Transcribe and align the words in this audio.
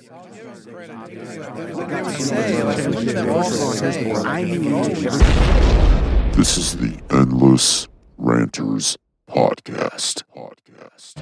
This 0.00 0.08
is 6.56 6.78
the 6.78 6.98
Endless 7.10 7.86
Ranters 8.16 8.96
Podcast. 9.28 10.22
Podcast. 10.34 11.20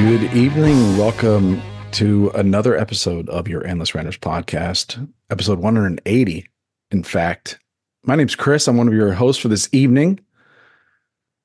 Good 0.00 0.32
evening. 0.32 0.96
Welcome 0.96 1.60
to 1.92 2.30
another 2.34 2.74
episode 2.74 3.28
of 3.28 3.46
your 3.48 3.66
Endless 3.66 3.94
Ranters 3.94 4.16
podcast, 4.16 5.06
episode 5.28 5.58
180. 5.58 6.48
In 6.90 7.02
fact, 7.02 7.58
my 8.04 8.16
name's 8.16 8.34
Chris. 8.34 8.66
I'm 8.66 8.78
one 8.78 8.88
of 8.88 8.94
your 8.94 9.12
hosts 9.12 9.42
for 9.42 9.48
this 9.48 9.68
evening. 9.72 10.18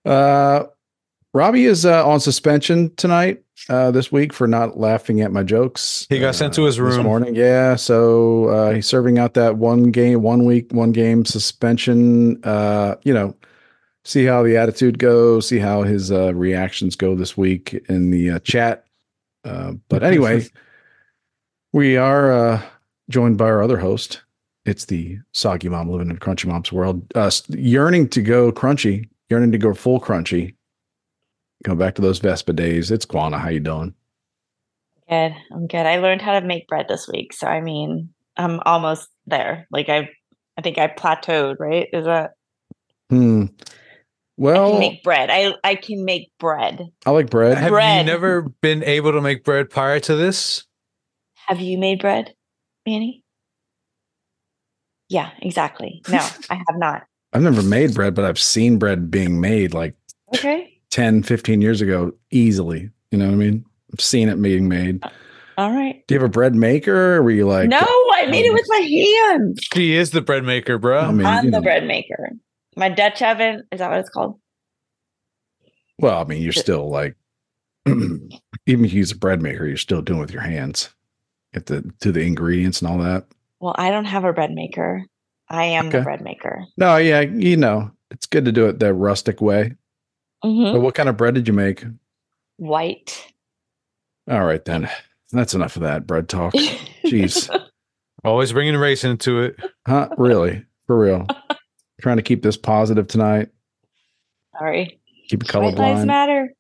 Uh, 0.05 0.63
Robbie 1.33 1.66
is 1.66 1.85
uh, 1.85 2.07
on 2.07 2.21
suspension 2.21 2.95
tonight, 2.95 3.44
uh, 3.67 3.91
this 3.91 4.09
week 4.09 4.31
for 4.31 4.47
not 4.47 4.77
laughing 4.77 5.19
at 5.19 5.33
my 5.33 5.44
jokes. 5.44 6.08
He 6.09 6.17
got 6.17 6.33
sent 6.33 6.53
to 6.53 6.63
his 6.63 6.80
uh, 6.80 6.85
this 6.85 6.95
room. 6.95 7.05
morning. 7.05 7.35
Yeah, 7.35 7.75
so 7.75 8.45
uh, 8.45 8.72
he's 8.72 8.88
serving 8.88 9.19
out 9.19 9.33
that 9.33 9.58
one 9.58 9.91
game, 9.91 10.22
one 10.22 10.45
week, 10.45 10.72
one 10.72 10.94
game 10.94 11.25
suspension. 11.25 12.41
Uh, 12.45 12.95
you 13.03 13.13
know, 13.13 13.35
see 14.05 14.23
how 14.23 14.44
the 14.44 14.55
attitude 14.55 15.00
goes, 15.00 15.48
see 15.48 15.59
how 15.59 15.82
his 15.84 16.12
uh, 16.12 16.34
reactions 16.34 16.95
go 16.95 17.16
this 17.16 17.36
week 17.36 17.73
in 17.90 18.12
the 18.12 18.31
uh, 18.31 18.40
chat. 18.40 18.86
Uh, 19.44 19.73
but 19.90 20.04
anyway, 20.04 20.45
we 21.73 21.97
are 21.97 22.31
uh, 22.31 22.62
joined 23.09 23.38
by 23.38 23.45
our 23.45 23.62
other 23.62 23.78
host. 23.78 24.22
It's 24.66 24.86
the 24.86 25.20
soggy 25.34 25.70
mom 25.70 25.89
living 25.89 26.09
in 26.09 26.17
Crunchy 26.17 26.45
Mom's 26.45 26.72
world, 26.72 27.06
uh, 27.14 27.30
yearning 27.50 28.08
to 28.09 28.22
go 28.22 28.52
crunchy, 28.52 29.09
yearning 29.30 29.52
to 29.52 29.58
go 29.58 29.73
full 29.73 30.00
crunchy. 30.00 30.56
Go 31.64 31.75
back 31.75 31.95
to 31.95 32.02
those 32.02 32.19
Vespa 32.19 32.53
days. 32.53 32.92
It's 32.92 33.06
Guana. 33.06 33.38
How 33.38 33.50
you 33.50 33.59
doing? 33.59 33.94
Good. 35.09 35.36
I'm 35.52 35.67
good. 35.67 35.86
I 35.86 35.97
learned 35.97 36.22
how 36.22 36.40
to 36.40 36.45
make 36.45 36.67
bread 36.67 36.88
this 36.88 37.08
week. 37.08 37.34
So 37.34 37.47
I 37.47 37.62
mean, 37.62 38.09
I'm 38.38 38.59
almost 38.66 39.08
there. 39.28 39.67
Like 39.72 39.90
I 39.90 40.09
I 40.58 40.62
think 40.62 40.78
I 40.78 40.88
plateaued, 40.88 41.58
right? 41.59 41.88
Is 41.94 42.06
that 42.06 42.31
Hmm. 43.09 43.45
I 44.38 44.41
Well, 44.41 44.72
can 44.72 44.80
make 44.80 45.03
bread. 45.03 45.30
I 45.31 45.53
I 45.64 45.75
can 45.75 46.03
make 46.03 46.31
bread. 46.39 46.81
I 47.05 47.11
like 47.11 47.30
bread. 47.30 47.58
Have 47.58 47.69
Bread. 47.69 48.05
you 48.05 48.11
never 48.11 48.41
been 48.41 48.83
able 48.83 49.14
to 49.14 49.22
make 49.22 49.44
bread 49.44 49.69
prior 49.69 50.00
to 50.02 50.16
this? 50.16 50.66
Have 51.47 51.61
you 51.61 51.78
made 51.78 52.00
bread, 52.00 52.33
Manny? 52.86 53.23
Yeah, 55.09 55.30
exactly. 55.41 56.02
No, 56.09 56.17
I 56.50 56.56
have 56.56 56.78
not. 56.78 57.03
I've 57.33 57.44
never 57.44 57.61
made 57.61 57.94
bread, 57.94 58.13
but 58.16 58.25
I've 58.25 58.39
seen 58.39 58.78
bread 58.78 59.09
being 59.11 59.39
made 59.39 59.73
like 59.73 59.95
Okay. 60.33 60.80
10, 60.89 61.23
15 61.23 61.61
years 61.61 61.81
ago 61.81 62.13
easily. 62.31 62.89
You 63.11 63.17
know 63.17 63.25
what 63.28 63.33
I 63.33 63.38
mean? 63.38 63.66
I've 63.94 64.02
seen 64.02 64.28
it 64.30 64.41
being 64.41 64.67
made. 64.67 65.03
Uh, 65.03 65.09
all 65.58 65.72
right. 65.72 66.03
Do 66.08 66.16
you 66.16 66.19
have 66.19 66.28
a 66.28 66.31
bread 66.31 66.56
maker? 66.56 67.16
Or 67.17 67.23
were 67.23 67.31
you 67.31 67.45
like, 67.47 67.69
no, 67.69 67.78
I 67.80 68.25
made 68.30 68.45
it 68.45 68.50
oh, 68.52 68.53
with 68.53 68.66
my 68.67 68.78
hands. 69.38 69.59
She 69.73 69.94
is 69.95 70.11
the 70.11 70.22
bread 70.22 70.44
maker, 70.44 70.78
bro. 70.78 71.00
I 71.00 71.11
mean, 71.11 71.25
I'm 71.25 71.45
you 71.45 71.52
the 71.52 71.58
know, 71.58 71.63
bread 71.63 71.86
maker. 71.86 72.31
My 72.76 72.90
Dutch 72.90 73.22
oven, 73.22 73.64
is 73.72 73.80
that 73.80 73.90
what 73.90 74.00
it's 74.00 74.09
called? 74.09 74.40
well, 75.98 76.20
I 76.20 76.26
mean, 76.26 76.42
you're 76.42 76.52
still 76.52 76.90
like, 76.90 77.16
even 77.88 78.30
if 78.66 78.92
you 78.94 79.00
use 79.00 79.12
a 79.14 79.18
bread 79.18 79.42
maker, 79.42 79.66
you're 79.66 79.78
still 79.78 80.02
doing 80.02 80.20
with 80.20 80.31
your 80.31 80.42
hands. 80.42 80.90
You 81.53 81.62
have 81.68 81.98
to 82.00 82.12
the 82.12 82.20
ingredients 82.22 82.81
and 82.81 82.92
all 82.92 82.98
that. 82.98 83.26
Well, 83.62 83.76
I 83.78 83.92
don't 83.92 84.03
have 84.06 84.26
a 84.26 84.34
bread 84.34 84.52
maker. 84.52 85.03
I 85.50 85.64
am 85.66 85.88
Okay. 85.88 86.00
the 86.00 86.03
bread 86.03 86.22
maker. 86.22 86.66
No, 86.75 86.97
yeah, 86.97 87.22
you 87.22 87.56
know, 87.56 87.91
it's 88.12 88.25
good 88.25 88.44
to 88.46 88.52
do 88.52 88.66
it 88.68 88.80
the 88.80 88.94
rustic 88.94 89.40
way. 89.41 89.74
Mhm. 90.44 90.74
But 90.74 90.81
what 90.81 90.96
kind 90.96 91.08
of 91.08 91.16
bread 91.18 91.35
did 91.35 91.47
you 91.47 91.53
make? 91.53 91.85
White. 92.58 93.31
All 94.30 94.44
right, 94.44 94.64
then. 94.66 94.90
That's 95.31 95.53
enough 95.53 95.75
of 95.78 95.84
that 95.84 96.06
bread 96.06 96.28
talk. 96.28 96.53
Jeez. 97.06 97.50
Always 98.24 98.52
bringing 98.53 98.75
race 98.75 99.03
into 99.03 99.40
it. 99.44 99.56
Huh? 99.88 100.09
Really? 100.18 100.66
For 100.88 100.97
real? 101.00 101.25
Trying 102.01 102.17
to 102.17 102.23
keep 102.23 102.44
this 102.44 102.57
positive 102.57 103.07
tonight. 103.07 103.50
Sorry. 104.57 105.00
Keep 105.29 105.44
it 105.44 105.53
White 105.53 105.75
lives 105.75 106.01
colorblind. 106.01 106.06
matter. 106.06 106.53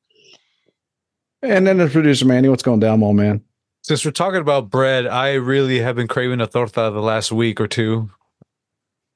And 1.41 1.67
then 1.67 1.77
the 1.77 1.87
producer 1.87 2.25
Manny, 2.25 2.49
what's 2.49 2.63
going 2.63 2.79
down, 2.79 3.03
old 3.03 3.15
man? 3.15 3.43
Since 3.83 4.03
we're 4.03 4.11
talking 4.11 4.41
about 4.41 4.69
bread, 4.71 5.05
I 5.05 5.33
really 5.33 5.79
have 5.79 5.95
been 5.95 6.07
craving 6.07 6.41
a 6.41 6.47
torta 6.47 6.89
the 6.91 7.01
last 7.01 7.31
week 7.31 7.59
or 7.61 7.67
two. 7.67 8.09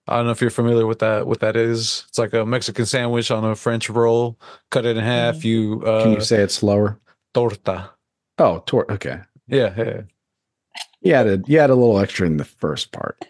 I 0.07 0.17
don't 0.17 0.25
know 0.25 0.31
if 0.31 0.41
you're 0.41 0.49
familiar 0.51 0.85
with 0.85 0.99
that. 0.99 1.25
What 1.27 1.39
that 1.39 1.55
is? 1.55 2.05
It's 2.09 2.17
like 2.19 2.33
a 2.33 2.45
Mexican 2.45 2.85
sandwich 2.85 3.31
on 3.31 3.43
a 3.45 3.55
French 3.55 3.89
roll. 3.89 4.39
Cut 4.69 4.85
it 4.85 4.97
in 4.97 5.03
half. 5.03 5.43
You 5.43 5.81
uh, 5.85 6.03
Can 6.03 6.13
you 6.13 6.21
say 6.21 6.41
it 6.41 6.51
slower? 6.51 6.99
torta. 7.33 7.91
Oh, 8.37 8.63
tor- 8.65 8.91
okay. 8.91 9.21
Yeah, 9.47 9.73
yeah. 9.77 10.01
You 11.01 11.13
added 11.13 11.45
you 11.47 11.59
had 11.59 11.69
a 11.69 11.75
little 11.75 11.99
extra 11.99 12.25
in 12.27 12.37
the 12.37 12.45
first 12.45 12.91
part. 12.91 13.23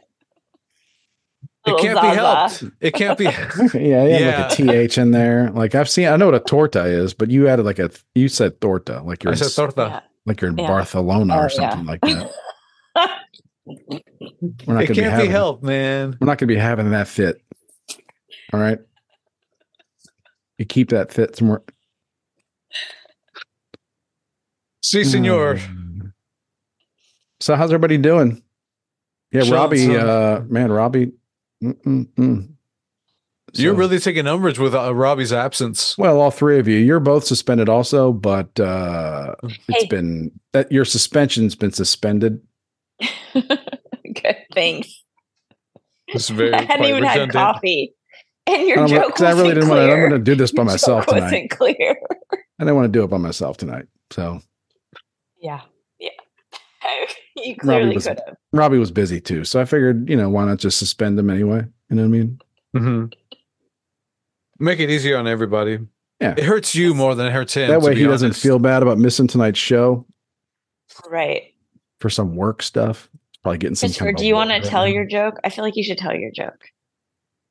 It 1.69 1.81
can't 1.81 2.01
be 2.01 2.07
helped. 2.07 2.63
It 2.81 2.93
can't 2.93 3.17
be. 3.17 3.23
yeah, 3.79 4.03
yeah, 4.05 4.17
Yeah. 4.19 4.41
like 4.47 4.59
a 4.59 4.63
th 4.63 4.97
in 4.97 5.11
there. 5.11 5.49
Like 5.51 5.75
I've 5.75 5.89
seen, 5.89 6.07
I 6.07 6.15
know 6.15 6.25
what 6.27 6.35
a 6.35 6.39
torta 6.39 6.83
is, 6.85 7.13
but 7.13 7.29
you 7.29 7.47
added 7.47 7.65
like 7.65 7.79
a 7.79 7.89
you 8.15 8.27
said 8.27 8.59
torta, 8.61 9.01
like 9.01 9.23
you're 9.23 9.31
I 9.31 9.33
in, 9.33 9.37
said 9.43 9.51
torta. 9.55 9.87
Yeah. 9.89 9.99
like 10.25 10.41
you're 10.41 10.51
in 10.51 10.57
Yeah. 10.57 10.67
Barcelona 10.67 11.35
Oh, 11.35 11.39
or 11.39 11.41
yeah. 11.43 11.47
something 11.69 11.85
like 11.85 12.01
that. 12.01 12.31
We're 14.65 14.73
not 14.73 14.83
It 14.83 14.87
gonna 14.87 14.87
be 14.87 14.87
can't 14.87 14.95
be 14.95 15.01
having, 15.03 15.31
helped, 15.31 15.63
man. 15.63 16.17
We're 16.19 16.25
not 16.25 16.37
gonna 16.39 16.47
be 16.47 16.55
having 16.55 16.91
that 16.91 17.07
fit. 17.07 17.41
All 18.51 18.59
right. 18.59 18.79
You 20.57 20.65
keep 20.65 20.89
that 20.89 21.13
fit 21.13 21.35
somewhere. 21.35 21.61
Si, 24.81 25.03
senor. 25.03 25.55
Mm. 25.55 26.13
So 27.41 27.55
how's 27.55 27.69
everybody 27.69 27.97
doing? 27.97 28.41
Yeah, 29.31 29.41
Chilling, 29.41 29.53
Robbie. 29.53 29.97
Uh, 29.97 30.41
man, 30.49 30.71
Robbie. 30.71 31.11
Mm-mm-mm. 31.63 32.49
You're 33.53 33.73
really 33.73 33.97
taking 33.99 34.27
umbrage 34.27 34.59
with 34.59 34.75
uh, 34.75 34.93
Robbie's 34.93 35.33
absence. 35.33 35.97
well. 35.97 36.21
All 36.21 36.29
three 36.29 36.59
of 36.59 36.67
you. 36.67 36.77
You're 36.77 36.99
both 36.99 37.23
suspended, 37.25 37.67
also, 37.67 38.13
but 38.13 38.59
uh, 38.59 39.33
it's 39.43 39.57
Hey. 39.67 39.87
been 39.87 40.31
that 40.53 40.71
your 40.71 40.85
suspension's 40.85 41.55
been 41.55 41.71
suspended. 41.71 42.41
Good, 43.33 44.37
thanks. 44.53 45.03
It's 46.07 46.29
very 46.29 46.53
I 46.53 46.61
hadn't 46.61 46.77
quite 46.77 46.89
even 46.89 47.03
had 47.03 47.31
coffee. 47.31 47.95
And 48.45 48.67
your 48.67 48.79
I'm 48.81 48.87
gonna- 48.87 48.99
joke 49.01 49.15
'cause 49.15 49.21
I 49.23 49.29
really 49.31 49.43
wasn't 49.43 49.55
didn't 49.61 49.69
want 49.69 49.79
to. 49.79 49.91
I'm 49.93 49.99
going 49.99 50.11
to 50.11 50.19
do 50.19 50.35
this 50.35 50.51
by 50.51 50.61
Your 50.63 50.65
myself 50.65 51.05
joke 51.05 51.15
tonight. 51.15 51.23
wasn't 51.25 51.49
clear. 51.51 51.95
I 52.33 52.37
didn't 52.63 52.75
want 52.75 52.85
to 52.93 52.99
do 52.99 53.03
it 53.03 53.07
by 53.09 53.17
myself 53.17 53.57
tonight. 53.57 53.85
So 54.11 54.41
Yeah. 55.41 55.61
Yeah. 55.99 56.09
you 57.45 57.55
clearly 57.55 57.95
was- 57.95 58.07
could 58.07 58.19
have. 58.25 58.35
Robbie 58.51 58.77
was 58.79 58.91
busy 58.91 59.19
too, 59.21 59.43
so 59.43 59.59
I 59.61 59.65
figured, 59.65 60.09
you 60.09 60.15
know, 60.15 60.29
why 60.29 60.45
not 60.45 60.57
just 60.59 60.77
suspend 60.79 61.17
him 61.19 61.29
anyway? 61.29 61.63
You 61.89 61.95
know 61.95 62.01
what 62.03 62.07
I 62.07 62.11
mean? 62.11 62.39
Mhm. 62.75 63.13
Make 64.59 64.79
it 64.79 64.89
easier 64.89 65.17
on 65.17 65.27
everybody. 65.27 65.79
Yeah. 66.19 66.33
It 66.37 66.43
hurts 66.43 66.75
you 66.75 66.93
more 66.93 67.15
than 67.15 67.27
it 67.27 67.31
hurts 67.31 67.53
him. 67.53 67.69
that 67.69 67.81
way, 67.81 67.93
be 67.93 68.01
he 68.01 68.05
doesn't 68.07 68.33
feel 68.33 68.59
bad 68.59 68.83
about 68.83 68.97
missing 68.97 69.27
tonight's 69.27 69.59
show 69.59 70.05
Right. 71.09 71.53
for 71.99 72.09
some 72.09 72.35
work 72.35 72.61
stuff. 72.61 73.09
Probably 73.41 73.57
getting 73.57 73.75
some. 73.75 73.87
Christopher, 73.87 74.05
kind 74.07 74.17
of 74.17 74.19
do 74.19 74.27
you 74.27 74.35
want 74.35 74.49
to 74.49 74.55
award 74.55 74.63
right 74.65 74.69
tell 74.69 74.81
now. 74.85 74.91
your 74.91 75.05
joke? 75.05 75.35
I 75.45 75.49
feel 75.49 75.63
like 75.63 75.77
you 75.77 75.83
should 75.83 75.97
tell 75.97 76.13
your 76.13 76.31
joke. 76.31 76.61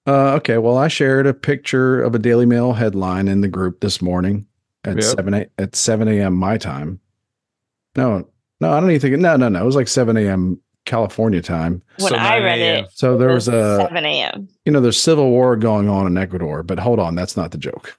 Uh, 0.07 0.35
okay. 0.35 0.59
Well, 0.59 0.77
I 0.77 0.89
shared 0.89 1.27
a 1.27 1.33
picture 1.33 2.03
of 2.03 2.15
a 2.15 2.19
Daily 2.19 2.45
Mail 2.45 2.75
headline 2.75 3.27
in 3.29 3.41
the 3.41 3.49
group 3.49 3.81
this 3.81 4.03
morning 4.03 4.47
at 4.85 4.97
Yep. 4.97 5.05
seven 5.05 5.35
a, 5.35 5.47
at 5.59 5.75
seven 5.75 6.09
a.m. 6.09 6.35
my 6.35 6.59
time. 6.59 7.01
No, 7.97 8.29
no, 8.61 8.73
I 8.73 8.81
don't 8.81 8.91
even 8.91 9.01
think. 9.01 9.15
It, 9.15 9.21
No, 9.21 9.37
no, 9.37 9.49
no. 9.49 9.61
It 9.61 9.65
was 9.65 9.77
like 9.77 9.89
seven 9.89 10.17
a.m. 10.17 10.61
California 10.85 11.43
time. 11.43 11.83
When 11.99 12.11
So 12.11 12.17
I 12.17 12.39
read 12.39 12.59
it, 12.61 12.87
So 12.93 13.19
there 13.19 13.31
it 13.31 13.35
was 13.35 13.49
a, 13.49 13.77
7 13.77 14.05
a.m. 14.05 14.49
you 14.65 14.73
know, 14.73 14.81
there's 14.81 15.01
civil 15.01 15.31
war 15.31 15.55
going 15.55 15.89
on 15.89 16.07
in 16.07 16.17
Ecuador. 16.17 16.63
But 16.63 16.79
hold 16.79 16.99
on, 16.99 17.15
that's 17.15 17.37
not 17.37 17.51
the 17.51 17.59
joke. 17.59 17.99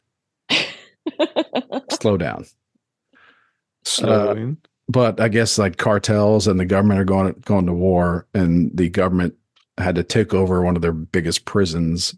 Slow 2.02 2.18
down. 2.18 2.46
Slowing. 3.84 4.58
Uh, 4.64 4.68
but 4.90 5.22
I 5.22 5.28
guess 5.28 5.60
like 5.60 5.78
cartels 5.78 6.48
and 6.48 6.60
the 6.60 6.66
government 6.66 7.00
are 7.00 7.06
going 7.06 7.34
going 7.46 7.68
to 7.68 7.74
war, 7.74 8.26
and 8.34 8.76
the 8.76 8.90
government 8.90 9.36
had 9.78 9.96
to 9.96 10.04
take 10.04 10.34
over 10.34 10.64
one 10.64 10.76
of 10.76 10.82
their 10.82 10.92
biggest 10.92 11.46
prisons, 11.46 12.16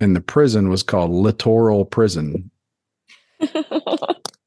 and 0.00 0.16
the 0.16 0.20
prison 0.20 0.70
was 0.70 0.82
called 0.82 1.10
Litoral 1.10 1.88
Prison. 1.88 2.50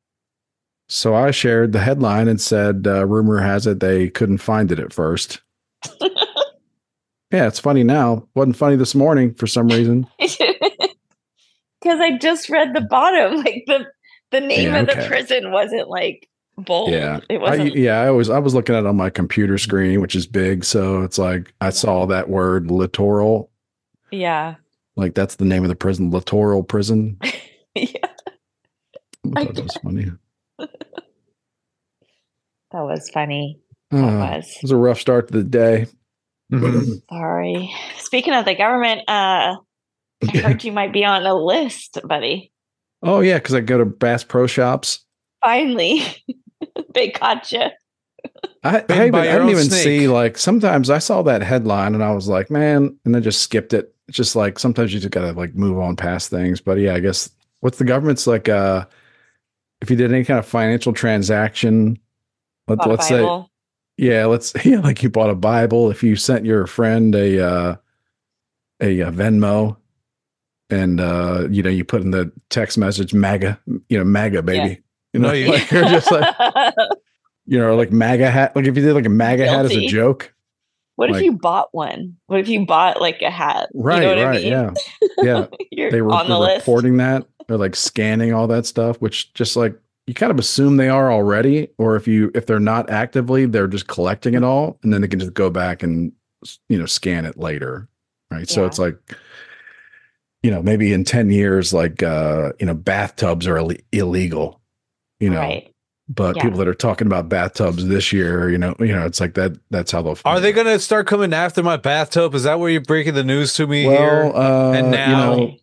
So 0.91 1.15
I 1.15 1.31
shared 1.31 1.71
the 1.71 1.79
headline 1.79 2.27
and 2.27 2.41
said, 2.41 2.85
uh, 2.85 3.07
rumor 3.07 3.39
has 3.39 3.65
it 3.65 3.79
they 3.79 4.09
couldn't 4.09 4.39
find 4.39 4.73
it 4.73 4.79
at 4.79 4.91
first. 4.91 5.39
yeah, 6.01 7.47
it's 7.47 7.59
funny 7.59 7.83
now. 7.83 8.27
Wasn't 8.35 8.57
funny 8.57 8.75
this 8.75 8.93
morning 8.93 9.33
for 9.33 9.47
some 9.47 9.67
reason. 9.67 10.05
Because 11.81 11.99
I 11.99 12.15
just 12.19 12.47
read 12.47 12.75
the 12.75 12.81
bottom. 12.81 13.37
Like 13.37 13.63
the 13.65 13.87
the 14.29 14.39
name 14.39 14.71
Yeah, 14.71 14.81
of 14.81 14.89
okay. 14.89 15.01
the 15.01 15.07
prison 15.07 15.51
wasn't 15.51 15.89
like 15.89 16.29
bold. 16.57 16.91
Yeah. 16.91 17.21
It 17.27 17.37
I, 17.37 17.41
wasn't. 17.41 17.75
yeah, 17.75 18.01
I 18.01 18.07
always 18.07 18.29
I 18.29 18.37
was 18.37 18.53
looking 18.53 18.75
at 18.75 18.83
it 18.83 18.85
on 18.85 18.95
my 18.97 19.09
computer 19.09 19.57
screen, 19.57 19.99
which 19.99 20.15
is 20.15 20.27
big, 20.27 20.63
so 20.63 21.01
it's 21.01 21.17
like 21.17 21.51
I 21.59 21.71
saw 21.71 22.05
that 22.05 22.29
word 22.29 22.67
litoral, 22.67 23.49
yeah. 24.11 24.55
like 24.95 25.15
that's 25.15 25.37
the 25.37 25.45
name 25.45 25.63
of 25.63 25.69
the 25.69 25.75
prison, 25.75 26.11
litoral 26.11 26.67
prison. 26.67 27.17
yeah. 27.73 27.87
I 29.35 29.41
I 29.41 29.45
thought 29.45 29.55
that 29.55 29.63
was 29.63 29.77
funny. 29.83 30.11
That 32.71 32.83
was 32.83 33.09
funny. 33.09 33.59
That 33.91 33.97
Uh, 34.03 34.17
was. 34.37 34.47
it 34.55 34.61
was 34.63 34.71
a 34.71 34.77
rough 34.77 34.99
start 34.99 35.27
to 35.27 35.33
the 35.33 35.43
day. 35.43 35.87
Mhm. 36.53 37.01
Sorry. 37.09 37.69
Speaking 37.97 38.33
of 38.33 38.45
the 38.45 38.55
government, 38.55 39.01
uh, 39.09 39.55
I 40.23 40.37
heard 40.37 40.63
you 40.63 40.71
might 40.71 40.93
be 40.93 41.03
on 41.03 41.25
a 41.25 41.33
list, 41.35 41.99
buddy. 42.05 42.51
oh 43.03 43.19
yeah, 43.19 43.37
because 43.39 43.55
I 43.55 43.59
go 43.59 43.77
to 43.77 43.85
Bass 43.85 44.23
Pro 44.23 44.47
Shops. 44.47 45.03
Finally, 45.43 46.03
they 46.93 47.09
caught 47.09 47.51
you. 47.51 47.65
I, 48.63 48.85
I, 48.87 49.07
even, 49.07 49.15
I 49.15 49.23
didn't 49.23 49.49
even 49.49 49.63
snake. 49.65 49.83
see 49.83 50.07
like 50.07 50.37
sometimes 50.37 50.89
I 50.91 50.99
saw 50.99 51.23
that 51.23 51.41
headline 51.41 51.95
and 51.95 52.03
I 52.03 52.11
was 52.11 52.27
like, 52.29 52.51
man, 52.51 52.95
and 53.03 53.17
I 53.17 53.19
just 53.19 53.41
skipped 53.41 53.73
it. 53.73 53.93
It's 54.07 54.15
just 54.15 54.35
like 54.35 54.59
sometimes 54.59 54.93
you 54.93 54.99
just 54.99 55.11
gotta 55.11 55.31
like 55.33 55.55
move 55.55 55.79
on 55.79 55.95
past 55.95 56.29
things. 56.29 56.61
But 56.61 56.77
yeah, 56.77 56.93
I 56.93 56.99
guess 56.99 57.29
what's 57.61 57.79
the 57.79 57.83
government's 57.85 58.27
like 58.27 58.47
uh 58.47 58.85
if 59.81 59.89
you 59.89 59.95
did 59.95 60.11
any 60.13 60.23
kind 60.23 60.37
of 60.39 60.45
financial 60.45 60.93
transaction, 60.93 61.97
let, 62.67 62.85
let's 62.87 63.07
say 63.07 63.25
yeah, 63.97 64.25
let's 64.25 64.53
yeah, 64.65 64.79
like 64.79 65.03
you 65.03 65.09
bought 65.09 65.29
a 65.29 65.35
Bible, 65.35 65.89
if 65.91 66.03
you 66.03 66.15
sent 66.15 66.45
your 66.45 66.67
friend 66.67 67.13
a 67.15 67.39
uh 67.45 67.75
a, 68.81 69.01
uh 69.01 69.11
Venmo 69.11 69.77
and 70.69 70.99
uh 71.01 71.47
you 71.49 71.61
know 71.63 71.69
you 71.69 71.83
put 71.83 72.01
in 72.01 72.11
the 72.11 72.31
text 72.49 72.77
message 72.77 73.13
MAGA, 73.13 73.59
you 73.89 73.97
know, 73.97 74.03
MAGA 74.03 74.41
baby. 74.43 74.81
You 75.13 75.19
know, 75.19 75.27
No, 75.29 75.33
you- 75.33 75.51
like 75.51 75.69
you're 75.71 75.83
just 75.83 76.11
like 76.11 76.33
you 77.45 77.59
know, 77.59 77.75
like 77.75 77.91
MAGA 77.91 78.29
hat. 78.31 78.55
Like 78.55 78.65
if 78.65 78.75
you 78.77 78.81
did 78.83 78.93
like 78.93 79.05
a 79.05 79.09
MAGA 79.09 79.47
hat 79.47 79.65
as 79.65 79.75
a 79.75 79.85
joke. 79.87 80.33
what 80.95 81.09
if 81.09 81.21
you 81.21 81.33
bought 81.33 81.69
one? 81.73 82.15
What 82.27 82.39
if 82.39 82.47
you 82.47 82.65
bought 82.65 83.01
like 83.01 83.21
a 83.21 83.29
hat? 83.29 83.69
You 83.73 83.79
know 83.81 83.85
Right, 83.85 84.03
I 84.17 84.23
right, 84.23 84.41
mean? 84.43 84.51
yeah. 84.51 84.71
Yeah. 85.21 85.47
You're 85.71 85.91
They 85.91 86.01
were, 86.01 86.13
on 86.13 86.27
the 86.29 86.39
were 86.39 86.45
list. 86.45 86.59
reporting 86.65 86.97
that. 86.97 87.27
They're 87.51 87.57
like 87.57 87.75
scanning 87.75 88.33
all 88.33 88.47
that 88.47 88.65
stuff, 88.65 88.95
which 89.01 89.33
just 89.33 89.57
like 89.57 89.75
you 90.07 90.13
kind 90.13 90.31
of 90.31 90.39
assume 90.39 90.77
they 90.77 90.87
are 90.87 91.11
already, 91.11 91.67
or 91.77 91.97
if 91.97 92.07
you 92.07 92.31
if 92.33 92.45
they're 92.45 92.61
not 92.61 92.89
actively, 92.89 93.45
they're 93.45 93.67
just 93.67 93.87
collecting 93.87 94.35
it 94.35 94.43
all 94.43 94.79
and 94.83 94.93
then 94.93 95.01
they 95.01 95.09
can 95.09 95.19
just 95.19 95.33
go 95.33 95.49
back 95.49 95.83
and 95.83 96.13
you 96.69 96.79
know 96.79 96.85
scan 96.85 97.25
it 97.25 97.37
later. 97.37 97.89
Right. 98.31 98.47
So 98.49 98.65
it's 98.65 98.79
like 98.79 98.95
you 100.43 100.49
know, 100.49 100.61
maybe 100.63 100.93
in 100.93 101.03
10 101.03 101.29
years, 101.29 101.73
like 101.73 102.01
uh, 102.01 102.53
you 102.57 102.65
know, 102.65 102.73
bathtubs 102.73 103.45
are 103.47 103.57
Ill- 103.57 103.73
illegal, 103.91 104.61
you 105.19 105.29
know, 105.29 105.39
right. 105.41 105.71
but 106.07 106.37
Yeah. 106.37 106.43
people 106.43 106.59
that 106.59 106.69
are 106.69 106.73
talking 106.73 107.05
about 107.05 107.27
bathtubs 107.29 107.85
this 107.87 108.11
year, 108.13 108.49
you 108.49 108.57
know, 108.57 108.73
you 108.79 108.95
know, 108.95 109.05
it's 109.05 109.19
like 109.19 109.33
that 109.33 109.57
that's 109.71 109.91
how 109.91 110.01
they'll 110.01 110.17
Are 110.23 110.39
they 110.39 110.53
gonna 110.53 110.79
start 110.79 111.05
coming 111.05 111.33
after 111.33 111.61
my 111.61 111.75
bathtub? 111.75 112.33
Is 112.33 112.43
that 112.43 112.59
where 112.59 112.69
you're 112.69 112.79
breaking 112.81 113.13
the 113.13 113.25
news 113.25 113.53
to 113.55 113.67
me 113.67 113.83
here? 113.83 114.31
uh, 114.33 114.71
And 114.71 114.85
you 114.87 114.91
now- 114.93 115.07
know, 115.25 115.33
I 115.33 115.35
hope 115.35 115.59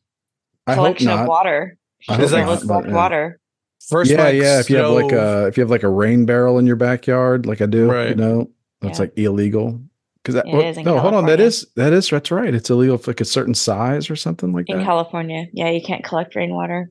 Collection 0.75 1.09
of 1.09 1.27
water. 1.27 1.77
I 2.09 2.21
Is 2.23 2.31
that- 2.31 2.41
not, 2.41 2.49
Let's 2.49 2.65
but, 2.65 2.69
collect 2.75 2.89
yeah. 2.89 2.93
Uh, 2.93 2.97
water. 2.97 3.41
First, 3.89 4.11
yeah, 4.11 4.17
my 4.19 4.31
yeah. 4.31 4.61
If 4.61 4.69
you 4.71 4.77
have 4.77 4.91
like 4.91 5.13
a 5.13 5.45
uh, 5.45 5.47
if 5.47 5.57
you 5.57 5.63
have 5.63 5.71
like 5.71 5.83
a 5.83 5.89
rain 5.89 6.27
barrel 6.27 6.59
in 6.59 6.67
your 6.67 6.77
backyard, 6.77 7.47
like 7.47 7.61
I 7.63 7.67
do, 7.67 7.91
right. 7.91 8.11
you 8.11 8.15
know, 8.17 8.51
that's 8.83 8.99
Yeah. 8.99 9.05
like 9.05 9.13
illegal. 9.19 9.81
Because 10.23 10.35
that 10.35 10.47
It 10.47 10.79
is 10.79 10.85
no, 10.85 10.99
hold 10.99 11.15
on, 11.15 11.25
that 11.27 11.41
is 11.41 11.67
that 11.77 11.93
is 11.95 12.11
that's 12.11 12.31
right. 12.31 12.53
It's 12.53 12.69
illegal 12.69 12.99
for 12.99 13.11
like 13.13 13.21
a 13.23 13.25
certain 13.25 13.55
size 13.55 14.11
or 14.11 14.17
something 14.17 14.53
like 14.53 14.69
in 14.69 14.79
that. 14.79 14.85
California. 14.85 15.47
Yeah, 15.55 15.71
you 15.71 15.81
can't 15.81 16.05
collect 16.05 16.35
rainwater. 16.35 16.91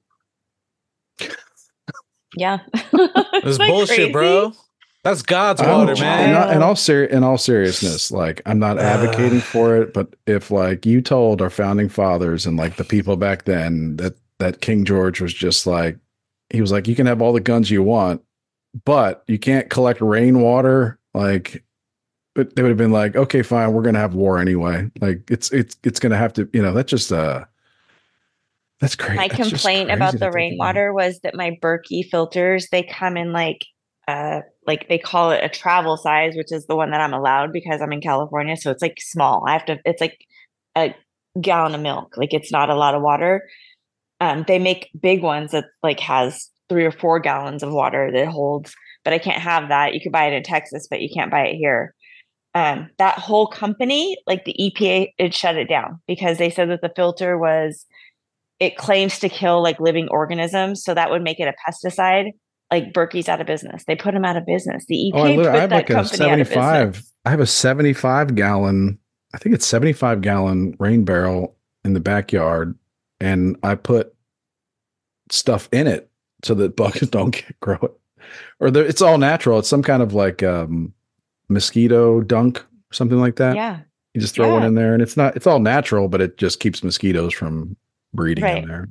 yeah. 2.36 2.60
That's 2.92 3.46
Isn't 3.46 3.68
bullshit, 3.68 3.96
crazy? 3.98 4.12
bro. 4.12 4.54
That's 5.08 5.22
God's 5.22 5.62
I'm- 5.62 5.78
water, 5.80 5.94
in, 5.94 6.00
man. 6.00 6.36
all, 6.36 6.50
in 6.50 6.64
all 6.64 6.76
ser- 6.76 7.06
in 7.06 7.24
all 7.24 7.38
seriousness, 7.38 8.12
like 8.12 8.42
I'm 8.46 8.60
not 8.60 8.78
advocating 8.78 9.40
for 9.40 9.78
it, 9.78 9.94
but 9.94 10.16
if 10.26 10.52
like 10.52 10.86
you 10.86 11.02
told 11.02 11.42
our 11.42 11.50
founding 11.50 11.88
fathers 11.90 12.46
and 12.46 12.58
like 12.58 12.76
the 12.76 12.84
people 12.84 13.16
back 13.16 13.46
then 13.46 13.96
that 13.98 14.16
that 14.40 14.62
King 14.62 14.84
George 14.86 15.22
was 15.22 15.34
just 15.34 15.66
like 15.66 15.98
he 16.50 16.60
was 16.62 16.72
like 16.72 16.88
you 16.88 16.96
can 16.96 17.06
have 17.08 17.22
all 17.22 17.32
the 17.34 17.40
guns 17.40 17.72
you 17.72 17.82
want, 17.84 18.22
but 18.86 19.24
you 19.28 19.40
can't 19.40 19.70
collect 19.70 20.02
rainwater, 20.02 21.00
like 21.14 21.64
but 22.36 22.56
they 22.56 22.62
would 22.62 22.70
have 22.70 22.78
been 22.78 22.92
like, 22.92 23.16
okay, 23.16 23.42
fine, 23.42 23.74
we're 23.74 23.82
gonna 23.82 23.98
have 24.00 24.14
war 24.14 24.40
anyway. 24.40 24.92
Like 25.02 25.32
it's 25.32 25.52
it's 25.52 25.78
it's 25.84 26.00
gonna 26.00 26.18
have 26.18 26.34
to, 26.34 26.50
you 26.54 26.62
know, 26.62 26.74
that's 26.74 26.90
just 26.92 27.12
uh 27.12 27.46
that's 28.80 28.96
crazy. 28.96 29.18
My 29.18 29.28
That's 29.28 29.50
complaint 29.50 29.88
crazy 29.88 29.96
about 29.98 30.12
the 30.12 30.20
think 30.20 30.30
about. 30.30 30.36
rainwater 30.36 30.94
was 30.94 31.20
that 31.22 31.34
my 31.34 31.58
Berkey 31.64 32.08
filters, 32.08 32.68
they 32.72 32.84
come 32.84 33.18
in 33.18 33.32
like 33.32 33.66
uh 34.08 34.42
like 34.68 34.88
they 34.90 35.00
call 35.00 35.32
it 35.32 35.44
a 35.44 35.50
travel 35.50 35.98
size, 35.98 36.36
which 36.36 36.52
is 36.52 36.68
the 36.68 36.76
one 36.76 36.92
that 36.92 37.02
I'm 37.02 37.14
allowed 37.14 37.54
because 37.54 37.82
I'm 37.82 37.94
in 37.94 38.02
California. 38.02 38.58
So 38.58 38.70
it's 38.70 38.82
like 38.82 38.98
small. 39.00 39.46
I 39.48 39.54
have 39.54 39.66
to 39.66 39.80
it's 39.86 40.02
like 40.02 40.20
a 40.76 40.94
gallon 41.40 41.74
of 41.74 41.82
milk. 41.82 42.16
Like 42.18 42.34
it's 42.34 42.52
not 42.52 42.70
a 42.70 42.76
lot 42.76 42.94
of 42.94 43.02
water. 43.02 43.48
Um 44.20 44.44
they 44.48 44.60
make 44.60 44.90
big 45.00 45.24
ones 45.24 45.52
that 45.52 45.66
like 45.82 46.02
has 46.02 46.50
three 46.70 46.84
or 46.84 46.92
four 46.92 47.20
gallons 47.20 47.64
of 47.64 47.72
water 47.72 48.12
that 48.12 48.28
holds, 48.28 48.76
but 49.06 49.14
I 49.14 49.20
can't 49.20 49.42
have 49.42 49.70
that. 49.70 49.94
You 49.94 50.02
could 50.02 50.12
buy 50.12 50.26
it 50.26 50.34
in 50.34 50.44
Texas, 50.44 50.88
but 50.90 51.02
you 51.02 51.10
can't 51.14 51.32
buy 51.32 51.48
it 51.48 51.56
here. 51.56 51.96
Um 52.54 52.90
that 52.98 53.18
whole 53.18 53.48
company, 53.48 54.18
like 54.28 54.44
the 54.44 54.56
EPA, 54.60 55.14
it 55.18 55.34
shut 55.34 55.56
it 55.56 55.70
down 55.70 56.02
because 56.08 56.38
they 56.38 56.50
said 56.50 56.70
that 56.70 56.82
the 56.82 56.92
filter 56.94 57.38
was 57.38 57.86
it 58.60 58.76
claims 58.76 59.20
to 59.20 59.30
kill 59.30 59.62
like 59.64 59.80
living 59.80 60.10
organisms, 60.10 60.84
so 60.84 60.94
that 60.94 61.10
would 61.10 61.22
make 61.22 61.40
it 61.40 61.48
a 61.48 61.54
pesticide. 61.70 62.32
Like 62.72 62.92
Berkey's 62.94 63.30
out 63.30 63.40
of 63.40 63.48
business. 63.48 63.84
They 63.86 63.96
put 63.96 64.14
them 64.14 64.26
out 64.26 64.36
of 64.36 64.46
business. 64.46 64.86
The 64.88 65.12
EPA 65.14 65.18
Oh, 65.18 65.36
put 65.36 65.46
I 65.48 65.58
have 65.62 65.70
that 65.70 65.76
like 65.76 65.90
a 65.90 65.94
company 65.94 66.26
out 66.30 66.40
of 66.40 66.48
75. 66.48 66.92
business. 66.92 67.14
I 67.26 67.30
have 67.30 67.40
a 67.40 67.46
75 67.46 68.36
gallon, 68.36 69.00
I 69.34 69.38
think 69.38 69.56
it's 69.56 69.66
75 69.66 70.22
gallon 70.22 70.76
rain 70.80 71.04
barrel 71.06 71.56
in 71.84 71.94
the 71.94 72.00
backyard. 72.00 72.78
And 73.20 73.58
I 73.64 73.76
put 73.76 74.14
stuff 75.30 75.70
in 75.72 75.88
it 75.88 76.10
so 76.44 76.54
that 76.56 76.76
bugs 76.76 77.00
don't 77.10 77.32
get 77.32 77.60
grow 77.60 77.78
it. 77.82 77.92
Or 78.60 78.68
it's 78.68 79.02
all 79.02 79.18
natural. 79.18 79.60
It's 79.60 79.70
some 79.70 79.84
kind 79.84 80.02
of 80.04 80.14
like 80.14 80.44
um, 80.44 80.94
mosquito 81.50 82.22
dunk, 82.22 82.64
something 82.92 83.20
like 83.20 83.38
that. 83.38 83.56
Yeah, 83.56 83.80
You 84.14 84.22
just 84.22 84.36
throw 84.36 84.52
one 84.54 84.64
in 84.64 84.76
there 84.76 84.94
and 84.94 85.02
it's 85.02 85.16
not, 85.16 85.36
it's 85.36 85.48
all 85.48 85.60
natural, 85.60 86.08
but 86.10 86.22
it 86.22 86.38
just 86.38 86.60
keeps 86.60 86.84
mosquitoes 86.84 87.34
from 87.34 87.78
breeding 88.14 88.44
Right. 88.44 88.64
in 88.64 88.68
there. 88.70 88.90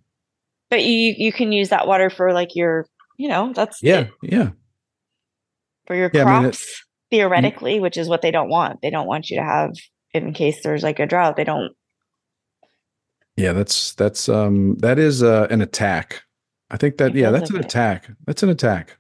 but 0.71 0.85
you 0.85 1.15
you 1.17 1.33
can 1.33 1.53
use 1.53 1.69
that 1.71 1.87
water 1.87 2.09
for 2.11 2.33
like 2.33 2.55
your, 2.55 2.87
you 3.17 3.29
know, 3.29 3.53
that's 3.55 3.83
Yeah. 3.83 4.09
Yeah. 4.23 4.51
for 5.87 5.95
your 5.95 6.11
Yeah, 6.13 6.23
I 6.23 6.33
mean, 6.33 6.43
crops 6.43 6.85
theoretically, 7.11 7.81
which 7.81 7.97
is 7.97 8.09
what 8.09 8.23
they 8.23 8.31
don't 8.31 8.49
want. 8.49 8.81
They 8.83 8.91
don't 8.91 9.07
want 9.07 9.31
you 9.31 9.37
to 9.39 9.45
have 9.45 9.75
in 10.13 10.33
case 10.33 10.63
there's 10.63 10.83
like 10.83 10.99
a 10.99 11.07
drought. 11.07 11.37
They 11.37 11.45
don't. 11.45 11.73
Yeah, 13.37 13.53
that's 13.53 13.95
that's 13.95 14.29
um 14.29 14.77
that 14.79 14.99
is 14.99 15.23
uh 15.23 15.47
an 15.51 15.61
attack. 15.61 16.23
I 16.71 16.77
think 16.77 16.97
that 16.99 17.15
yeah, 17.15 17.31
that's 17.31 17.51
an 17.51 17.57
attack. 17.57 18.11
That's 18.27 18.43
an 18.43 18.49
attack. 18.49 18.99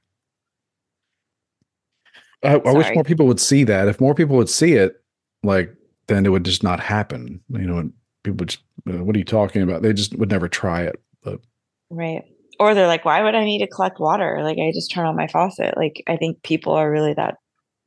I, 2.43 2.55
I 2.57 2.73
wish 2.73 2.95
more 2.95 3.03
people 3.03 3.27
would 3.27 3.41
see 3.41 3.65
that. 3.65 3.89
If 3.89 4.01
more 4.01 4.15
people 4.15 4.37
would 4.37 4.51
see 4.51 4.75
it, 4.75 5.03
like 5.43 5.75
then 6.07 6.27
it 6.27 6.29
would 6.29 6.45
just 6.45 6.63
not 6.63 6.81
happen. 6.81 7.41
You 7.49 7.67
know, 7.67 7.79
and 7.79 7.93
people 8.23 8.37
would 8.41 8.51
just, 8.51 8.63
uh, 8.89 9.03
what 9.03 9.17
are 9.17 9.19
you 9.19 9.25
talking 9.25 9.63
about? 9.63 9.83
They 9.83 9.93
just 9.93 10.17
would 10.17 10.31
never 10.31 10.49
try 10.49 10.83
it. 10.83 11.03
But 11.23 11.41
Right. 11.91 12.25
Or 12.59 12.75
they're 12.75 12.87
like, 12.87 13.05
why 13.05 13.23
would 13.23 13.35
I 13.35 13.45
need 13.45 13.59
to 13.61 13.67
collect 13.67 14.01
water? 14.01 14.41
Like 14.43 14.59
I 14.59 14.71
just 14.75 14.91
turn 14.91 15.07
on 15.07 15.17
my 15.17 15.27
faucet. 15.29 15.77
Like 15.77 16.03
I 16.07 16.17
think 16.17 16.43
people 16.43 16.73
are 16.73 16.91
really 16.91 17.15
that. 17.15 17.37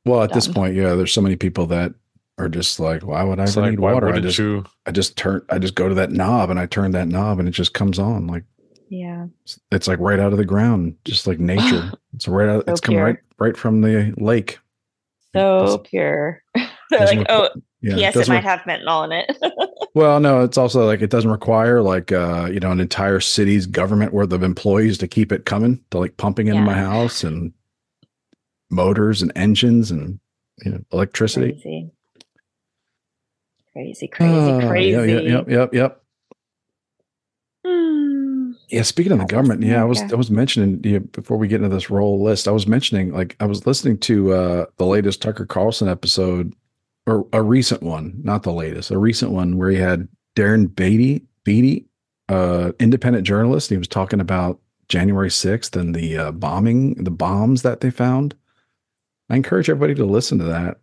well, 0.04 0.22
at 0.22 0.32
this 0.32 0.46
point, 0.48 0.74
yeah, 0.74 0.94
there's 0.94 1.12
so 1.12 1.20
many 1.20 1.36
people 1.36 1.66
that 1.66 1.92
are 2.38 2.48
just 2.48 2.80
like, 2.80 3.02
why 3.04 3.22
would 3.22 3.38
I 3.40 3.44
ever 3.44 3.60
like, 3.60 3.70
need 3.70 3.80
water? 3.80 4.08
I 4.08 4.20
just 4.20 4.38
you? 4.38 4.64
I 4.86 4.90
just 4.92 5.16
turn 5.16 5.42
I 5.50 5.58
just 5.58 5.74
go 5.74 5.88
to 5.88 5.94
that 5.96 6.10
knob 6.12 6.50
and 6.50 6.58
I 6.58 6.66
turn 6.66 6.92
that 6.92 7.08
knob 7.08 7.38
and 7.38 7.48
it 7.48 7.52
just 7.52 7.74
comes 7.74 7.98
on. 7.98 8.26
Like 8.26 8.44
Yeah. 8.88 9.26
it's, 9.44 9.58
it's 9.72 9.88
like 9.88 9.98
right 9.98 10.18
out 10.20 10.32
of 10.32 10.38
the 10.38 10.44
ground, 10.44 10.96
just 11.04 11.26
like 11.26 11.38
nature. 11.38 11.92
it's 12.14 12.26
right 12.28 12.48
out. 12.48 12.64
So 12.66 12.72
it's 12.72 12.80
coming 12.80 13.00
right 13.00 13.18
right 13.38 13.56
from 13.56 13.80
the 13.82 14.14
lake. 14.16 14.58
So 15.34 15.60
Doesn't- 15.60 15.84
pure. 15.84 16.42
they're 16.54 17.00
like, 17.06 17.18
requ- 17.18 17.26
oh, 17.28 17.48
yeah, 17.82 17.96
yes, 17.96 18.14
it 18.14 18.20
doesn't 18.20 18.34
might 18.34 18.44
re- 18.44 18.50
have 18.50 18.60
fentanyl 18.60 19.04
in 19.04 19.12
it. 19.12 19.36
Well, 19.92 20.20
no, 20.20 20.44
it's 20.44 20.56
also 20.56 20.86
like 20.86 21.02
it 21.02 21.10
doesn't 21.10 21.32
require 21.32 21.82
like 21.82 22.12
uh, 22.12 22.48
you 22.52 22.60
know, 22.60 22.70
an 22.70 22.78
entire 22.78 23.18
city's 23.18 23.66
government 23.66 24.12
worth 24.12 24.32
of 24.32 24.44
employees 24.44 24.98
to 24.98 25.08
keep 25.08 25.32
it 25.32 25.44
coming 25.46 25.84
to 25.90 25.98
like 25.98 26.16
pumping 26.16 26.46
into 26.46 26.60
my 26.62 26.74
house 26.74 27.24
and 27.24 27.52
motors 28.70 29.20
and 29.20 29.32
engines 29.34 29.90
and 29.90 30.20
you 30.64 30.70
know, 30.70 30.80
electricity. 30.92 31.50
crazy. 31.52 31.90
Crazy, 33.72 34.08
crazy, 34.08 34.32
Ah, 34.32 34.68
crazy. 34.68 35.12
Yep, 35.12 35.24
yep, 35.24 35.48
yep, 35.48 35.74
yep. 35.74 36.02
Hmm. 37.66 38.52
Yeah, 38.68 38.82
speaking 38.82 39.12
of 39.12 39.18
the 39.18 39.24
government, 39.26 39.62
yeah, 39.62 39.80
I 39.80 39.84
was 39.84 40.00
I 40.00 40.14
was 40.14 40.30
mentioning 40.30 40.80
yeah, 40.84 40.98
before 40.98 41.36
we 41.36 41.48
get 41.48 41.62
into 41.62 41.74
this 41.74 41.90
roll 41.90 42.22
list, 42.22 42.46
I 42.46 42.52
was 42.52 42.66
mentioning 42.68 43.12
like 43.12 43.34
I 43.40 43.46
was 43.46 43.66
listening 43.66 43.98
to 43.98 44.32
uh 44.32 44.66
the 44.76 44.86
latest 44.86 45.20
Tucker 45.20 45.46
Carlson 45.46 45.88
episode 45.88 46.54
or 47.10 47.26
a 47.32 47.42
recent 47.42 47.82
one, 47.82 48.20
not 48.22 48.42
the 48.42 48.52
latest, 48.52 48.90
a 48.90 48.98
recent 48.98 49.32
one 49.32 49.58
where 49.58 49.70
he 49.70 49.76
had 49.78 50.08
Darren 50.36 50.74
Beattie, 50.74 51.24
Beattie, 51.44 51.86
uh 52.28 52.72
independent 52.78 53.26
journalist. 53.26 53.70
He 53.70 53.76
was 53.76 53.88
talking 53.88 54.20
about 54.20 54.60
January 54.88 55.28
6th 55.30 55.74
and 55.80 55.94
the 55.94 56.16
uh, 56.16 56.30
bombing, 56.32 56.94
the 57.02 57.10
bombs 57.10 57.62
that 57.62 57.80
they 57.80 57.90
found. 57.90 58.34
I 59.28 59.36
encourage 59.36 59.68
everybody 59.70 59.94
to 59.96 60.04
listen 60.04 60.38
to 60.38 60.44
that. 60.44 60.78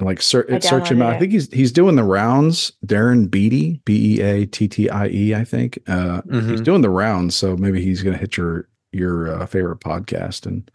Like 0.00 0.20
ser- 0.20 0.46
search 0.60 0.90
him 0.90 0.98
downloaded 0.98 1.02
out. 1.04 1.12
I 1.14 1.18
think 1.20 1.32
he's 1.32 1.52
he's 1.52 1.70
doing 1.72 1.94
the 1.94 2.02
rounds. 2.04 2.72
Darren 2.84 3.30
Beattie, 3.30 3.80
B 3.84 4.16
E 4.16 4.20
A 4.22 4.46
T 4.46 4.66
T 4.66 4.90
I 4.90 5.06
E, 5.08 5.34
I 5.34 5.44
think. 5.44 5.78
Uh, 5.86 6.22
He's 6.30 6.60
Mhm. 6.60 6.64
doing 6.64 6.80
the 6.82 6.90
rounds, 6.90 7.36
so 7.36 7.56
maybe 7.56 7.80
he's 7.84 8.02
going 8.02 8.14
to 8.14 8.20
hit 8.20 8.36
your 8.36 8.68
your 8.92 9.32
uh, 9.42 9.46
favorite 9.46 9.78
podcast 9.80 10.44
and 10.46 10.68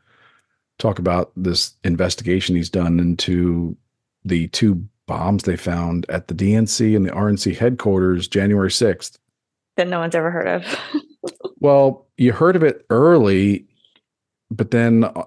talk 0.79 0.98
about 1.00 1.32
this 1.36 1.74
investigation 1.84 2.56
he's 2.56 2.70
done 2.70 3.00
into 3.01 3.75
the 4.28 4.48
two 4.50 4.88
bombs 5.08 5.44
they 5.44 5.56
found 5.56 6.06
at 6.10 6.28
the 6.28 6.34
DNC 6.34 6.96
and 6.96 7.06
the 7.06 7.12
RNC 7.12 7.58
headquarters 7.58 8.28
January 8.28 8.70
6th. 8.70 9.18
that 9.78 9.88
no 9.88 10.00
one's 10.00 10.16
ever 10.16 10.32
heard 10.32 10.48
of. 10.48 10.80
Well, 11.60 12.08
you 12.18 12.34
heard 12.34 12.56
of 12.56 12.64
it 12.64 12.86
early, 12.90 13.66
but 14.52 14.72
then 14.72 15.06
uh, 15.06 15.24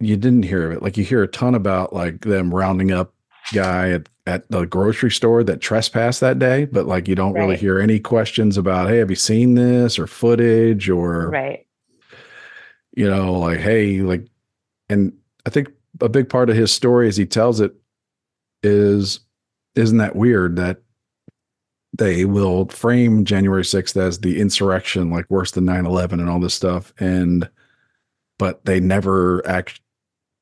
you 0.00 0.16
didn't 0.16 0.44
hear 0.44 0.66
of 0.66 0.72
it. 0.72 0.82
Like 0.82 0.96
you 0.96 1.04
hear 1.04 1.22
a 1.22 1.28
ton 1.28 1.54
about 1.54 1.92
like 1.92 2.22
them 2.22 2.54
rounding 2.54 2.90
up 2.90 3.12
guy 3.52 3.90
at, 3.90 4.08
at 4.26 4.50
the 4.50 4.64
grocery 4.64 5.10
store 5.10 5.44
that 5.44 5.60
trespassed 5.60 6.20
that 6.20 6.38
day, 6.38 6.64
but 6.64 6.86
like 6.86 7.06
you 7.06 7.14
don't 7.14 7.34
really 7.34 7.56
hear 7.56 7.78
any 7.78 8.00
questions 8.00 8.56
about, 8.56 8.88
hey, 8.88 8.98
have 8.98 9.10
you 9.10 9.16
seen 9.16 9.54
this 9.54 9.98
or 9.98 10.06
footage 10.06 10.88
or 10.88 11.30
right. 11.30 11.66
you 12.96 13.08
know, 13.08 13.34
like, 13.34 13.60
hey, 13.60 14.00
like, 14.00 14.26
and 14.88 15.12
I 15.46 15.50
think 15.50 15.68
a 16.00 16.08
big 16.08 16.28
part 16.28 16.50
of 16.50 16.56
his 16.56 16.72
story 16.72 17.08
as 17.08 17.16
he 17.16 17.26
tells 17.26 17.60
it 17.60 17.74
is, 18.64 19.20
isn't 19.74 19.98
that 19.98 20.16
weird 20.16 20.56
that 20.56 20.78
they 21.96 22.24
will 22.24 22.66
frame 22.68 23.24
January 23.24 23.62
6th 23.62 23.96
as 23.96 24.18
the 24.20 24.40
insurrection, 24.40 25.10
like 25.10 25.30
worse 25.30 25.52
than 25.52 25.64
9 25.64 25.86
11 25.86 26.18
and 26.20 26.28
all 26.28 26.40
this 26.40 26.54
stuff. 26.54 26.92
And, 26.98 27.48
but 28.38 28.64
they 28.64 28.80
never 28.80 29.46
act, 29.46 29.80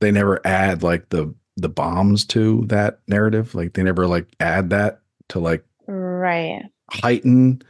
they 0.00 0.10
never 0.10 0.40
add 0.46 0.82
like 0.82 1.10
the, 1.10 1.34
the 1.58 1.68
bombs 1.68 2.24
to 2.26 2.64
that 2.68 3.00
narrative. 3.06 3.54
Like 3.54 3.74
they 3.74 3.82
never 3.82 4.06
like 4.06 4.26
add 4.40 4.70
that 4.70 5.02
to 5.28 5.38
like 5.40 5.64
Right. 5.86 6.62
heighten 6.90 7.60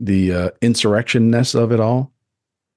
the 0.00 0.32
uh, 0.32 0.50
insurrectionness 0.62 1.54
of 1.54 1.72
it 1.72 1.80
all 1.80 2.12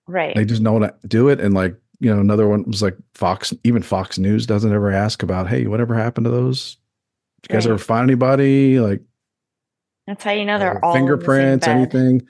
Right. 0.08 0.36
they 0.36 0.46
just 0.46 0.64
don't 0.64 0.92
do 1.08 1.30
it 1.30 1.40
and 1.40 1.54
like 1.54 1.76
you 2.00 2.14
know 2.14 2.20
another 2.22 2.48
one 2.48 2.64
was 2.64 2.82
like 2.82 2.96
fox 3.14 3.54
even 3.64 3.82
fox 3.82 4.18
news 4.18 4.46
doesn't 4.46 4.74
ever 4.74 4.92
ask 4.92 5.22
about 5.24 5.48
hey 5.50 5.68
whatever 5.68 5.94
happened 5.96 6.26
to 6.26 6.32
those 6.32 6.78
Did 7.44 7.52
you 7.52 7.56
guys 7.58 7.66
Right. 7.68 7.74
ever 7.74 7.80
find 7.84 8.04
anybody 8.04 8.80
like 8.80 9.02
That's 10.08 10.24
how 10.24 10.32
you 10.32 10.46
know 10.46 10.58
they're 10.60 10.84
all 10.84 10.96
in 10.96 11.06
the 11.06 11.12
fingerprints 11.12 11.68
anything 11.68 12.28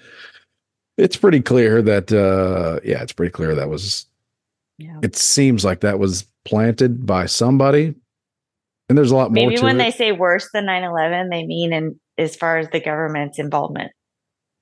it's 0.97 1.15
pretty 1.17 1.41
clear 1.41 1.81
that 1.81 2.11
uh 2.11 2.79
yeah 2.83 3.01
it's 3.03 3.13
pretty 3.13 3.31
clear 3.31 3.55
that 3.55 3.69
was 3.69 4.05
Yeah. 4.77 4.99
it 5.03 5.15
seems 5.15 5.63
like 5.63 5.81
that 5.81 5.99
was 5.99 6.25
planted 6.45 7.05
by 7.05 7.25
somebody 7.27 7.93
and 8.89 8.97
there's 8.97 9.11
a 9.11 9.15
lot 9.15 9.31
more 9.31 9.47
Maybe 9.47 9.61
when 9.61 9.75
it. 9.79 9.83
they 9.83 9.91
say 9.91 10.11
worse 10.13 10.49
than 10.51 10.65
9-11, 10.65 11.29
they 11.29 11.45
mean 11.45 11.73
in 11.73 11.99
as 12.17 12.35
far 12.35 12.57
as 12.57 12.67
the 12.71 12.79
government's 12.79 13.37
involvement. 13.37 13.91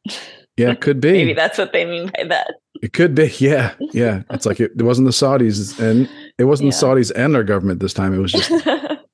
yeah 0.57 0.71
it 0.71 0.81
could 0.81 0.99
be 0.99 1.11
Maybe 1.13 1.33
that's 1.33 1.57
what 1.57 1.71
they 1.73 1.85
mean 1.85 2.11
by 2.17 2.23
that. 2.25 2.55
it 2.81 2.93
could 2.93 3.15
be 3.15 3.27
yeah 3.39 3.73
yeah 3.93 4.23
it's 4.31 4.45
like 4.45 4.59
it, 4.59 4.71
it 4.77 4.83
wasn't 4.83 5.05
the 5.05 5.11
saudis 5.11 5.79
and 5.79 6.09
it 6.37 6.45
wasn't 6.45 6.71
the 6.71 6.77
saudis 6.77 7.11
and 7.15 7.33
their 7.33 7.43
government 7.43 7.79
this 7.79 7.93
time 7.93 8.13
it 8.13 8.19
was 8.19 8.31
just 8.31 8.51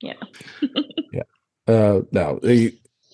Yeah. 0.00 0.14
yeah. 1.12 1.22
Uh, 1.66 2.00
no, 2.12 2.38
they, 2.42 2.72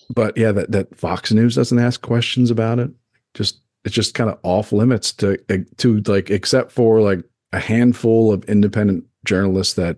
but 0.09 0.37
yeah, 0.37 0.51
that 0.53 0.71
that 0.71 0.95
Fox 0.97 1.31
News 1.31 1.55
doesn't 1.55 1.79
ask 1.79 2.01
questions 2.01 2.49
about 2.49 2.79
it. 2.79 2.91
Just 3.33 3.59
it's 3.83 3.93
just 3.93 4.13
kind 4.13 4.29
of 4.29 4.39
off 4.43 4.71
limits 4.71 5.11
to 5.13 5.37
to 5.77 6.01
like 6.01 6.29
except 6.29 6.71
for 6.71 7.01
like 7.01 7.23
a 7.53 7.59
handful 7.59 8.31
of 8.31 8.43
independent 8.45 9.05
journalists 9.25 9.73
that 9.73 9.97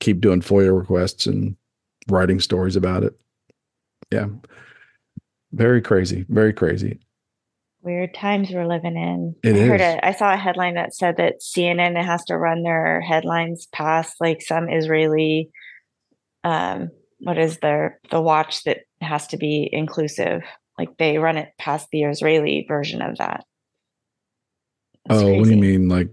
keep 0.00 0.20
doing 0.20 0.40
FOIA 0.40 0.76
requests 0.76 1.26
and 1.26 1.56
writing 2.08 2.40
stories 2.40 2.76
about 2.76 3.04
it. 3.04 3.18
Yeah, 4.10 4.26
very 5.52 5.80
crazy, 5.82 6.24
very 6.28 6.52
crazy. 6.52 7.00
Weird 7.82 8.12
times 8.14 8.50
we're 8.52 8.66
living 8.66 8.96
in. 8.96 9.34
It 9.42 9.56
I 9.56 9.66
heard 9.66 9.80
a, 9.80 10.06
I 10.06 10.12
saw 10.12 10.34
a 10.34 10.36
headline 10.36 10.74
that 10.74 10.94
said 10.94 11.16
that 11.16 11.40
CNN 11.40 12.02
has 12.02 12.24
to 12.26 12.36
run 12.36 12.62
their 12.62 13.00
headlines 13.00 13.66
past 13.72 14.16
like 14.20 14.42
some 14.42 14.68
Israeli 14.68 15.50
um 16.44 16.90
what 17.20 17.38
is 17.38 17.58
their 17.58 18.00
the 18.10 18.20
watch 18.20 18.64
that 18.64 18.80
has 19.00 19.26
to 19.28 19.36
be 19.38 19.68
inclusive. 19.72 20.42
Like 20.78 20.96
they 20.98 21.18
run 21.18 21.36
it 21.36 21.48
past 21.58 21.88
the 21.90 22.02
Israeli 22.02 22.64
version 22.68 23.02
of 23.02 23.18
that. 23.18 23.44
That's 25.06 25.22
oh, 25.22 25.34
what 25.34 25.44
do 25.44 25.50
you 25.50 25.56
mean, 25.56 25.88
like? 25.88 26.08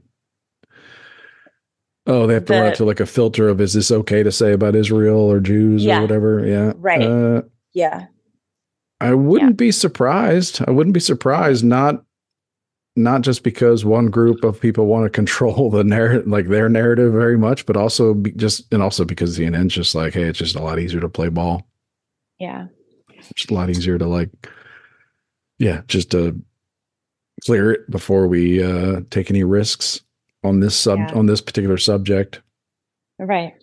Oh, 2.05 2.25
they 2.25 2.35
have 2.35 2.45
to 2.45 2.53
run 2.53 2.67
it 2.67 2.75
to 2.75 2.85
like 2.85 3.01
a 3.01 3.05
filter 3.05 3.49
of 3.49 3.59
is 3.59 3.73
this 3.73 3.91
okay 3.91 4.23
to 4.23 4.31
say 4.31 4.53
about 4.53 4.75
Israel 4.75 5.19
or 5.29 5.41
Jews 5.41 5.83
Yeah. 5.83 5.99
or 5.99 6.01
whatever? 6.01 6.45
Yeah, 6.47 6.73
Right. 6.77 7.01
Uh, 7.01 7.41
Yeah. 7.73 8.05
I 8.99 9.13
wouldn't 9.13 9.57
be 9.57 9.71
surprised. 9.71 10.61
I 10.67 10.71
wouldn't 10.71 10.93
be 10.93 10.99
surprised 10.99 11.63
not 11.63 12.03
not 12.95 13.21
just 13.21 13.43
because 13.43 13.85
one 13.85 14.07
group 14.07 14.43
of 14.43 14.59
people 14.59 14.87
want 14.87 15.05
to 15.05 15.09
control 15.11 15.69
the 15.71 15.83
narrative 15.83 16.27
like 16.27 16.47
their 16.47 16.67
narrative 16.69 17.11
very 17.13 17.37
much, 17.37 17.65
but 17.65 17.77
also 17.77 18.13
be 18.15 18.31
just 18.31 18.71
and 18.73 18.81
also 18.81 19.05
because 19.05 19.37
CNN's 19.37 19.73
just 19.73 19.93
like, 19.95 20.13
hey, 20.13 20.23
it's 20.23 20.39
just 20.39 20.55
a 20.55 20.61
lot 20.63 20.79
easier 20.79 20.99
to 21.01 21.09
play 21.09 21.29
ball. 21.29 21.67
Yeah. 22.39 22.67
It's 23.13 23.29
just 23.35 23.51
a 23.51 23.53
lot 23.53 23.69
easier 23.69 23.97
to 23.97 24.05
like 24.07 24.29
yeah, 25.59 25.81
just 25.87 26.11
to 26.11 26.39
clear 27.45 27.71
it 27.71 27.89
before 27.91 28.27
we 28.27 28.63
uh 28.63 29.01
take 29.11 29.29
any 29.29 29.43
risks 29.43 30.01
on 30.43 30.59
this 30.59 30.75
sub 30.75 30.97
Yeah. 30.99 31.13
on 31.13 31.27
this 31.27 31.41
particular 31.41 31.77
subject. 31.77 32.41
Right. 33.19 33.53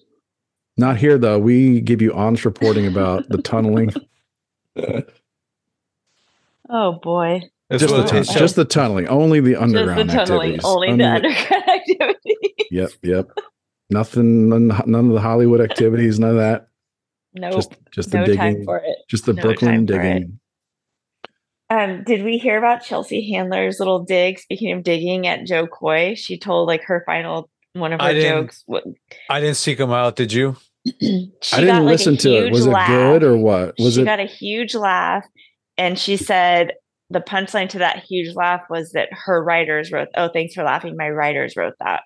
Not 0.76 0.96
here 0.96 1.18
though. 1.18 1.38
We 1.40 1.80
give 1.80 2.02
you 2.02 2.12
honest 2.12 2.44
reporting 2.44 2.86
about 2.86 3.28
the 3.28 3.38
tunneling. 3.42 3.92
Oh 6.68 6.98
boy. 7.02 7.42
Just 7.72 7.88
the 7.88 8.00
what 8.02 8.08
tu- 8.08 8.22
just 8.24 8.56
the 8.56 8.64
tunneling, 8.64 9.08
only 9.08 9.40
the 9.40 9.56
underground 9.56 10.10
Just 10.10 10.28
the 10.28 10.34
tunneling, 10.34 10.54
activities. 10.54 10.64
only 10.64 10.96
the 10.96 11.04
underground 11.10 11.64
activity. 11.68 12.54
Yep, 12.70 12.90
yep. 13.02 13.28
Nothing, 13.90 14.48
none, 14.48 14.68
none 14.86 15.06
of 15.08 15.12
the 15.12 15.20
Hollywood 15.20 15.60
activities, 15.60 16.18
none 16.18 16.30
of 16.30 16.36
that. 16.36 16.68
nope. 17.34 17.52
Just, 17.54 17.72
just 17.90 18.10
the 18.10 18.18
no 18.18 18.24
digging, 18.26 18.38
time 18.38 18.64
for 18.64 18.78
it. 18.78 18.96
just 19.08 19.26
the 19.26 19.32
No 19.32 19.42
Brooklyn 19.42 19.72
time 19.72 19.86
for 19.86 20.00
it. 20.00 20.02
digging. 20.14 20.40
Um, 21.70 22.04
did 22.04 22.22
we 22.24 22.38
hear 22.38 22.58
about 22.58 22.84
Chelsea 22.84 23.32
Handler's 23.32 23.78
little 23.78 24.04
dig? 24.04 24.38
Speaking 24.38 24.72
of 24.72 24.82
digging 24.82 25.26
at 25.26 25.46
Jo 25.46 25.66
Koy, 25.66 26.14
she 26.14 26.38
told 26.38 26.68
like 26.68 26.82
her 26.84 27.02
final 27.06 27.50
one 27.72 27.92
of 27.92 28.00
her 28.00 28.06
I 28.06 28.20
jokes. 28.20 28.62
What, 28.66 28.84
I 29.30 29.40
didn't 29.40 29.56
seek 29.56 29.80
him 29.80 29.90
out. 29.90 30.16
Did 30.16 30.32
you? 30.32 30.56
I 30.86 30.90
didn't 30.92 31.66
got, 31.66 31.82
like, 31.82 31.92
listen 31.92 32.16
to 32.18 32.30
it. 32.30 32.42
huge 32.44 32.52
Was 32.52 32.66
it 32.66 32.86
good 32.86 33.22
or 33.24 33.36
what? 33.38 33.74
Was 33.78 33.94
she 33.94 34.02
it? 34.02 34.04
got 34.04 34.20
a 34.20 34.24
huge 34.26 34.74
laugh, 34.74 35.24
and 35.78 35.98
she 35.98 36.16
said 36.16 36.72
the 37.10 37.20
punchline 37.20 37.68
to 37.70 37.78
that 37.78 37.98
huge 38.04 38.34
laugh 38.34 38.62
was 38.70 38.92
that 38.92 39.08
her 39.12 39.42
writers 39.42 39.92
wrote. 39.92 40.08
Oh, 40.16 40.28
thanks 40.28 40.54
for 40.54 40.64
laughing. 40.64 40.96
My 40.96 41.10
writers 41.10 41.54
wrote 41.56 41.74
that. 41.80 42.02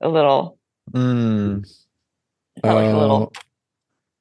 A 0.00 0.08
little, 0.08 0.58
Mm. 0.94 1.66
like 2.62 2.86
a 2.94 2.96
little. 2.98 3.32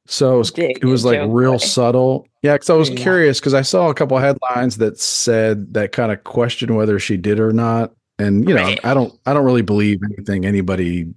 so 0.07 0.35
it 0.35 0.37
was, 0.37 0.51
it 0.57 0.83
was 0.85 1.05
like 1.05 1.19
real 1.27 1.51
Coy. 1.53 1.57
subtle. 1.57 2.27
Yeah, 2.41 2.53
because 2.53 2.69
I 2.69 2.73
was 2.75 2.89
Yeah. 2.89 2.95
curious 2.97 3.39
because 3.39 3.53
I 3.53 3.61
saw 3.61 3.89
a 3.89 3.93
couple 3.93 4.17
headlines 4.17 4.77
that 4.77 4.99
said 4.99 5.73
that 5.73 5.91
kind 5.91 6.11
of 6.11 6.23
question 6.23 6.75
whether 6.75 6.99
she 6.99 7.17
did 7.17 7.39
or 7.39 7.51
not. 7.51 7.93
And 8.19 8.47
you 8.47 8.55
know, 8.55 8.63
Right. 8.63 8.79
I 8.83 8.93
don't, 8.93 9.13
I 9.25 9.33
don't 9.33 9.45
really 9.45 9.61
believe 9.61 9.99
anything 10.03 10.45
anybody. 10.45 11.13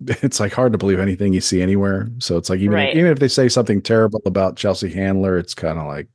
It's 0.06 0.40
like 0.40 0.52
hard 0.52 0.72
to 0.72 0.78
believe 0.78 0.98
anything 0.98 1.32
you 1.32 1.40
see 1.40 1.62
anywhere. 1.62 2.08
So 2.18 2.36
it's 2.36 2.50
like 2.50 2.58
even 2.60 2.74
Right. 2.74 2.96
even 2.96 3.10
if 3.12 3.20
they 3.20 3.28
say 3.28 3.48
something 3.48 3.80
terrible 3.80 4.20
about 4.26 4.56
Chelsea 4.56 4.90
Handler, 4.92 5.38
it's 5.38 5.54
kind 5.54 5.78
of 5.78 5.86
like 5.86 6.08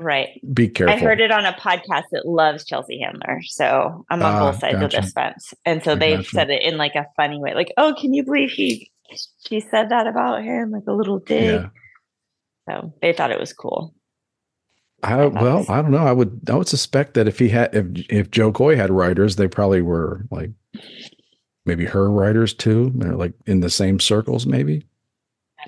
Right. 0.00 0.40
be 0.54 0.68
careful. 0.68 0.94
I 0.96 0.98
heard 0.98 1.20
it 1.20 1.30
on 1.30 1.44
a 1.44 1.52
podcast 1.52 2.04
that 2.12 2.26
loves 2.26 2.64
Chelsea 2.64 2.98
Handler. 3.00 3.40
So 3.42 4.04
I'm 4.10 4.22
on 4.22 4.34
Ah, 4.34 4.50
both 4.50 4.60
sides 4.60 4.78
gotcha. 4.80 4.98
of 4.98 5.04
this 5.04 5.12
fence. 5.12 5.54
And 5.66 5.82
so 5.84 5.92
I 5.92 5.94
they've 5.96 6.18
gotcha. 6.18 6.30
said 6.30 6.50
it 6.50 6.62
in 6.62 6.76
like 6.78 6.94
a 6.94 7.06
funny 7.16 7.38
way. 7.40 7.54
Like, 7.54 7.72
oh, 7.76 7.94
can 8.00 8.14
you 8.14 8.24
believe 8.24 8.50
he 8.50 8.90
she 9.46 9.60
said 9.60 9.90
that 9.90 10.06
about 10.06 10.42
him? 10.42 10.70
Like 10.70 10.84
a 10.88 10.92
little 10.92 11.18
dig. 11.18 11.60
Yeah. 11.60 11.68
So 12.68 12.94
they 13.02 13.12
thought 13.12 13.30
it 13.32 13.40
was 13.40 13.52
cool. 13.52 13.94
I, 15.02 15.10
thought 15.16 15.32
well, 15.34 15.58
this- 15.58 15.70
I 15.70 15.82
don't 15.82 15.90
know. 15.90 15.98
I 15.98 16.12
would 16.12 16.40
I 16.48 16.54
would 16.56 16.68
suspect 16.68 17.14
that 17.14 17.26
if 17.28 17.38
he 17.38 17.48
had 17.48 17.74
if 17.74 17.86
if 18.10 18.30
Jo 18.30 18.52
Koy 18.52 18.76
had 18.76 18.90
writers, 18.90 19.36
they 19.36 19.48
probably 19.48 19.82
were 19.82 20.24
like 20.30 20.50
maybe 21.66 21.84
her 21.84 22.10
writers 22.10 22.54
too. 22.54 22.92
They're 22.94 23.16
like 23.16 23.32
in 23.46 23.60
the 23.60 23.70
same 23.70 23.98
circles, 24.00 24.46
maybe. 24.46 24.86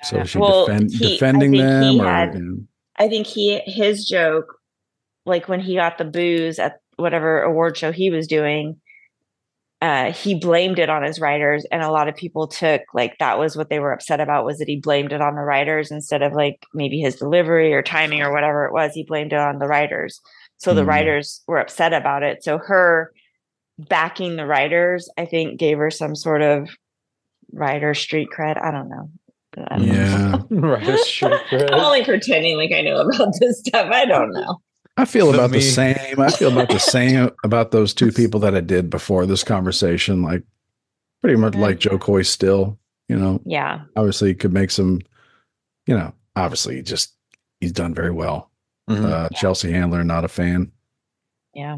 So 0.05 0.19
know. 0.19 0.25
she 0.25 0.39
Well, 0.39 0.67
defend, 0.67 0.91
he- 0.93 0.99
defending 0.99 1.53
them 1.53 1.83
he 1.95 2.01
or 2.01 2.05
had- 2.05 2.35
you 2.35 2.41
know, 2.41 2.59
I 2.97 3.09
think 3.09 3.27
he 3.27 3.61
his 3.67 4.07
joke, 4.07 4.55
like 5.27 5.49
when 5.49 5.61
he 5.61 5.75
got 5.77 5.99
the 5.99 6.05
booze 6.05 6.59
at 6.59 6.79
whatever 6.97 7.43
award 7.43 7.77
show 7.77 7.91
he 7.93 8.11
was 8.11 8.27
doing, 8.27 8.81
uh, 9.81 10.13
he 10.13 10.35
blamed 10.39 10.79
it 10.79 10.89
on 10.91 11.03
his 11.03 11.19
writers, 11.21 11.67
and 11.73 11.83
a 11.83 11.91
lot 11.91 12.09
of 12.09 12.15
people 12.15 12.47
took 12.47 12.83
like 12.95 13.17
that 13.19 13.39
was 13.39 13.57
what 13.57 13.69
they 13.71 13.81
were 13.81 13.93
upset 13.93 14.21
about 14.21 14.45
was 14.45 14.59
that 14.59 14.69
he 14.69 14.77
blamed 14.77 15.13
it 15.13 15.21
on 15.21 15.35
the 15.35 15.43
writers 15.43 15.91
instead 15.91 16.23
of 16.23 16.33
like 16.33 16.65
maybe 16.75 17.01
his 17.01 17.17
delivery 17.17 17.73
or 17.73 17.83
timing 17.83 18.23
or 18.23 18.33
whatever 18.33 18.65
it 18.67 18.73
was. 18.73 18.93
He 18.93 19.05
blamed 19.05 19.33
it 19.33 19.39
on 19.41 19.59
the 19.59 19.67
writers. 19.67 20.21
So 20.59 20.75
the 20.75 20.83
Hmm. 20.83 20.89
writers 20.91 21.43
were 21.49 21.59
upset 21.59 21.93
about 21.93 22.23
it. 22.23 22.45
So 22.45 22.59
her 22.59 23.13
backing 23.79 24.37
the 24.37 24.47
writers, 24.47 25.09
I 25.19 25.25
think, 25.25 25.59
gave 25.59 25.79
her 25.79 25.91
some 25.91 26.15
sort 26.15 26.43
of 26.43 26.69
writer 27.53 27.95
street 27.95 28.29
cred. 28.37 28.63
I 28.63 28.71
don't 28.71 28.89
know. 28.89 29.11
I 29.71 29.77
don't. 29.79 29.87
Yeah. 29.87 30.39
right. 30.51 30.85
That's 30.87 31.11
true. 31.11 31.29
I'm 31.53 31.81
only 31.81 32.05
pretending 32.05 32.57
like 32.57 32.73
I 32.73 32.81
know 32.83 32.97
about 33.01 33.35
this 33.41 33.61
stuff. 33.61 33.89
I 33.93 34.05
don't 34.07 34.33
know. 34.33 34.61
I 34.97 35.05
feel 35.07 35.29
The 35.33 35.39
about 35.39 35.51
the 35.53 35.61
same. 35.61 36.21
I 36.21 36.31
feel 36.31 36.53
about 36.53 36.69
the 36.69 36.79
same 36.79 37.31
about 37.45 37.71
those 37.71 37.95
two 37.95 38.13
people 38.13 38.41
that 38.41 38.55
I 38.55 38.61
did 38.61 38.91
before 38.91 39.25
this 39.27 39.43
conversation. 39.45 40.23
Like 40.23 40.43
pretty 41.23 41.37
much 41.37 41.55
like 41.55 41.79
Jo 41.79 41.99
Koy 41.99 42.23
still, 42.23 42.79
you 43.09 43.17
know, 43.17 43.41
Yeah. 43.47 43.83
obviously 43.97 44.29
he 44.29 44.35
could 44.35 44.53
make 44.53 44.71
some, 44.71 45.01
you 45.87 45.97
know, 45.97 46.13
obviously 46.37 46.77
he 46.77 46.83
just 46.83 47.15
he's 47.61 47.73
done 47.73 47.95
very 47.95 48.11
well. 48.11 48.51
Mhm. 48.91 49.05
Uh 49.05 49.29
Chelsea 49.31 49.71
Handler, 49.73 50.05
not 50.05 50.25
a 50.25 50.29
fan. 50.29 50.73
Yeah. 51.55 51.77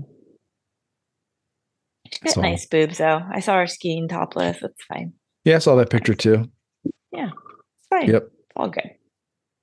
She's 2.11 2.21
That's 2.21 2.35
got 2.37 2.45
all. 2.45 2.50
nice 2.50 2.66
boobs 2.66 2.99
though. 2.99 3.21
I 3.33 3.40
saw 3.40 3.59
her 3.59 3.66
skiing 3.66 4.09
topless. 4.09 4.59
It's 4.62 4.85
fine. 4.88 5.12
Yeah, 5.45 5.57
I 5.57 5.59
saw 5.59 5.76
that 5.76 5.90
picture 5.90 6.14
too. 6.14 6.50
It's 6.85 6.95
fine. 8.00 8.10
Yep. 8.10 8.22
It's 8.24 8.52
all 8.56 8.68
good. 8.68 8.90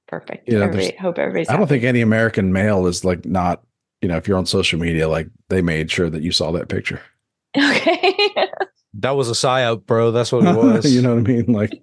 Perfect. 0.08 0.48
Yeah, 0.48 0.60
there's- 0.60 0.70
Everybody, 0.74 0.98
hope 0.98 1.18
everybody's 1.20 1.50
I 1.50 1.54
don't 1.54 1.62
happy. 1.62 1.70
think 1.76 1.84
any 1.86 2.02
American 2.02 2.52
male 2.52 2.86
is 2.88 3.06
like 3.06 3.26
not, 3.26 3.64
you 4.02 4.08
know, 4.10 4.18
if 4.18 4.28
you're 4.28 4.38
on 4.38 4.46
social 4.46 4.80
media, 4.80 5.08
like 5.08 5.28
they 5.50 5.62
made 5.62 5.90
sure 5.92 6.10
that 6.10 6.22
you 6.22 6.32
saw 6.32 6.52
that 6.52 6.68
picture. 6.70 7.02
Okay. 7.58 8.30
That 8.96 9.12
was 9.12 9.30
a 9.30 9.34
psyop, 9.34 9.86
bro. 9.86 10.12
That's 10.12 10.32
what 10.32 10.46
it 10.46 10.56
was. 10.56 10.94
you 10.94 11.02
know 11.02 11.16
what 11.16 11.30
I 11.30 11.34
mean? 11.34 11.46
Like, 11.52 11.82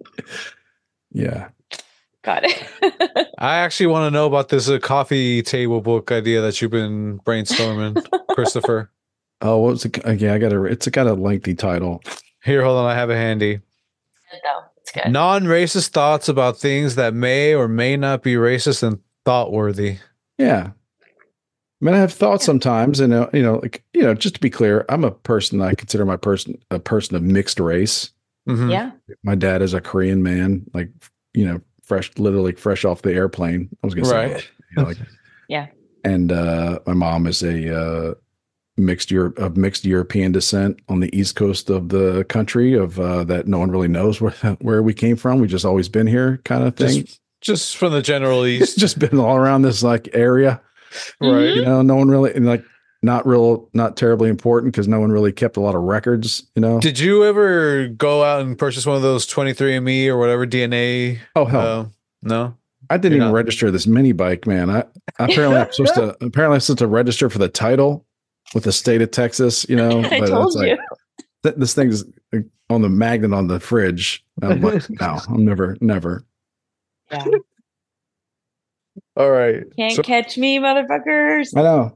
yeah. 1.11 1.49
Got 2.23 2.43
it. 2.45 3.29
I 3.39 3.57
actually 3.57 3.87
want 3.87 4.07
to 4.07 4.11
know 4.11 4.25
about 4.25 4.49
this 4.49 4.67
uh, 4.69 4.79
coffee 4.79 5.41
table 5.43 5.79
book 5.81 6.11
idea 6.11 6.41
that 6.41 6.59
you've 6.61 6.71
been 6.71 7.19
brainstorming, 7.19 8.03
Christopher. 8.29 8.91
Oh, 9.41 9.59
what 9.59 9.71
was 9.73 9.85
it? 9.85 10.19
Yeah, 10.19 10.33
I 10.33 10.37
got 10.39 10.51
a. 10.53 10.63
It's 10.65 10.85
a, 10.87 10.91
got 10.91 11.07
a 11.07 11.13
lengthy 11.13 11.53
title. 11.55 12.01
Here, 12.43 12.63
hold 12.63 12.77
on. 12.79 12.85
I 12.89 12.95
have 12.95 13.09
it 13.11 13.15
handy. 13.15 13.61
Good. 14.93 14.99
It's 14.99 15.05
good. 15.07 15.11
Non-racist 15.13 15.89
thoughts 15.89 16.29
about 16.29 16.57
things 16.57 16.95
that 16.95 17.13
may 17.13 17.53
or 17.53 17.67
may 17.67 17.95
not 17.97 18.23
be 18.23 18.33
racist 18.35 18.83
and 18.83 18.99
thought 19.25 19.51
worthy. 19.51 19.97
Yeah. 20.37 20.71
I 21.81 21.85
mean, 21.85 21.95
I 21.95 21.99
have 21.99 22.11
thoughts 22.13 22.43
sometimes, 22.45 22.99
and 22.99 23.13
uh, 23.13 23.29
you 23.33 23.41
know, 23.41 23.55
like 23.59 23.83
you 23.93 24.01
know, 24.01 24.13
just 24.13 24.35
to 24.35 24.41
be 24.41 24.49
clear, 24.49 24.85
I'm 24.89 25.05
a 25.05 25.11
person. 25.11 25.61
I 25.61 25.75
consider 25.75 26.05
my 26.05 26.17
person 26.17 26.57
a 26.71 26.79
person 26.79 27.15
of 27.15 27.23
mixed 27.23 27.59
race. 27.59 28.11
Mhm. 28.49 28.69
Yeah. 28.71 28.91
My 29.23 29.35
dad 29.35 29.61
is 29.61 29.73
a 29.73 29.79
Korean 29.79 30.21
man, 30.21 30.65
like 30.73 30.89
you 31.33 31.45
know, 31.45 31.61
fresh, 31.83 32.11
literally 32.17 32.51
fresh 32.53 32.83
off 32.83 33.01
the 33.01 33.13
airplane. 33.13 33.69
I 33.81 33.87
was 33.87 33.95
gonna 33.95 34.07
say, 34.07 34.33
Right. 34.33 34.49
you 34.75 34.81
know, 34.83 34.89
like, 34.89 34.97
Yeah. 35.47 35.67
And 36.03 36.31
uh, 36.33 36.79
my 36.85 36.93
mom 36.93 37.27
is 37.27 37.43
a 37.43 37.73
uh, 37.77 38.13
mixed 38.79 39.11
Europe 39.11 39.37
of 39.37 39.57
mixed 39.57 39.85
European 39.85 40.31
descent 40.31 40.79
on 40.89 40.99
the 40.99 41.15
east 41.17 41.35
coast 41.35 41.69
of 41.69 41.89
the 41.89 42.23
country. 42.29 42.73
Of 42.73 42.99
uh, 42.99 43.23
that, 43.25 43.47
no 43.47 43.59
one 43.59 43.69
really 43.71 43.87
knows 43.87 44.19
where 44.21 44.31
where 44.61 44.81
we 44.81 44.93
came 44.93 45.15
from. 45.15 45.39
We 45.39 45.47
just 45.47 45.65
always 45.65 45.89
been 45.89 46.07
here, 46.07 46.39
kind 46.45 46.63
of 46.63 46.75
thing. 46.75 47.03
Just, 47.05 47.19
just 47.41 47.77
from 47.77 47.91
the 47.93 48.01
general 48.01 48.45
east, 48.47 48.77
just 48.79 48.97
been 48.99 49.19
all 49.19 49.35
around 49.35 49.61
this 49.61 49.83
like 49.83 50.09
area. 50.13 50.61
right? 51.21 51.55
You 51.55 51.63
know, 51.63 51.81
no 51.81 51.95
one 51.95 52.07
really 52.09 52.33
like 52.33 52.63
not 53.01 53.25
real, 53.25 53.69
not 53.73 53.95
terribly 53.95 54.29
important 54.29 54.73
because 54.73 54.87
no 54.87 54.99
one 54.99 55.11
really 55.11 55.31
kept 55.31 55.55
a 55.55 55.61
lot 55.61 55.75
of 55.75 55.81
records. 55.83 56.45
You 56.55 56.61
know. 56.61 56.79
Did 56.79 56.99
you 56.99 57.23
ever 57.25 57.87
go 57.89 58.23
out 58.23 58.41
and 58.41 58.57
purchase 58.57 58.85
one 58.85 58.95
of 58.97 59.01
those 59.01 59.25
23andMe 59.27 60.07
or 60.07 60.17
whatever 60.17 60.45
DNA? 60.45 61.19
oh 61.35 61.45
hell, 61.45 61.61
Uh, 61.81 61.85
no. 62.23 62.55
I 62.91 62.97
didn't 62.97 63.11
you're 63.17 63.17
even 63.25 63.27
not- 63.33 63.35
register 63.35 63.69
this 63.71 63.85
mini 63.85 64.13
bike, 64.13 64.47
man. 64.47 64.69
I 64.71 64.83
apparently 65.19 65.57
I'm 65.59 65.71
supposed 65.71 65.93
to 65.95 66.09
apparently 66.25 66.55
I'm 66.55 66.59
supposed 66.59 66.79
to 66.79 66.87
register 66.87 67.29
for 67.29 67.37
the 67.37 67.47
title 67.47 68.05
with 68.53 68.63
the 68.63 68.71
state 68.71 69.01
of 69.01 69.11
Texas. 69.11 69.67
You 69.69 69.75
know, 69.75 69.99
I 70.11 70.19
told 70.21 70.53
you. 70.55 70.77
th- 71.43 71.55
this 71.55 71.73
thing's 71.73 72.03
on 72.69 72.81
the 72.81 72.89
magnet 72.89 73.33
on 73.33 73.47
the 73.47 73.59
fridge. 73.59 74.23
I'm 74.41 74.61
like, 74.61 74.89
no, 75.01 75.19
I'm 75.29 75.45
never, 75.45 75.77
never. 75.81 76.23
Yeah. 77.11 77.25
All 79.15 79.31
right. 79.31 79.63
Can't 79.77 79.93
So- 79.95 80.03
catch 80.03 80.37
me, 80.37 80.59
motherfuckers. 80.59 81.49
I 81.55 81.61
know. 81.61 81.95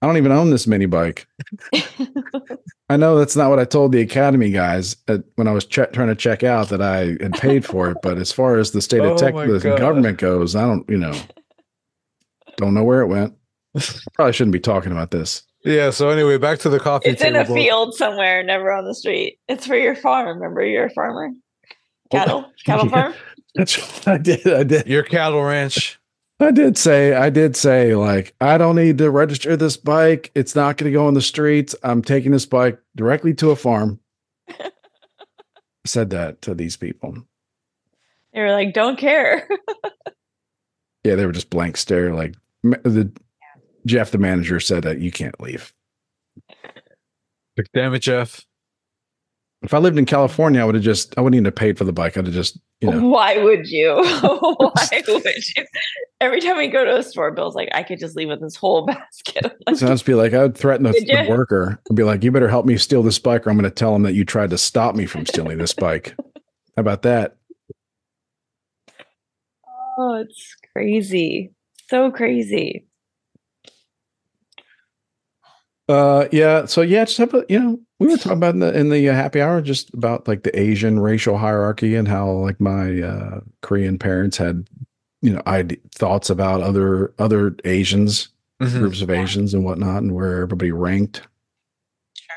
I 0.00 0.06
don't 0.06 0.16
even 0.16 0.32
own 0.32 0.48
this 0.48 0.66
mini 0.66 0.86
bike. 0.86 1.26
I 2.88 2.96
know 2.96 3.18
that's 3.18 3.36
not 3.36 3.50
what 3.50 3.58
I 3.58 3.66
told 3.66 3.92
the 3.92 4.00
academy 4.00 4.50
guys 4.50 4.96
at, 5.06 5.20
when 5.34 5.46
I 5.46 5.52
was 5.52 5.66
che- 5.66 5.88
trying 5.92 6.08
to 6.08 6.14
check 6.14 6.42
out 6.42 6.70
that 6.70 6.80
I 6.80 7.16
had 7.22 7.34
paid 7.34 7.62
for 7.64 7.90
it. 7.90 7.98
But 8.02 8.16
as 8.16 8.32
far 8.32 8.56
as 8.56 8.70
the 8.70 8.80
state 8.80 9.00
Oh 9.02 9.12
of 9.12 9.18
tech, 9.18 9.34
my 9.34 9.46
government 9.58 10.16
goes, 10.16 10.56
I 10.56 10.62
don't, 10.62 10.88
you 10.88 10.96
know, 10.96 11.12
don't 12.56 12.72
know 12.72 12.84
where 12.84 13.02
it 13.02 13.08
went. 13.08 13.34
Probably 14.14 14.32
shouldn't 14.32 14.52
be 14.54 14.60
talking 14.60 14.92
about 14.92 15.10
this. 15.10 15.42
Yeah. 15.66 15.90
So 15.90 16.08
anyway, 16.08 16.38
back 16.38 16.60
to 16.60 16.68
the 16.68 16.80
coffee 16.80 17.10
it's 17.10 17.22
in 17.22 17.36
a 17.36 17.44
field 17.44 17.94
somewhere, 17.94 18.42
never 18.42 18.72
on 18.72 18.84
the 18.84 18.94
street. 18.94 19.38
It's 19.48 19.66
for 19.66 19.76
your 19.76 19.94
farm. 19.94 20.38
Remember, 20.38 20.64
you're 20.64 20.86
a 20.86 20.90
farmer. 20.90 21.30
Cattle, 22.10 22.50
cattle 22.64 22.88
farm. 22.88 23.14
I 24.06 24.18
did. 24.18 24.46
I 24.46 24.62
did. 24.62 24.86
Your 24.86 25.02
cattle 25.02 25.42
ranch. 25.42 25.98
I 26.38 26.50
did 26.50 26.78
say. 26.78 27.14
I 27.14 27.30
did 27.30 27.56
say 27.56 27.94
like 27.94 28.34
I 28.40 28.58
don't 28.58 28.76
need 28.76 28.98
to 28.98 29.10
register 29.10 29.56
this 29.56 29.76
bike. 29.76 30.30
It's 30.34 30.54
not 30.54 30.76
going 30.76 30.90
to 30.90 30.96
go 30.96 31.06
on 31.06 31.14
the 31.14 31.22
streets. 31.22 31.74
I'm 31.82 32.02
taking 32.02 32.32
this 32.32 32.46
bike 32.46 32.78
directly 32.94 33.34
to 33.34 33.50
a 33.50 33.56
farm. 33.56 33.98
Said 35.86 36.10
that 36.10 36.42
to 36.42 36.54
these 36.54 36.76
people. 36.76 37.16
They 38.32 38.40
were 38.40 38.52
like, 38.52 38.74
"Don't 38.74 38.98
care." 38.98 39.48
Yeah, 41.06 41.14
they 41.14 41.24
were 41.24 41.30
just 41.30 41.50
blank 41.50 41.76
stare. 41.76 42.12
Like 42.12 42.34
the 42.64 43.12
Jeff, 43.86 44.10
the 44.10 44.18
manager, 44.18 44.60
said 44.60 44.82
that 44.82 45.00
you 45.00 45.10
can't 45.10 45.40
leave. 45.40 45.72
Damn 47.72 47.94
it, 47.94 48.00
Jeff. 48.00 48.44
If 49.62 49.72
I 49.72 49.78
lived 49.78 49.96
in 49.96 50.04
California, 50.04 50.60
I 50.60 50.64
would 50.64 50.74
have 50.74 50.84
just 50.84 51.16
I 51.16 51.22
wouldn't 51.22 51.36
even 51.36 51.46
have 51.46 51.54
paid 51.56 51.78
for 51.78 51.84
the 51.84 51.92
bike. 51.92 52.16
I'd 52.16 52.26
have 52.26 52.34
just 52.34 52.58
you 52.80 52.90
know 52.90 53.08
Why 53.08 53.38
would 53.38 53.66
you? 53.66 53.94
Why 54.20 55.02
would 55.08 55.24
you? 55.24 55.64
Every 56.20 56.40
time 56.40 56.58
we 56.58 56.68
go 56.68 56.84
to 56.84 56.98
a 56.98 57.02
store, 57.02 57.30
Bill's 57.32 57.54
like, 57.54 57.70
"I 57.72 57.82
could 57.82 57.98
just 57.98 58.16
leave 58.16 58.28
with 58.28 58.42
this 58.42 58.54
whole 58.54 58.84
basket." 58.86 59.46
I'm 59.46 59.52
like, 59.66 59.76
So 59.76 59.86
I'd 59.86 59.90
just 59.90 60.04
be 60.04 60.14
like, 60.14 60.34
I 60.34 60.42
would 60.42 60.56
threaten 60.56 60.84
the, 60.84 60.92
the 60.92 61.26
worker. 61.30 61.80
I'd 61.90 61.96
be 61.96 62.02
like, 62.02 62.22
you 62.22 62.30
better 62.30 62.48
help 62.48 62.66
me 62.66 62.76
steal 62.76 63.02
this 63.02 63.18
bike, 63.18 63.46
or 63.46 63.50
I'm 63.50 63.56
going 63.56 63.68
to 63.68 63.74
tell 63.74 63.94
him 63.96 64.02
that 64.02 64.12
you 64.12 64.24
tried 64.26 64.50
to 64.50 64.58
stop 64.58 64.94
me 64.94 65.06
from 65.06 65.24
stealing 65.24 65.56
this 65.56 65.72
bike. 65.72 66.14
How 66.18 66.80
about 66.80 67.02
that? 67.02 67.36
oh, 69.98 70.14
it's 70.14 70.54
crazy, 70.72 71.52
so 71.88 72.10
crazy. 72.10 72.85
Uh, 75.88 76.26
yeah. 76.32 76.64
So 76.66 76.82
yeah, 76.82 77.04
just 77.04 77.18
have 77.18 77.32
a, 77.34 77.44
you 77.48 77.58
know, 77.60 77.78
we 78.00 78.08
were 78.08 78.16
talking 78.16 78.32
about 78.38 78.54
in 78.54 78.60
the 78.60 78.76
in 78.78 78.88
the 78.90 79.08
uh, 79.08 79.14
happy 79.14 79.40
hour 79.40 79.60
just 79.62 79.92
about 79.94 80.26
like 80.26 80.42
the 80.42 80.58
Asian 80.58 80.98
racial 81.00 81.38
hierarchy 81.38 81.94
and 81.94 82.08
how 82.08 82.28
like 82.30 82.60
my 82.60 83.00
uh, 83.00 83.40
Korean 83.62 83.98
parents 83.98 84.36
had, 84.36 84.68
you 85.22 85.32
know, 85.32 85.42
I 85.46 85.66
thoughts 85.94 86.28
about 86.28 86.60
other 86.62 87.14
other 87.18 87.56
Asians, 87.64 88.28
Mhm. 88.60 88.78
groups 88.80 89.00
of 89.02 89.10
Asians 89.10 89.54
and 89.54 89.64
whatnot, 89.64 90.02
and 90.02 90.14
where 90.14 90.42
everybody 90.42 90.72
ranked. 90.72 91.22
Sure. 92.14 92.36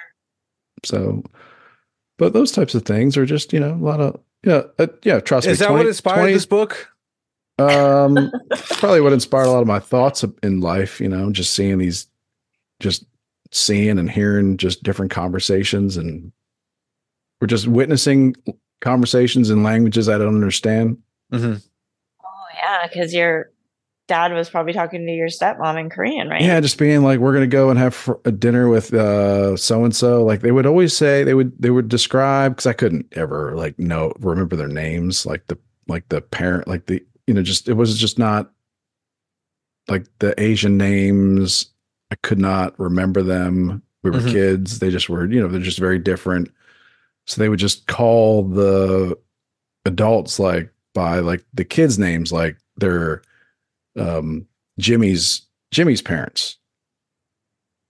So, 0.83 1.23
but 2.17 2.33
those 2.33 2.51
types 2.51 2.75
of 2.75 2.83
things 2.83 3.17
are 3.17 3.25
just 3.25 3.51
you 3.53 3.59
know 3.59 3.73
a 3.73 3.83
lot 3.83 3.99
of 3.99 4.19
yeah 4.43 4.63
uh, 4.77 4.87
yeah. 5.03 5.19
Trust 5.21 5.47
me. 5.47 5.53
Is 5.53 5.59
that 5.59 5.67
20 5.69 5.77
what 5.79 5.87
inspired 5.87 6.15
20 6.17 6.33
this 6.33 6.45
book? 6.45 6.87
um, 7.57 8.31
probably 8.77 9.01
what 9.01 9.11
inspired 9.13 9.45
a 9.47 9.51
lot 9.51 9.61
of 9.61 9.67
my 9.67 9.79
thoughts 9.79 10.23
in 10.43 10.61
life. 10.61 11.01
You 11.01 11.09
know, 11.09 11.31
just 11.31 11.53
seeing 11.53 11.77
these, 11.79 12.07
just 12.79 13.05
seeing 13.51 13.97
and 13.97 14.09
hearing 14.09 14.57
just 14.57 14.83
different 14.83 15.11
conversations, 15.11 15.97
and 15.97 16.31
we're 17.41 17.47
just 17.47 17.67
witnessing 17.67 18.35
conversations 18.81 19.49
in 19.49 19.63
languages 19.63 20.07
I 20.09 20.17
don't 20.17 20.35
understand. 20.35 20.97
hmm 21.31 21.55
Oh 22.23 22.45
yeah, 22.55 22.87
because 22.87 23.13
your 23.13 23.51
dad 24.07 24.33
was 24.33 24.49
probably 24.49 24.73
talking 24.73 25.05
to 25.05 25.11
your 25.11 25.27
stepmom 25.27 25.79
in 25.79 25.89
Korean, 25.89 26.29
right? 26.29 26.41
Yeah, 26.41 26.59
just 26.59 26.77
being 26.79 27.03
like, 27.03 27.19
we're 27.19 27.33
gonna 27.33 27.47
go 27.47 27.69
and 27.69 27.77
have 27.77 27.93
fr- 27.93 28.13
a 28.25 28.31
dinner 28.31 28.67
with 28.67 28.93
uh 28.93 29.55
so 29.57 29.83
and 29.83 29.95
so. 29.95 30.23
Like 30.25 30.41
they 30.41 30.51
would 30.51 30.65
always 30.65 30.95
say, 30.95 31.23
they 31.23 31.33
would 31.33 31.53
they 31.61 31.69
would 31.69 31.89
describe 31.89 32.53
because 32.53 32.65
I 32.65 32.73
couldn't 32.73 33.05
ever 33.13 33.55
like 33.55 33.77
know 33.79 34.13
remember 34.19 34.55
their 34.55 34.67
names, 34.67 35.25
like 35.25 35.45
the 35.47 35.57
like 35.87 36.07
the 36.09 36.21
parent, 36.21 36.67
like 36.67 36.85
the 36.87 37.03
you 37.27 37.33
know 37.33 37.43
just 37.43 37.67
it 37.69 37.73
was 37.73 37.97
just 37.99 38.17
not 38.19 38.51
like 39.87 40.05
the 40.19 40.39
Asian 40.41 40.77
names. 40.77 41.67
I 42.11 42.15
could 42.15 42.39
not 42.39 42.77
remember 42.79 43.21
them. 43.21 43.83
We 44.03 44.11
were 44.11 44.19
Mhm. 44.19 44.31
kids. 44.31 44.79
They 44.79 44.89
just 44.89 45.09
were 45.09 45.25
you 45.31 45.39
know 45.41 45.47
they're 45.47 45.59
just 45.61 45.79
very 45.79 45.99
different. 45.99 46.49
So 47.27 47.39
they 47.41 47.49
would 47.49 47.59
just 47.59 47.85
call 47.87 48.43
the 48.43 49.17
adults 49.85 50.39
like 50.39 50.71
by 50.93 51.19
like 51.19 51.43
the 51.53 51.65
kids' 51.65 51.99
names, 51.99 52.31
like 52.31 52.57
their 52.77 53.21
um 53.97 54.45
Jimmy's 54.79 55.41
Jimmy's 55.71 56.01
parents. 56.01 56.57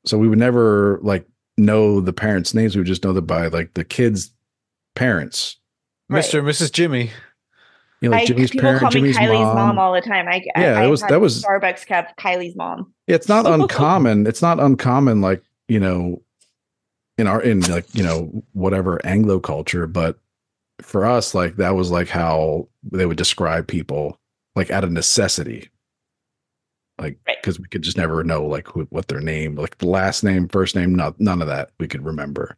So 0.06 0.18
we 0.18 0.28
would 0.28 0.40
never 0.40 1.00
like 1.02 1.26
know 1.58 2.02
the 2.02 2.14
parents' 2.14 2.54
names. 2.54 2.76
We 2.76 2.80
would 2.82 2.88
just 2.88 3.04
know 3.04 3.14
them 3.14 3.26
by 3.26 3.48
like 3.48 3.74
the 3.76 3.84
kids' 3.86 4.32
parents. 4.96 5.58
Right. 6.10 6.24
Mr. 6.24 6.40
and 6.40 6.48
Mrs. 6.48 6.72
Jimmy. 6.72 7.12
You 8.02 8.10
know, 8.10 8.16
like 8.16 8.24
I, 8.24 8.26
Jimmy's 8.28 8.50
people 8.52 8.64
parent, 8.68 8.80
call 8.82 8.90
me 8.92 8.94
Jimmy's 9.02 9.18
Kylie's 9.18 9.40
mom. 9.42 9.56
mom. 9.76 9.80
all 9.80 9.94
the 9.94 10.00
time. 10.02 10.28
I, 10.30 10.42
Yeah, 10.58 10.80
I, 10.80 10.82
that 10.84 10.88
was- 10.90 11.02
that 11.04 11.20
was- 11.22 11.44
Starbucks 11.44 11.86
kept 11.86 12.18
Kylie's 12.18 12.56
mom. 12.56 12.94
It's 13.10 13.28
not 13.28 13.46
uncommon. 13.60 14.28
It's 14.28 14.42
not 14.42 14.60
uncommon, 14.60 15.20
like 15.22 15.44
you 15.68 15.80
know, 15.80 16.22
in 17.18 17.28
our 17.28 17.42
in 17.42 17.62
like 17.62 17.94
you 17.94 18.04
know 18.04 18.44
whatever 18.54 19.04
Anglo 19.06 19.40
culture, 19.40 19.88
but 19.88 20.18
for 20.82 21.06
us, 21.06 21.34
like 21.36 21.58
that 21.58 21.76
was 21.76 21.92
like 21.92 22.08
how 22.08 22.68
they 22.84 23.06
would 23.06 23.18
describe 23.18 23.68
people, 23.68 24.18
like 24.56 24.72
out 24.72 24.84
of 24.86 24.92
necessity, 24.92 25.70
like 27.00 27.18
Right. 27.28 27.38
because 27.42 27.60
we 27.60 27.68
could 27.68 27.82
just 27.82 27.98
never 27.98 28.24
know 28.24 28.46
like 28.46 28.68
who, 28.68 28.84
what 28.92 29.08
their 29.10 29.20
name, 29.20 29.56
like 29.56 29.78
the 29.80 29.88
last 29.88 30.24
name, 30.24 30.48
first 30.48 30.76
name, 30.76 30.96
not 30.96 31.20
none 31.20 31.42
of 31.42 31.48
that 31.50 31.72
we 31.80 31.88
could 31.88 32.06
remember. 32.06 32.56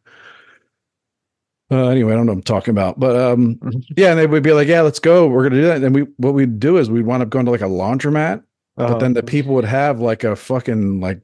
Uh, 1.70 1.88
anyway, 1.88 2.12
I 2.12 2.16
don't 2.16 2.26
know 2.26 2.32
what 2.32 2.36
I'm 2.38 2.42
talking 2.42 2.72
about, 2.72 3.00
but 3.00 3.16
um, 3.16 3.56
Mhm. 3.56 3.82
yeah, 3.96 4.10
and 4.10 4.18
they 4.20 4.26
would 4.26 4.42
be 4.42 4.52
like, 4.52 4.68
"Yeah, 4.68 4.82
let's 4.82 4.98
go. 4.98 5.26
We're 5.26 5.44
gonna 5.44 5.60
do 5.62 5.66
that." 5.68 5.82
And 5.82 5.94
we, 5.94 6.02
what 6.18 6.34
we'd 6.34 6.60
do 6.60 6.76
is 6.76 6.90
we'd 6.90 7.06
wind 7.06 7.22
up 7.22 7.30
going 7.30 7.46
to 7.46 7.50
like 7.50 7.62
a 7.62 7.64
laundromat, 7.64 8.42
but 8.76 8.98
then 8.98 9.12
the 9.12 9.22
people 9.22 9.54
would 9.54 9.64
have 9.64 10.00
like 10.00 10.24
a 10.24 10.36
fucking 10.36 11.00
like 11.00 11.20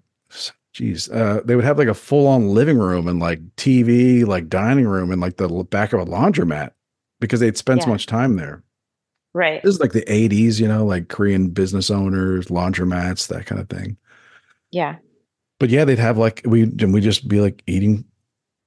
Jeez, 0.74 1.12
uh 1.12 1.40
they 1.44 1.56
would 1.56 1.64
have 1.64 1.78
like 1.78 1.88
a 1.88 1.94
full-on 1.94 2.50
living 2.50 2.78
room 2.78 3.08
and 3.08 3.18
like 3.18 3.40
tv 3.56 4.26
like 4.26 4.48
dining 4.48 4.86
room 4.86 5.10
and 5.10 5.20
like 5.20 5.36
the 5.36 5.48
back 5.48 5.92
of 5.92 6.00
a 6.00 6.04
laundromat 6.04 6.70
because 7.20 7.40
they'd 7.40 7.56
spend 7.56 7.82
so 7.82 7.88
much 7.88 8.06
time 8.06 8.36
there. 8.36 8.62
Right. 9.34 9.62
this 9.62 9.74
is 9.74 9.80
like 9.80 9.92
the 9.92 10.02
80s 10.02 10.60
you 10.60 10.68
know 10.68 10.84
like 10.84 11.08
korean 11.08 11.48
business 11.48 11.90
owners 11.90 12.46
laundromats 12.46 13.28
that 13.28 13.46
kind 13.46 13.60
of 13.60 13.68
thing. 13.68 13.96
Yeah. 14.70 14.96
but 15.58 15.70
yeah 15.70 15.84
they'd 15.84 15.98
have 15.98 16.18
like 16.18 16.42
we 16.44 16.62
and 16.62 16.92
we 16.92 17.00
just 17.00 17.26
be 17.26 17.40
like 17.40 17.62
eating 17.66 18.04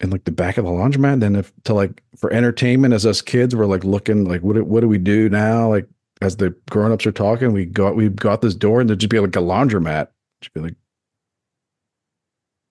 in 0.02 0.10
like 0.10 0.24
the 0.26 0.32
back 0.32 0.58
of 0.58 0.66
the 0.66 0.72
laundromat. 0.72 1.14
And 1.14 1.22
then 1.22 1.36
if 1.36 1.54
to 1.66 1.74
like 1.74 2.04
for 2.18 2.34
entertainment 2.34 2.94
as 2.94 3.06
us 3.06 3.22
kids 3.22 3.56
we're 3.56 3.66
like 3.68 3.84
looking 3.84 4.26
like 4.26 4.42
what 4.42 4.62
what 4.64 4.82
do 4.82 4.88
we 4.88 4.98
do 4.98 5.30
now? 5.30 5.70
Like 5.70 5.88
as 6.22 6.38
the 6.38 6.52
grown-ups 6.70 7.06
are 7.06 7.12
talking 7.12 7.52
we 7.52 7.66
go 7.66 7.88
out 7.88 7.96
we 7.96 8.10
go 8.10 8.30
out 8.30 8.42
this 8.42 8.56
door 8.56 8.80
and 8.80 8.90
there'd 8.90 9.00
just 9.00 9.10
be 9.10 9.20
like 9.20 9.36
a 9.36 9.40
laundromat 9.40 10.08
just 10.42 10.54
be 10.54 10.60
like 10.62 10.76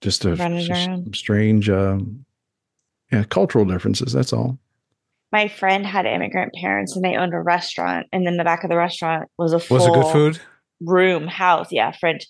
just 0.01 0.25
a 0.25 0.37
just 0.37 1.15
strange 1.17 1.69
um 1.69 2.25
yeah 3.13 3.25
cultural 3.25 3.65
differences 3.65 4.13
that's 4.13 4.33
all 4.33 4.59
My 5.33 5.49
friend 5.49 5.85
had 5.87 6.07
immigrant 6.07 6.53
parents 6.61 6.97
and 6.97 7.05
they 7.05 7.17
owned 7.17 7.35
a 7.35 7.41
restaurant. 7.41 8.07
And 8.13 8.27
then 8.27 8.37
the 8.37 8.45
back 8.45 8.65
of 8.65 8.71
the 8.71 8.77
restaurant 8.77 9.29
was 9.39 9.53
a 9.53 9.61
full 9.61 9.77
Was 9.77 9.87
it 9.87 9.93
good 9.95 10.07
food? 10.13 10.41
room 10.81 11.27
house. 11.29 11.69
Yeah. 11.71 11.93
French 11.93 12.25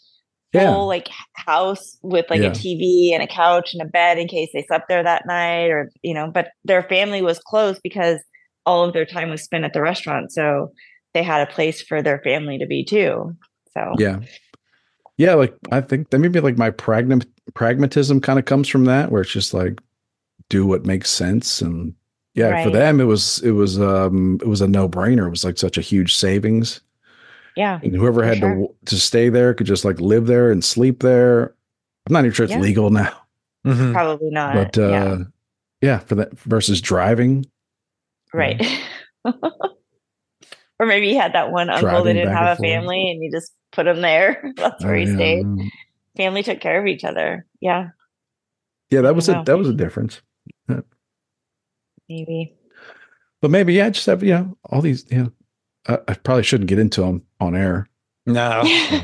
Yeah. 0.53 0.73
full 0.75 0.87
like 0.87 1.09
house 1.35 1.97
with 2.03 2.27
like 2.29 2.41
Yeah. 2.43 2.49
a 2.49 2.53
TV 2.53 3.13
and 3.15 3.23
a 3.23 3.27
couch 3.27 3.73
and 3.73 3.81
a 3.83 3.87
bed 3.87 4.19
in 4.19 4.27
case 4.29 4.51
they 4.53 4.65
slept 4.65 4.89
there 4.89 5.03
that 5.03 5.25
night 5.27 5.71
or, 5.71 5.91
you 6.03 6.13
know, 6.13 6.31
but 6.31 6.49
their 6.65 6.83
family 6.83 7.23
was 7.23 7.39
close 7.39 7.79
because 7.83 8.19
all 8.67 8.85
of 8.85 8.93
their 8.93 9.07
time 9.07 9.31
was 9.31 9.43
spent 9.43 9.65
at 9.65 9.73
the 9.73 9.81
restaurant. 9.81 10.33
So 10.33 10.73
they 11.15 11.23
had 11.23 11.47
a 11.47 11.53
place 11.53 11.83
for 11.83 12.03
their 12.03 12.19
family 12.21 12.59
to 12.59 12.67
be 12.67 12.85
too. 12.85 13.37
So 13.75 13.95
yeah 13.99 14.21
yeah 15.17 15.35
like 15.35 15.55
i 15.71 15.81
think 15.83 16.09
that 16.11 16.19
maybe 16.19 16.41
like 16.41 16.57
my 16.57 16.71
pragma- 16.71 17.27
pragmatism 17.55 18.21
kind 18.23 18.39
of 18.39 18.47
comes 18.47 18.67
from 18.69 18.87
that 18.87 19.13
where 19.13 19.21
it's 19.21 19.31
just 19.31 19.53
like 19.53 19.79
do 20.49 20.67
what 20.67 20.87
makes 20.87 21.11
sense 21.11 21.61
and 21.61 21.95
yeah 22.35 22.65
for 22.65 22.71
them 22.71 23.01
it 23.01 23.05
was 23.05 23.39
it 23.45 23.51
was 23.51 23.79
um 23.79 24.39
it 24.41 24.49
was 24.49 24.63
a 24.63 24.67
no-brainer 24.67 25.27
it 25.27 25.31
was 25.31 25.45
like 25.45 25.59
such 25.59 25.77
a 25.77 25.83
huge 25.83 26.15
savings 26.17 26.81
yeah. 27.55 27.79
and 27.83 27.95
whoever 27.95 28.25
had 28.25 28.39
sure. 28.39 28.55
to 28.55 28.75
to 28.87 28.99
stay 28.99 29.29
there 29.29 29.53
could 29.53 29.67
just 29.67 29.85
like 29.85 30.01
live 30.01 30.27
there 30.27 30.51
and 30.51 30.65
sleep 30.65 31.01
there 31.01 31.55
i'm 32.07 32.13
not 32.15 32.25
even 32.25 32.33
sure 32.33 32.45
it's 32.45 32.55
Yeah. 32.55 32.61
legal 32.61 32.91
now 33.03 33.13
Mhm. 33.67 33.93
Probably 33.93 34.31
not. 34.31 34.55
but 34.55 34.79
uh 34.79 34.89
yeah. 34.89 35.17
yeah. 35.83 35.99
for 35.99 36.15
that 36.15 36.33
versus 36.41 36.81
driving 36.81 37.45
Right. 38.33 38.65
or 40.81 40.87
maybe 40.87 41.09
you 41.09 41.19
had 41.21 41.35
that 41.35 41.53
one 41.53 41.69
uncle 41.71 42.03
that 42.03 42.15
didn't 42.15 42.33
have 42.33 42.47
a 42.47 42.51
and 42.53 42.59
forth. 42.59 42.69
family 42.69 43.11
and 43.11 43.23
you 43.23 43.31
just 43.31 43.53
put 43.71 43.87
him 43.87 44.01
there. 44.01 44.43
That's 44.57 44.83
where 44.83 44.95
Oh, 44.95 44.99
he 44.99 45.05
yeah, 45.05 45.15
stayed. 45.15 45.47
Family 46.17 46.43
took 46.43 46.59
care 46.61 46.81
of 46.81 46.87
each 46.87 47.05
other. 47.05 47.47
Yeah, 47.61 47.89
yeah 48.91 49.03
that 49.03 49.15
was 49.15 49.29
a 49.29 49.35
know. 49.35 49.45
that 49.45 49.59
was 49.59 49.69
a 49.69 49.75
difference 49.75 50.21
maybe. 52.09 52.57
but 53.41 53.51
maybe 53.51 53.75
yeah 53.75 53.91
just 53.91 54.07
have 54.07 54.23
you 54.25 54.33
know 54.35 54.57
all 54.71 54.81
these 54.81 55.05
yeah 55.11 55.27
I, 55.87 55.99
I 56.09 56.15
probably 56.15 56.43
shouldn't 56.43 56.69
get 56.69 56.79
into 56.81 57.03
them 57.03 57.23
on 57.39 57.55
air 57.55 57.87
No, 58.27 58.63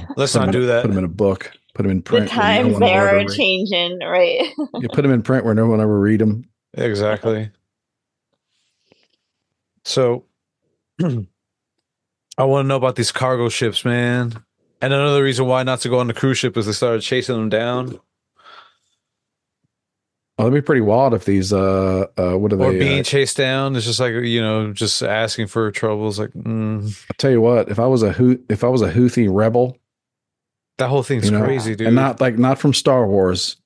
let's 0.16 0.34
not 0.34 0.48
in- 0.48 0.52
do 0.52 0.66
that. 0.66 0.82
Put 0.82 0.88
them 0.88 0.98
in 0.98 1.04
a 1.04 1.08
book. 1.08 1.52
Put 1.74 1.82
them 1.82 1.90
in 1.92 2.00
print. 2.02 2.30
where 2.30 2.36
no 2.38 2.42
times 2.42 2.72
one 2.72 2.80
they 2.80 2.86
will 2.86 3.06
ever 3.06 3.20
are 3.20 3.28
changing, 3.28 3.98
right? 4.00 4.48
You 4.80 4.88
put 4.88 5.02
them 5.02 5.12
in 5.12 5.22
print 5.22 5.44
where 5.44 5.54
no 5.54 5.66
one 5.66 5.80
ever 5.80 6.00
read 6.00 6.20
them. 6.20 6.44
Exactly. 6.74 7.50
So 9.84 10.24
I 12.38 12.44
want 12.44 12.64
to 12.64 12.68
know 12.68 12.76
about 12.76 12.96
these 12.96 13.12
cargo 13.12 13.48
ships, 13.48 13.84
man. 13.84 14.42
And 14.82 14.92
another 14.92 15.22
reason 15.22 15.46
why 15.46 15.62
not 15.62 15.80
to 15.80 15.88
go 15.88 15.98
on 16.00 16.06
the 16.06 16.14
cruise 16.14 16.38
ship 16.38 16.56
is 16.56 16.66
they 16.66 16.72
started 16.72 17.00
chasing 17.02 17.34
them 17.36 17.48
down 17.48 17.98
Oh, 20.38 20.44
that'd 20.44 20.52
be 20.52 20.60
pretty 20.64 20.82
wild 20.82 21.14
if 21.14 21.24
these 21.24 21.50
uh 21.50 22.04
uh 22.18 22.36
what 22.36 22.52
are 22.52 22.56
or 22.56 22.70
they? 22.70 22.76
Or 22.76 22.78
being 22.78 23.00
uh, 23.00 23.04
chased 23.04 23.38
down. 23.38 23.74
It's 23.74 23.86
just 23.86 23.98
like, 24.00 24.12
you 24.12 24.42
know, 24.42 24.70
just 24.70 25.02
asking 25.02 25.46
for 25.46 25.70
trouble. 25.70 26.08
It's 26.08 26.18
Like, 26.18 26.32
mm, 26.32 26.84
I'll 26.84 27.14
tell 27.16 27.30
you 27.30 27.40
what, 27.40 27.70
if 27.70 27.78
I 27.78 27.86
was 27.86 28.02
a 28.02 28.12
Hou- 28.12 28.42
if 28.50 28.62
I 28.62 28.68
was 28.68 28.82
a 28.82 28.92
Houthi 28.92 29.28
rebel, 29.30 29.78
that 30.76 30.88
whole 30.88 31.02
thing's 31.02 31.24
You 31.24 31.30
know, 31.38 31.42
crazy, 31.42 31.74
dude. 31.74 31.86
and 31.86 31.96
not 31.96 32.20
like 32.20 32.36
not 32.36 32.58
from 32.58 32.74
Star 32.74 33.06
Wars, 33.06 33.56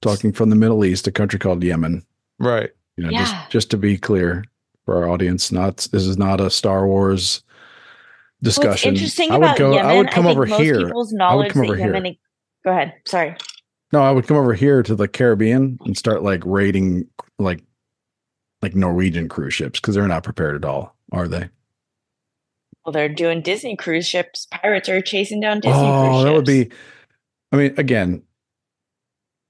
talking 0.00 0.32
from 0.32 0.48
the 0.48 0.56
Middle 0.56 0.86
East, 0.86 1.06
a 1.06 1.12
country 1.12 1.38
called 1.38 1.62
Yemen. 1.62 2.02
right. 2.38 2.70
You 2.96 3.04
know, 3.04 3.10
Yeah. 3.10 3.18
just 3.18 3.50
just 3.50 3.70
to 3.72 3.76
be 3.76 3.98
clear 3.98 4.42
for 4.86 4.96
our 4.96 5.10
audience, 5.10 5.52
not 5.52 5.86
this 5.92 6.06
is 6.06 6.16
not 6.16 6.40
a 6.40 6.48
Star 6.48 6.86
Wars 6.86 7.42
Discussion. 8.42 8.94
interesting 8.94 9.30
I 9.30 9.38
would 9.38 9.56
go. 9.56 9.72
Yemen, 9.72 9.90
I 9.90 9.96
would 9.96 10.10
come 10.10 10.24
think 10.24 10.36
over 10.36 10.46
here. 10.46 10.86
People's 10.86 11.12
knowledge 11.12 11.52
come 11.52 11.62
that 11.62 11.72
over 11.72 11.76
here. 11.76 12.16
Go 12.64 12.70
ahead. 12.70 12.94
Sorry. 13.06 13.34
No, 13.92 14.02
I 14.02 14.10
would 14.10 14.26
come 14.26 14.36
over 14.36 14.52
here 14.52 14.82
to 14.82 14.94
the 14.94 15.08
Caribbean 15.08 15.78
and 15.84 15.96
start 15.96 16.22
like 16.22 16.42
raiding 16.44 17.08
like 17.38 17.62
like 18.62 18.74
Norwegian 18.74 19.28
cruise 19.28 19.54
ships 19.54 19.80
because 19.80 19.94
they're 19.94 20.08
not 20.08 20.24
prepared 20.24 20.56
at 20.56 20.64
all, 20.64 20.96
are 21.12 21.28
they? 21.28 21.48
Well, 22.84 22.92
they're 22.92 23.08
doing 23.08 23.42
Disney 23.42 23.76
cruise 23.76 24.06
ships. 24.06 24.46
Pirates 24.50 24.88
are 24.88 25.00
chasing 25.00 25.40
down 25.40 25.60
Disney 25.60 25.78
oh, 25.78 26.02
cruise 26.02 26.08
oh, 26.08 26.18
ships. 26.18 26.24
that 26.24 26.32
would 26.34 26.44
be. 26.44 26.76
I 27.52 27.56
mean, 27.56 27.74
again, 27.78 28.22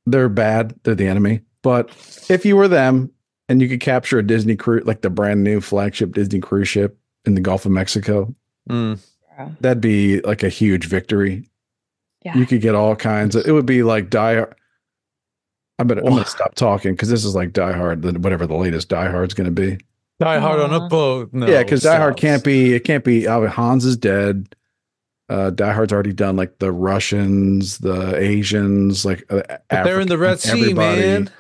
they're 0.06 0.28
bad. 0.28 0.74
They're 0.82 0.94
the 0.94 1.08
enemy. 1.08 1.40
But 1.62 1.90
if 2.28 2.44
you 2.44 2.56
were 2.56 2.68
them 2.68 3.10
and 3.48 3.60
you 3.60 3.68
could 3.68 3.80
capture 3.80 4.18
a 4.18 4.26
Disney 4.26 4.56
cruise, 4.56 4.86
like 4.86 5.00
the 5.00 5.10
brand 5.10 5.42
new 5.42 5.60
flagship 5.60 6.12
Disney 6.12 6.40
cruise 6.40 6.68
ship 6.68 6.98
in 7.24 7.34
the 7.34 7.40
Gulf 7.40 7.66
of 7.66 7.72
Mexico, 7.72 8.34
Mm. 8.68 8.98
that'd 9.60 9.80
be 9.80 10.20
like 10.20 10.42
a 10.42 10.48
huge 10.48 10.86
victory. 10.86 11.48
Yeah. 12.24 12.36
You 12.36 12.46
could 12.46 12.60
get 12.60 12.74
all 12.74 12.96
kinds 12.96 13.36
of. 13.36 13.46
It 13.46 13.52
would 13.52 13.66
be 13.66 13.82
like 13.82 14.10
Die. 14.10 14.44
I 15.78 15.84
bet 15.84 15.98
I'm 15.98 16.04
gonna 16.04 16.24
stop 16.24 16.54
talking 16.54 16.92
because 16.92 17.08
this 17.08 17.24
is 17.24 17.34
like 17.34 17.52
Die 17.52 17.72
Hard, 17.72 18.02
whatever 18.24 18.46
the 18.46 18.56
latest 18.56 18.88
Die 18.88 19.10
Hard's 19.10 19.34
gonna 19.34 19.50
be. 19.50 19.78
Die 20.18 20.38
hard 20.38 20.60
on 20.60 20.72
a 20.72 20.88
boat. 20.88 21.28
No, 21.32 21.46
yeah, 21.46 21.62
because 21.62 21.82
Die 21.82 21.96
Hard 21.96 22.16
can't 22.16 22.42
be. 22.42 22.72
It 22.72 22.84
can't 22.84 23.04
be. 23.04 23.28
Oh, 23.28 23.46
Hans 23.46 23.84
is 23.84 23.96
dead. 23.98 24.54
Uh, 25.28 25.50
Die 25.50 25.72
Hard's 25.72 25.92
already 25.92 26.12
done 26.12 26.36
like 26.36 26.58
the 26.58 26.72
Russians, 26.72 27.78
the 27.78 28.16
Asians, 28.16 29.04
like 29.04 29.24
uh, 29.28 29.42
But 29.68 29.84
they're 29.84 30.00
in 30.00 30.08
the 30.08 30.16
Red 30.16 30.40
Sea, 30.40 30.72
man. 30.72 31.30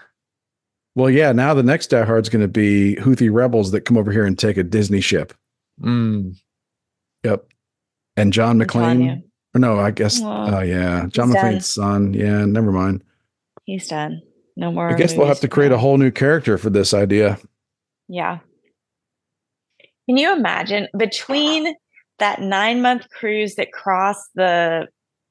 Well, 0.94 1.08
yeah. 1.08 1.32
Now 1.32 1.54
the 1.54 1.62
next 1.62 1.86
Die 1.88 2.04
Hard's 2.04 2.28
going 2.28 2.42
to 2.42 2.48
be 2.48 2.96
Houthi 2.96 3.32
rebels 3.32 3.70
that 3.70 3.82
come 3.82 3.96
over 3.96 4.10
here 4.10 4.26
and 4.26 4.38
take 4.38 4.56
a 4.56 4.64
Disney 4.64 5.00
ship. 5.00 5.32
Mm. 5.80 6.36
Yep. 7.26 7.46
And 8.16 8.32
John 8.32 8.58
McClane. 8.58 9.22
Or 9.54 9.58
no, 9.58 9.80
I 9.80 9.90
guess. 9.90 10.20
Well, 10.20 10.54
Oh 10.54 10.60
yeah, 10.60 11.06
John. 11.08 11.30
McClane's 11.30 11.68
son. 11.68 12.14
Yeah, 12.14 12.44
never 12.44 12.70
mind. 12.70 13.02
He's 13.64 13.88
done. 13.88 14.22
No 14.56 14.70
more. 14.70 14.88
I 14.88 14.94
guess 14.94 15.14
we'll 15.14 15.26
have 15.26 15.40
to 15.40 15.48
create 15.48 15.72
a 15.72 15.78
whole 15.78 15.98
new 15.98 16.10
character 16.10 16.56
for 16.56 16.70
this 16.70 16.94
idea. 16.94 17.38
Yeah. 18.08 18.38
Can 20.08 20.16
you 20.16 20.32
imagine 20.32 20.88
between 20.96 21.74
that 22.20 22.40
nine 22.40 22.80
month 22.80 23.08
cruise 23.10 23.56
that 23.56 23.72
crossed 23.72 24.30
the, 24.36 24.86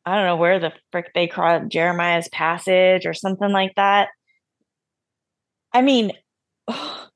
I 0.06 0.16
don't 0.16 0.26
know 0.26 0.36
where 0.36 0.60
the 0.60 0.74
frick 0.92 1.12
they 1.16 1.28
crossed 1.28 1.72
Jeremiah's 1.72 2.28
passage 2.30 3.06
or 3.06 3.14
something 3.14 3.52
like 3.52 3.74
that? 3.78 4.10
I 5.74 5.82
mean, 5.82 6.12
oh, 6.68 7.08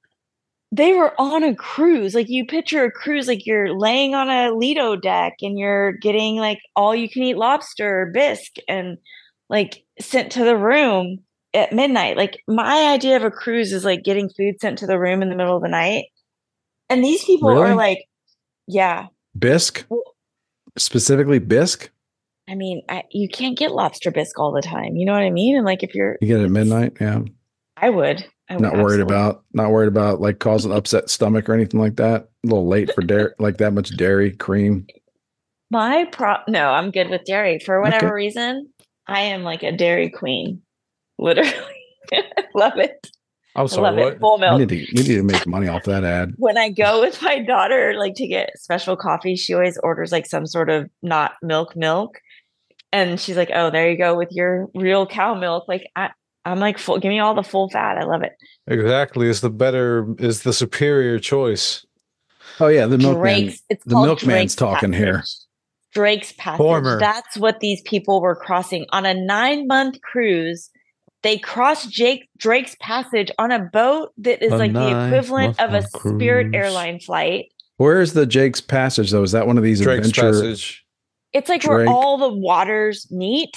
they 0.72 0.94
were 0.94 1.14
on 1.20 1.44
a 1.44 1.56
cruise. 1.56 2.14
Like 2.14 2.30
you 2.30 2.46
picture 2.46 2.84
a 2.84 2.92
cruise, 2.92 3.28
like 3.28 3.46
you're 3.46 3.76
laying 3.78 4.14
on 4.14 4.30
a 4.30 4.52
Lido 4.56 4.96
deck 4.96 5.34
and 5.42 5.58
you're 5.58 5.94
getting 5.94 6.36
like 6.38 6.60
all 6.76 6.96
you 6.96 7.10
can 7.10 7.24
eat 7.24 7.38
lobster 7.38 8.02
or 8.02 8.06
bisque 8.08 8.58
and 8.68 8.98
like 9.50 9.84
sent 10.00 10.32
to 10.34 10.44
the 10.44 10.56
room 10.56 11.20
at 11.56 11.74
midnight. 11.74 12.18
Like 12.18 12.44
my 12.48 12.92
idea 12.94 13.16
of 13.16 13.24
a 13.24 13.32
cruise 13.32 13.74
is 13.74 13.84
like 13.84 14.04
getting 14.04 14.30
food 14.30 14.62
sent 14.62 14.78
to 14.80 14.86
the 14.88 15.00
room 15.00 15.22
in 15.24 15.30
the 15.30 15.36
middle 15.36 15.56
of 15.56 15.64
the 15.64 15.70
night. 15.70 16.06
And 16.90 17.04
these 17.04 17.24
people 17.26 17.50
Really? 17.50 17.72
are 17.72 17.76
like, 17.76 18.06
yeah. 18.68 19.08
Bisque, 19.38 19.86
Well- 19.90 20.04
specifically 20.78 21.40
bisque. 21.40 21.90
I 22.48 22.56
mean, 22.56 22.82
I, 22.90 23.04
you 23.12 23.28
can't 23.30 23.58
get 23.58 23.72
lobster 23.72 24.10
bisque 24.12 24.40
all 24.40 24.52
the 24.52 24.62
time. 24.62 24.96
You 24.96 25.06
know 25.06 25.14
what 25.14 25.22
I 25.22 25.30
mean? 25.30 25.56
And 25.56 25.66
like, 25.66 25.84
if 25.84 25.94
you're, 25.94 26.18
You 26.22 26.28
get 26.28 26.40
it 26.40 26.46
at 26.46 26.52
midnight. 26.52 26.94
Yeah. 27.00 27.22
I 27.78 27.90
would. 27.90 28.26
Not 28.52 28.74
worried 28.78 29.02
about 29.02 29.44
not 29.54 29.70
worried 29.72 29.88
about 29.90 30.20
like 30.22 30.40
causing 30.40 30.72
upset 30.72 31.10
stomach 31.10 31.48
or 31.48 31.54
anything 31.54 31.80
like 31.80 31.98
that. 31.98 32.24
A 32.24 32.48
little 32.48 32.68
late 32.68 32.94
for 32.94 33.02
dairy, 33.02 33.32
like 33.40 33.58
that 33.58 33.74
much 33.74 33.96
dairy 33.96 34.32
cream. 34.32 34.88
my 35.72 36.06
pro. 36.12 36.36
No, 36.48 36.70
I'm 36.72 36.90
good 36.92 37.10
with 37.10 37.26
dairy 37.26 37.60
for 37.60 37.82
whatever 37.82 38.08
Okay. 38.08 38.14
reason. 38.14 38.70
I 39.08 39.22
am 39.22 39.44
like 39.44 39.64
a 39.64 39.72
Dairy 39.72 40.10
Queen, 40.10 40.62
literally. 41.20 41.52
Love 42.56 42.78
it. 42.78 43.08
I'm 43.56 43.64
I 43.64 43.68
sorry. 43.68 43.84
love 43.84 43.96
What? 43.98 44.14
it. 44.14 44.20
Full 44.20 44.38
You 44.38 44.42
milk. 44.42 44.60
need 44.60 44.70
to 44.70 44.76
you 44.78 45.04
need 45.04 45.16
to 45.16 45.24
make 45.24 45.46
money 45.48 45.68
off 45.68 45.84
that 45.84 46.04
ad. 46.04 46.34
when 46.38 46.58
I 46.58 46.70
go 46.70 47.02
with 47.02 47.22
my 47.22 47.40
daughter, 47.40 47.94
like 47.98 48.16
to 48.16 48.28
get 48.28 48.52
special 48.58 48.96
coffee, 48.96 49.36
she 49.36 49.54
always 49.54 49.78
orders 49.84 50.12
like 50.12 50.26
some 50.26 50.46
sort 50.48 50.70
of 50.70 50.90
not 51.04 51.34
milk 51.44 51.76
milk. 51.76 52.20
And 52.92 53.20
she's 53.20 53.38
like, 53.38 53.52
Oh, 53.54 53.70
there 53.70 53.90
you 53.92 53.98
go 53.98 54.16
with 54.16 54.30
your 54.32 54.68
real 54.74 55.06
cow 55.06 55.34
milk. 55.36 55.68
Like 55.68 55.88
I, 55.96 56.10
I'm 56.52 56.60
like 56.60 56.78
full 56.78 57.00
give 57.00 57.10
me 57.10 57.20
all 57.20 57.34
the 57.34 57.44
full 57.44 57.70
fat. 57.70 57.98
I 57.98 58.06
love 58.06 58.24
it. 58.24 58.34
Exactly. 58.68 59.28
is 59.28 59.42
the 59.42 59.50
better. 59.50 60.08
Is 60.20 60.44
the 60.44 60.54
superior 60.54 61.20
choice. 61.20 61.86
Oh 62.60 62.68
yeah, 62.68 62.86
the 62.86 62.98
milkman. 62.98 63.22
Drake's 63.22 63.64
it's 63.70 63.84
the 63.86 63.96
milkman's 63.96 64.26
Drake's 64.26 64.56
talking 64.56 64.94
here. 64.94 65.24
Drake's 65.94 66.34
passage. 66.34 66.58
Former. 66.58 67.00
That's 67.00 67.38
what 67.38 67.60
these 67.60 67.82
people 67.82 68.22
were 68.22 68.36
crossing 68.36 68.86
on 68.92 69.06
a 69.06 69.14
nine 69.14 69.68
month 69.68 70.02
cruise. 70.02 70.70
They 71.22 71.38
crossed 71.38 71.90
Jake 71.90 72.30
Drake's 72.38 72.76
passage 72.80 73.30
on 73.38 73.52
a 73.52 73.60
boat 73.60 74.14
that 74.20 74.42
is 74.42 74.54
A 74.54 74.58
like 74.58 74.74
the 74.74 75.08
equivalent 75.08 75.60
of 75.60 75.70
a 75.72 75.82
nine-month 75.82 76.16
Spirit 76.16 76.56
airline 76.56 77.00
flight. 77.00 77.48
Where 77.78 78.02
is 78.02 78.14
the 78.14 78.26
Jake's 78.26 78.62
Passage 78.62 79.12
though? 79.12 79.24
Is 79.24 79.32
that 79.32 79.48
one 79.48 79.58
of 79.58 79.64
these 79.64 79.82
Drake's 79.82 80.08
adventure? 80.10 80.40
passage. 80.40 80.86
It's 81.34 81.50
like 81.50 81.62
Drake. 81.62 81.88
where 81.88 81.90
all 81.90 82.18
the 82.18 82.30
waters 82.30 83.08
meet. 83.12 83.56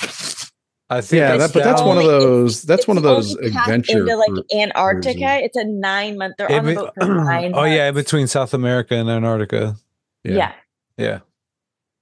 I 0.96 1.00
think. 1.00 1.18
Yeah, 1.20 1.37
that, 1.37 1.52
but 1.52 1.64
that's 1.64 1.81
one 1.83 1.96
of 1.98 2.05
only- 2.05 2.18
those. 2.18 2.62
That's 2.62 2.81
It's 2.81 2.88
one 2.88 2.96
of 2.96 3.02
those 3.02 3.37
only 3.37 3.50
past 3.50 3.68
adventure. 3.68 4.00
into 4.00 4.16
like 4.16 4.31
Antarctica. 4.55 5.18
cruises. 5.18 5.40
It's 5.44 5.57
a 5.57 5.64
nine 5.64 6.18
month. 6.18 6.35
They're 6.38 6.48
in 6.48 6.59
on 6.59 6.64
the 6.66 6.74
boat 6.74 6.90
for 7.00 7.14
nine. 7.14 7.52
oh 7.57 7.64
yeah, 7.64 7.90
between 7.90 8.26
South 8.26 8.55
America 8.55 8.94
and 8.94 9.09
Antarctica. 9.09 9.76
yeah. 10.24 10.52
Yeah. 10.96 11.20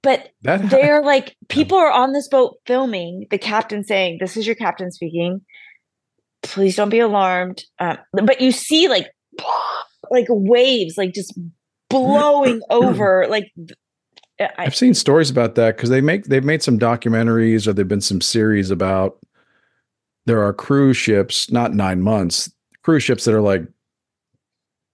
But 0.03 0.31
that 0.43 0.71
they're 0.71 1.03
like 1.03 1.37
people 1.49 1.77
are 1.79 1.91
on 1.91 2.13
this 2.13 2.29
boat 2.29 2.57
filming. 2.67 3.27
The 3.31 3.39
captain 3.39 3.85
saying, 3.85 4.19
"This 4.21 4.37
is 4.37 4.47
your 4.47 4.57
captain 4.57 4.91
speaking. 4.91 5.43
Please 6.43 6.75
don't 6.77 6.89
be 6.89 7.01
alarmed." 7.01 7.63
Um, 7.79 7.99
but 8.13 8.41
you 8.41 8.51
see 8.53 8.89
like 8.89 9.09
like 10.11 10.27
waves, 10.29 10.95
like 10.97 11.13
just 11.13 11.39
blowing 11.91 12.63
over. 12.71 13.27
Like 13.29 13.53
I, 14.41 14.51
I've 14.59 14.75
seen 14.77 14.95
stories 14.95 15.31
about 15.31 15.55
that 15.57 15.77
because 15.77 15.91
they 15.91 16.01
make 16.01 16.25
they've 16.25 16.45
made 16.45 16.63
some 16.63 16.79
documentaries 16.79 17.67
or 17.67 17.73
there've 17.73 17.89
been 17.89 18.01
some 18.01 18.21
series 18.21 18.71
about 18.71 19.19
there 20.27 20.43
are 20.43 20.53
cruise 20.53 20.97
ships, 20.97 21.51
not 21.51 21.75
nine 21.75 22.01
months, 22.03 22.51
cruise 22.83 23.03
ships 23.03 23.25
that 23.25 23.35
are 23.35 23.41
like 23.41 23.63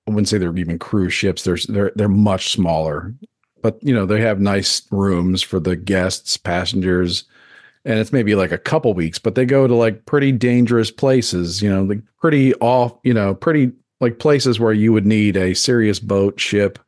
I 0.06 0.10
wouldn't 0.12 0.28
say 0.28 0.38
they're 0.38 0.56
even 0.56 0.78
cruise 0.78 1.14
ships. 1.14 1.44
There's 1.44 1.66
they're 1.66 1.92
they're 1.96 2.08
much 2.08 2.52
smaller, 2.52 3.14
but 3.62 3.78
you 3.82 3.94
know 3.94 4.06
they 4.06 4.20
have 4.20 4.40
nice 4.40 4.82
rooms 4.90 5.42
for 5.42 5.58
the 5.58 5.76
guests, 5.76 6.36
passengers, 6.36 7.24
and 7.84 7.98
it's 7.98 8.12
maybe 8.12 8.34
like 8.34 8.52
a 8.52 8.58
couple 8.58 8.94
weeks. 8.94 9.18
But 9.18 9.34
they 9.34 9.44
go 9.44 9.66
to 9.66 9.74
like 9.74 10.06
pretty 10.06 10.32
dangerous 10.32 10.90
places, 10.90 11.60
you 11.62 11.68
know, 11.70 11.82
like 11.84 12.00
pretty 12.20 12.54
off, 12.56 12.92
you 13.04 13.14
know, 13.14 13.34
pretty 13.34 13.72
like 14.00 14.18
places 14.18 14.60
where 14.60 14.72
you 14.72 14.92
would 14.92 15.06
need 15.06 15.36
a 15.36 15.54
serious 15.54 15.98
boat 15.98 16.38
ship 16.38 16.78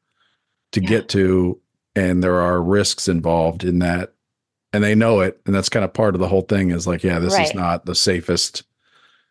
to 0.72 0.80
Yeah. 0.80 0.88
get 0.88 1.08
to, 1.10 1.60
and 1.98 2.22
there 2.22 2.40
are 2.40 2.62
risks 2.62 3.08
involved 3.08 3.64
in 3.64 3.80
that, 3.80 4.12
and 4.72 4.82
they 4.84 4.94
know 4.94 5.20
it, 5.20 5.40
and 5.46 5.54
that's 5.54 5.68
kind 5.68 5.84
of 5.84 5.92
part 5.92 6.14
of 6.14 6.20
the 6.20 6.28
whole 6.28 6.42
thing. 6.42 6.70
Is 6.70 6.86
like, 6.86 7.02
yeah, 7.04 7.18
this 7.18 7.34
is 7.38 7.54
not 7.54 7.84
the 7.86 7.94
safest. 7.94 8.62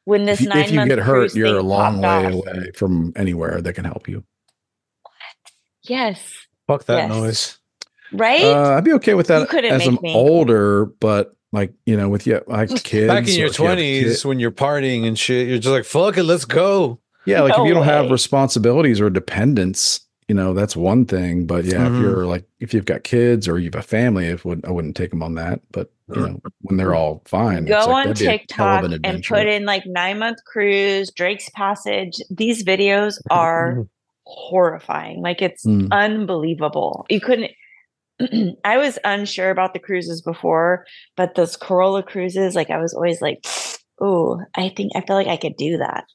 when 0.05 0.25
this 0.25 0.39
If 0.39 0.45
you, 0.45 0.49
nine 0.49 0.63
if 0.65 0.71
you 0.71 0.85
get 0.87 0.99
hurt, 0.99 1.33
you're 1.35 1.57
a 1.57 1.61
long 1.63 1.99
way 2.01 2.07
off. 2.27 2.33
away 2.33 2.71
from 2.75 3.13
anywhere 3.15 3.61
that 3.61 3.73
can 3.73 3.85
help 3.85 4.07
you. 4.07 4.23
what? 5.03 5.13
Yes, 5.83 6.33
Fuck 6.67 6.85
that 6.85 7.07
Yes. 7.07 7.09
noise. 7.09 7.57
right. 8.11 8.43
Uh, 8.43 8.75
I'd 8.77 8.83
be 8.83 8.93
okay 8.93 9.13
with 9.13 9.27
that 9.27 9.53
as 9.53 9.87
I'm 9.87 9.97
me. 10.01 10.13
older, 10.13 10.85
but 10.85 11.33
like 11.53 11.73
you 11.85 11.95
know, 11.95 12.09
with 12.09 12.27
you, 12.27 12.41
like 12.47 12.69
kids. 12.83 13.07
Back 13.07 13.27
in 13.27 13.35
your 13.35 13.47
if 13.47 13.57
you 13.59 13.65
twenties, 13.65 14.21
kid- 14.21 14.27
when 14.27 14.39
you're 14.39 14.51
partying 14.51 15.05
and 15.07 15.17
shit, 15.17 15.47
you're 15.47 15.59
just 15.59 15.71
like, 15.71 15.85
"Fuck 15.85 16.17
it, 16.17 16.23
let's 16.23 16.43
go." 16.45 16.99
yeah, 17.25 17.41
like 17.41 17.55
No 17.57 17.63
if 17.63 17.67
you 17.69 17.73
don't 17.73 17.83
have 17.85 18.09
responsibilities 18.11 18.99
or 19.01 19.09
dependents, 19.09 20.01
you 20.27 20.35
know, 20.35 20.53
that's 20.53 20.75
one 20.75 21.05
thing. 21.05 21.45
But 21.45 21.65
yeah, 21.65 21.87
Mhm. 21.87 21.93
if 21.95 21.99
you're 21.99 22.25
like 22.25 22.45
if 22.59 22.73
you've 22.73 22.85
got 22.85 23.03
kids 23.03 23.47
or 23.47 23.59
you 23.59 23.65
have 23.73 23.75
a 23.75 23.81
family, 23.81 24.25
it 24.27 24.43
would 24.43 24.65
I 24.65 24.71
wouldn't 24.71 24.95
take 24.97 25.11
them 25.11 25.23
on 25.23 25.35
that. 25.35 25.61
But 25.71 25.89
you 26.13 26.21
know, 26.21 26.41
when 26.61 26.77
they're 26.77 26.95
all 26.95 27.21
fine, 27.25 27.65
Go 27.65 27.75
like, 27.75 27.87
on 27.87 28.07
that'd 28.07 28.17
be 28.19 28.25
a 28.25 28.29
hell 28.29 28.35
of 28.35 28.41
TikTok 28.41 28.83
an 28.85 28.93
and 29.03 29.23
put 29.23 29.45
in 29.47 29.65
like 29.65 29.83
nine 29.85 30.19
month 30.19 30.37
cruise, 30.45 31.11
Drake's 31.11 31.49
Passage. 31.49 32.21
These 32.29 32.63
videos 32.63 33.19
are 33.29 33.85
horrifying. 34.25 35.21
Like 35.21 35.41
it's 35.41 35.65
Mm. 35.65 35.87
unbelievable. 35.91 37.05
You 37.09 37.21
couldn't. 37.21 37.51
I 38.65 38.77
was 38.77 38.97
unsure 39.05 39.51
about 39.51 39.73
the 39.73 39.79
cruises 39.79 40.21
before, 40.21 40.85
but 41.15 41.35
those 41.35 41.55
Corolla 41.55 42.03
cruises, 42.03 42.55
like 42.55 42.69
I 42.69 42.79
was 42.79 42.93
always 42.93 43.21
like, 43.21 43.43
"Oh, 44.01 44.41
I 44.55 44.69
think 44.75 44.91
I 44.95 45.01
feel 45.01 45.15
like 45.15 45.27
I 45.27 45.37
could 45.37 45.55
do 45.57 45.77
that." 45.77 46.05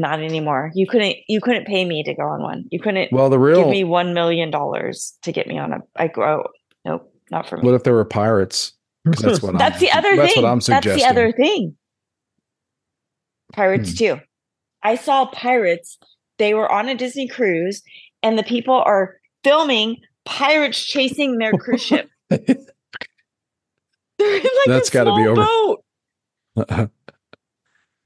Not 0.00 0.20
anymore. 0.20 0.70
You 0.74 0.86
couldn't. 0.86 1.16
You 1.28 1.40
couldn't 1.40 1.66
pay 1.66 1.84
me 1.84 2.02
to 2.04 2.14
go 2.14 2.22
on 2.22 2.42
one. 2.42 2.66
You 2.70 2.78
couldn't 2.78 3.10
well, 3.10 3.30
the 3.30 3.38
real 3.38 3.62
give 3.62 3.70
me 3.70 3.84
one 3.84 4.14
million 4.14 4.50
dollars 4.50 5.16
to 5.22 5.32
get 5.32 5.46
me 5.48 5.58
on 5.58 5.72
a. 5.72 5.78
I 5.96 6.06
go. 6.08 6.44
Nope, 6.84 7.12
not 7.30 7.48
for 7.48 7.56
me. 7.56 7.62
what 7.64 7.74
if 7.74 7.82
there 7.84 7.94
were 7.94 8.04
pirates? 8.04 8.72
that's 9.04 9.42
what 9.42 9.52
That's 9.58 9.76
I'm, 9.76 9.80
the 9.80 9.90
other 9.90 10.08
thing. 10.10 10.16
that's 10.18 10.34
thing. 10.34 10.42
what 10.44 10.50
I'm 10.50 10.60
suggesting. 10.60 10.90
That's 10.90 11.02
suggesting. 11.02 11.14
the 11.14 11.22
other 11.22 11.32
thing. 11.32 11.76
Pirates 13.52 13.90
Hmm. 13.90 13.96
too. 13.96 14.20
I 14.82 14.94
saw 14.94 15.26
pirates. 15.26 15.98
They 16.38 16.54
were 16.54 16.70
on 16.70 16.88
a 16.88 16.94
Disney 16.94 17.26
cruise, 17.26 17.82
and 18.22 18.38
the 18.38 18.44
people 18.44 18.74
are 18.74 19.16
filming 19.42 19.96
pirates 20.24 20.84
chasing 20.84 21.38
their 21.38 21.52
cruise 21.54 21.82
ship. 21.88 22.08
They're 22.28 22.38
in 22.38 22.66
like 24.42 24.52
That's 24.66 24.90
a 24.90 24.92
gotta 24.92 25.16
be 25.16 25.26
over. 25.26 25.44
boat. 25.44 25.84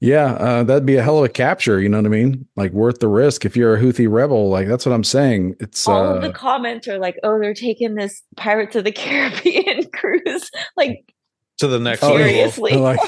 Yeah, 0.05 0.33
uh, 0.33 0.63
that'd 0.65 0.85
be 0.85 0.97
a 0.97 1.01
hell 1.01 1.19
of 1.19 1.23
a 1.23 1.29
capture. 1.29 1.79
You 1.79 1.87
know 1.87 1.97
what 1.97 2.05
I 2.05 2.09
mean? 2.09 2.45
Like 2.57 2.73
worth 2.73 2.99
the 2.99 3.07
risk 3.07 3.45
if 3.45 3.55
you're 3.55 3.73
a 3.75 3.79
Houthi 3.81 4.11
rebel. 4.11 4.49
Like 4.49 4.67
that's 4.67 4.85
what 4.85 4.91
I'm 4.91 5.03
saying. 5.05 5.55
It's 5.61 5.87
All 5.87 6.05
uh, 6.05 6.15
of 6.15 6.21
the 6.21 6.33
comments 6.33 6.89
are 6.89 6.99
like, 6.99 7.15
"Oh, 7.23 7.39
they're 7.39 7.53
taking 7.53 7.95
this 7.95 8.21
Pirates 8.35 8.75
of 8.75 8.83
the 8.83 8.91
Caribbean 9.03 9.89
cruise 9.93 10.51
like 10.75 11.13
To 11.59 11.67
the 11.67 11.79
next 11.79 12.03
Oh, 12.03 12.13
level. 12.15 12.27
seriously." 12.27 12.73
Like- 12.75 12.99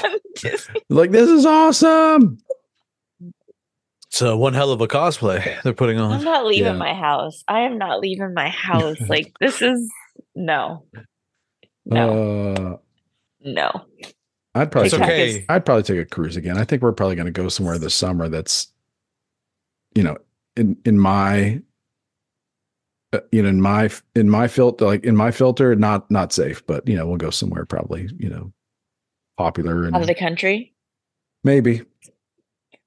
like 0.88 1.10
this 1.10 1.28
is 1.28 1.44
awesome. 1.44 2.38
It's 4.08 4.22
uh, 4.22 4.34
one 4.34 4.54
hell 4.54 4.70
of 4.70 4.80
a 4.80 4.88
cosplay 4.88 5.60
they're 5.62 5.74
putting 5.74 5.98
on. 6.00 6.12
I'm 6.12 6.24
not 6.24 6.46
leaving 6.46 6.64
Yeah. 6.72 6.78
my 6.78 6.94
house. 6.94 7.44
I 7.46 7.60
am 7.60 7.76
not 7.76 8.00
leaving 8.00 8.32
my 8.32 8.48
house. 8.48 9.00
Like 9.06 9.34
this 9.40 9.60
is 9.60 9.90
no, 10.34 10.84
no, 11.84 12.52
Uh, 12.54 12.76
no. 13.42 13.70
I'd 14.56 14.70
probably 14.72 14.86
It's 14.88 14.96
take, 14.96 15.02
okay. 15.04 15.44
I'd 15.48 15.64
probably 15.66 15.82
take 15.82 15.98
a 15.98 16.04
cruise 16.04 16.36
again. 16.36 16.56
I 16.58 16.64
think 16.64 16.82
we're 16.82 16.92
probably 16.92 17.14
going 17.16 17.26
to 17.26 17.32
go 17.32 17.48
somewhere 17.48 17.78
this 17.78 17.94
summer 17.94 18.28
that's, 18.28 18.68
you 19.94 20.02
know, 20.02 20.16
in 20.56 20.76
in 20.84 20.98
my, 20.98 21.60
uh, 23.12 23.20
you 23.32 23.42
know, 23.42 23.48
in 23.48 23.60
my 23.60 23.90
in 24.14 24.28
my 24.30 24.48
filter, 24.48 24.86
like 24.86 25.04
in 25.04 25.14
my 25.16 25.30
filter, 25.30 25.74
not 25.76 26.10
not 26.10 26.32
safe, 26.32 26.66
but 26.66 26.86
you 26.88 26.96
know, 26.96 27.06
we'll 27.06 27.16
go 27.18 27.30
somewhere 27.30 27.64
probably, 27.66 28.08
you 28.18 28.28
know, 28.28 28.52
popular 29.36 29.84
and 29.84 29.94
Out 29.94 30.00
of 30.02 30.06
the 30.08 30.14
country. 30.14 30.74
maybe. 31.44 31.82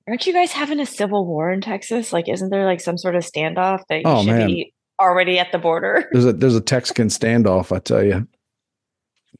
Aren't 0.07 0.25
you 0.25 0.33
guys 0.33 0.51
having 0.51 0.79
a 0.79 0.87
civil 0.87 1.27
war 1.27 1.51
in 1.51 1.61
Texas? 1.61 2.11
Like, 2.11 2.27
isn't 2.27 2.49
there 2.49 2.65
like 2.65 2.81
some 2.81 2.97
sort 2.97 3.15
of 3.15 3.23
standoff 3.23 3.81
that 3.89 3.97
you 3.97 4.03
Oh, 4.05 4.23
should 4.23 4.31
man. 4.31 4.47
be 4.47 4.73
already 4.99 5.37
at 5.37 5.51
the 5.51 5.59
border? 5.59 6.09
There's 6.11 6.25
a 6.25 6.33
there's 6.33 6.55
a 6.55 6.61
Texican 6.61 7.09
standoff, 7.09 7.75
I 7.75 7.79
tell 7.79 8.03
you. 8.03 8.27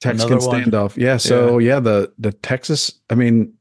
Texican 0.02 0.34
Another 0.38 0.48
one. 0.48 0.64
standoff. 0.64 0.98
Yeah. 0.98 1.18
So 1.18 1.58
yeah. 1.58 1.80
the 1.80 2.12
the 2.18 2.32
Texas. 2.32 2.94
I 3.10 3.16
mean, 3.16 3.54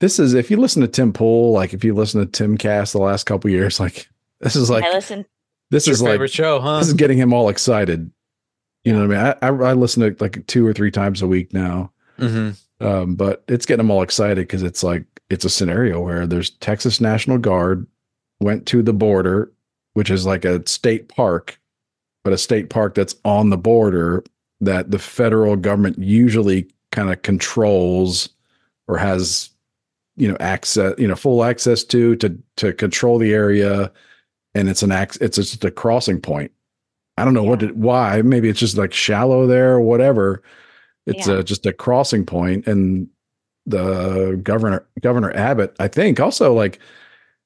this 0.00 0.18
is 0.18 0.34
if 0.34 0.50
you 0.50 0.56
listen 0.56 0.82
to 0.82 0.88
Tim 0.88 1.12
Pool, 1.12 1.52
like 1.52 1.74
if 1.74 1.84
you 1.84 1.94
listen 1.94 2.26
to 2.26 2.44
Timcast 2.44 2.92
the 2.92 2.98
last 2.98 3.24
couple 3.24 3.50
years, 3.50 3.78
like 3.78 4.08
this 4.40 4.56
is 4.56 4.70
like 4.70 4.84
I 4.84 4.92
listen. 4.92 5.26
this 5.70 5.86
Your 5.86 5.92
is 5.94 6.02
like 6.02 6.12
favorite 6.12 6.32
show, 6.32 6.60
huh? 6.60 6.78
this 6.78 6.88
is 6.88 6.94
getting 6.94 7.18
him 7.18 7.32
all 7.32 7.48
excited. 7.48 8.10
You 8.84 8.94
know 8.94 9.06
what 9.06 9.16
I 9.16 9.32
mean? 9.32 9.36
I, 9.42 9.46
I 9.46 9.70
I 9.70 9.72
listen 9.74 10.00
to 10.00 10.06
it 10.08 10.20
like 10.20 10.46
two 10.46 10.66
or 10.66 10.72
three 10.72 10.90
times 10.90 11.20
a 11.20 11.26
week 11.26 11.52
now. 11.52 11.92
hmm 12.18 12.50
Um, 12.80 13.14
but 13.14 13.44
it's 13.46 13.66
getting 13.66 13.86
them 13.86 13.90
all 13.90 14.02
excited 14.02 14.38
because 14.48 14.62
it's 14.62 14.82
like 14.82 15.04
it's 15.28 15.44
a 15.44 15.50
scenario 15.50 16.00
where 16.00 16.26
there's 16.26 16.50
Texas 16.50 17.00
National 17.00 17.36
Guard 17.36 17.86
went 18.40 18.64
to 18.68 18.82
the 18.82 18.94
border, 18.94 19.52
which 19.92 20.10
is 20.10 20.24
like 20.24 20.46
a 20.46 20.66
state 20.66 21.08
park, 21.10 21.60
but 22.24 22.32
a 22.32 22.38
state 22.38 22.70
park 22.70 22.94
that's 22.94 23.14
on 23.26 23.50
the 23.50 23.58
border 23.58 24.24
that 24.60 24.90
the 24.90 24.98
federal 24.98 25.56
government 25.56 25.98
usually 25.98 26.68
kind 26.92 27.10
of 27.12 27.22
controls 27.22 28.28
or 28.88 28.98
has 28.98 29.50
you 30.16 30.28
know 30.28 30.36
access 30.40 30.94
you 30.98 31.06
know 31.08 31.14
full 31.14 31.44
access 31.44 31.84
to 31.84 32.16
to 32.16 32.36
to 32.56 32.72
control 32.72 33.18
the 33.18 33.32
area 33.32 33.90
and 34.54 34.68
it's 34.68 34.82
an 34.82 34.90
ac- 34.92 35.18
it's 35.20 35.36
just 35.36 35.64
a 35.64 35.70
crossing 35.70 36.20
point. 36.20 36.50
I 37.16 37.24
don't 37.24 37.34
know 37.34 37.44
what 37.44 37.62
it, 37.62 37.76
why 37.76 38.22
maybe 38.22 38.48
it's 38.48 38.58
just 38.60 38.76
like 38.76 38.92
shallow 38.92 39.46
there 39.46 39.72
or 39.74 39.80
whatever. 39.80 40.42
It's 41.06 41.26
Yeah. 41.28 41.34
uh 41.34 41.42
just 41.42 41.64
a 41.66 41.72
crossing 41.72 42.26
point 42.26 42.66
and 42.66 43.08
the 43.66 44.40
governor 44.42 44.86
governor 45.02 45.30
abbott 45.36 45.76
i 45.78 45.86
think 45.86 46.18
also 46.18 46.52
like 46.54 46.78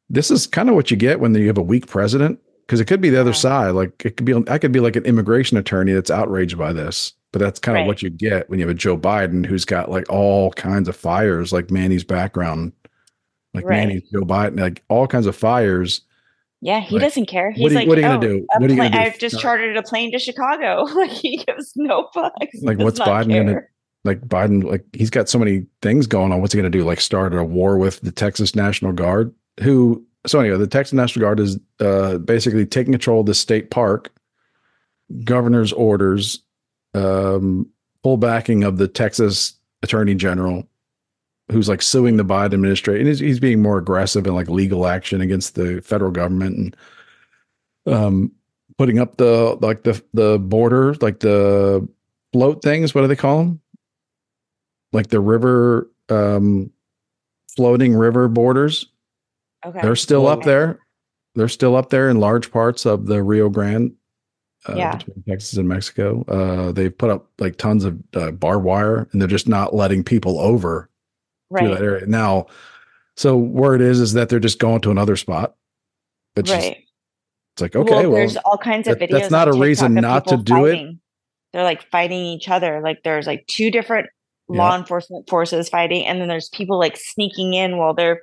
this 0.08 0.30
is 0.30 0.46
kind 0.46 0.68
of 0.68 0.74
what 0.76 0.90
you 0.90 0.96
get 0.96 1.18
when 1.18 1.34
you 1.34 1.48
have 1.48 1.58
a 1.58 1.62
weak 1.62 1.86
president 1.88 2.38
because 2.66 2.80
it 2.80 2.86
could 2.86 3.00
be 3.00 3.10
the 3.10 3.20
other 3.20 3.30
Yeah. 3.30 3.36
side 3.36 3.70
like 3.70 4.04
it 4.04 4.16
could 4.16 4.24
be 4.26 4.34
i 4.48 4.58
could 4.58 4.72
be 4.72 4.80
like 4.80 4.96
an 4.96 5.04
immigration 5.04 5.56
attorney 5.56 5.92
that's 5.92 6.10
outraged 6.10 6.56
by 6.58 6.72
this 6.72 7.12
But 7.32 7.40
that's 7.40 7.58
kind 7.58 7.76
of 7.76 7.82
Right. 7.82 7.86
what 7.88 8.02
you 8.02 8.10
get 8.10 8.48
when 8.48 8.58
you 8.60 8.66
have 8.66 8.74
a 8.76 8.78
Joe 8.78 8.96
Biden 8.96 9.44
who's 9.44 9.64
got 9.64 9.90
like 9.90 10.04
all 10.08 10.52
kinds 10.52 10.88
of 10.88 10.94
fires, 10.94 11.52
like 11.52 11.68
Manny's 11.70 12.04
background, 12.04 12.72
like 13.54 13.64
Right. 13.64 13.88
Manny's 13.88 14.08
Joe 14.12 14.20
Biden, 14.22 14.60
like 14.60 14.82
all 14.88 15.06
kinds 15.08 15.26
of 15.26 15.34
fires. 15.34 16.02
Yeah, 16.60 16.80
he 16.80 16.94
Like, 16.94 17.02
doesn't 17.02 17.26
care. 17.26 17.50
He's 17.50 17.60
what 17.62 17.72
are 17.72 17.74
like, 17.74 17.88
what 17.88 17.98
are 17.98 18.00
you 18.02 18.06
gonna 18.06 18.18
"Oh, 18.18 18.20
do? 18.20 18.46
What 18.56 18.70
are 18.70 18.72
you 18.72 18.76
gonna 18.76 18.90
do? 18.90 18.98
I've 18.98 19.18
just 19.18 19.40
chartered 19.40 19.76
a 19.76 19.82
plane 19.82 20.12
to 20.12 20.18
Chicago. 20.20 20.84
Like 20.94 21.10
he 21.10 21.38
gives 21.38 21.72
no 21.76 22.08
fucks. 22.14 22.30
Like, 22.62 22.78
what's 22.78 23.00
Biden 23.00 23.34
gonna- 23.34 23.62
Like 24.04 24.20
Biden, 24.20 24.62
like 24.62 24.84
he's 24.92 25.10
got 25.10 25.28
so 25.28 25.38
many 25.40 25.66
things 25.82 26.06
going 26.06 26.30
on. 26.32 26.40
What's 26.40 26.52
he 26.54 26.60
going 26.60 26.70
to 26.70 26.78
do? 26.78 26.84
Like 26.84 27.00
start 27.00 27.34
a 27.34 27.42
war 27.42 27.78
with 27.78 28.00
the 28.02 28.12
Texas 28.12 28.54
National 28.54 28.92
Guard? 28.92 29.34
Who? 29.60 30.04
So 30.26 30.40
anyway, 30.40 30.56
the 30.56 30.66
Texas 30.66 30.94
National 30.94 31.24
Guard 31.24 31.40
is 31.40 31.58
uh, 31.80 32.18
basically 32.18 32.64
taking 32.66 32.92
control 32.92 33.20
of 33.20 33.26
the 33.26 33.34
state 33.34 33.70
park. 33.70 34.12
Governor's 35.22 35.72
orders, 35.72 36.40
um, 36.94 37.68
full 38.02 38.16
backing 38.16 38.64
of 38.64 38.78
the 38.78 38.88
Texas 38.88 39.54
Attorney 39.82 40.14
General, 40.14 40.66
who's 41.52 41.68
like 41.68 41.82
suing 41.82 42.16
the 42.16 42.24
Biden 42.24 42.54
administration. 42.54 43.06
He's, 43.06 43.18
he's 43.18 43.40
being 43.40 43.60
more 43.60 43.76
aggressive 43.76 44.26
in 44.26 44.34
like 44.34 44.48
legal 44.48 44.86
action 44.86 45.20
against 45.20 45.56
the 45.56 45.82
federal 45.82 46.10
government 46.10 46.56
and 46.56 46.76
um, 47.86 48.32
putting 48.78 48.98
up 48.98 49.16
the 49.18 49.58
like 49.60 49.82
the 49.82 50.02
the 50.14 50.38
border, 50.38 50.94
like 51.02 51.20
the 51.20 51.86
float 52.32 52.62
things. 52.62 52.94
What 52.94 53.02
do 53.02 53.08
they 53.08 53.16
call 53.16 53.38
them? 53.38 53.60
Like 54.92 55.08
the 55.08 55.20
river, 55.20 55.90
um, 56.08 56.70
floating 57.54 57.94
river 57.94 58.28
borders. 58.28 58.86
Okay. 59.66 59.80
They're 59.82 59.96
still 59.96 60.26
up 60.26 60.42
there. 60.42 60.78
They're 61.34 61.48
still 61.48 61.74
up 61.76 61.90
there 61.90 62.08
in 62.10 62.20
large 62.20 62.50
parts 62.50 62.86
of 62.86 63.06
the 63.06 63.22
Rio 63.22 63.48
Grande, 63.48 63.92
uh, 64.68 64.74
Yeah. 64.76 64.96
between 64.96 65.22
Texas 65.28 65.56
and 65.58 65.68
Mexico. 65.68 66.24
Uh, 66.28 66.72
they've 66.72 66.96
put 66.96 67.10
up 67.10 67.26
like 67.38 67.56
tons 67.56 67.84
of 67.84 67.98
uh, 68.14 68.30
barbed 68.30 68.64
wire, 68.64 69.08
and 69.12 69.20
they're 69.20 69.28
just 69.28 69.48
not 69.48 69.74
letting 69.74 70.04
people 70.04 70.38
over 70.38 70.88
to 71.56 71.64
Right. 71.64 71.68
that 71.74 71.82
area 71.82 72.06
now. 72.06 72.46
So 73.16 73.36
word 73.36 73.80
is 73.80 74.00
is 74.00 74.12
that 74.14 74.28
they're 74.28 74.40
just 74.40 74.58
going 74.58 74.80
to 74.82 74.90
another 74.90 75.16
spot. 75.16 75.54
It's 76.36 76.50
just 76.50 76.66
right. 76.66 76.76
it's 77.54 77.62
like 77.62 77.76
okay, 77.76 78.06
well, 78.06 78.12
there's 78.16 78.36
all 78.38 78.58
kinds 78.58 78.88
of 78.88 78.98
that- 78.98 79.08
videos. 79.08 79.12
that's 79.20 79.30
not 79.30 79.48
a 79.48 79.52
reason 79.52 79.94
TikTok 79.94 79.98
of 79.98 80.02
not 80.02 80.26
to 80.28 80.38
people 80.38 80.56
do 80.56 80.64
it. 80.66 80.96
They're 81.52 81.62
like 81.64 81.88
fighting 81.90 82.24
each 82.24 82.48
other. 82.48 82.80
Like 82.82 82.98
there's 83.04 83.26
like 83.28 83.46
two 83.46 83.70
different 83.70 84.08
law 84.48 84.76
enforcement 84.76 85.28
forces 85.28 85.68
fighting, 85.68 86.04
and 86.06 86.20
then 86.20 86.28
there's 86.28 86.48
people 86.50 86.78
like 86.78 86.96
sneaking 86.96 87.54
in 87.54 87.76
while 87.76 87.94
they're 87.94 88.22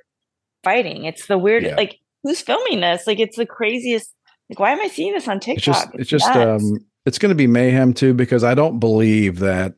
fighting. 0.62 1.04
It's 1.04 1.26
the 1.26 1.38
weird. 1.38 1.64
Yeah. 1.64 1.76
Like 1.76 1.98
who's 2.22 2.40
filming 2.40 2.80
this? 2.80 3.06
Like 3.06 3.20
it's 3.20 3.36
the 3.36 3.46
craziest. 3.46 4.12
Like 4.50 4.58
why 4.58 4.72
am 4.72 4.80
I 4.80 4.88
seeing 4.88 5.12
this 5.12 5.28
on 5.28 5.40
TikTok? 5.40 5.56
it's 5.56 5.64
just 5.64 5.88
it's 5.94 6.10
just 6.10 6.34
nuts. 6.34 6.62
um 6.62 6.78
it's 7.04 7.18
going 7.18 7.30
to 7.30 7.36
be 7.36 7.46
mayhem 7.46 7.94
too 7.94 8.14
because 8.14 8.44
I 8.44 8.54
don't 8.54 8.78
believe 8.78 9.40
that 9.40 9.74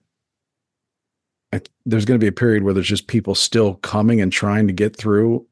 I, 1.53 1.61
there's 1.87 2.05
going 2.05 2.19
to 2.19 2.25
be 2.25 2.29
a 2.29 2.33
period 2.33 2.65
where 2.65 2.75
there's 2.75 2.89
just 2.89 3.07
people 3.07 3.35
still 3.35 3.75
coming 3.75 4.21
and 4.21 4.33
trying 4.33 4.67
to 4.67 4.73
get 4.73 4.97
through, 4.97 5.47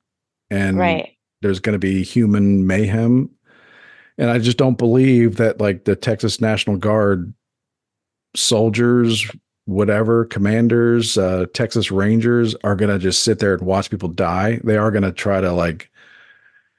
and 0.50 0.76
right. 0.76 1.16
there's 1.42 1.60
going 1.60 1.74
to 1.74 1.78
be 1.78 2.02
human 2.02 2.66
mayhem. 2.66 3.30
And 4.18 4.28
I 4.28 4.38
just 4.38 4.58
don't 4.58 4.76
believe 4.76 5.36
that 5.36 5.60
like 5.60 5.84
the 5.84 5.96
Texas 5.96 6.40
National 6.40 6.76
Guard 6.76 7.32
soldiers, 8.34 9.30
whatever, 9.66 10.24
commanders, 10.24 11.16
uh, 11.16 11.46
Texas 11.54 11.90
Rangers 11.90 12.54
are 12.64 12.74
going 12.76 12.90
to 12.90 12.98
just 12.98 13.22
sit 13.22 13.38
there 13.38 13.54
and 13.54 13.62
watch 13.62 13.90
people 13.90 14.08
die. 14.08 14.60
They 14.64 14.76
are 14.76 14.90
going 14.90 15.04
to 15.04 15.12
try 15.12 15.40
to 15.40 15.52
like, 15.52 15.88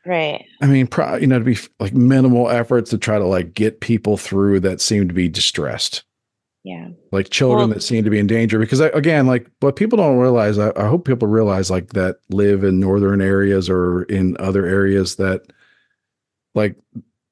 Right. 0.05 0.43
I 0.61 0.67
mean, 0.67 0.87
pro- 0.87 1.15
you 1.15 1.27
know, 1.27 1.39
to 1.39 1.45
be 1.45 1.53
f- 1.53 1.69
like 1.79 1.93
minimal 1.93 2.49
efforts 2.49 2.89
to 2.89 2.97
try 2.97 3.17
to 3.17 3.25
like 3.25 3.53
get 3.53 3.79
people 3.79 4.17
through 4.17 4.59
that 4.61 4.81
seem 4.81 5.07
to 5.07 5.13
be 5.13 5.29
distressed 5.29 6.03
Yeah. 6.65 6.89
like 7.13 7.29
children 7.29 7.69
Well- 7.69 7.75
that 7.75 7.83
seem 7.83 8.03
to 8.03 8.09
be 8.09 8.19
in 8.19 8.27
danger 8.27 8.59
because 8.59 8.81
I, 8.81 8.87
again 8.89 9.27
like 9.27 9.49
what 9.61 9.77
people 9.77 9.95
don't 9.95 10.17
realize 10.17 10.57
I, 10.59 10.73
I 10.75 10.87
hope 10.89 11.05
people 11.05 11.29
realize 11.29 11.71
like 11.71 11.93
that 11.93 12.17
live 12.29 12.65
in 12.65 12.81
northern 12.81 13.21
areas 13.21 13.69
or 13.69 14.03
in 14.03 14.35
other 14.41 14.65
areas 14.65 15.15
that 15.15 15.43
like 16.53 16.75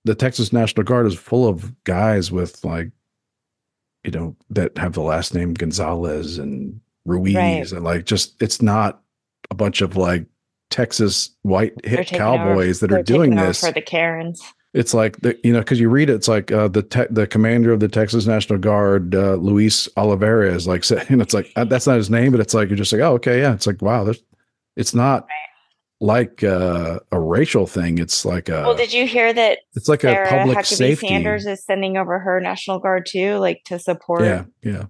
the 0.05 0.15
texas 0.15 0.53
national 0.53 0.85
guard 0.85 1.07
is 1.07 1.13
full 1.15 1.47
of 1.49 1.73
guys 1.83 2.31
with 2.31 2.63
like 2.63 2.91
you 4.03 4.11
know 4.11 4.35
that 4.49 4.77
have 4.77 4.93
the 4.93 5.01
last 5.01 5.33
name 5.33 5.53
gonzalez 5.53 6.37
and 6.37 6.79
ruiz 7.05 7.35
Right. 7.35 7.71
and 7.71 7.83
like 7.83 8.05
just 8.05 8.41
it's 8.41 8.61
not 8.61 9.01
a 9.49 9.55
bunch 9.55 9.81
of 9.81 9.95
like 9.97 10.25
texas 10.69 11.29
white 11.41 11.73
hit 11.83 11.97
taking 11.97 12.21
over- 12.21 12.37
cowboys 12.37 12.79
that 12.79 12.91
are 12.91 13.03
doing 13.03 13.35
this 13.35 13.59
for 13.61 13.71
the 13.71 13.81
Karens. 13.81 14.41
it's 14.73 14.93
like 14.93 15.19
the 15.21 15.37
you 15.43 15.51
know 15.51 15.59
because 15.59 15.79
you 15.79 15.89
read 15.89 16.09
it, 16.09 16.13
it's 16.13 16.27
like 16.27 16.51
uh, 16.51 16.67
the 16.67 16.81
te- 16.83 17.07
the 17.09 17.27
commander 17.27 17.71
of 17.73 17.79
the 17.81 17.89
Texas 17.89 18.25
National 18.25 18.57
Guard, 18.57 19.13
uh, 19.13 19.33
Luis 19.35 19.89
Oliveira, 19.97 20.53
is 20.53 20.65
like 20.67 20.83
saying 20.91 21.19
it's 21.21 21.33
like 21.33 21.51
uh, 21.57 21.65
that's 21.65 21.87
not 21.87 21.97
his 21.97 22.09
name, 22.09 22.31
but 22.31 22.39
it's 22.39 22.53
like 22.53 22.69
you're 22.69 22.77
just 22.77 22.93
like 22.93 23.01
oh 23.01 23.13
okay 23.15 23.39
yeah, 23.41 23.53
it's 23.53 23.67
like 23.67 23.81
wow, 23.81 24.03
there's 24.05 24.21
it's 24.77 24.93
not 24.93 25.27
like 26.01 26.43
uh, 26.43 26.99
a 27.11 27.19
racial 27.19 27.67
thing. 27.67 27.99
It's 27.99 28.25
like 28.25 28.49
a 28.49 28.63
well, 28.63 28.75
did 28.75 28.91
you 28.91 29.05
hear 29.05 29.31
that 29.31 29.59
it's 29.75 29.87
like 29.87 30.03
a 30.03 30.11
Sarah 30.11 30.27
public 30.29 30.57
Huckabee 30.57 30.75
safety. 30.75 31.07
Sanders 31.07 31.45
is 31.45 31.63
sending 31.63 31.95
over 31.95 32.19
her 32.19 32.41
National 32.41 32.79
Guard 32.79 33.05
too, 33.05 33.35
like 33.35 33.61
to 33.65 33.79
support? 33.79 34.23
yeah, 34.23 34.45
yeah, 34.63 34.85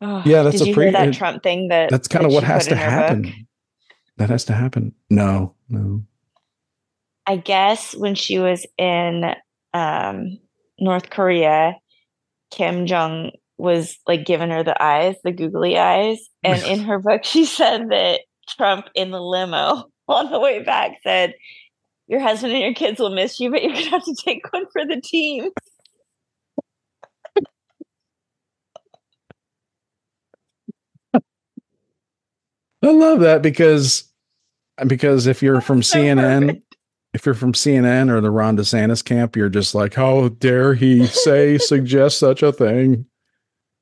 Ugh, 0.00 0.26
Yeah, 0.26 0.42
that's 0.42 0.60
a 0.60 0.72
pre- 0.72 0.90
that 0.90 1.14
Trump 1.14 1.42
thing? 1.42 1.68
That 1.68 1.88
that's 1.88 2.08
kind 2.08 2.24
that 2.24 2.28
of 2.28 2.34
what 2.34 2.44
has 2.44 2.66
to 2.66 2.76
her 2.76 2.84
book? 2.84 3.24
happen. 3.24 3.46
That 4.18 4.28
has 4.28 4.44
to 4.46 4.54
happen. 4.54 4.92
No, 5.08 5.54
no. 5.68 6.02
I 7.26 7.36
guess 7.36 7.94
when 7.94 8.14
she 8.14 8.38
was 8.38 8.66
in 8.76 9.34
um, 9.72 10.38
North 10.80 11.10
Korea, 11.10 11.76
Kim 12.50 12.86
Jong 12.86 13.32
was 13.58 13.98
like 14.06 14.24
giving 14.26 14.50
her 14.50 14.62
the 14.62 14.80
eyes, 14.82 15.16
the 15.22 15.32
googly 15.32 15.78
eyes, 15.78 16.18
and 16.42 16.62
in 16.66 16.80
her 16.80 16.98
book 16.98 17.24
she 17.24 17.44
said 17.44 17.88
that 17.90 18.20
Trump 18.48 18.86
in 18.94 19.10
the 19.10 19.20
limo 19.20 19.84
on 20.08 20.30
the 20.30 20.40
way 20.40 20.62
back 20.62 20.98
said, 21.02 21.34
"Your 22.06 22.20
husband 22.20 22.52
and 22.52 22.62
your 22.62 22.74
kids 22.74 23.00
will 23.00 23.14
miss 23.14 23.40
you, 23.40 23.50
but 23.50 23.62
you're 23.62 23.72
gonna 23.72 23.90
have 23.90 24.04
to 24.04 24.16
take 24.24 24.52
one 24.52 24.66
for 24.72 24.84
the 24.84 25.00
team." 25.00 25.50
I 32.82 32.90
love 32.90 33.20
that 33.20 33.42
because 33.42 34.04
because 34.86 35.26
if 35.26 35.42
you're 35.42 35.60
from 35.60 35.82
so 35.82 35.98
CNN, 35.98 36.46
perfect. 36.46 36.76
if 37.14 37.26
you're 37.26 37.34
from 37.34 37.52
CNN 37.52 38.10
or 38.10 38.20
the 38.20 38.30
Ron 38.30 38.56
DeSantis 38.56 39.04
camp, 39.04 39.34
you're 39.34 39.48
just 39.48 39.74
like, 39.74 39.94
how 39.94 40.28
dare 40.28 40.74
he 40.74 41.06
say 41.06 41.58
suggest 41.58 42.18
such 42.18 42.42
a 42.42 42.52
thing? 42.52 43.06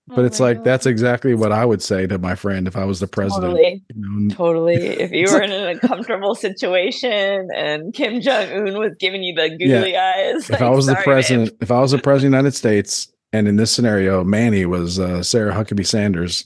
But 0.06 0.18
Oh 0.18 0.24
it's 0.24 0.38
like 0.38 0.58
God. 0.58 0.64
that's 0.64 0.84
exactly 0.86 1.34
what 1.34 1.50
I 1.50 1.64
would 1.64 1.80
say 1.82 2.06
to 2.06 2.18
my 2.18 2.34
friend 2.34 2.66
if 2.68 2.76
I 2.76 2.84
was 2.84 3.00
the 3.00 3.06
president. 3.06 3.52
Totally. 3.54 3.82
You 3.94 3.94
know, 4.28 4.34
Totally. 4.34 4.74
If 4.74 5.12
you 5.12 5.32
were 5.32 5.40
in 5.42 5.50
an 5.50 5.66
uncomfortable 5.82 6.34
situation 6.34 7.48
and 7.54 7.94
Kim 7.94 8.20
Jong 8.20 8.52
Un 8.52 8.78
was 8.78 8.92
giving 9.00 9.22
you 9.22 9.34
the 9.34 9.48
googly 9.50 9.96
eyes, 9.96 10.50
if 10.50 10.60
I 10.60 10.68
was 10.68 10.84
the 10.86 10.94
babe. 10.94 11.04
president, 11.04 11.52
if 11.62 11.70
I 11.70 11.80
was 11.80 11.92
the 11.92 11.98
president 11.98 12.26
of 12.28 12.32
the 12.32 12.36
United 12.38 12.54
States, 12.56 13.10
and 13.32 13.48
in 13.48 13.56
this 13.56 13.72
scenario, 13.72 14.22
Manny 14.24 14.66
was 14.66 14.98
uh, 15.00 15.22
Sarah 15.22 15.54
Huckabee 15.54 15.86
Sanders, 15.86 16.44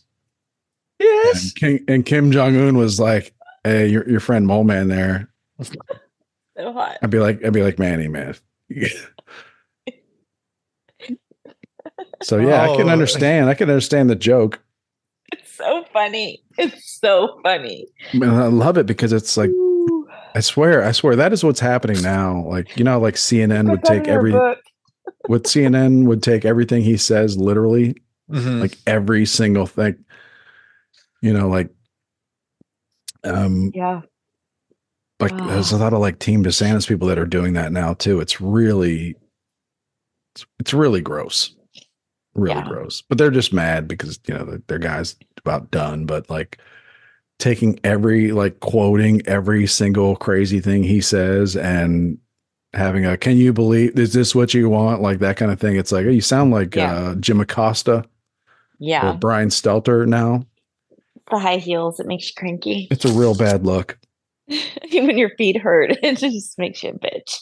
and 1.01 1.09
Yes. 1.09 1.53
Kim, 1.53 1.79
and 1.89 2.07
Kim 2.07 2.31
Jong 2.31 2.57
Un 2.57 2.77
was 2.79 2.99
like, 3.01 3.35
"Hey, 3.65 3.89
your 3.89 4.09
your 4.09 4.21
friend 4.21 4.47
Mole 4.47 4.65
Man 4.65 4.87
there." 4.89 5.29
so 5.63 6.73
hot. 6.73 6.99
I'd 7.03 7.11
be 7.11 7.19
like, 7.19 7.45
I'd 7.45 7.53
be 7.53 7.63
like, 7.65 7.79
Manny, 7.81 8.07
man. 8.09 8.37
so 12.23 12.39
yeah, 12.39 12.63
I 12.63 12.77
can 12.77 12.89
Oh. 12.89 12.93
understand. 12.93 13.49
I 13.49 13.55
can 13.55 13.69
understand 13.69 14.11
the 14.11 14.17
joke. 14.17 14.61
It's 15.33 15.53
so 15.53 15.85
funny. 15.93 16.43
It's 16.59 16.99
so 16.99 17.39
funny. 17.43 17.87
And 18.13 18.25
I 18.25 18.47
love 18.47 18.79
it 18.79 18.87
because 18.87 19.13
it's 19.13 19.37
like 19.37 19.51
Ooh. 19.51 20.09
I 20.35 20.41
swear, 20.41 20.83
I 20.85 20.93
swear 20.93 21.17
that 21.17 21.33
is 21.33 21.45
what's 21.45 21.61
happening 21.61 22.03
now. 22.03 22.45
Like 22.47 22.77
you 22.77 22.85
know, 22.85 22.99
like 22.99 23.15
CNN 23.15 23.71
would 23.71 23.81
Put 23.83 23.89
that 23.89 23.93
in 23.97 23.99
take 24.03 24.07
your 24.09 24.17
every 24.17 24.33
what 25.27 25.45
CNN 25.45 26.05
would 26.07 26.23
take 26.23 26.45
everything 26.45 26.83
he 26.83 26.97
says 26.97 27.37
literally, 27.37 27.97
Mhm. 28.31 28.61
like 28.61 28.77
every 28.87 29.25
single 29.27 29.67
thing. 29.67 29.97
You 31.23 31.33
know, 31.33 31.49
like 31.49 31.71
um 33.25 33.71
Yeah. 33.75 34.03
like 35.21 35.37
there's 35.37 35.73
a 35.73 35.77
lot 35.79 35.93
of 35.93 36.01
like 36.01 36.19
Team 36.19 36.45
DeSantis 36.45 36.87
people 36.89 37.09
that 37.09 37.19
are 37.19 37.27
doing 37.27 37.53
that 37.55 37.73
now 37.73 37.95
too. 37.95 38.21
It's 38.21 38.41
really 38.41 39.15
it's, 40.35 40.47
it's 40.61 40.73
really 40.75 41.01
gross. 41.01 41.55
Really 42.39 42.55
Yeah. 42.57 42.69
gross. 42.69 43.03
But 43.09 43.19
they're 43.19 43.31
just 43.31 43.53
mad 43.53 43.89
because 43.89 44.19
you 44.27 44.35
know 44.35 44.45
their, 44.45 44.59
their 44.69 44.79
guy's 44.79 45.17
about 45.39 45.71
done. 45.71 46.07
But 46.07 46.29
like 46.31 46.59
taking 47.39 47.79
every 47.85 48.33
like 48.33 48.61
quoting 48.61 49.23
every 49.27 49.67
single 49.67 50.17
crazy 50.17 50.61
thing 50.61 50.83
he 50.83 51.01
says 51.01 51.57
and 51.57 52.19
having 52.75 53.07
a 53.07 53.17
can 53.17 53.37
you 53.37 53.53
believe 53.53 53.99
is 53.99 54.13
this 54.13 54.35
what 54.35 54.53
you 54.55 54.69
want 54.69 55.01
like 55.01 55.21
that 55.21 55.37
kind 55.37 55.51
of 55.53 55.59
thing 55.61 55.77
it's 55.77 55.93
like 55.93 56.05
oh, 56.05 56.11
you 56.11 56.21
sound 56.21 56.51
like 56.51 56.75
Yeah. 56.75 56.93
uh 56.93 57.15
jim 57.15 57.41
acosta 57.41 57.93
or 57.99 58.05
Yeah. 58.81 59.13
brian 59.13 59.49
stelter 59.51 60.05
now 60.07 60.45
The 61.31 61.39
high 61.39 61.57
heels, 61.59 62.01
it 62.01 62.07
makes 62.07 62.27
you 62.27 62.33
cranky. 62.37 62.89
it's 62.91 63.05
a 63.05 63.13
real 63.13 63.35
bad 63.37 63.65
look 63.65 63.99
Even 64.49 65.07
when 65.07 65.17
your 65.19 65.31
feet 65.37 65.57
hurt, 65.61 65.93
it 66.03 66.19
just 66.19 66.59
makes 66.59 66.83
you 66.83 66.91
a 66.91 66.93
bitch. 66.95 67.39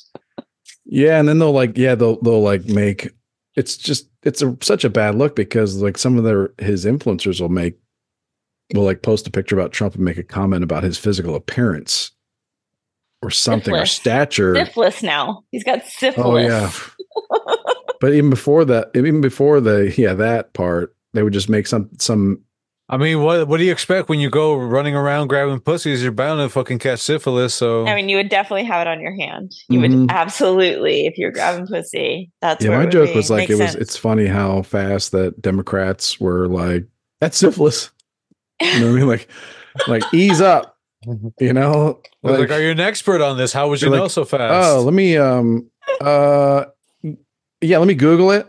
yeah 0.84 1.18
and 1.18 1.26
then 1.26 1.38
they'll 1.38 1.52
like 1.52 1.76
yeah 1.78 1.94
they'll 1.94 2.20
they'll 2.20 2.42
like 2.42 2.66
make 2.66 3.08
it's 3.56 3.76
just 3.78 4.08
it's 4.26 4.42
a, 4.42 4.56
such 4.60 4.84
a 4.84 4.90
bad 4.90 5.14
look 5.14 5.36
because 5.36 5.80
like 5.80 5.96
some 5.96 6.18
of 6.18 6.24
their 6.24 6.52
his 6.58 6.84
influencers 6.84 7.40
will 7.40 7.48
make 7.48 7.78
will 8.74 8.82
like 8.82 9.02
post 9.02 9.26
a 9.26 9.30
picture 9.30 9.56
about 9.56 9.72
Trump 9.72 9.94
and 9.94 10.04
make 10.04 10.18
a 10.18 10.24
comment 10.24 10.64
about 10.64 10.82
his 10.82 10.98
physical 10.98 11.36
appearance 11.36 12.10
or 13.22 13.30
something 13.30 13.72
or 13.72 13.86
stature. 13.86 14.56
Syphilis 14.56 15.02
now. 15.02 15.44
He's 15.52 15.62
got 15.62 15.86
syphilis. 15.86 16.26
Oh 16.26 16.36
yeah. 16.36 16.72
but 18.00 18.12
even 18.12 18.28
before 18.28 18.64
that, 18.64 18.90
even 18.96 19.20
before 19.20 19.60
the 19.60 19.94
yeah 19.96 20.14
that 20.14 20.52
part, 20.52 20.94
they 21.14 21.22
would 21.22 21.32
just 21.32 21.48
make 21.48 21.68
some 21.68 21.88
some 21.98 22.42
I 22.88 22.96
mean, 22.98 23.20
what 23.22 23.48
what 23.48 23.56
do 23.58 23.64
you 23.64 23.72
expect 23.72 24.08
when 24.08 24.20
you 24.20 24.30
go 24.30 24.54
running 24.54 24.94
around 24.94 25.26
grabbing 25.26 25.58
pussies? 25.58 26.02
You're 26.04 26.12
bound 26.12 26.38
to 26.40 26.48
fucking 26.48 26.78
catch 26.78 27.00
syphilis. 27.00 27.52
So 27.54 27.84
I 27.86 27.96
mean, 27.96 28.08
you 28.08 28.16
would 28.16 28.28
definitely 28.28 28.62
have 28.64 28.86
it 28.86 28.88
on 28.88 29.00
your 29.00 29.16
hand. 29.16 29.52
You 29.68 29.80
Mhm. 29.80 30.00
would 30.02 30.10
absolutely, 30.10 31.06
if 31.06 31.18
you're 31.18 31.32
grabbing 31.32 31.66
pussy. 31.66 32.30
That's 32.40 32.64
yeah. 32.64 32.78
My 32.78 32.86
joke 32.86 33.08
be. 33.10 33.16
was 33.16 33.28
like 33.28 33.48
Makes 33.48 33.50
it 33.50 33.62
was. 33.62 33.70
sense. 33.72 33.82
It's 33.82 33.96
funny 33.96 34.26
how 34.26 34.62
fast 34.62 35.10
that 35.12 35.42
Democrats 35.42 36.20
were 36.20 36.46
like 36.46 36.84
that's 37.20 37.36
syphilis. 37.38 37.90
You 38.62 38.80
know 38.80 38.86
what 38.86 38.92
I 38.92 38.98
mean? 39.00 39.08
Like 39.08 39.28
like 39.88 40.04
ease 40.14 40.40
up. 40.40 40.76
You 41.40 41.52
know, 41.52 42.00
They're 42.22 42.38
like, 42.38 42.50
are 42.50 42.60
you 42.60 42.70
an 42.70 42.80
expert 42.80 43.20
on 43.20 43.36
this? 43.36 43.52
How 43.52 43.68
would 43.68 43.80
you 43.82 43.90
They're 43.90 43.98
know 43.98 44.04
like, 44.04 44.10
so 44.12 44.24
fast? 44.24 44.68
Oh, 44.68 44.82
let 44.82 44.94
me 44.94 45.16
um 45.16 45.68
uh 46.00 46.64
yeah, 47.60 47.78
let 47.78 47.88
me 47.88 47.94
Google 47.94 48.30
it. 48.30 48.48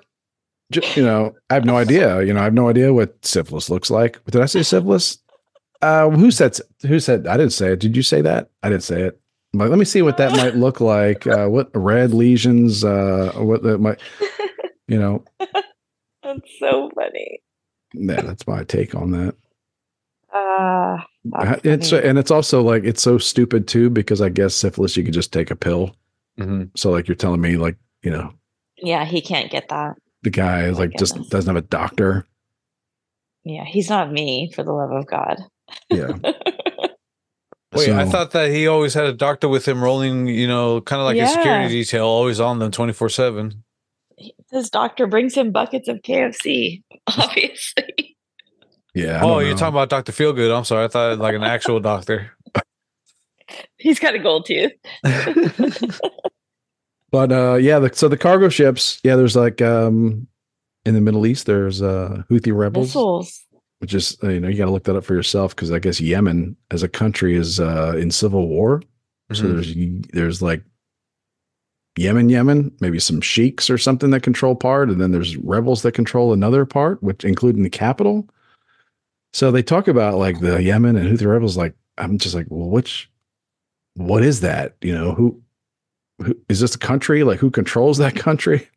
Ju- 0.71 0.81
you 0.95 1.03
know, 1.03 1.33
I 1.49 1.53
have 1.53 1.65
no 1.65 1.77
idea. 1.77 2.21
You 2.23 2.33
know, 2.33 2.41
I 2.41 2.43
have 2.43 2.53
no 2.53 2.69
idea 2.69 2.93
what 2.93 3.25
syphilis 3.25 3.69
looks 3.69 3.89
like. 3.89 4.23
Did 4.25 4.41
I 4.41 4.45
say 4.47 4.63
syphilis? 4.63 5.17
Uh 5.81 6.09
who 6.09 6.31
said 6.31 6.57
who 6.87 6.99
said 6.99 7.27
I 7.27 7.37
didn't 7.37 7.53
say 7.53 7.71
it. 7.73 7.79
Did 7.79 7.95
you 7.95 8.03
say 8.03 8.21
that? 8.21 8.49
I 8.63 8.69
didn't 8.69 8.83
say 8.83 9.01
it. 9.03 9.19
I'm 9.53 9.59
let 9.59 9.77
me 9.79 9.85
see 9.85 10.01
what 10.01 10.17
that 10.17 10.31
might 10.33 10.55
look 10.55 10.81
like. 10.81 11.25
Uh 11.27 11.47
what 11.47 11.69
red 11.75 12.13
lesions, 12.13 12.83
uh 12.83 13.31
what 13.35 13.63
that 13.63 13.77
might 13.79 13.99
you 14.87 14.99
know, 14.99 15.23
That's 16.23 16.59
so 16.59 16.89
funny. 16.95 17.41
yeah, 17.93 18.21
that's 18.21 18.45
my 18.47 18.63
take 18.63 18.95
on 18.95 19.11
that. 19.11 19.35
Uh, 20.33 20.97
It's 21.63 21.89
funny. 21.91 22.07
and 22.07 22.17
it's 22.17 22.31
also 22.31 22.61
like 22.61 22.83
it's 22.83 23.01
so 23.01 23.17
stupid 23.17 23.67
too 23.67 23.89
because 23.89 24.21
I 24.21 24.29
guess 24.29 24.53
syphilis 24.55 24.97
you 24.97 25.03
could 25.03 25.13
just 25.13 25.31
take 25.33 25.51
a 25.51 25.55
pill. 25.55 25.95
Mhm. 26.39 26.69
So 26.75 26.91
like 26.91 27.07
you're 27.07 27.15
telling 27.15 27.41
me 27.41 27.57
like, 27.57 27.77
you 28.03 28.11
know, 28.11 28.33
yeah, 28.77 29.05
he 29.05 29.21
can't 29.21 29.49
get 29.51 29.69
that. 29.69 29.95
The 30.23 30.29
guy 30.29 30.63
is 30.63 30.77
My 30.77 30.85
like 30.85 30.97
just 30.97 31.29
doesn't 31.29 31.53
have 31.53 31.63
a 31.63 31.67
doctor. 31.67 32.27
Yeah, 33.43 33.63
he's 33.65 33.89
not 33.89 34.11
me, 34.11 34.51
for 34.53 34.63
the 34.63 34.73
love 34.73 34.91
of 34.91 35.07
God. 35.07 35.37
Yeah. 35.89 36.11
Wait, 37.73 37.89
I 37.89 38.05
thought 38.05 38.31
that 38.31 38.49
he 38.49 38.67
always 38.67 38.93
had 38.93 39.05
a 39.05 39.13
doctor 39.13 39.47
with 39.47 39.67
him 39.67 39.83
rolling, 39.83 40.27
you 40.27 40.47
know, 40.47 40.81
kind 40.81 40.99
of 40.99 41.05
like 41.05 41.17
a 41.17 41.27
security 41.27 41.69
detail, 41.69 42.05
always 42.05 42.39
on 42.39 42.59
them 42.59 42.71
24 42.71 43.09
7. 43.09 43.63
His 44.51 44.69
doctor 44.69 45.05
brings 45.05 45.35
him 45.35 45.51
buckets 45.51 45.87
of 45.87 45.97
KFC, 45.97 46.83
obviously. 47.07 48.17
Yeah. 48.95 49.19
Oh, 49.21 49.35
don't 49.35 49.41
you're 49.41 49.51
know. 49.51 49.57
talking 49.57 49.75
about 49.75 49.89
Dr. 49.89 50.11
Feelgood. 50.11 50.55
I'm 50.55 50.63
sorry. 50.63 50.85
I 50.85 50.87
thought 50.87 51.19
like 51.19 51.35
an 51.35 51.43
actual 51.43 51.79
doctor. 51.79 52.31
He's 53.77 53.99
got 53.99 54.15
a 54.15 54.19
gold 54.19 54.47
tooth. 54.47 54.71
But 57.17 57.31
uh 57.31 57.55
yeah, 57.55 57.79
the, 57.79 57.89
so 57.95 58.07
the 58.07 58.15
cargo 58.15 58.47
ships, 58.47 58.99
yeah, 59.03 59.15
there's 59.15 59.35
like 59.35 59.59
um 59.59 60.27
in 60.85 60.93
the 60.93 61.01
Middle 61.01 61.25
East, 61.25 61.47
there's 61.47 61.81
uh 61.81 62.21
Houthi 62.29 62.55
rebels, 62.55 62.89
Missiles. 62.89 63.43
which 63.79 63.95
is 63.95 64.15
uh, 64.23 64.29
you 64.29 64.39
know, 64.39 64.47
you 64.49 64.55
gotta 64.55 64.69
look 64.69 64.83
that 64.83 64.95
up 64.95 65.03
for 65.03 65.15
yourself 65.15 65.55
because 65.55 65.71
I 65.71 65.79
guess 65.79 65.99
Yemen 65.99 66.55
as 66.69 66.83
a 66.83 66.87
country 66.87 67.35
is 67.35 67.59
uh 67.59 67.95
in 67.97 68.11
civil 68.11 68.47
war. 68.47 68.83
So 69.33 69.45
Mhm. 69.45 69.49
there's 69.55 70.11
there's 70.13 70.41
like 70.43 70.61
Yemen, 71.97 72.29
Yemen, 72.29 72.71
maybe 72.81 72.99
some 72.99 73.19
sheiks 73.21 73.67
or 73.71 73.79
something 73.79 74.11
that 74.11 74.21
control 74.21 74.55
part, 74.55 74.91
and 74.91 75.01
then 75.01 75.11
there's 75.11 75.35
rebels 75.37 75.81
that 75.81 75.93
control 75.93 76.33
another 76.33 76.63
part, 76.67 77.01
which 77.01 77.25
including 77.25 77.63
the 77.63 77.71
capital. 77.71 78.29
So 79.33 79.49
they 79.49 79.63
talk 79.63 79.87
about 79.87 80.19
like 80.19 80.39
the 80.39 80.61
Yemen 80.61 80.95
and 80.95 81.09
Houthi 81.17 81.25
rebels. 81.25 81.57
Like 81.57 81.73
I'm 81.97 82.19
just 82.19 82.35
like, 82.35 82.45
well, 82.49 82.69
which, 82.69 83.09
what 83.95 84.21
is 84.23 84.41
that? 84.41 84.75
You 84.81 84.93
know, 84.93 85.15
who, 85.15 85.41
who 86.19 86.35
is 86.49 86.59
this 86.59 86.75
a 86.75 86.79
country? 86.79 87.23
Like 87.23 87.39
who 87.39 87.51
controls 87.51 87.97
that 87.99 88.15
country? 88.15 88.67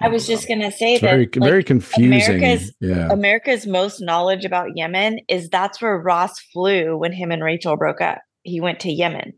I 0.00 0.08
was 0.08 0.26
just 0.26 0.48
gonna 0.48 0.72
say 0.72 0.94
It's 0.94 1.02
that 1.02 1.10
very 1.10 1.24
like, 1.26 1.34
very 1.36 1.64
confusing. 1.64 2.36
America's- 2.36 2.72
yeah. 2.80 3.08
America's 3.12 3.66
most 3.66 4.00
knowledge 4.00 4.44
about 4.44 4.76
Yemen 4.76 5.20
is 5.28 5.48
that's 5.48 5.80
where 5.80 5.96
Ross 5.98 6.38
flew 6.52 6.96
when 6.98 7.12
him 7.12 7.30
and 7.30 7.42
Rachel 7.44 7.76
broke 7.76 8.00
up. 8.00 8.18
He 8.42 8.60
went 8.60 8.80
to 8.80 8.90
Yemen. 8.90 9.34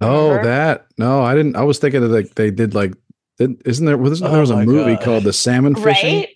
Oh, 0.00 0.28
remember? 0.30 0.48
that 0.48 0.86
no, 0.98 1.22
I 1.22 1.34
didn't. 1.34 1.56
I 1.56 1.62
was 1.62 1.78
thinking 1.78 2.00
that 2.02 2.08
like 2.08 2.34
they 2.34 2.50
did 2.50 2.74
like, 2.74 2.92
did, 3.38 3.62
isn't 3.64 3.86
there? 3.86 3.96
Wasn't 3.96 4.28
there 4.28 4.38
Oh 4.38 4.40
was 4.42 4.50
a 4.50 4.56
movie 4.64 4.94
God. 4.96 5.02
called 5.04 5.24
The 5.24 5.32
Salmon 5.32 5.74
Fishing? 5.74 6.16
Right? 6.20 6.28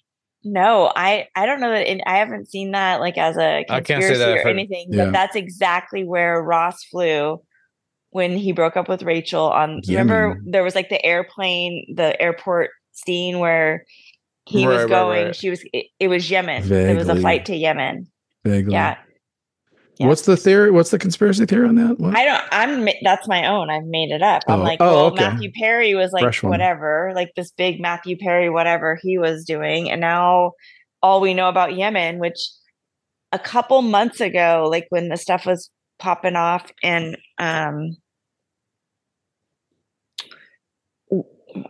No, 0.45 0.91
I 0.95 1.27
I 1.35 1.45
don't 1.47 1.61
know 1.61 1.71
that 1.71 1.91
it, 1.91 2.01
I 2.07 2.19
haven't 2.19 2.49
seen 2.49 2.71
that 2.71 3.01
like 3.01 3.19
as 3.19 3.37
a 3.37 3.65
I 3.69 3.81
can't 3.81 4.03
say 4.03 4.09
conspiracy 4.11 4.19
that 4.19 4.47
or 4.47 4.49
anything, 4.49 4.87
Yeah. 4.91 5.07
but 5.07 5.13
that's 5.13 5.37
exactly 5.37 6.05
where 6.05 6.41
Ross 6.43 6.85
flew 6.85 7.43
when 8.17 8.37
he 8.39 8.51
broke 8.53 8.79
up 8.79 8.89
with 8.89 9.03
Rachel. 9.03 9.45
On 9.51 9.83
remember 9.87 10.29
Yemen. 10.31 10.51
there 10.51 10.63
was 10.65 10.75
like 10.75 10.89
the 10.89 11.05
airplane, 11.05 11.85
the 11.95 12.19
airport 12.21 12.71
scene 12.93 13.39
where 13.41 13.85
he 14.47 14.67
Right, 14.67 14.77
was 14.77 14.87
going. 14.87 15.25
right. 15.27 15.37
She 15.37 15.51
was. 15.51 15.63
It, 15.75 15.87
it 16.01 16.09
was 16.09 16.31
Yemen. 16.31 16.73
It 16.73 16.97
was 16.97 17.11
a 17.11 17.17
flight 17.17 17.45
to 17.47 17.55
Yemen. 17.55 18.07
Vaguely. 18.45 18.73
Yeah. 18.73 18.97
Yeah. 19.99 20.07
What's 20.09 20.23
the 20.23 20.37
theory? 20.37 20.71
What's 20.71 20.91
the 20.91 20.99
conspiracy 20.99 21.45
theory 21.47 21.69
on 21.69 21.75
that? 21.75 21.99
What? 22.01 22.17
I 22.17 22.25
don't. 22.25 22.45
I'm. 22.53 22.89
That's 23.03 23.29
my 23.29 23.47
own. 23.47 23.69
I've 23.71 23.85
made 23.85 24.11
it 24.11 24.23
up. 24.23 24.43
I'm 24.49 24.61
Oh, 24.61 24.63
like, 24.63 24.79
oh, 24.81 24.87
well, 24.95 25.07
okay. 25.13 25.25
Matthew 25.25 25.51
Perry 25.59 25.95
was 25.95 26.13
like 26.13 26.23
Fresh 26.23 26.43
one. 26.43 26.51
whatever, 26.53 27.13
like 27.15 27.33
this 27.37 27.51
big 27.53 27.81
Matthew 27.81 28.17
Perry, 28.17 28.49
whatever 28.49 28.99
he 29.03 29.19
was 29.19 29.45
doing, 29.45 29.91
and 29.91 30.01
now 30.01 30.53
all 31.03 31.21
we 31.21 31.35
know 31.35 31.49
about 31.51 31.77
Yemen, 31.77 32.19
which 32.19 32.39
a 33.33 33.39
couple 33.39 33.83
months 33.83 34.21
ago, 34.23 34.69
like 34.71 34.87
when 34.91 35.09
the 35.11 35.17
stuff 35.17 35.45
was 35.47 35.71
popping 35.99 36.37
off, 36.37 36.71
and 36.83 37.17
um, 37.39 37.97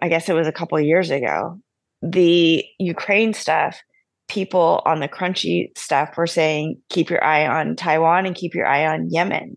I 0.03 0.09
guess 0.09 0.29
it 0.29 0.35
was 0.35 0.47
a 0.47 0.53
couple 0.53 0.79
years 0.81 1.11
ago, 1.11 1.61
the 2.03 2.65
Ukraine 2.79 3.33
stuff. 3.35 3.81
People 4.29 4.83
on 4.85 4.99
the 4.99 5.09
crunchy 5.09 5.69
stuff 5.79 6.17
were 6.17 6.27
saying, 6.27 6.81
keep 6.91 7.11
your 7.11 7.23
eye 7.23 7.47
on 7.47 7.77
Taiwan 7.77 8.27
and 8.27 8.35
keep 8.35 8.55
your 8.57 8.67
eye 8.67 8.85
on 8.85 9.09
Yemen. 9.09 9.57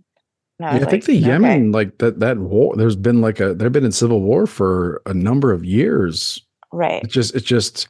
And 0.59 0.79
Yeah, 0.79 0.85
I 0.85 0.89
think 0.91 0.91
like, 0.91 1.03
the 1.05 1.17
"Okay." 1.17 1.27
Yemen, 1.27 1.71
like 1.71 1.97
that, 1.97 2.19
that 2.19 2.37
war. 2.37 2.75
There's 2.75 2.95
been 2.95 3.19
like 3.19 3.39
a 3.39 3.55
they've 3.55 3.71
been 3.71 3.83
in 3.85 3.91
civil 3.91 4.21
war 4.21 4.45
for 4.45 5.01
a 5.07 5.13
number 5.13 5.51
of 5.51 5.65
years. 5.65 6.39
Right. 6.71 7.01
It's 7.03 7.13
just, 7.13 7.33
it's 7.33 7.45
just, 7.47 7.87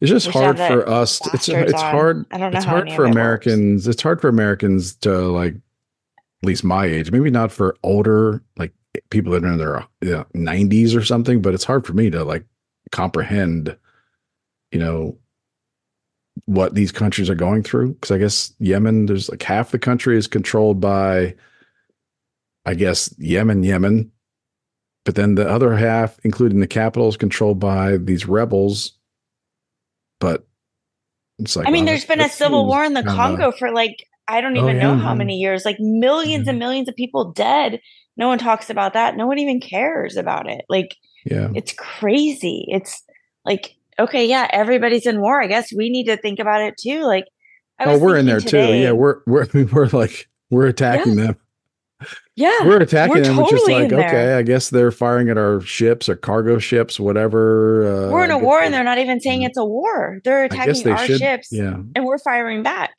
it's 0.00 0.10
just 0.10 0.28
hard 0.28 0.56
for 0.56 0.88
us. 0.88 1.18
to- 1.18 1.30
It's 1.34 1.48
it's 1.50 1.74
on. 1.74 1.90
hard. 1.94 2.26
I 2.30 2.38
don't 2.38 2.52
know 2.52 2.56
It's 2.56 2.64
hard 2.66 2.90
for 2.92 3.04
it 3.04 3.08
works. 3.08 3.12
Americans. 3.14 3.86
It's 3.86 4.00
hard 4.02 4.20
for 4.22 4.28
Americans 4.28 4.94
to 4.96 5.10
like, 5.28 5.54
at 5.54 6.46
least 6.46 6.64
my 6.64 6.86
age. 6.86 7.10
Maybe 7.10 7.30
not 7.30 7.52
for 7.52 7.76
older, 7.82 8.42
like 8.56 8.72
people 9.10 9.32
that 9.32 9.44
are 9.44 9.52
in 9.52 9.58
their 9.58 9.86
you 10.00 10.10
know, 10.10 10.26
90s 10.34 10.96
or 10.96 11.04
something. 11.04 11.42
But 11.42 11.54
it's 11.54 11.64
hard 11.64 11.86
for 11.86 11.92
me 11.92 12.10
to 12.10 12.24
like 12.24 12.44
comprehend, 12.92 13.76
you 14.72 14.78
know, 14.78 15.18
what 16.46 16.74
these 16.74 16.92
countries 16.92 17.30
are 17.30 17.34
going 17.34 17.62
through. 17.62 17.94
Because 17.94 18.10
I 18.10 18.18
guess 18.18 18.54
Yemen, 18.58 19.06
there's 19.06 19.28
like 19.28 19.42
half 19.42 19.70
the 19.70 19.78
country 19.78 20.16
is 20.16 20.26
controlled 20.26 20.80
by, 20.80 21.34
I 22.64 22.74
guess 22.74 23.14
Yemen, 23.18 23.62
Yemen, 23.62 24.10
but 25.04 25.16
then 25.16 25.34
the 25.34 25.48
other 25.48 25.76
half, 25.76 26.18
including 26.24 26.60
the 26.60 26.66
capital, 26.66 27.08
is 27.08 27.16
controlled 27.16 27.60
by 27.60 27.98
these 27.98 28.26
rebels. 28.26 28.92
But 30.18 30.46
it's 31.38 31.56
like 31.56 31.68
I 31.68 31.70
mean, 31.70 31.84
there's 31.84 32.06
been 32.06 32.20
a 32.20 32.28
civil 32.28 32.66
war 32.66 32.84
in 32.84 32.94
the 32.94 33.02
Congo 33.02 33.52
for 33.52 33.70
like 33.70 34.06
I 34.28 34.40
don't 34.40 34.56
Oh, 34.56 34.62
even 34.62 34.78
know 34.78 34.96
how 34.96 35.14
many 35.14 35.36
years, 35.36 35.64
like 35.64 35.76
1000000s 35.78 36.46
and 36.46 36.58
millions 36.58 36.88
of 36.88 36.96
people 36.96 37.32
dead. 37.32 37.80
No 38.16 38.28
one 38.28 38.38
talks 38.38 38.70
about 38.70 38.92
that. 38.94 39.16
No 39.16 39.26
one 39.26 39.38
even 39.38 39.60
cares 39.60 40.16
about 40.16 40.48
it. 40.48 40.62
Like 40.68 40.96
Yeah, 41.26 41.48
it's 41.54 41.72
crazy. 41.74 42.64
It's 42.68 43.02
like 43.44 43.74
okay, 43.98 44.26
yeah, 44.26 44.48
everybody's 44.52 45.06
in 45.06 45.20
war. 45.20 45.42
I 45.42 45.46
guess 45.46 45.72
we 45.76 45.90
need 45.90 46.04
to 46.06 46.16
think 46.16 46.38
about 46.38 46.62
it 46.62 46.74
too. 46.78 47.02
Like 47.04 47.24
I 47.78 47.84
oh, 47.86 47.98
we're 47.98 48.16
in 48.16 48.26
there 48.26 48.40
thinking 48.40 48.66
too. 48.68 48.74
Yeah, 48.74 48.92
we're 48.92 49.20
we're 49.26 49.46
we're 49.72 49.88
like 49.88 50.28
we're 50.50 50.66
attacking 50.66 51.16
them. 51.16 51.36
yeah, 52.36 52.52
We're 52.64 52.80
attacking 52.80 53.16
we're 53.16 53.22
them, 53.22 53.36
which 53.36 53.52
is 53.52 53.60
totally 53.60 53.74
like 53.82 53.92
in 53.92 53.98
there. 53.98 54.08
okay, 54.08 54.34
I 54.34 54.42
guess 54.42 54.70
they're 54.70 54.90
firing 54.90 55.28
at 55.28 55.38
our 55.38 55.60
ships 55.60 56.08
or 56.08 56.16
cargo 56.16 56.58
ships, 56.58 57.00
whatever. 57.00 58.08
Uh, 58.08 58.10
we're 58.12 58.24
in 58.24 58.30
a 58.30 58.38
war, 58.38 58.60
and 58.60 58.72
they're 58.74 58.84
not 58.84 58.98
even 58.98 59.20
saying 59.20 59.40
Mhm. 59.42 59.46
it's 59.46 59.58
a 59.58 59.64
war. 59.64 60.20
They're 60.24 60.44
attacking 60.44 60.88
our 60.88 60.98
should. 61.06 61.18
ships, 61.18 61.48
Yeah, 61.50 61.76
and 61.94 62.04
we're 62.04 62.18
firing 62.18 62.62
back. 62.62 62.90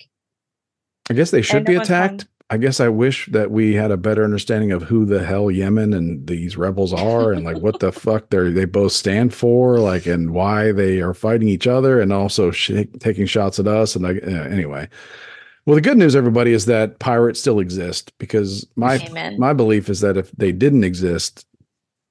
I 1.09 1.13
guess 1.13 1.31
they 1.31 1.41
should 1.41 1.57
And 1.57 1.65
be 1.65 1.75
attacked. 1.75 2.09
calling- 2.25 2.29
I 2.51 2.57
guess 2.57 2.79
I 2.79 2.89
wish 2.89 3.25
that 3.31 3.49
we 3.49 3.73
had 3.73 3.89
a 3.89 3.97
better 3.97 4.23
understanding 4.23 4.71
of 4.71 4.83
who 4.83 5.03
the 5.03 5.23
hell 5.25 5.49
Yemen 5.49 5.93
and 5.95 6.27
these 6.27 6.57
rebels 6.57 6.93
are, 6.93 7.31
and 7.31 7.43
like 7.43 7.57
what 7.57 7.79
the 7.79 7.91
fuck 8.03 8.29
they 8.29 8.51
they 8.51 8.65
both 8.65 8.91
stand 8.91 9.33
for, 9.33 9.79
like 9.79 10.05
and 10.05 10.29
why 10.31 10.71
they 10.71 11.01
are 11.01 11.15
fighting 11.15 11.47
each 11.47 11.65
other, 11.65 11.99
and 11.99 12.13
also 12.13 12.51
sh- 12.51 12.85
taking 12.99 13.25
shots 13.25 13.57
at 13.57 13.65
us. 13.67 13.95
And 13.95 14.03
like 14.05 14.21
uh, 14.23 14.29
anyway, 14.29 14.87
well, 15.65 15.73
the 15.73 15.81
good 15.81 15.97
news, 15.97 16.15
everybody, 16.15 16.53
is 16.53 16.67
that 16.67 16.99
pirates 16.99 17.39
still 17.39 17.59
exist 17.59 18.13
because 18.19 18.67
my 18.75 18.99
Amen. 18.99 19.39
my 19.39 19.51
belief 19.53 19.89
is 19.89 20.01
that 20.01 20.15
if 20.15 20.31
they 20.33 20.51
didn't 20.51 20.83
exist, 20.83 21.47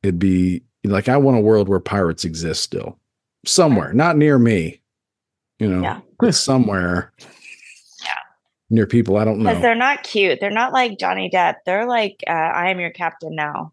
it'd 0.03 0.19
be 0.19 0.65
like 0.83 1.09
I 1.09 1.17
want 1.17 1.37
a 1.37 1.41
world 1.41 1.69
where 1.69 1.79
pirates 1.79 2.25
exist 2.25 2.61
still. 2.63 2.99
somewhere, 3.47 3.93
not 3.93 4.17
near 4.17 4.41
me. 4.41 4.81
You 5.61 5.69
know, 5.69 5.83
Yeah. 6.21 6.31
somewhere. 6.33 7.13
Yeah. 8.71 8.77
Near 8.77 8.87
people 8.87 9.17
I 9.17 9.25
don't 9.25 9.39
Because 9.39 9.57
know. 9.57 9.61
they're 9.63 9.75
not 9.75 10.03
cute. 10.03 10.39
They're 10.41 10.51
not 10.51 10.73
like 10.73 10.99
Johnny 10.99 11.31
Depp. 11.33 11.57
They're 11.67 11.87
like, 11.87 12.23
uh, 12.27 12.31
I 12.33 12.71
am 12.71 12.81
your 12.81 12.91
captain 12.91 13.35
now. 13.35 13.73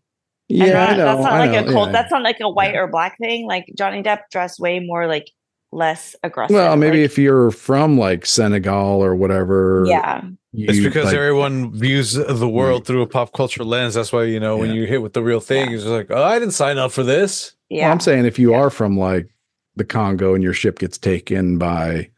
Yeah, 0.49 0.73
not- 0.73 0.89
I 0.89 0.95
know. 0.97 1.05
that's 1.05 1.21
not 1.23 1.31
I 1.33 1.39
like 1.39 1.51
know, 1.65 1.71
a 1.71 1.73
cold. 1.73 1.87
yeah. 1.87 1.91
That's 1.93 2.11
not 2.11 2.23
like 2.23 2.39
a 2.41 2.49
white 2.49 2.73
Yeah. 2.73 2.81
or 2.81 2.87
black 2.87 3.17
thing. 3.17 3.47
Like 3.47 3.65
Johnny 3.77 4.03
Depp 4.03 4.23
dressed 4.31 4.59
way 4.59 4.79
more 4.79 5.07
like 5.07 5.31
less 5.71 6.15
aggressive. 6.23 6.53
well, 6.53 6.75
maybe 6.75 6.97
like- 6.97 7.05
if 7.05 7.17
you're 7.17 7.51
from 7.51 7.97
like 7.97 8.25
Senegal 8.25 9.01
or 9.01 9.15
whatever. 9.15 9.85
yeah, 9.87 10.21
It's 10.53 10.79
because 10.83 11.05
like, 11.05 11.15
everyone 11.15 11.71
views 11.73 12.11
the 12.13 12.49
world 12.49 12.85
through 12.85 13.01
a 13.01 13.07
pop 13.07 13.31
culture 13.31 13.63
lens. 13.63 13.93
That's 13.93 14.11
why 14.11 14.25
you 14.25 14.41
know 14.41 14.57
when 14.57 14.71
you 14.71 14.85
hit 14.85 15.01
with 15.01 15.13
the 15.13 15.23
real 15.23 15.39
thing, 15.39 15.69
Yeah. 15.69 15.75
it's 15.77 15.85
like, 15.85 16.07
oh, 16.09 16.21
I 16.23 16.37
didn't 16.37 16.53
sign 16.53 16.77
up 16.77 16.91
for 16.91 17.03
this. 17.03 17.53
yeah. 17.69 17.85
Well, 17.85 17.93
I'm 17.93 17.99
saying 18.01 18.25
if 18.25 18.37
you 18.37 18.53
are 18.53 18.69
from 18.69 18.97
like 18.99 19.29
the 19.77 19.85
Congo 19.85 20.33
and 20.33 20.43
your 20.43 20.51
ship 20.53 20.79
gets 20.79 20.97
taken 20.97 21.57
by 21.57 22.09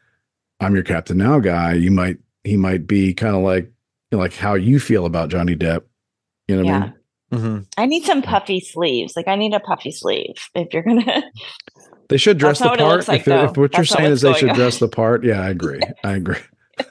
I'm 0.58 0.74
your 0.74 0.82
captain 0.82 1.18
now 1.18 1.38
guy, 1.38 1.74
you 1.74 1.92
might 1.92 2.16
he 2.44 2.56
might 2.56 2.86
be 2.86 3.12
kind 3.14 3.34
of 3.34 3.42
like 3.42 3.64
you 3.64 3.72
know, 4.12 4.18
like 4.18 4.34
how 4.34 4.54
you 4.54 4.78
feel 4.78 5.06
about 5.06 5.30
Johnny 5.30 5.56
Depp. 5.56 5.82
You 6.48 6.56
know 6.56 6.62
what 6.64 6.72
I 6.72 6.78
yeah. 6.78 6.80
mean? 6.80 6.94
hmm 7.40 7.58
I 7.76 7.86
need 7.86 8.04
some 8.04 8.22
puffy 8.22 8.60
sleeves. 8.60 9.14
Like 9.16 9.26
I 9.28 9.34
need 9.34 9.54
a 9.54 9.60
puffy 9.60 9.90
sleeve 9.90 10.34
if 10.54 10.72
you're 10.72 10.82
gonna. 10.82 11.24
They 12.10 12.18
should 12.18 12.36
dress 12.36 12.58
That's 12.58 12.72
the 12.72 12.76
not 12.76 12.86
what 12.86 13.00
it 13.00 13.06
part. 13.06 13.08
like, 13.08 13.20
if, 13.22 13.28
it- 13.28 13.44
if 13.44 13.52
though. 13.54 13.60
what 13.62 13.74
you're 13.74 13.84
saying 13.86 14.12
is 14.12 14.20
they 14.20 14.34
should 14.34 14.50
on. 14.50 14.56
dress 14.56 14.78
the 14.78 14.88
part, 14.88 15.24
yeah, 15.24 15.40
I 15.40 15.48
agree. 15.48 15.80
I 16.04 16.12
agree. 16.12 16.36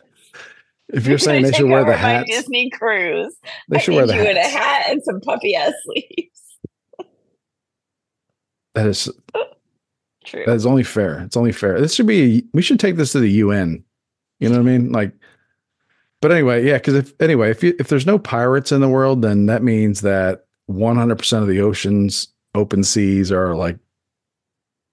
if 0.89 1.05
you're 1.05 1.19
saying 1.19 1.43
they 1.43 1.51
should 1.51 1.69
wear 1.69 1.81
the 1.85 1.91
over 1.91 1.91
my 1.91 1.97
hats, 1.97 2.31
Disney 2.31 2.71
cruise. 2.71 3.35
they 3.69 3.77
I 3.77 3.79
should 3.79 3.91
need 3.91 3.97
wear 3.97 4.07
the 4.07 4.15
you 4.15 4.23
in 4.23 4.37
a 4.37 4.47
hat 4.47 4.85
and 4.89 5.03
some 5.03 5.21
puffy 5.21 5.53
ass 5.53 5.71
sleeves. 5.85 6.57
That 8.73 8.87
is 8.87 9.07
True. 10.25 10.43
that 10.47 10.55
is 10.55 10.65
only 10.65 10.83
fair. 10.83 11.19
It's 11.19 11.37
only 11.37 11.51
fair. 11.51 11.79
This 11.79 11.93
should 11.93 12.07
be. 12.07 12.43
We 12.53 12.63
should 12.63 12.79
take 12.79 12.95
this 12.95 13.11
to 13.11 13.19
the 13.19 13.29
UN. 13.29 13.83
You 14.39 14.49
know 14.49 14.55
what 14.55 14.61
I 14.67 14.77
mean? 14.77 14.91
Like, 14.91 15.13
but 16.23 16.31
anyway, 16.31 16.65
yeah. 16.65 16.77
Because 16.77 16.95
if 16.95 17.13
anyway, 17.21 17.51
if 17.51 17.61
you 17.63 17.75
if 17.79 17.87
there's 17.89 18.07
no 18.07 18.17
pirates 18.17 18.71
in 18.71 18.81
the 18.81 18.89
world, 18.89 19.21
then 19.21 19.45
that 19.45 19.61
means 19.61 20.01
that 20.01 20.45
100 20.65 21.15
percent 21.17 21.43
of 21.43 21.49
the 21.49 21.61
oceans, 21.61 22.29
open 22.55 22.83
seas, 22.83 23.31
are 23.31 23.53
like 23.55 23.77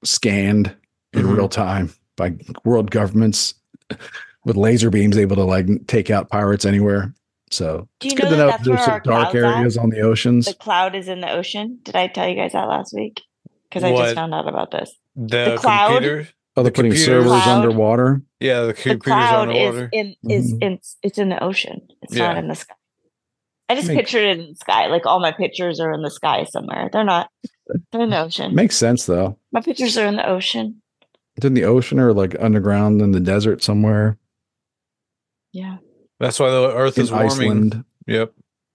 scanned 0.04 0.74
in 1.12 1.22
Mhm. 1.26 1.36
real 1.36 1.48
time 1.48 1.90
by 2.16 2.34
world 2.64 2.90
governments 2.90 3.54
with 4.44 4.56
laser 4.56 4.90
beams, 4.90 5.16
able 5.18 5.36
to 5.36 5.44
like 5.44 5.66
take 5.86 6.10
out 6.10 6.28
pirates 6.30 6.64
anywhere. 6.64 7.14
So 7.50 7.88
Do 7.98 8.06
it's 8.06 8.14
you 8.14 8.16
good 8.20 8.24
know 8.26 8.30
to 8.30 8.36
know 8.36 8.46
that's 8.46 8.64
there's 8.64 8.80
some 8.84 9.00
dark 9.04 9.04
clouds 9.04 9.34
at? 9.34 9.44
areas 9.56 9.76
on 9.76 9.90
the 9.90 10.00
oceans. 10.00 10.46
the 10.46 10.54
cloud 10.54 10.94
is 10.94 11.08
in 11.08 11.20
the 11.20 11.30
ocean. 11.30 11.78
Did 11.82 11.96
I 11.96 12.06
tell 12.06 12.28
you 12.28 12.36
guys 12.36 12.52
that 12.52 12.68
last 12.68 12.94
week? 12.94 13.20
Because 13.68 13.82
I 13.84 13.90
just 13.92 14.14
found 14.14 14.34
out 14.34 14.48
about 14.48 14.70
this. 14.70 14.92
The, 15.16 15.52
The 15.52 15.56
cloud? 15.58 15.92
computer, 15.94 16.28
oh, 16.56 16.62
they're 16.62 16.64
the 16.64 16.70
putting 16.72 16.90
computers- 16.92 17.04
servers 17.06 17.42
Cloud. 17.42 17.48
underwater. 17.64 18.22
Yeah, 18.40 18.60
the 18.62 18.66
The 18.68 18.74
computers 18.74 19.02
cloud 19.04 19.50
is 19.50 19.66
underwater. 19.68 19.88
in 19.92 20.14
is 20.28 20.52
Mhm. 20.54 20.62
in 20.62 20.78
it's 21.02 21.18
in 21.18 21.28
the 21.28 21.42
ocean. 21.42 21.88
It's 22.02 22.14
not 22.14 22.36
in 22.38 22.48
the 22.48 22.54
sky. 22.54 22.74
I 23.68 23.74
just 23.76 23.86
Make- 23.88 23.98
pictured 23.98 24.24
it 24.24 24.38
in 24.40 24.48
the 24.48 24.54
sky. 24.56 24.86
Like 24.88 25.06
all 25.06 25.20
my 25.20 25.30
pictures 25.32 25.78
are 25.78 25.92
in 25.92 26.02
the 26.02 26.10
sky 26.10 26.44
somewhere. 26.44 26.88
They're 26.92 27.04
not. 27.04 27.30
They're 27.92 28.00
in 28.02 28.10
the 28.10 28.20
ocean. 28.20 28.54
Makes 28.54 28.76
sense 28.76 29.06
though. 29.06 29.36
my 29.52 29.60
pictures 29.60 29.96
are 29.96 30.06
in 30.06 30.16
the 30.16 30.28
ocean. 30.28 30.82
It's 31.36 31.46
in 31.46 31.54
the 31.54 31.64
ocean 31.64 32.00
or 32.00 32.12
like 32.12 32.34
underground 32.40 33.00
in 33.00 33.12
the 33.12 33.20
desert 33.20 33.62
somewhere 33.62 34.18
Yeah. 35.52 35.78
That's 36.18 36.38
why 36.38 36.50
the 36.50 36.72
Earth 36.74 36.98
in 36.98 37.04
is 37.04 37.10
warming. 37.10 37.30
Iceland, 37.30 37.84
Yep. 38.06 38.32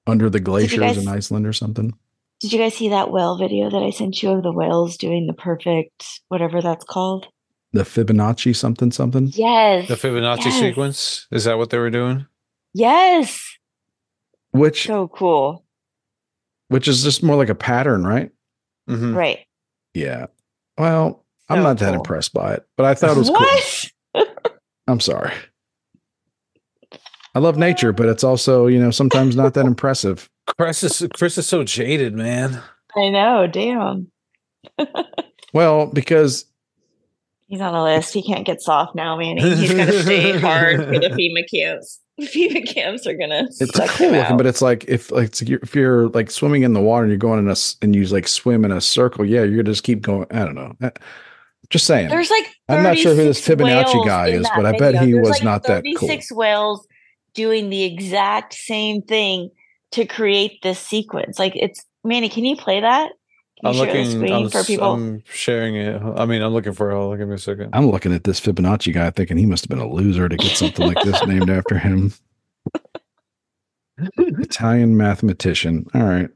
under 0.07 0.29
the 0.29 0.39
glaciers 0.39 0.79
guys- 0.79 0.97
in 0.97 1.07
Iceland 1.07 1.45
or 1.47 1.53
something. 1.53 1.93
Did 2.41 2.51
you 2.53 2.59
guys 2.59 2.73
see 2.75 2.89
that 2.89 3.11
whale 3.11 3.37
video 3.37 3.69
that 3.69 3.81
I 3.83 3.91
sent 3.91 4.21
you 4.21 4.31
of 4.31 4.43
the 4.43 4.51
whales 4.51 4.97
doing 4.97 5.25
the 5.27 5.33
perfect 5.33 6.21
whatever 6.27 6.61
that's 6.61 6.83
called? 6.85 7.27
The 7.75 7.83
Fibonacci 7.83 8.55
something 8.55 8.89
something. 8.91 9.27
Yes. 9.33 9.87
The 9.89 9.95
Fibonacci 9.95 10.45
Yes. 10.45 10.59
sequence. 10.59 11.27
Is 11.31 11.43
that 11.43 11.57
what 11.57 11.69
they 11.71 11.77
were 11.77 11.89
doing? 11.89 12.25
Yes. 12.73 13.57
Which 14.51 14.85
So 14.87 15.09
cool. 15.09 15.65
which 16.69 16.87
is 16.87 17.03
just 17.03 17.21
more 17.21 17.35
like 17.35 17.49
a 17.49 17.55
pattern, 17.55 18.05
right? 18.07 18.31
Mm-hmm. 18.89 19.13
Right. 19.15 19.39
Yeah. 19.93 20.27
Well, 20.77 21.25
I'm 21.49 21.57
So 21.57 21.63
not 21.63 21.77
that 21.79 21.93
impressed 21.93 22.33
by 22.33 22.53
it, 22.53 22.65
but 22.77 22.85
I 22.85 22.93
thought 22.95 23.11
it 23.15 23.19
was 23.19 23.29
what? 23.29 23.89
cool. 24.15 24.25
I'm 24.87 24.99
sorry. 25.01 25.33
I 27.33 27.39
love 27.39 27.57
nature, 27.57 27.91
but 27.91 28.07
it's 28.07 28.23
also, 28.23 28.67
you 28.67 28.79
know, 28.79 28.91
sometimes 28.91 29.35
not 29.35 29.53
that 29.55 29.65
impressive. 29.65 30.29
Chris 30.57 30.81
is 30.83 31.05
Chris 31.13 31.37
is 31.37 31.45
so 31.47 31.63
jaded, 31.65 32.13
man. 32.15 32.61
I 32.95 33.09
know. 33.09 33.47
Damn. 33.47 34.11
Well, 35.53 35.85
because 35.85 36.45
He's 37.47 37.61
on 37.61 37.73
the 37.73 37.81
list. 37.83 38.13
He 38.13 38.23
can't 38.23 38.45
get 38.45 38.61
soft 38.61 38.95
now, 38.95 39.17
Manny. 39.17 39.41
He's 39.55 39.73
got 39.73 39.85
to 39.85 40.01
stay 40.03 40.39
hard 40.39 40.77
for 40.77 40.99
the 40.99 41.09
FEMA 41.09 41.43
camps. 41.49 41.99
The 42.17 42.25
FEMA 42.27 42.67
camps 42.73 43.05
are 43.05 43.13
gonna 43.13 43.43
it's 43.59 43.75
suck 43.75 43.89
cool 43.89 44.07
him 44.07 44.15
looking, 44.15 44.37
but 44.37 44.45
it's 44.45 44.61
like 44.61 44.85
if 44.87 45.11
like 45.11 45.25
it's- 45.25 45.41
if 45.41 45.75
you're 45.75 46.07
like 46.09 46.31
swimming 46.31 46.63
in 46.63 46.73
the 46.73 46.81
water 46.81 47.03
and 47.03 47.11
you're 47.11 47.17
going 47.17 47.39
in 47.39 47.49
a 47.49 47.55
and 47.81 47.93
you 47.95 48.05
like 48.05 48.27
swim 48.27 48.63
in 48.65 48.71
a 48.71 48.79
circle, 48.81 49.25
yeah, 49.25 49.39
you're 49.43 49.57
gonna 49.63 49.63
just 49.73 49.83
keep 49.83 50.01
going. 50.01 50.25
I 50.31 50.39
don't 50.45 50.55
know. 50.55 50.73
Uh, 50.81 50.91
Just 51.69 51.85
saying. 51.85 52.09
There's 52.09 52.29
like 52.31 52.47
I'm 52.69 52.83
not 52.83 52.97
sure 52.97 53.13
who 53.15 53.23
this 53.25 53.45
36 53.45 53.69
Fibonacci 53.69 54.05
guy 54.05 54.27
is, 54.29 54.47
but 54.55 54.65
I 54.65 54.71
bet 54.71 54.93
video. 54.93 55.01
he 55.05 55.11
There's 55.13 55.21
was 55.27 55.29
like 55.37 55.43
not 55.43 55.63
that 55.63 55.83
cool. 55.83 56.07
36 56.07 56.31
whales 56.31 56.87
doing 57.33 57.69
the 57.69 57.83
exact 57.83 58.53
same 58.53 59.01
thing 59.01 59.49
to 59.91 60.05
create 60.05 60.61
this 60.63 60.79
sequence. 60.79 61.37
Like 61.37 61.53
it's 61.55 61.83
Manny, 62.05 62.29
can 62.29 62.45
you 62.45 62.55
play 62.55 62.79
that? 62.79 63.11
Can 63.59 63.67
I'm 63.67 63.73
you 63.73 63.85
share 63.85 63.93
the 63.93 64.03
looking. 64.19 64.33
I'm, 64.33 64.49
for 64.49 64.63
people? 64.63 64.91
I'm 64.93 65.23
sharing 65.25 65.75
it. 65.75 66.01
I 66.17 66.25
mean, 66.25 66.41
I'm 66.41 66.51
looking 66.53 66.73
for 66.73 66.91
it. 66.91 66.95
Hold 66.95 67.13
on, 67.13 67.19
Give 67.19 67.27
me 67.29 67.35
a 67.35 67.37
second. 67.37 67.69
I'm 67.73 67.89
looking 67.89 68.13
at 68.13 68.23
this 68.25 68.39
Fibonacci 68.41 68.93
guy 68.93 69.09
thinking 69.11 69.37
he 69.37 69.45
must 69.45 69.63
have 69.63 69.69
been 69.69 69.79
a 69.79 69.87
loser 69.89 70.27
to 70.27 70.35
get 70.35 70.57
something 70.57 70.85
like 70.85 71.01
this 71.05 71.25
named 71.25 71.49
after 71.49 71.77
him. 71.77 72.13
Italian 74.17 74.97
mathematician. 74.97 75.85
All 75.93 76.03
right. 76.03 76.29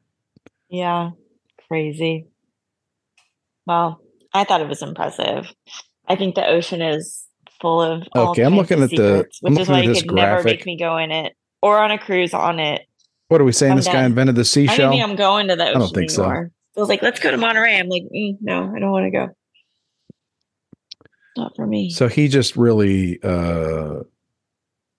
yeah. 0.70 1.12
Crazy. 1.68 2.26
Well, 3.68 4.02
I 4.34 4.44
thought 4.44 4.62
it 4.62 4.68
was 4.68 4.82
impressive. 4.82 5.46
I 6.08 6.16
think 6.16 6.34
the 6.36 6.48
ocean 6.48 6.82
is 6.82 7.26
full 7.62 7.82
of 7.82 8.08
all 8.16 8.32
Okay, 8.32 8.42
I'm 8.44 8.56
looking 8.56 8.78
of 8.78 8.86
at 8.86 8.90
the- 8.92 8.96
secrets, 9.18 9.40
I'm 9.46 9.54
which 9.54 9.62
is 9.62 9.68
looking 9.70 9.74
why 9.74 9.82
you 9.84 9.90
this 9.94 10.02
could 10.04 10.14
never 10.16 10.42
graphic. 10.42 10.60
make 10.60 10.66
me 10.66 10.78
go 10.80 10.98
in 10.98 11.12
it 11.12 11.34
or 11.62 11.78
on 11.80 11.92
a 11.92 12.00
cruise 12.00 12.34
on 12.34 12.60
it. 12.60 12.84
What 13.28 13.40
are 13.42 13.44
we 13.44 13.52
saying? 13.52 13.74
I'm 13.74 13.78
this 13.78 13.86
guy 13.88 14.06
invented 14.06 14.36
the 14.36 14.40
I 14.40 14.44
don't 14.44 14.46
seashell? 14.46 14.90
think 14.92 15.04
I'm 15.04 15.16
going 15.16 15.50
to 15.50 15.56
the 15.56 15.68
ocean 15.68 15.80
don't 15.82 15.94
think 15.94 16.10
so. 16.10 16.24
anymore. 16.24 16.52
I 16.52 16.59
was 16.76 16.90
like, 16.90 17.02
let's 17.02 17.20
go 17.20 17.32
to 17.32 17.38
Monterey. 17.38 17.78
I'm 17.78 17.90
like, 17.90 18.04
mm, 18.04 18.38
no, 18.42 18.74
I 18.76 18.80
don't 18.80 18.92
want 18.92 19.06
to 19.06 19.12
go. 19.12 19.30
Not 21.38 21.56
for 21.56 21.66
me. 21.66 21.90
So 21.90 22.08
he 22.08 22.28
just 22.28 22.56
really 22.56 23.22
uh 23.24 24.04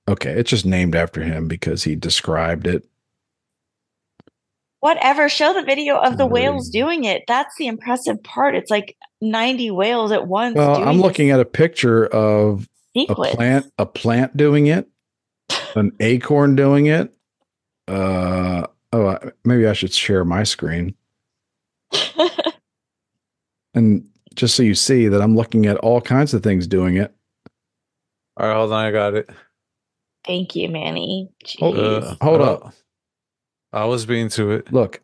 okay, 0.08 0.32
it's 0.32 0.50
just 0.50 0.66
named 0.66 0.94
after 0.94 1.22
him 1.22 1.48
because 1.48 1.84
he 1.84 1.94
described 1.94 2.66
it. 2.66 2.86
Whatever. 4.80 5.28
Show 5.28 5.52
the 5.52 5.62
video 5.62 5.98
of 5.98 6.16
the 6.16 6.26
whales 6.26 6.70
doing 6.70 7.04
it. 7.04 7.22
That's 7.28 7.54
the 7.58 7.66
impressive 7.66 8.22
part. 8.22 8.54
It's 8.54 8.70
like 8.70 8.96
90 9.20 9.70
whales 9.72 10.10
at 10.10 10.26
once. 10.26 10.56
Well, 10.56 10.76
doing 10.76 10.88
I'm 10.88 10.96
this 10.96 11.04
looking 11.04 11.30
at 11.30 11.40
a 11.40 11.44
picture 11.44 12.06
of 12.06 12.66
a 12.96 13.14
plant 13.14 13.70
a 13.78 13.84
plant 13.84 14.36
doing 14.36 14.66
it, 14.66 14.88
an 15.74 15.92
acorn 16.00 16.56
doing 16.56 16.86
it. 16.86 17.12
Uh 17.86 18.66
oh, 18.92 19.18
maybe 19.44 19.66
I 19.66 19.74
should 19.74 19.92
share 19.92 20.24
my 20.24 20.44
screen. 20.44 20.94
And 23.74 24.04
just 24.34 24.56
so 24.56 24.64
you 24.64 24.74
see 24.74 25.06
that 25.06 25.22
I'm 25.22 25.36
looking 25.36 25.66
at 25.66 25.76
all 25.76 26.00
kinds 26.00 26.34
of 26.34 26.42
things 26.42 26.66
doing 26.66 26.96
it. 26.96 27.14
All 28.36 28.48
right, 28.48 28.54
hold 28.56 28.72
on. 28.72 28.84
I 28.84 28.90
got 28.90 29.14
it. 29.14 29.30
Thank 30.26 30.56
you, 30.56 30.68
Manny. 30.68 31.30
Hold- 31.60 31.76
Jeez. 31.76 32.02
Uh, 32.02 32.16
Hold 32.20 32.40
uh, 32.40 32.52
up. 32.54 32.74
I 33.72 33.84
was 33.84 34.06
being 34.06 34.28
to 34.30 34.50
it. 34.50 34.72
Look, 34.72 35.00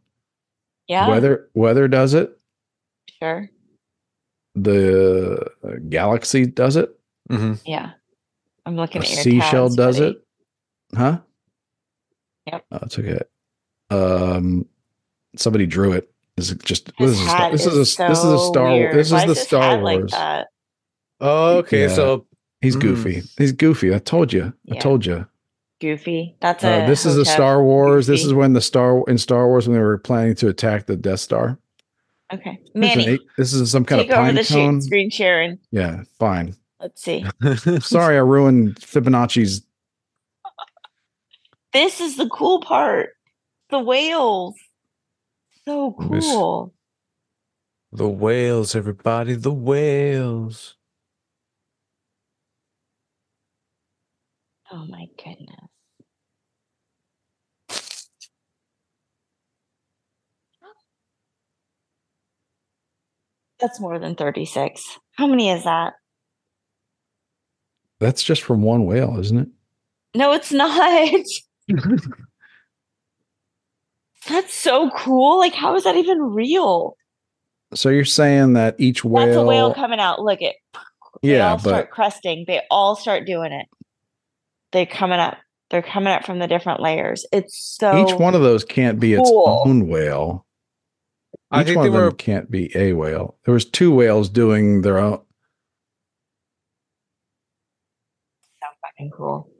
yeah, 0.88 1.08
weather 1.08 1.48
weather 1.54 1.86
does 1.86 2.12
it. 2.14 2.36
sure. 3.20 3.48
The 4.56 5.48
uh, 5.62 5.70
galaxy 5.88 6.46
does 6.46 6.74
it. 6.74 6.90
hmm 7.30 7.54
Yeah. 7.64 7.92
I'm 8.64 8.74
looking 8.74 9.02
A 9.02 9.04
at 9.04 9.10
your 9.12 9.22
seashell 9.22 9.66
tabs, 9.68 9.76
does 9.76 9.98
buddy. 10.00 10.10
it. 10.10 10.26
Huh? 10.96 11.20
Yep. 12.46 12.64
Oh, 12.72 12.78
it's 12.82 12.98
okay. 12.98 13.20
Um, 13.90 14.66
somebody 15.36 15.66
drew 15.66 15.92
it. 15.92 16.10
Is 16.36 16.50
it 16.50 16.62
just 16.64 16.90
this 16.98 17.12
is 17.12 17.20
a, 17.26 17.28
hat 17.30 17.52
this 17.52 17.64
is 17.66 17.76
a 17.76 17.86
so 17.86 18.08
this 18.08 18.18
is 18.18 18.24
a 18.32 18.38
Star 18.38 18.68
weird. 18.72 18.94
This 18.94 19.10
Why 19.10 19.20
is 19.24 19.26
the 19.26 19.34
Star 19.36 19.78
Wars. 19.78 20.12
Like? 20.12 20.46
Oh, 21.20 21.56
okay. 21.58 21.82
Yeah. 21.82 21.94
So 21.94 22.26
He's 22.62 22.76
Mm. 22.76 22.80
goofy. 22.80 23.22
He's 23.38 23.52
goofy. 23.52 23.94
I 23.94 23.98
told 23.98 24.32
you. 24.32 24.52
I 24.70 24.74
Yeah. 24.74 24.80
told 24.80 25.04
you. 25.06 25.26
Goofy. 25.80 26.34
That's 26.40 26.64
a. 26.64 26.84
Uh, 26.84 26.86
this 26.86 27.04
is 27.06 27.16
a 27.18 27.24
Star 27.24 27.62
Wars. 27.62 28.06
This 28.06 28.24
is 28.24 28.32
when 28.32 28.54
the 28.54 28.60
Star 28.62 29.02
in 29.08 29.18
Star 29.18 29.46
Wars 29.46 29.68
when 29.68 29.76
they 29.76 29.82
were 29.82 29.98
planning 29.98 30.34
to 30.36 30.48
attack 30.48 30.86
the 30.86 30.96
Death 30.96 31.20
Star. 31.20 31.58
Okay, 32.32 32.58
Manny, 32.74 33.06
eight- 33.06 33.20
this 33.38 33.52
is 33.52 33.70
some 33.70 33.84
kind 33.84 34.00
take 34.02 34.10
of 34.10 34.16
over 34.18 34.26
pine 34.26 34.34
the 34.34 34.44
cone. 34.44 34.80
sh- 34.80 34.84
screen 34.86 35.10
sharing. 35.10 35.58
Yeah, 35.70 36.02
fine. 36.18 36.56
Let's 36.80 37.00
see. 37.02 37.24
Sorry, 37.80 38.16
I 38.16 38.20
ruined 38.20 38.76
Fibonacci's. 38.80 39.62
This 41.72 42.00
is 42.00 42.16
the 42.16 42.28
cool 42.28 42.60
part. 42.60 43.10
The 43.70 43.78
whales. 43.78 44.54
So 45.66 45.96
cool. 45.98 46.74
The 47.90 48.08
whales, 48.08 48.76
everybody, 48.76 49.34
the 49.34 49.52
whales. 49.52 50.76
Oh 54.70 54.86
my 54.86 55.06
goodness. 55.16 55.70
That's 63.58 63.80
more 63.80 63.98
than 63.98 64.14
36. 64.14 64.98
How 65.16 65.26
many 65.26 65.50
is 65.50 65.64
that? 65.64 65.94
That's 67.98 68.22
just 68.22 68.42
from 68.42 68.62
one 68.62 68.84
whale, 68.84 69.18
isn't 69.18 69.38
it? 69.38 69.48
No, 70.14 70.32
it's 70.32 70.52
not. 70.52 71.20
That's 74.28 74.54
so 74.54 74.90
cool. 74.90 75.38
Like, 75.38 75.54
how 75.54 75.76
is 75.76 75.84
that 75.84 75.96
even 75.96 76.20
real? 76.20 76.96
So 77.74 77.88
you're 77.88 78.04
saying 78.04 78.54
that 78.54 78.76
each 78.78 79.04
whale, 79.04 79.26
That's 79.26 79.36
a 79.36 79.44
whale 79.44 79.74
coming 79.74 80.00
out. 80.00 80.20
Look 80.22 80.42
it. 80.42 80.56
They 81.22 81.36
yeah, 81.36 81.50
all 81.50 81.56
but 81.56 81.62
start 81.62 81.90
cresting. 81.90 82.44
They 82.46 82.62
all 82.70 82.96
start 82.96 83.26
doing 83.26 83.52
it. 83.52 83.66
They're 84.72 84.86
coming 84.86 85.18
up. 85.18 85.38
They're 85.70 85.82
coming 85.82 86.12
up 86.12 86.24
from 86.24 86.38
the 86.38 86.46
different 86.46 86.80
layers. 86.80 87.26
It's 87.32 87.58
so 87.58 88.06
each 88.06 88.14
one 88.14 88.34
of 88.34 88.42
those 88.42 88.64
can't 88.64 89.00
be 89.00 89.14
its 89.14 89.28
cool. 89.28 89.62
own 89.66 89.88
whale. 89.88 90.46
I 91.50 91.60
Each 91.60 91.66
think 91.68 91.76
one 91.78 91.84
they 91.84 91.88
of 91.88 91.94
them 91.94 92.02
were 92.04 92.12
can't 92.12 92.50
be 92.50 92.70
a 92.76 92.92
whale. 92.92 93.36
There 93.44 93.54
was 93.54 93.64
two 93.64 93.92
whales 93.94 94.28
doing 94.28 94.82
their 94.82 94.98
own. 94.98 95.20
so 98.60 98.66
fucking 98.82 99.10
cool. 99.16 99.50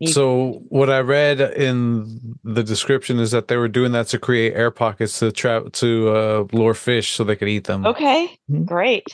You- 0.00 0.08
So 0.12 0.62
what 0.68 0.90
I 0.90 1.00
read 1.00 1.40
in 1.40 2.36
the 2.42 2.62
description 2.64 3.18
is 3.20 3.30
that 3.30 3.48
they 3.48 3.56
were 3.56 3.68
doing 3.68 3.92
that 3.92 4.08
to 4.08 4.18
create 4.18 4.54
air 4.54 4.70
pockets 4.70 5.18
to 5.20 5.30
trap 5.32 5.72
to 5.74 6.08
uh, 6.10 6.44
lure 6.52 6.74
fish 6.74 7.12
so 7.12 7.24
they 7.24 7.36
could 7.36 7.48
eat 7.48 7.64
them. 7.64 7.86
Okay, 7.86 8.28
Mhm. 8.50 8.66
great. 8.66 9.04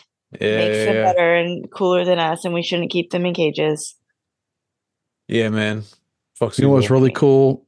Yeah, 0.41 0.57
Makes 0.59 0.77
yeah, 0.77 0.85
them 0.87 0.95
yeah. 0.95 1.13
better 1.13 1.35
and 1.35 1.71
cooler 1.73 2.05
than 2.05 2.19
us, 2.19 2.45
and 2.45 2.55
we 2.55 2.63
shouldn't 2.63 2.91
keep 2.91 3.11
them 3.11 3.27
in 3.27 3.35
cages. 3.35 3.97
Yeah, 5.29 5.49
man. 5.49 5.83
Fuck 6.37 6.57
You 6.59 6.65
know 6.65 6.71
what's 6.71 6.91
really 6.91 7.13
cool? 7.13 7.67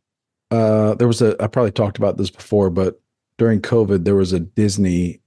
Uh, 0.51 0.95
there 0.95 1.09
was 1.09 1.21
a. 1.23 1.37
I 1.43 1.47
probably 1.49 1.71
talked 1.73 1.99
about 1.99 2.17
this 2.19 2.31
before, 2.31 2.71
but 2.71 3.01
during 3.39 3.61
COVID, 3.61 4.05
there 4.05 4.15
was 4.15 4.33
a 4.33 4.41
Disney 4.41 5.21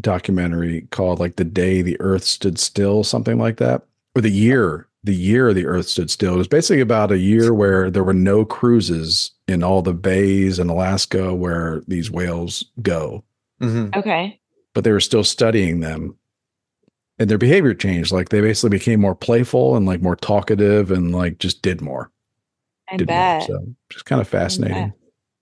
documentary 0.00 0.86
called 0.90 1.18
like 1.20 1.36
"The 1.36 1.44
Day 1.44 1.82
the 1.82 2.00
Earth 2.00 2.24
Stood 2.24 2.58
Still," 2.58 3.04
something 3.04 3.38
like 3.38 3.56
that, 3.58 3.82
or 4.14 4.22
the 4.22 4.30
year 4.30 4.86
the 5.04 5.14
year 5.14 5.52
the 5.54 5.66
Earth 5.66 5.88
stood 5.88 6.10
still. 6.10 6.34
It 6.34 6.38
was 6.38 6.48
basically 6.48 6.80
about 6.82 7.10
a 7.12 7.18
year 7.18 7.54
where 7.54 7.90
there 7.90 8.04
were 8.04 8.12
no 8.14 8.44
cruises 8.44 9.30
in 9.48 9.62
all 9.62 9.80
the 9.82 9.94
bays 9.94 10.58
in 10.58 10.68
Alaska 10.68 11.34
where 11.34 11.82
these 11.88 12.10
whales 12.10 12.64
go, 12.82 13.24
Mhm. 13.62 13.96
Okay. 13.96 14.38
but 14.74 14.84
they 14.84 14.92
were 14.92 15.00
still 15.00 15.24
studying 15.24 15.80
them. 15.80 16.16
And 17.18 17.28
their 17.30 17.38
behavior 17.38 17.74
changed. 17.74 18.12
Like 18.12 18.28
they 18.30 18.40
basically 18.40 18.70
became 18.78 19.00
more 19.00 19.14
playful 19.14 19.76
and 19.76 19.84
like 19.86 20.00
more 20.02 20.16
talkative 20.16 20.90
and 20.90 21.12
like 21.14 21.38
just 21.38 21.60
did 21.62 21.80
more. 21.80 22.10
I 22.90 22.96
did 22.96 23.06
bet. 23.08 23.48
more. 23.48 23.58
So 23.60 23.66
just 23.90 24.04
kind 24.06 24.20
of 24.20 24.28
fascinating. 24.28 24.92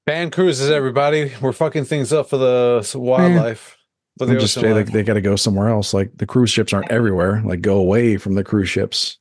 Ban 0.06 0.30
cruises, 0.30 0.70
everybody. 0.70 1.32
We're 1.40 1.52
fucking 1.52 1.84
things 1.84 2.12
up 2.12 2.28
for 2.30 2.36
the 2.38 2.90
wildlife. 2.98 3.76
For 4.18 4.26
the 4.26 4.32
I'm 4.32 4.40
just 4.40 4.56
ocean 4.59 4.68
say 4.70 4.74
life. 4.74 4.86
like 4.86 4.92
they 4.92 5.02
got 5.04 5.14
to 5.14 5.20
go 5.20 5.36
somewhere 5.36 5.68
else. 5.68 5.94
Like 5.94 6.11
the 6.16 6.26
cruise 6.26 6.50
ships 6.50 6.72
aren't 6.72 6.90
everywhere. 6.90 7.42
Like 7.44 7.61
go 7.61 7.76
away 7.78 8.16
from 8.16 8.34
the 8.34 8.42
cruise 8.42 8.68
ships. 8.68 9.17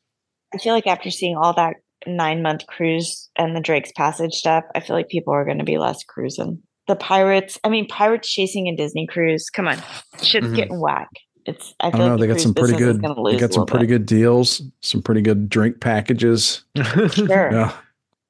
I 0.53 0.57
feel 0.57 0.73
like 0.73 0.87
after 0.87 1.09
seeing 1.11 1.35
all 1.35 1.53
that 1.53 1.75
nine 2.05 2.41
month 2.41 2.65
cruise 2.67 3.29
and 3.35 3.55
the 3.55 3.59
Drake's 3.61 3.91
Passage 3.93 4.33
stuff, 4.33 4.63
I 4.75 4.79
feel 4.79 4.95
like 4.95 5.09
people 5.09 5.33
are 5.33 5.45
going 5.45 5.57
to 5.59 5.63
be 5.65 5.77
less 5.77 6.03
cruising. 6.07 6.61
The 6.87 6.95
pirates, 6.95 7.59
I 7.63 7.69
mean, 7.69 7.87
pirates 7.87 8.29
chasing 8.31 8.67
a 8.67 8.75
Disney 8.75 9.07
cruise. 9.07 9.49
Come 9.49 9.67
on, 9.67 9.77
shit's 10.21 10.47
Mhm. 10.47 10.55
getting 10.55 10.79
whack. 10.79 11.09
It's. 11.45 11.73
I 11.79 11.87
I 11.87 11.91
feel 11.91 11.99
don't 11.99 12.07
know. 12.07 12.13
like 12.15 12.21
They 12.21 12.27
got 12.27 12.41
some 12.41 12.53
pretty 12.53 12.77
good. 12.77 13.01
They 13.01 13.37
got 13.37 13.53
some 13.53 13.65
pretty 13.65 13.85
bit. 13.85 13.91
good 13.93 14.05
deals. 14.05 14.61
Some 14.81 15.01
pretty 15.01 15.21
good 15.21 15.49
drink 15.49 15.79
packages. 15.81 16.63
Sure. 16.77 17.51
Yeah. 17.51 17.73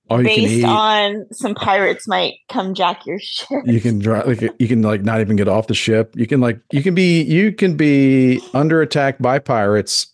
All 0.09 0.21
you 0.21 0.27
can 0.29 0.35
Based 0.45 0.53
eat. 0.59 0.63
on 0.63 1.25
some 1.33 1.53
pirates 1.53 2.07
might 2.07 2.35
come 2.47 2.73
jack 2.73 3.05
your 3.05 3.19
shit. 3.19 3.65
you 3.65 3.81
can 3.81 3.99
drive. 3.99 4.25
Like 4.25 4.41
you 4.57 4.67
can 4.67 4.81
like 4.81 5.01
not 5.03 5.19
even 5.19 5.35
get 5.35 5.49
off 5.49 5.67
the 5.67 5.73
ship. 5.73 6.13
You 6.15 6.25
can 6.25 6.39
like 6.39 6.59
you 6.71 6.81
can 6.81 6.95
be 6.95 7.21
you 7.23 7.51
can 7.51 7.75
be 7.75 8.39
under 8.53 8.81
attack 8.81 9.19
by 9.19 9.37
pirates 9.39 10.07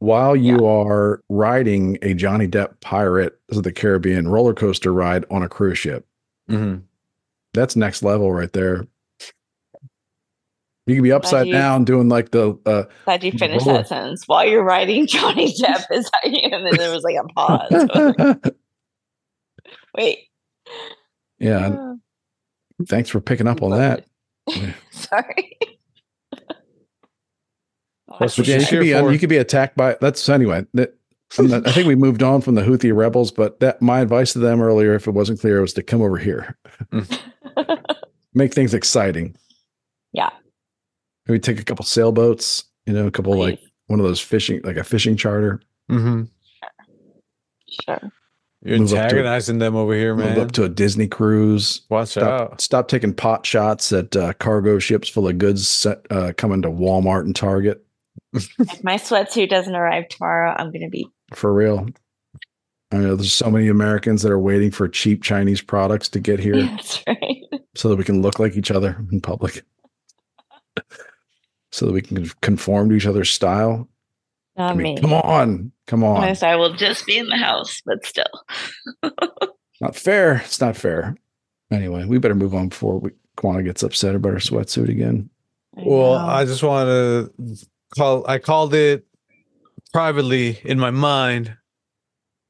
while 0.00 0.34
you 0.34 0.66
are 0.66 1.22
riding 1.28 1.96
a 2.02 2.12
Johnny 2.14 2.48
Depp 2.48 2.80
Pirate 2.80 3.38
of 3.50 3.62
the 3.62 3.72
Caribbean 3.72 4.28
roller 4.28 4.52
coaster 4.54 4.92
ride 4.92 5.24
on 5.30 5.42
a 5.42 5.48
cruise 5.48 5.78
ship. 5.78 6.06
Mhm. 6.50 6.82
That's 7.54 7.76
next 7.76 8.02
level 8.02 8.32
right 8.32 8.52
there. 8.52 8.86
You 10.86 10.94
can 10.96 11.02
be 11.04 11.12
upside 11.12 11.46
you- 11.46 11.52
down 11.52 11.84
doing 11.84 12.08
like 12.08 12.30
the 12.32 12.58
uh 12.66 12.84
Glad 13.04 13.22
you 13.22 13.32
finished 13.32 13.66
Roller. 13.66 13.78
that 13.78 13.88
sentence. 13.88 14.26
While 14.26 14.46
you're 14.48 14.64
riding 14.64 15.06
Johnny 15.06 15.52
Depp 15.60 15.84
is 15.92 16.10
how 16.12 16.28
you, 16.28 16.40
and 16.50 16.66
then 16.66 16.76
there 16.76 16.90
was 16.92 17.04
like 17.04 17.16
a 17.16 17.24
pause. 17.32 18.40
Wait. 19.96 20.18
yeah. 21.38 21.68
Uh, 21.68 21.94
Thanks 22.88 23.10
for 23.10 23.20
picking 23.20 23.46
up 23.46 23.62
on 23.62 23.70
that. 23.72 24.06
Sorry. 24.90 25.56
That's 28.20 28.36
But 28.36 28.42
what 28.42 28.48
yeah, 28.48 28.58
you 28.58 28.66
could 28.66 28.80
be 28.80 28.92
for. 28.92 29.12
you 29.12 29.18
could 29.18 29.28
be 29.28 29.38
attacked 29.38 29.76
by 29.76 29.96
that's 30.00 30.28
anyway. 30.28 30.64
That, 30.74 30.94
I'm 31.38 31.46
not- 31.48 31.66
I 31.66 31.72
think 31.72 31.86
we 31.88 31.94
moved 31.96 32.22
on 32.22 32.40
from 32.42 32.54
the 32.54 32.62
Houthi 32.62 32.94
rebels, 32.94 33.30
but 33.32 33.58
that 33.60 33.80
my 33.82 34.00
advice 34.00 34.32
to 34.34 34.38
them 34.38 34.60
earlier, 34.60 34.94
if 34.94 35.06
it 35.08 35.12
wasn't 35.12 35.40
clear, 35.40 35.60
was 35.60 35.72
to 35.74 35.82
come 35.82 36.02
over 36.02 36.18
here, 36.18 36.56
make 38.34 38.52
things 38.54 38.74
exciting. 38.74 39.36
Yeah. 40.12 40.30
Maybe 41.26 41.38
take 41.40 41.60
a 41.60 41.64
couple 41.64 41.84
sailboats, 41.84 42.64
you 42.86 42.92
know, 42.92 43.06
a 43.06 43.10
couple 43.10 43.36
like 43.38 43.60
one 43.86 44.00
of 44.00 44.06
those 44.06 44.20
fishing, 44.20 44.60
like 44.64 44.76
a 44.76 44.84
fishing 44.84 45.16
charter. 45.16 45.60
Mm-hmm. 45.90 46.24
Sure. 47.84 48.00
You're 48.62 48.78
Move 48.78 48.88
up 48.92 48.96
to- 48.98 49.02
antagonizing 49.04 49.58
them 49.58 49.74
over 49.76 49.94
here, 49.94 50.14
Move 50.14 50.26
man. 50.26 50.40
up 50.40 50.52
to 50.52 50.64
a 50.64 50.68
Disney 50.68 51.08
cruise. 51.08 51.82
Watch 51.88 52.08
Stop, 52.10 52.50
out. 52.52 52.60
stop 52.60 52.88
taking 52.88 53.14
pot 53.14 53.46
shots 53.46 53.90
at 53.92 54.14
uh, 54.16 54.32
cargo 54.34 54.78
ships 54.78 55.08
full 55.08 55.28
of 55.28 55.38
goods 55.38 55.66
set, 55.66 56.04
uh, 56.10 56.32
coming 56.36 56.60
to 56.62 56.68
Walmart 56.68 57.20
and 57.22 57.34
Target 57.34 57.82
If 58.32 58.84
my 58.84 58.94
sweatsuit 58.96 59.48
doesn't 59.48 59.74
arrive 59.74 60.08
tomorrow, 60.08 60.54
I'm 60.56 60.70
going 60.70 60.82
to 60.82 60.88
be. 60.88 61.08
for 61.34 61.52
real. 61.52 61.88
I 62.92 62.96
know 62.96 63.14
there's 63.14 63.32
so 63.32 63.50
many 63.50 63.68
Americans 63.68 64.22
that 64.22 64.32
are 64.32 64.38
waiting 64.38 64.70
for 64.72 64.88
cheap 64.88 65.22
Chinese 65.22 65.60
products 65.62 66.08
to 66.10 66.20
get 66.20 66.40
here. 66.40 66.56
That's 66.62 67.02
right. 67.06 67.42
so 67.76 67.88
that 67.88 67.96
we 67.96 68.04
can 68.04 68.20
look 68.22 68.38
like 68.38 68.56
each 68.56 68.70
other 68.70 68.96
in 69.12 69.20
public 69.20 69.64
so 71.72 71.86
that 71.86 71.92
we 71.92 72.02
can 72.02 72.28
conform 72.40 72.88
to 72.88 72.96
each 72.96 73.06
other's 73.06 73.30
style 73.30 73.88
Not 74.56 74.72
I 74.72 74.74
mean, 74.74 74.94
me. 74.96 75.00
come 75.00 75.12
on 75.12 75.72
come 75.86 76.02
on 76.02 76.16
Honest, 76.24 76.42
I 76.42 76.56
will 76.56 76.74
just 76.74 77.06
be 77.06 77.16
in 77.16 77.28
the 77.28 77.36
house, 77.36 77.80
but 77.86 78.04
still. 78.04 78.24
not 79.80 79.94
fair 79.96 80.36
it's 80.44 80.60
not 80.60 80.76
fair 80.76 81.16
anyway 81.70 82.04
we 82.04 82.18
better 82.18 82.34
move 82.34 82.54
on 82.54 82.68
before 82.68 82.98
we 82.98 83.10
Kwana 83.36 83.64
gets 83.64 83.82
upset 83.82 84.14
about 84.14 84.32
her 84.32 84.38
sweatsuit 84.38 84.88
again 84.88 85.30
I 85.76 85.82
Well. 85.86 86.14
I 86.14 86.44
just 86.44 86.62
want 86.62 86.88
to 86.88 87.32
call. 87.96 88.26
I 88.28 88.38
called 88.38 88.74
it 88.74 89.06
privately 89.92 90.58
in 90.64 90.78
my 90.78 90.90
mind, 90.90 91.56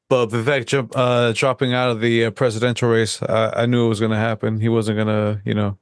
but 0.09 0.26
Vivek 0.28 0.66
jump, 0.66 0.93
uh, 0.97 1.32
dropping 1.32 1.72
out 1.74 1.91
of 1.91 2.01
the 2.01 2.26
uh, 2.26 2.30
presidential 2.30 2.88
race, 2.88 3.22
I, 3.22 3.62
I 3.62 3.66
knew 3.66 3.86
it 3.86 3.88
was 3.88 4.01
going 4.01 4.12
to 4.12 4.16
happen. 4.18 4.61
He 4.61 4.68
wasn't 4.68 4.97
going 4.97 5.09
to, 5.09 5.41
you 5.45 5.55
know, 5.55 5.78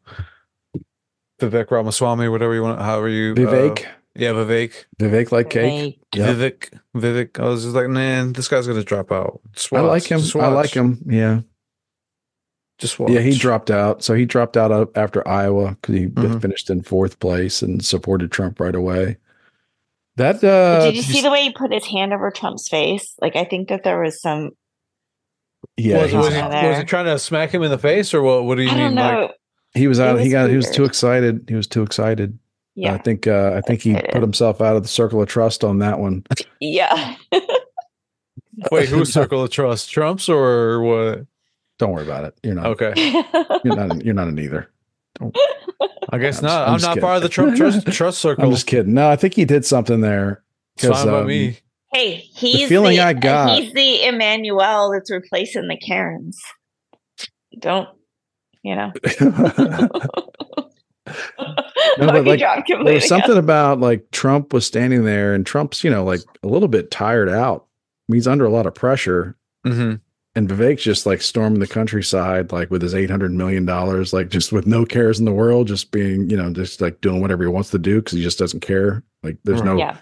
Vivek 1.41 1.71
Ramaswamy, 1.71 2.29
whatever 2.29 2.55
you 2.55 2.63
want, 2.63 2.81
however 2.81 3.09
you. 3.09 3.33
uh, 3.33 3.37
Vivek 3.37 3.87
yeah, 4.17 4.31
Vivek. 4.33 4.73
Vivek 5.01 5.31
like 5.31 5.51
cake 5.51 6.01
They- 6.13 6.19
Yeah. 6.19 6.35
Vivek. 6.35 6.73
Vivek. 6.97 7.39
I 7.39 7.45
was 7.49 7.63
just 7.63 7.77
like, 7.77 7.87
man, 7.89 8.33
this 8.33 8.49
guy's 8.49 8.67
going 8.67 8.79
to 8.79 8.85
drop 8.85 9.13
out. 9.13 9.41
Just 9.53 9.73
I 9.73 9.81
watch, 9.81 9.89
like 9.91 10.05
him 10.11 10.19
just 10.21 10.35
I 10.35 10.49
like 10.49 10.71
him 10.75 10.99
yeah 11.07 11.41
Just 12.79 12.99
watch. 12.99 13.13
yeah 13.13 13.21
he 13.21 13.39
dropped 13.39 13.71
out 13.71 14.03
so 14.03 14.15
he 14.15 14.25
dropped 14.25 14.57
out 14.57 14.91
after 14.97 15.27
Iowa 15.29 15.77
because 15.81 15.95
he 15.95 16.07
Mhm. 16.09 16.43
finished 16.43 16.69
in 16.71 16.83
fourth 16.83 17.21
place 17.21 17.63
and 17.63 17.85
supported 17.85 18.33
Trump 18.33 18.59
right 18.59 18.75
away 18.75 19.19
that 20.19 20.45
uh 20.45 20.85
Did 20.85 20.97
you 20.97 21.03
see 21.03 21.23
the 21.23 21.31
way 21.31 21.43
he 21.43 21.53
put 21.53 21.73
his 21.73 21.87
hand 21.87 22.13
over 22.13 22.31
Trump's 22.31 22.69
face? 22.69 23.15
Like, 23.21 23.35
I 23.35 23.45
think 23.45 23.69
that 23.69 23.83
there 23.83 24.01
was 24.01 24.21
some. 24.21 24.51
yeah 25.77 26.03
was, 26.03 26.11
he 26.11 26.17
was, 26.17 26.27
was, 26.27 26.35
he, 26.35 26.43
was 26.43 26.79
he 26.79 26.85
trying 26.85 27.07
to 27.07 27.19
smack 27.19 27.51
him 27.51 27.63
in 27.63 27.71
the 27.71 27.79
face 27.79 28.15
or 28.15 28.23
what? 28.23 28.45
What 28.45 28.57
do 28.57 28.63
you 28.63 28.71
I 28.71 28.75
mean? 28.75 28.83
don't 28.83 28.95
know. 28.95 29.21
Like, 29.23 29.35
he 29.75 29.89
was 29.89 29.99
It 29.99 30.03
out 30.03 30.19
he 30.19 30.25
was 30.25 30.33
got 30.33 30.51
he 30.51 30.57
was 30.57 30.71
too 30.71 30.85
excited 30.85 31.45
he 31.49 31.55
was 31.55 31.67
too 31.67 31.83
excited 31.83 32.39
yeah. 32.79 32.95
I 32.95 32.99
think 32.99 33.27
uh, 33.27 33.55
I 33.57 33.61
think 33.61 33.83
he 33.83 33.95
put 34.13 34.23
himself 34.23 34.61
out 34.61 34.77
of 34.77 34.85
the 34.85 34.89
circle 34.89 35.21
of 35.21 35.27
trust 35.27 35.65
on 35.65 35.81
that 35.81 35.99
one. 35.99 36.25
yeah. 36.61 37.17
wait, 38.71 38.89
who's 38.89 39.13
circle 39.13 39.43
of 39.43 39.51
trust? 39.51 39.91
Trump's 39.91 40.29
or 40.29 40.81
what? 40.83 41.27
Don't 41.81 41.91
worry 41.91 42.05
about 42.05 42.23
it. 42.23 42.39
You're 42.45 42.55
not. 42.55 42.67
Okay. 42.67 42.93
You're 43.65 43.75
not. 43.75 43.91
An, 43.91 44.01
you're 44.03 44.15
not 44.15 44.29
an 44.29 44.39
either. 44.39 44.71
I 46.11 46.19
guess 46.19 46.39
I'm 46.39 46.43
just- 46.43 46.43
not. 46.43 46.69
I'm 46.69 46.75
I'm, 46.75 46.81
not 46.81 46.89
kidding. 46.91 47.01
part 47.03 47.17
of 47.17 47.23
the 47.23 47.29
Trump 47.29 47.57
trust, 47.57 47.87
trust 47.93 48.19
circle. 48.19 48.45
I'm 48.45 48.51
just 48.51 48.67
kidding. 48.67 48.95
No, 48.95 49.09
I 49.11 49.17
think 49.17 49.35
he 49.35 49.45
did 49.45 49.65
something 49.65 50.01
there. 50.01 50.43
it's 50.77 50.87
fine 50.87 51.07
by 51.07 51.21
um, 51.21 51.27
me. 51.27 51.59
hey, 51.93 52.15
he's 52.35 52.61
the 52.61 52.67
feeling 52.67 52.97
the, 52.97 53.03
I 53.05 53.13
got- 53.13 53.59
He's 53.61 53.73
the 53.73 54.05
Emmanuel 54.07 54.91
that's 54.93 55.11
replacing 55.11 55.69
the 55.69 55.77
Karens. 55.77 56.41
Don't, 57.59 57.89
you 58.63 58.75
know. 58.77 58.93
No, 61.99 62.07
but, 62.07 62.25
like, 62.27 62.41
there 62.67 62.95
was 62.95 63.09
something 63.09 63.37
about 63.39 63.81
like 63.81 64.11
Trump 64.13 64.53
was 64.53 64.67
standing 64.67 65.05
there 65.05 65.35
and 65.35 65.45
Trump's, 65.45 65.83
you 65.83 65.91
know, 65.91 66.05
like 66.05 66.21
a 66.43 66.47
little 66.47 66.69
bit 66.69 66.91
tired 66.91 67.29
out. 67.29 67.67
He's 68.09 68.29
under 68.29 68.45
a 68.45 68.51
lot 68.51 68.67
of 68.67 68.75
pressure. 68.75 69.37
hmm 69.65 69.95
And 70.39 70.49
Vivek's 70.49 70.85
just 70.85 71.05
like 71.05 71.21
storming 71.21 71.59
the 71.59 71.67
countryside, 71.67 72.53
like 72.53 72.71
with 72.71 72.81
his 72.81 72.95
eight 72.95 73.11
hundred 73.11 73.33
million 73.33 73.67
dollars, 73.67 74.13
like 74.13 74.29
just 74.29 74.53
with 74.53 74.69
no 74.69 74.85
cares 74.87 75.19
in 75.19 75.25
the 75.25 75.33
world, 75.33 75.67
just 75.67 75.91
being, 75.91 76.31
you 76.31 76.37
know, 76.37 76.53
just 76.53 76.81
like 76.81 77.01
doing 77.01 77.21
whatever 77.21 77.43
he 77.43 77.49
wants 77.49 77.71
to 77.71 77.79
do 77.79 77.97
because 78.01 78.13
he 78.17 78.23
just 78.23 78.39
doesn't 78.39 78.61
care. 78.61 79.03
Like 79.25 79.37
there's 79.43 79.63
no, 79.63 79.77
Yeah. 79.77 79.97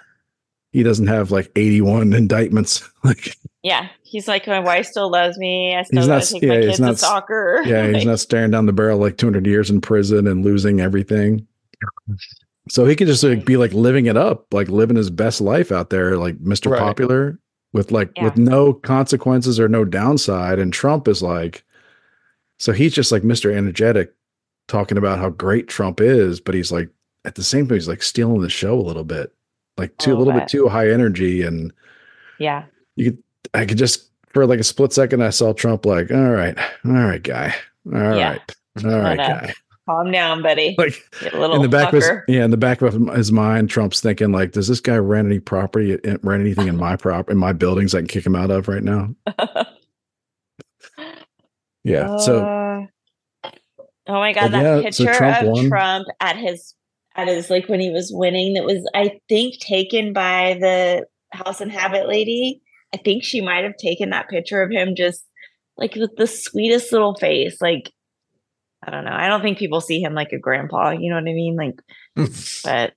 he 0.72 0.82
doesn't 0.82 1.06
have 1.06 1.30
like 1.30 1.50
eighty 1.56 1.80
one 1.80 2.12
indictments. 2.12 2.86
like 3.04 3.34
Yeah. 3.62 3.88
He's 4.02 4.28
like, 4.28 4.46
my 4.46 4.60
wife 4.60 4.84
still 4.84 5.10
loves 5.10 5.38
me. 5.38 5.74
I 5.74 5.84
still 5.84 6.00
He's 6.02 6.08
not- 6.08 6.22
take 6.24 6.42
yeah, 6.42 6.48
my 6.50 6.56
he's 6.56 6.64
kids 6.66 6.76
to 6.76 6.82
not 6.82 6.92
s- 6.92 7.00
soccer. 7.00 7.62
yeah, 7.66 7.86
he's 7.88 8.04
not 8.04 8.20
staring 8.20 8.50
down 8.50 8.66
the 8.66 8.74
barrel 8.74 8.98
like 8.98 9.16
two 9.16 9.26
hundred 9.26 9.46
years 9.46 9.70
in 9.70 9.80
prison 9.80 10.26
and 10.26 10.44
losing 10.44 10.82
everything. 10.82 11.46
So 12.68 12.84
he 12.84 12.94
could 12.94 13.06
just 13.06 13.22
like 13.24 13.46
be 13.46 13.56
like 13.56 13.72
living 13.72 14.04
it 14.06 14.16
up, 14.18 14.52
like 14.52 14.68
living 14.68 14.96
his 14.96 15.08
best 15.08 15.40
life 15.40 15.72
out 15.72 15.88
there, 15.90 16.18
like 16.18 16.36
Mr. 16.40 16.70
Right. 16.72 16.80
Popular 16.80 17.38
with 17.72 17.90
like 17.90 18.10
Yeah. 18.16 18.24
with 18.24 18.36
no 18.36 18.72
consequences 18.72 19.58
or 19.60 19.68
no 19.68 19.84
downside. 19.84 20.58
And 20.58 20.72
Trump 20.72 21.08
is 21.08 21.22
like, 21.22 21.64
so 22.58 22.72
he's 22.72 22.94
just 22.94 23.12
like 23.12 23.22
Mr. 23.22 23.52
Energetic 23.54 24.14
talking 24.68 24.98
about 24.98 25.18
how 25.18 25.30
great 25.30 25.68
Trump 25.68 26.00
is, 26.00 26.40
but 26.40 26.54
he's 26.54 26.72
like 26.72 26.88
at 27.24 27.34
the 27.34 27.44
same 27.44 27.66
time, 27.66 27.76
he's 27.76 27.88
like 27.88 28.02
stealing 28.02 28.40
the 28.40 28.48
show 28.48 28.78
a 28.78 28.80
little 28.82 29.04
bit, 29.04 29.32
like 29.76 29.96
too 29.98 30.10
a 30.10 30.12
little 30.12 30.26
little 30.26 30.40
bit 30.40 30.46
bit. 30.46 30.50
too 30.52 30.68
high 30.68 30.90
energy. 30.90 31.42
And 31.42 31.72
yeah. 32.38 32.64
you 32.96 33.12
could 33.12 33.22
I 33.54 33.64
could 33.66 33.78
just 33.78 34.10
for 34.30 34.46
like 34.46 34.60
a 34.60 34.64
split 34.64 34.92
second 34.92 35.22
I 35.22 35.30
saw 35.30 35.52
Trump 35.52 35.86
like, 35.86 36.10
all 36.10 36.30
right, 36.30 36.56
all 36.84 36.92
right, 36.92 37.22
guy. 37.22 37.54
all 37.86 37.92
right, 38.00 38.16
Yeah. 38.18 38.38
all 38.84 38.98
right, 39.00 39.18
uh, 39.20 39.40
guy. 39.40 39.54
Calm 39.88 40.10
down, 40.10 40.42
buddy. 40.42 40.74
Like 40.78 41.00
a 41.32 41.38
little 41.38 41.56
in 41.56 41.62
the 41.62 41.68
back 41.68 41.92
of 41.92 42.02
his, 42.02 42.10
yeah, 42.26 42.44
in 42.44 42.50
the 42.50 42.56
back 42.56 42.82
of 42.82 42.92
his 43.14 43.30
mind, 43.30 43.70
Trump's 43.70 44.00
thinking 44.00 44.32
like, 44.32 44.52
does 44.52 44.66
this 44.66 44.80
guy 44.80 44.96
rent 44.96 45.26
any 45.26 45.38
property, 45.38 45.92
eh, 46.04 46.16
rent 46.22 46.40
anything 46.40 46.66
in 46.66 46.76
my 46.76 46.96
prop 46.96 47.30
in 47.30 47.38
my 47.38 47.52
buildings 47.52 47.94
I 47.94 47.98
can 47.98 48.08
kick 48.08 48.26
him 48.26 48.34
out 48.34 48.50
of 48.50 48.68
right 48.68 48.82
now? 48.82 49.14
Yeah. 51.86 52.16
so 52.16 52.40
Uh, 52.44 53.50
oh 54.08 54.14
my 54.14 54.32
god, 54.32 54.50
that 54.50 54.82
yeah, 54.82 54.90
so 54.90 55.04
picture 55.04 55.18
Trump 55.18 55.42
of 55.42 55.48
won. 55.50 55.68
Trump 55.68 56.08
at 56.18 56.36
his 56.36 56.74
at 57.14 57.28
his 57.28 57.48
like 57.48 57.68
when 57.68 57.78
he 57.78 57.90
was 57.92 58.10
winning 58.12 58.54
that 58.54 58.64
was 58.64 58.84
I 58.92 59.20
think 59.28 59.60
taken 59.60 60.12
by 60.12 60.58
the 60.60 61.06
House 61.30 61.60
and 61.60 61.70
Habit 61.70 62.08
lady. 62.08 62.60
I 62.92 62.96
think 62.96 63.22
she 63.22 63.40
might 63.40 63.62
have 63.62 63.76
taken 63.76 64.10
that 64.10 64.28
picture 64.28 64.62
of 64.62 64.70
him 64.72 64.96
just 64.96 65.24
like 65.76 65.94
with 65.94 66.16
the 66.16 66.26
sweetest 66.26 66.90
little 66.90 67.14
face. 67.14 67.60
Like 67.60 67.92
I 68.82 68.90
don't 68.90 69.04
know. 69.04 69.12
I 69.12 69.28
don't 69.28 69.42
think 69.42 69.58
people 69.58 69.80
see 69.80 70.00
him 70.00 70.14
like 70.14 70.32
a 70.32 70.38
grandpa. 70.38 70.90
You 70.90 71.10
know 71.10 71.16
what 71.16 71.28
I 71.28 71.34
mean? 71.34 71.56
Like, 71.56 71.80
but 72.64 72.94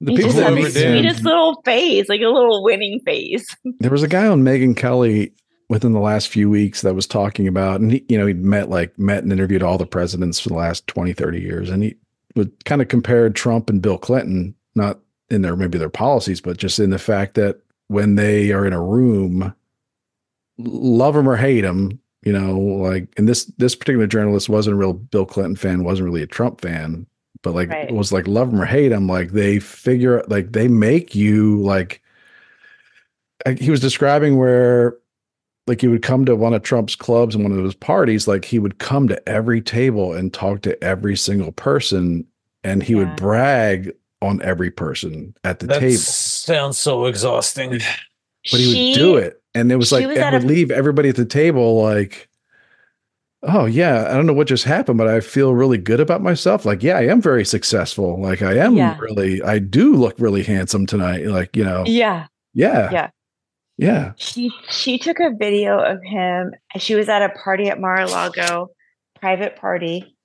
the 0.00 0.12
he 0.12 0.16
people 0.16 0.32
that 0.32 0.56
has 0.56 0.74
the 0.74 0.80
sweetest 0.80 1.24
little 1.24 1.62
face, 1.62 2.08
like 2.08 2.20
a 2.20 2.28
little 2.28 2.62
winning 2.64 3.00
face. 3.00 3.46
there 3.78 3.90
was 3.90 4.02
a 4.02 4.08
guy 4.08 4.26
on 4.26 4.42
Megyn 4.42 4.76
Kelly 4.76 5.32
within 5.68 5.92
the 5.92 6.00
last 6.00 6.28
few 6.28 6.50
weeks 6.50 6.82
that 6.82 6.94
was 6.94 7.06
talking 7.06 7.48
about, 7.48 7.80
and 7.80 7.92
he, 7.92 8.04
you 8.08 8.18
know, 8.18 8.26
he'd 8.26 8.44
met 8.44 8.68
like 8.68 8.98
met 8.98 9.22
and 9.22 9.32
interviewed 9.32 9.62
all 9.62 9.78
the 9.78 9.86
presidents 9.86 10.40
for 10.40 10.48
the 10.48 10.56
last 10.56 10.86
20, 10.88 11.12
30 11.12 11.40
years. 11.40 11.70
And 11.70 11.84
he 11.84 11.94
would 12.34 12.64
kind 12.64 12.82
of 12.82 12.88
compared 12.88 13.34
Trump 13.34 13.70
and 13.70 13.80
Bill 13.80 13.98
Clinton, 13.98 14.54
not 14.74 14.98
in 15.30 15.42
their 15.42 15.56
maybe 15.56 15.78
their 15.78 15.88
policies, 15.88 16.40
but 16.40 16.58
just 16.58 16.78
in 16.78 16.90
the 16.90 16.98
fact 16.98 17.34
that 17.34 17.60
when 17.86 18.16
they 18.16 18.52
are 18.52 18.66
in 18.66 18.72
a 18.72 18.82
room, 18.82 19.54
love 20.58 21.14
them 21.14 21.28
or 21.28 21.36
hate 21.36 21.62
them, 21.62 22.00
you 22.22 22.32
know, 22.32 22.58
like, 22.58 23.08
and 23.16 23.28
this, 23.28 23.46
this 23.58 23.74
particular 23.74 24.06
journalist 24.06 24.48
wasn't 24.48 24.74
a 24.74 24.76
real 24.76 24.92
Bill 24.92 25.26
Clinton 25.26 25.56
fan, 25.56 25.84
wasn't 25.84 26.06
really 26.06 26.22
a 26.22 26.26
Trump 26.26 26.60
fan, 26.60 27.06
but 27.42 27.54
like, 27.54 27.68
Right. 27.70 27.88
it 27.88 27.94
was 27.94 28.12
like, 28.12 28.28
love 28.28 28.50
them 28.50 28.60
or 28.60 28.64
hate 28.64 28.88
them. 28.90 29.06
Like 29.08 29.32
they 29.32 29.58
figure, 29.58 30.22
like 30.28 30.52
they 30.52 30.68
make 30.68 31.14
you 31.14 31.60
like, 31.62 32.00
I- 33.46 33.52
he 33.54 33.70
was 33.70 33.80
describing 33.80 34.36
where 34.36 34.96
like 35.66 35.80
he 35.80 35.88
would 35.88 36.02
come 36.02 36.24
to 36.26 36.34
one 36.36 36.54
of 36.54 36.62
Trump's 36.62 36.94
clubs 36.96 37.34
and 37.34 37.44
one 37.44 37.56
of 37.56 37.64
his 37.64 37.74
parties, 37.74 38.26
like 38.28 38.44
he 38.44 38.58
would 38.58 38.78
come 38.78 39.08
to 39.08 39.28
every 39.28 39.60
table 39.60 40.12
and 40.12 40.32
talk 40.32 40.62
to 40.62 40.82
every 40.82 41.16
single 41.16 41.52
person 41.52 42.24
and 42.64 42.82
he 42.82 42.92
Yeah. 42.92 43.00
would 43.00 43.16
brag 43.16 43.92
on 44.20 44.40
every 44.42 44.70
person 44.70 45.34
at 45.42 45.58
the 45.58 45.66
That 45.66 45.80
table. 45.80 45.96
sounds 45.96 46.78
so 46.78 47.06
exhausting. 47.06 47.80
But 48.50 48.60
he 48.60 48.92
would 48.92 48.98
do 48.98 49.16
it. 49.16 49.41
And 49.54 49.70
it 49.70 49.76
was 49.76 49.88
she 49.88 49.96
like 49.96 50.06
was 50.08 50.16
it 50.18 50.32
would 50.32 50.44
a- 50.44 50.46
leave 50.46 50.70
everybody 50.70 51.08
at 51.08 51.16
the 51.16 51.24
table 51.26 51.82
like, 51.82 52.28
oh 53.42 53.66
yeah, 53.66 54.06
I 54.08 54.14
don't 54.14 54.26
know 54.26 54.32
what 54.32 54.46
just 54.46 54.64
happened, 54.64 54.98
but 54.98 55.08
I 55.08 55.20
feel 55.20 55.54
really 55.54 55.78
good 55.78 56.00
about 56.00 56.22
myself. 56.22 56.64
Like, 56.64 56.82
yeah, 56.82 56.96
I 56.96 57.06
am 57.06 57.20
very 57.20 57.44
successful. 57.44 58.20
Like 58.20 58.40
I 58.42 58.56
am 58.58 58.76
Yeah. 58.76 58.96
really, 58.98 59.42
I 59.42 59.58
do 59.58 59.94
look 59.94 60.14
really 60.18 60.42
handsome 60.42 60.86
tonight. 60.86 61.26
Like, 61.26 61.56
you 61.56 61.64
know, 61.64 61.84
Yeah. 61.86 62.26
yeah. 62.54 62.90
Yeah. 62.92 63.10
Yeah. 63.78 64.12
She 64.16 64.50
she 64.70 64.98
took 64.98 65.18
a 65.18 65.30
video 65.36 65.78
of 65.78 65.98
him. 66.04 66.52
She 66.78 66.94
was 66.94 67.08
at 67.08 67.22
a 67.22 67.30
party 67.30 67.68
at 67.68 67.80
Mar-a-Lago, 67.80 68.68
private 69.20 69.56
party, 69.56 70.16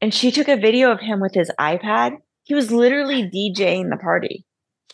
and 0.00 0.12
she 0.12 0.30
took 0.30 0.48
a 0.48 0.56
video 0.56 0.90
of 0.90 1.00
him 1.00 1.20
with 1.20 1.32
his 1.32 1.50
iPad. 1.58 2.16
He 2.42 2.54
was 2.54 2.70
literally 2.70 3.22
DJing 3.22 3.90
the 3.90 3.96
party. 3.96 4.44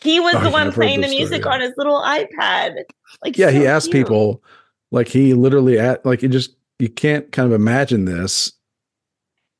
He 0.03 0.19
was 0.19 0.35
Oh, 0.35 0.41
the 0.43 0.49
one 0.49 0.71
playing 0.71 1.01
the 1.01 1.07
story, 1.07 1.19
music 1.19 1.45
yeah. 1.45 1.51
on 1.51 1.61
his 1.61 1.71
little 1.77 2.01
iPad. 2.01 2.83
Like 3.23 3.37
yeah, 3.37 3.49
he 3.51 3.65
asked 3.65 3.91
cute. 3.91 4.05
people, 4.05 4.43
like 4.91 5.07
he 5.07 5.33
literally 5.33 5.79
at 5.79 6.05
like 6.05 6.21
you 6.21 6.29
just 6.29 6.55
you 6.79 6.89
can't 6.89 7.31
kind 7.31 7.45
of 7.45 7.53
imagine 7.53 8.05
this 8.05 8.51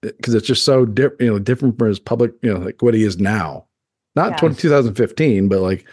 eh, 0.03 0.11
because 0.17 0.33
it's 0.33 0.47
just 0.47 0.65
so 0.65 0.85
different, 0.85 1.21
you 1.21 1.31
know, 1.31 1.39
different 1.39 1.77
from 1.77 1.87
his 1.87 1.99
public, 1.99 2.33
you 2.41 2.53
know, 2.53 2.59
like 2.59 2.81
what 2.81 2.93
he 2.93 3.03
is 3.03 3.17
now. 3.17 3.65
Not 4.15 4.31
Yeah. 4.33 4.37
20, 4.37 4.55
2015, 4.61 5.47
but 5.47 5.61
like, 5.61 5.87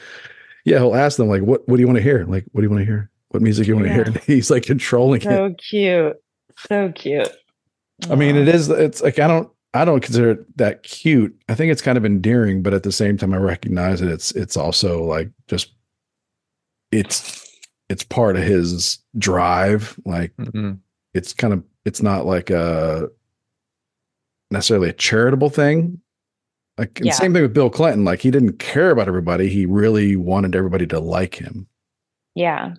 yeah, 0.64 0.78
he'll 0.78 0.94
ask 0.94 1.16
them 1.16 1.28
like, 1.28 1.42
what 1.42 1.66
what 1.68 1.76
do 1.76 1.80
you 1.82 1.86
want 1.86 1.96
to 1.98 2.02
hear? 2.02 2.24
Like, 2.26 2.44
what 2.52 2.60
do 2.60 2.64
you 2.66 2.70
want 2.70 2.80
to 2.80 2.86
hear? 2.86 3.10
What 3.28 3.42
music 3.42 3.66
you 3.68 3.76
want 3.76 3.86
to 3.86 3.92
hear? 3.92 4.02
And 4.02 4.16
he's 4.26 4.50
like 4.50 4.64
controlling 4.64 5.20
it. 5.20 5.24
So 5.24 5.54
cute. 5.70 6.16
So 6.68 6.92
cute. 6.92 7.28
I 8.10 8.14
mean, 8.16 8.34
it 8.36 8.48
is. 8.48 8.68
It's 8.68 9.02
like 9.02 9.18
I 9.18 9.28
don't. 9.28 9.48
I 9.72 9.84
don't 9.84 10.02
consider 10.02 10.30
it 10.32 10.56
that 10.58 10.82
cute. 10.82 11.38
I 11.48 11.54
think 11.54 11.70
it's 11.70 11.82
kind 11.82 11.96
of 11.96 12.04
endearing, 12.04 12.62
but 12.62 12.74
at 12.74 12.82
the 12.82 12.90
same 12.92 13.16
time, 13.16 13.32
I 13.32 13.36
recognize 13.36 14.00
that 14.00 14.10
it's 14.10 14.32
it's 14.32 14.56
also 14.56 15.04
like 15.04 15.30
just 15.46 15.72
it's 16.92 17.46
it's 17.88 18.02
part 18.02 18.36
of 18.36 18.42
his 18.42 18.98
drive. 19.18 19.98
Like 20.04 20.34
Mhm. 20.36 20.78
it's 21.14 21.32
kind 21.32 21.52
of 21.52 21.62
it's 21.84 22.02
not 22.02 22.26
like 22.26 22.50
a 22.50 23.08
necessarily 24.50 24.88
a 24.88 24.92
charitable 24.92 25.50
thing. 25.50 26.00
Like 26.78 26.98
and 26.98 27.06
Yeah. 27.06 27.12
same 27.12 27.32
thing 27.32 27.42
with 27.42 27.54
Bill 27.54 27.70
Clinton. 27.70 28.04
Like 28.04 28.20
he 28.20 28.30
didn't 28.30 28.58
care 28.58 28.90
about 28.90 29.08
everybody. 29.08 29.48
He 29.48 29.66
really 29.66 30.16
wanted 30.16 30.56
everybody 30.56 30.86
to 30.88 30.98
like 30.98 31.36
him 31.36 31.66
Yeah. 32.34 32.74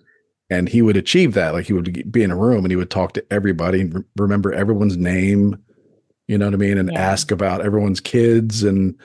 and 0.50 0.68
he 0.68 0.82
would 0.82 0.96
achieve 0.96 1.32
that 1.34 1.54
like 1.54 1.66
he 1.66 1.72
would 1.72 2.10
be 2.12 2.22
in 2.22 2.30
a 2.30 2.36
room 2.36 2.64
and 2.64 2.70
he 2.70 2.76
would 2.76 2.90
talk 2.90 3.12
to 3.14 3.24
everybody 3.32 3.80
and 3.80 3.94
re- 3.94 4.02
remember 4.18 4.52
everyone's 4.52 4.96
name 4.98 5.56
you 6.32 6.38
know 6.38 6.46
what 6.46 6.54
i 6.54 6.56
mean 6.56 6.78
and 6.78 6.90
Yeah. 6.92 6.98
ask 7.12 7.30
about 7.30 7.60
everyone's 7.60 8.00
kids 8.00 8.62
and 8.64 8.98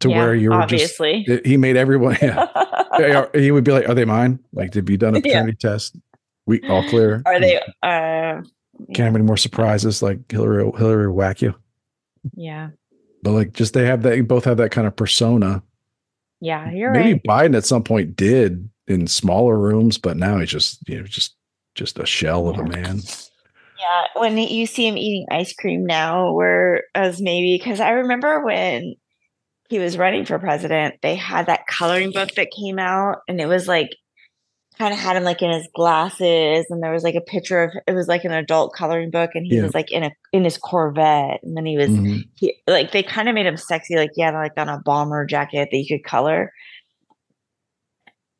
to 0.00 0.08
Yeah, 0.10 0.18
where 0.18 0.34
you 0.34 0.50
were 0.50 0.62
obviously. 0.62 1.24
just 1.24 1.46
he 1.46 1.56
made 1.56 1.76
everyone 1.76 2.16
yeah 2.22 3.26
he 3.34 3.50
would 3.50 3.64
be 3.64 3.72
like 3.72 3.88
are 3.88 3.94
they 3.94 4.04
mine 4.04 4.38
like 4.52 4.74
have 4.74 4.88
you 4.90 4.96
done 4.98 5.14
a 5.16 5.18
Yeah. 5.18 5.22
paternity 5.22 5.56
test 5.60 5.96
we 6.46 6.60
all 6.68 6.84
clear 6.88 7.22
Are 7.26 7.40
they 7.40 7.56
uh 7.82 8.42
can't 8.94 8.98
have 8.98 9.14
any 9.16 9.24
more 9.24 9.36
surprises 9.36 10.02
like 10.02 10.30
hillary 10.30 10.70
hillary 10.78 11.10
whack 11.10 11.42
you 11.42 11.54
yeah. 12.36 12.70
but 13.22 13.32
like 13.32 13.52
just 13.54 13.72
they 13.74 13.86
have 13.86 14.02
that 14.02 14.16
you 14.16 14.22
both 14.24 14.44
have 14.44 14.58
that 14.58 14.70
kind 14.70 14.86
of 14.86 14.94
persona 14.94 15.62
Yeah, 16.40 16.70
you're 16.70 16.92
maybe 16.92 17.20
right. 17.26 17.50
biden 17.50 17.56
at 17.56 17.64
some 17.64 17.82
point 17.82 18.14
did 18.16 18.68
in 18.86 19.06
smaller 19.06 19.58
rooms 19.58 19.98
but 19.98 20.16
now 20.16 20.38
he's 20.38 20.50
just 20.50 20.86
you 20.88 20.98
know 21.00 21.04
just 21.06 21.34
just 21.74 21.98
a 21.98 22.06
shell 22.06 22.48
of 22.48 22.58
a 22.58 22.64
man 22.64 23.00
Yeah, 23.78 24.04
when 24.20 24.36
you 24.38 24.66
see 24.66 24.86
him 24.88 24.96
eating 24.98 25.26
ice 25.30 25.52
cream 25.52 25.86
now, 25.86 26.32
whereas 26.32 27.20
maybe 27.20 27.56
because 27.56 27.80
I 27.80 27.90
remember 27.90 28.44
when 28.44 28.94
he 29.68 29.78
was 29.78 29.96
running 29.96 30.24
for 30.24 30.38
president, 30.38 30.96
they 31.02 31.14
had 31.14 31.46
that 31.46 31.66
coloring 31.68 32.10
book 32.12 32.30
that 32.36 32.48
came 32.56 32.78
out, 32.78 33.18
and 33.28 33.40
it 33.40 33.46
was 33.46 33.68
like 33.68 33.90
kind 34.78 34.92
of 34.92 34.98
had 34.98 35.16
him 35.16 35.24
like 35.24 35.42
in 35.42 35.50
his 35.50 35.68
glasses, 35.74 36.66
and 36.70 36.82
there 36.82 36.92
was 36.92 37.04
like 37.04 37.14
a 37.14 37.20
picture 37.20 37.62
of 37.62 37.72
it 37.86 37.92
was 37.92 38.08
like 38.08 38.24
an 38.24 38.32
adult 38.32 38.72
coloring 38.74 39.10
book, 39.10 39.30
and 39.34 39.46
he 39.46 39.56
Yeah. 39.56 39.62
was 39.62 39.74
like 39.74 39.92
in 39.92 40.04
a 40.04 40.10
in 40.32 40.44
his 40.44 40.58
Corvette, 40.58 41.40
and 41.42 41.56
then 41.56 41.66
he 41.66 41.76
was 41.76 41.90
Mhm. 41.90 42.24
he, 42.34 42.56
like 42.66 42.90
they 42.92 43.02
kind 43.02 43.28
of 43.28 43.34
made 43.34 43.46
him 43.46 43.56
sexy, 43.56 43.96
like 43.96 44.10
yeah, 44.16 44.30
like 44.32 44.52
on 44.56 44.68
a 44.68 44.80
bomber 44.84 45.24
jacket 45.24 45.68
that 45.70 45.76
you 45.78 45.86
could 45.98 46.04
color. 46.04 46.52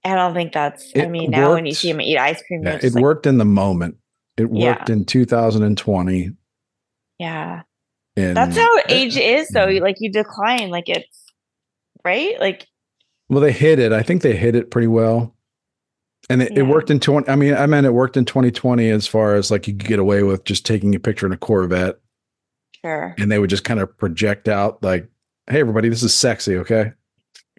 I 0.04 0.14
don't 0.14 0.34
think 0.34 0.52
that's. 0.52 0.90
I 0.96 1.00
It 1.00 1.10
mean, 1.10 1.30
now 1.30 1.52
when 1.54 1.66
you 1.66 1.74
see 1.74 1.90
him 1.90 2.00
eat 2.00 2.16
ice 2.18 2.42
cream, 2.46 2.64
Yeah, 2.64 2.78
it 2.82 2.94
like, 2.94 3.02
worked 3.02 3.26
in 3.26 3.38
the 3.38 3.44
moment. 3.44 3.96
It 4.38 4.48
Yeah. 4.52 4.70
worked 4.76 4.90
in 4.90 5.04
2020. 5.04 6.30
yeah. 7.18 7.62
And 8.16 8.36
That's 8.36 8.56
how 8.56 8.68
age 8.88 9.16
is, 9.16 9.48
though. 9.50 9.68
mm. 9.68 9.80
Like 9.80 9.96
you 10.00 10.10
decline, 10.10 10.70
like 10.70 10.88
it's 10.88 11.32
right. 12.04 12.38
Like 12.40 12.66
Well, 13.28 13.40
they 13.40 13.52
hit 13.52 13.78
it. 13.78 13.92
I 13.92 14.02
think 14.02 14.22
they 14.22 14.34
hit 14.36 14.56
it 14.56 14.70
pretty 14.72 14.88
well. 14.88 15.36
And 16.28 16.42
it, 16.42 16.50
Yeah. 16.52 16.60
it 16.60 16.62
worked 16.66 16.90
in 16.90 16.98
20. 16.98 17.28
I 17.28 17.36
mean, 17.36 17.54
I 17.54 17.66
meant 17.66 17.86
it 17.86 17.92
worked 17.92 18.16
in 18.16 18.24
2020 18.24 18.90
as 18.90 19.06
far 19.06 19.36
as 19.36 19.50
like 19.52 19.68
you 19.68 19.74
could 19.74 19.86
get 19.86 19.98
away 20.00 20.24
with 20.24 20.42
just 20.44 20.66
taking 20.66 20.94
a 20.96 20.98
picture 20.98 21.26
in 21.26 21.32
a 21.32 21.36
Corvette 21.36 22.00
sure, 22.84 23.14
and 23.18 23.30
they 23.30 23.38
would 23.38 23.50
just 23.50 23.62
kind 23.64 23.78
of 23.80 23.96
project 23.98 24.48
out 24.48 24.82
like 24.82 25.08
hey 25.48 25.60
everybody, 25.60 25.88
this 25.88 26.02
is 26.02 26.12
sexy, 26.12 26.56
okay? 26.56 26.92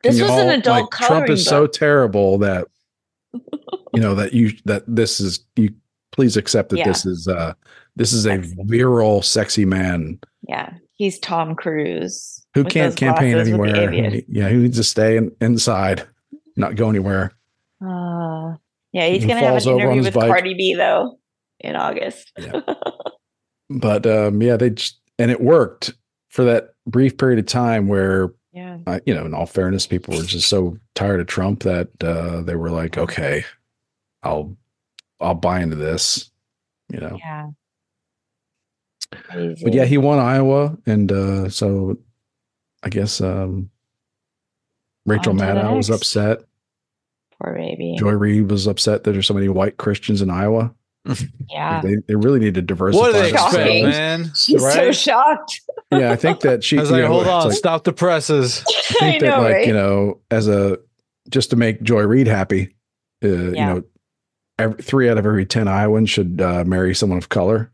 This 0.04 0.22
was 0.22 0.30
all- 0.30 0.40
an 0.40 0.60
adult 0.60 0.92
like, 0.94 1.08
Trump 1.08 1.30
is 1.30 1.46
so 1.46 1.68
terrible 1.68 2.38
that 2.40 2.68
you 3.34 4.02
know 4.02 4.14
that 4.16 4.34
you 4.34 4.52
that 4.66 4.84
this 4.88 5.20
is 5.22 5.46
you 5.56 5.70
please 6.12 6.38
accept 6.38 6.70
that 6.70 6.78
Yeah. 6.78 6.88
this 6.88 7.06
is 7.06 7.28
uh 7.28 7.54
this 7.96 8.14
is 8.14 8.26
a 8.26 8.38
virile 8.66 9.22
sexy 9.22 9.66
man 9.66 10.20
yeah, 10.48 10.74
he's 10.96 11.20
Tom 11.20 11.54
Cruise 11.56 12.46
who 12.56 12.64
can't 12.64 12.96
campaign 12.96 13.34
glasses 13.34 13.54
with 13.56 13.72
the 13.72 13.82
anywhere. 13.84 14.22
Yeah, 14.28 14.50
who 14.50 14.60
needs 14.62 14.78
to 14.78 14.84
stay 14.84 15.18
in, 15.18 15.32
inside, 15.42 16.08
not 16.56 16.76
go 16.76 16.90
anywhere. 16.90 17.34
Uh, 17.86 18.56
yeah, 18.92 19.08
he's 19.08 19.22
He 19.22 19.28
gonna 19.28 19.42
have 19.42 19.64
an 19.66 19.80
interview 19.80 20.04
with 20.04 20.14
bike. 20.16 20.28
Cardi 20.30 20.54
B 20.56 20.74
though 20.76 21.20
in 21.60 21.76
August. 21.76 22.32
yeah. 22.38 22.62
But 23.70 24.08
um 24.08 24.42
yeah, 24.42 24.58
they 24.58 24.72
just 24.72 25.00
and 25.20 25.30
it 25.30 25.42
worked 25.42 25.94
for 26.30 26.44
that 26.46 26.70
brief 26.88 27.18
period 27.18 27.38
of 27.40 27.46
time 27.46 27.88
where 27.88 28.30
yeah, 28.52 28.78
uh, 28.88 29.00
you 29.06 29.14
know, 29.14 29.26
in 29.26 29.34
all 29.36 29.46
fairness, 29.46 29.86
people 29.86 30.16
were 30.18 30.24
just 30.24 30.48
so 30.50 30.78
tired 30.96 31.20
of 31.20 31.28
Trump 31.28 31.62
that 31.64 31.90
uh, 32.04 32.42
they 32.42 32.56
were 32.56 32.72
like, 32.72 32.98
okay, 32.98 33.46
I'll 34.24 34.58
I'll 35.20 35.34
buy 35.36 35.62
into 35.62 35.76
this, 35.76 36.30
you 36.92 37.00
know. 37.00 37.18
yeah. 37.20 37.48
But 39.34 39.74
yeah, 39.74 39.86
he 39.86 39.98
won 39.98 40.20
Iowa, 40.20 40.78
and 40.86 41.12
uh, 41.12 41.50
so 41.50 41.98
I 42.84 42.90
guess 42.90 43.22
um, 43.22 43.70
Rachel 45.06 45.32
On 45.32 45.38
to 45.38 45.46
the 45.46 45.52
Maddow 45.52 45.78
was 45.78 45.90
upset. 45.90 46.40
poor 47.42 47.56
baby. 47.56 47.96
Joy 47.98 48.12
Reid 48.12 48.52
was 48.52 48.68
upset 48.68 49.04
that 49.04 49.12
there's 49.12 49.28
so 49.28 49.34
many 49.34 49.50
white 49.50 49.78
Christians 49.78 50.22
in 50.22 50.30
Iowa. 50.30 50.74
yeah, 51.50 51.82
They 51.82 51.96
they 52.08 52.16
really 52.16 52.40
need 52.40 52.54
to 52.56 52.62
diversify. 52.62 53.02
What 53.02 53.14
do 53.14 53.20
they 53.20 53.30
expect, 53.32 53.56
man? 53.84 54.32
she's 54.36 54.62
so 54.62 54.92
shocked. 54.92 55.62
Yeah, 55.92 56.12
I 56.12 56.16
think 56.16 56.42
that 56.42 56.64
she. 56.64 56.78
I 56.78 56.82
was 56.82 56.92
like, 56.92 57.02
know, 57.02 57.08
hold 57.08 57.28
on, 57.28 57.48
like- 57.48 57.58
stop 57.58 57.84
the 57.84 57.94
presses. 57.94 58.64
I 58.68 58.74
I 59.08 59.12
think 59.12 59.22
that 59.22 59.28
know, 59.28 59.42
like 59.42 59.54
right? 59.56 59.68
you 59.68 59.74
know 59.74 60.20
as 60.30 60.48
a 60.48 60.78
just 61.30 61.50
to 61.52 61.56
make 61.56 61.82
Joy 61.82 62.02
Reid 62.04 62.28
happy, 62.28 62.76
uh, 63.24 63.28
you 63.28 63.52
know, 63.56 63.84
every, 64.60 64.82
three 64.84 65.10
out 65.10 65.18
of 65.18 65.26
every 65.26 65.46
ten 65.46 65.68
Iowans 65.68 66.10
should 66.10 66.42
uh, 66.42 66.64
marry 66.66 66.94
someone 66.96 67.18
of 67.18 67.30
color. 67.30 67.72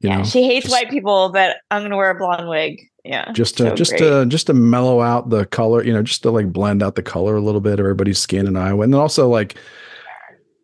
You 0.00 0.10
yeah, 0.10 0.18
know, 0.18 0.24
she 0.24 0.42
hates 0.44 0.66
just- 0.66 0.72
white 0.74 0.90
people, 0.90 1.30
but 1.30 1.56
I'm 1.70 1.82
gonna 1.82 1.96
wear 1.96 2.10
a 2.10 2.14
blonde 2.18 2.48
wig. 2.48 2.80
Yeah, 3.04 3.30
just 3.32 3.56
to 3.58 3.70
so 3.70 3.74
just 3.76 3.92
great. 3.92 4.00
to 4.00 4.26
just 4.26 4.48
to 4.48 4.54
mellow 4.54 5.00
out 5.00 5.30
the 5.30 5.46
color, 5.46 5.82
you 5.84 5.92
know, 5.92 6.02
just 6.02 6.22
to 6.24 6.30
like 6.32 6.52
blend 6.52 6.82
out 6.82 6.96
the 6.96 7.02
color 7.02 7.36
a 7.36 7.40
little 7.40 7.60
bit 7.60 7.74
of 7.74 7.80
everybody's 7.80 8.18
skin 8.18 8.46
in 8.48 8.56
Iowa, 8.56 8.82
and 8.82 8.92
then 8.92 9.00
also 9.00 9.28
like 9.28 9.54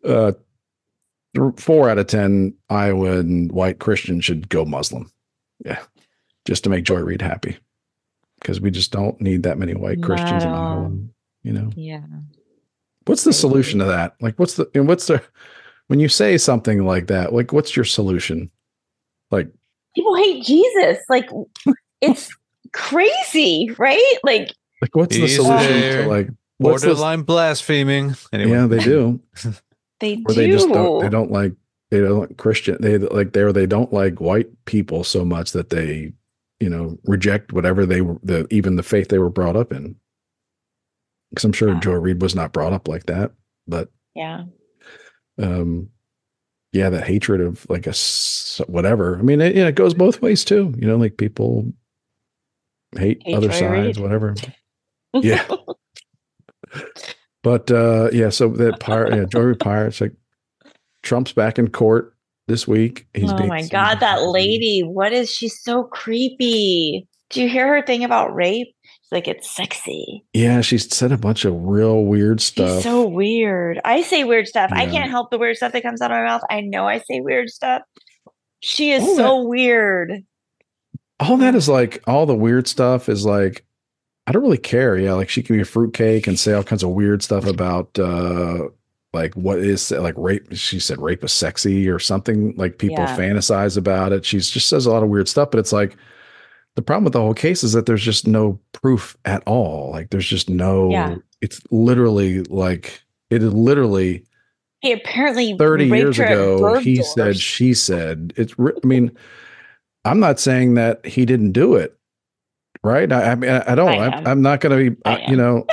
uh, 0.03 0.33
four 1.57 1.89
out 1.89 1.97
of 1.97 2.07
ten 2.07 2.53
Iowa 2.69 3.19
and 3.19 3.51
white 3.51 3.79
Christians 3.79 4.25
should 4.25 4.49
go 4.49 4.65
Muslim. 4.65 5.09
Yeah, 5.65 5.81
just 6.45 6.65
to 6.65 6.69
make 6.69 6.83
Joy 6.83 6.99
Reid 6.99 7.21
happy, 7.21 7.57
because 8.41 8.59
we 8.59 8.69
just 8.71 8.91
don't 8.91 9.19
need 9.21 9.43
that 9.43 9.57
many 9.57 9.73
white 9.73 10.03
Christians 10.03 10.43
in 10.43 10.49
No. 10.51 10.55
Iowa. 10.55 10.91
You 11.43 11.53
know. 11.53 11.69
yeah. 11.75 12.01
What's 13.05 13.23
the 13.23 13.33
solution 13.33 13.79
to 13.79 13.85
that? 13.85 14.15
Like, 14.21 14.37
what's 14.39 14.55
the 14.55 14.69
and 14.73 14.87
what's 14.87 15.07
the 15.07 15.21
when 15.87 15.99
you 15.99 16.09
say 16.09 16.37
something 16.37 16.85
like 16.85 17.07
that? 17.07 17.33
Like, 17.33 17.51
what's 17.51 17.75
your 17.75 17.85
solution? 17.85 18.49
Like, 19.31 19.49
People 19.95 20.15
hate 20.15 20.43
Jesus. 20.43 20.99
Like 21.09 21.29
it's 22.01 22.29
crazy, 22.73 23.73
right? 23.77 24.17
Like 24.23 24.53
like 24.81 24.95
what's 24.95 25.15
the 25.15 25.27
solution 25.27 25.57
there. 25.57 26.03
to 26.03 26.09
like 26.09 26.29
what's 26.57 26.81
the, 26.81 26.89
Borderline 26.89 27.21
blaspheming. 27.21 28.15
Anyway, 28.31 28.51
Yeah, 28.51 28.67
they 28.67 28.79
do. 28.79 29.21
they 29.99 30.15
Or 30.25 30.33
do. 30.33 30.33
they 30.33 30.49
just 30.49 30.67
don't. 30.69 31.01
They 31.01 31.09
don't 31.09 31.31
like. 31.31 31.53
They 31.91 32.01
don't 32.01 32.19
like 32.21 32.37
Christian. 32.37 32.77
They 32.79 32.97
like 32.97 33.33
they 33.33 33.41
or 33.41 33.53
they 33.53 33.67
don't 33.67 33.93
like 33.93 34.19
white 34.19 34.47
people 34.65 35.03
so 35.03 35.23
much 35.23 35.51
that 35.51 35.69
they, 35.69 36.11
you 36.59 36.69
know, 36.69 36.97
reject 37.05 37.53
whatever 37.53 37.85
they 37.85 38.01
were 38.01 38.17
the 38.23 38.47
even 38.49 38.75
the 38.77 38.83
faith 38.83 39.09
they 39.09 39.19
were 39.19 39.29
brought 39.29 39.55
up 39.55 39.71
in. 39.71 39.95
Because 41.33 41.45
I'm 41.45 41.53
sure. 41.53 41.73
Joy 41.75 41.93
Reid 41.93 42.21
was 42.21 42.35
not 42.35 42.53
brought 42.53 42.73
up 42.73 42.87
like 42.87 43.07
that, 43.07 43.31
but 43.67 43.89
Yeah, 44.15 44.43
um 45.41 45.89
yeah 46.71 46.89
that 46.89 47.05
hatred 47.05 47.41
of 47.41 47.67
like 47.69 47.87
a 47.87 47.93
whatever 48.67 49.17
i 49.17 49.21
mean 49.21 49.39
it, 49.39 49.55
yeah, 49.55 49.67
it 49.67 49.75
goes 49.75 49.93
both 49.93 50.21
ways 50.21 50.43
too 50.43 50.73
you 50.77 50.87
know 50.87 50.97
like 50.97 51.17
people 51.17 51.71
hate, 52.97 53.21
Hate 53.25 53.35
other 53.35 53.47
Joy 53.47 53.59
sides 53.59 53.97
Reid. 53.97 53.99
whatever 53.99 54.35
Yeah. 55.13 55.45
but 57.43 57.71
uh 57.71 58.09
yeah 58.11 58.29
so 58.29 58.49
that 58.49 58.79
pirate 58.79 59.15
yeah 59.15 59.25
jory 59.25 59.55
pirates 59.55 60.01
like 60.01 60.13
trump's 61.03 61.31
back 61.31 61.59
in 61.59 61.69
court 61.69 62.15
this 62.47 62.67
week 62.67 63.07
he's 63.13 63.31
oh 63.31 63.47
my 63.47 63.65
god, 63.67 64.01
that 64.01 64.23
lady! 64.23 64.81
What 64.81 65.13
is 65.13 65.31
she 65.31 65.47
so 65.47 65.83
creepy? 65.85 67.07
Do 67.29 67.41
you 67.41 67.47
hear 67.47 67.67
her 67.67 67.81
thing 67.81 68.03
about 68.03 68.35
rape? 68.35 68.72
She's 69.13 69.27
like, 69.27 69.27
it's 69.27 69.49
sexy. 69.55 70.23
yeah 70.33 70.61
she 70.61 70.77
said 70.77 71.11
a 71.11 71.17
bunch 71.17 71.45
of 71.45 71.53
real 71.65 72.03
weird 72.03 72.41
She's 72.41 72.47
stuff 72.47 72.83
so 72.83 73.07
weird. 73.07 73.79
I 73.85 74.01
say 74.01 74.23
weird 74.23 74.47
stuff. 74.47 74.71
I 74.73 74.85
can't 74.87 75.09
help 75.11 75.29
the 75.31 75.37
weird 75.37 75.57
stuff 75.57 75.71
that 75.73 75.83
comes 75.83 76.01
out 76.01 76.11
of 76.11 76.15
my 76.17 76.23
mouth. 76.25 76.41
I 76.49 76.61
know 76.61 76.87
I 76.87 76.99
say 76.99 77.21
weird 77.21 77.49
stuff. 77.49 77.81
She 78.59 78.91
is 78.91 79.03
All 79.03 79.15
so 79.15 79.43
weird. 79.43 80.23
all 81.19 81.37
that 81.37 81.55
is 81.55 81.67
like 81.69 82.01
all 82.07 82.25
the 82.25 82.35
weird 82.35 82.67
stuff 82.67 83.09
is 83.09 83.25
like 83.25 83.65
I 84.25 84.31
don't 84.31 84.41
really 84.43 84.57
care. 84.57 84.97
Yeah, 84.97 85.13
like 85.13 85.29
she 85.29 85.43
can 85.43 85.57
be 85.57 85.61
a 85.61 85.65
fruitcake 85.65 86.27
and 86.27 86.39
say 86.39 86.53
all 86.53 86.63
kinds 86.63 86.81
of 86.83 86.91
weird 86.91 87.21
stuff 87.21 87.45
about 87.45 87.97
uh 87.99 88.69
like 89.11 89.33
what 89.35 89.59
is 89.59 89.91
like 89.91 90.15
rape. 90.17 90.47
She 90.53 90.79
said 90.79 90.99
rape 91.01 91.23
is 91.23 91.31
sexy 91.33 91.87
or 91.89 91.99
something. 91.99 92.55
Like 92.55 92.77
people 92.79 92.97
Yeah. 92.97 93.15
fantasize 93.17 93.77
about 93.77 94.11
it. 94.13 94.25
She's 94.25 94.49
just 94.49 94.69
says 94.69 94.85
a 94.85 94.91
lot 94.91 95.03
of 95.03 95.09
weird 95.09 95.27
stuff, 95.27 95.51
but 95.51 95.59
it's 95.59 95.73
like 95.73 95.95
the 96.75 96.81
problem 96.81 97.03
with 97.03 97.13
the 97.13 97.19
whole 97.21 97.33
case 97.33 97.63
is 97.63 97.73
that 97.73 97.85
there's 97.85 98.03
just 98.03 98.25
no 98.27 98.59
proof 98.71 99.15
at 99.25 99.43
all. 99.45 99.91
Like 99.91 100.09
there's 100.09 100.27
just 100.27 100.49
no 100.49 100.89
Yeah. 100.91 101.15
it's 101.41 101.61
literally 101.71 102.41
like 102.43 103.01
it 103.29 103.43
is 103.43 103.53
literally 103.53 104.23
He 104.81 104.91
apparently 104.91 105.55
30 105.57 105.85
years 105.87 106.19
ago 106.19 106.79
he 106.79 106.97
Bergdorf's. 106.97 107.13
said 107.13 107.37
she 107.37 107.73
said 107.73 108.33
it's 108.37 108.53
i 108.59 108.85
mean 108.85 109.11
i'm 110.05 110.19
not 110.19 110.39
saying 110.39 110.73
that 110.75 111.05
he 111.05 111.25
didn't 111.25 111.51
do 111.53 111.75
it 111.75 111.97
right 112.83 113.11
i, 113.11 113.31
I 113.31 113.35
mean 113.35 113.49
i, 113.49 113.75
don't 113.75 113.89
I 113.89 114.29
am. 114.31 114.41
not 114.41 114.59
going 114.59 114.77
to 114.85 114.91
be 114.91 114.97
I 115.05 115.25
you 115.29 115.35
know 115.37 115.65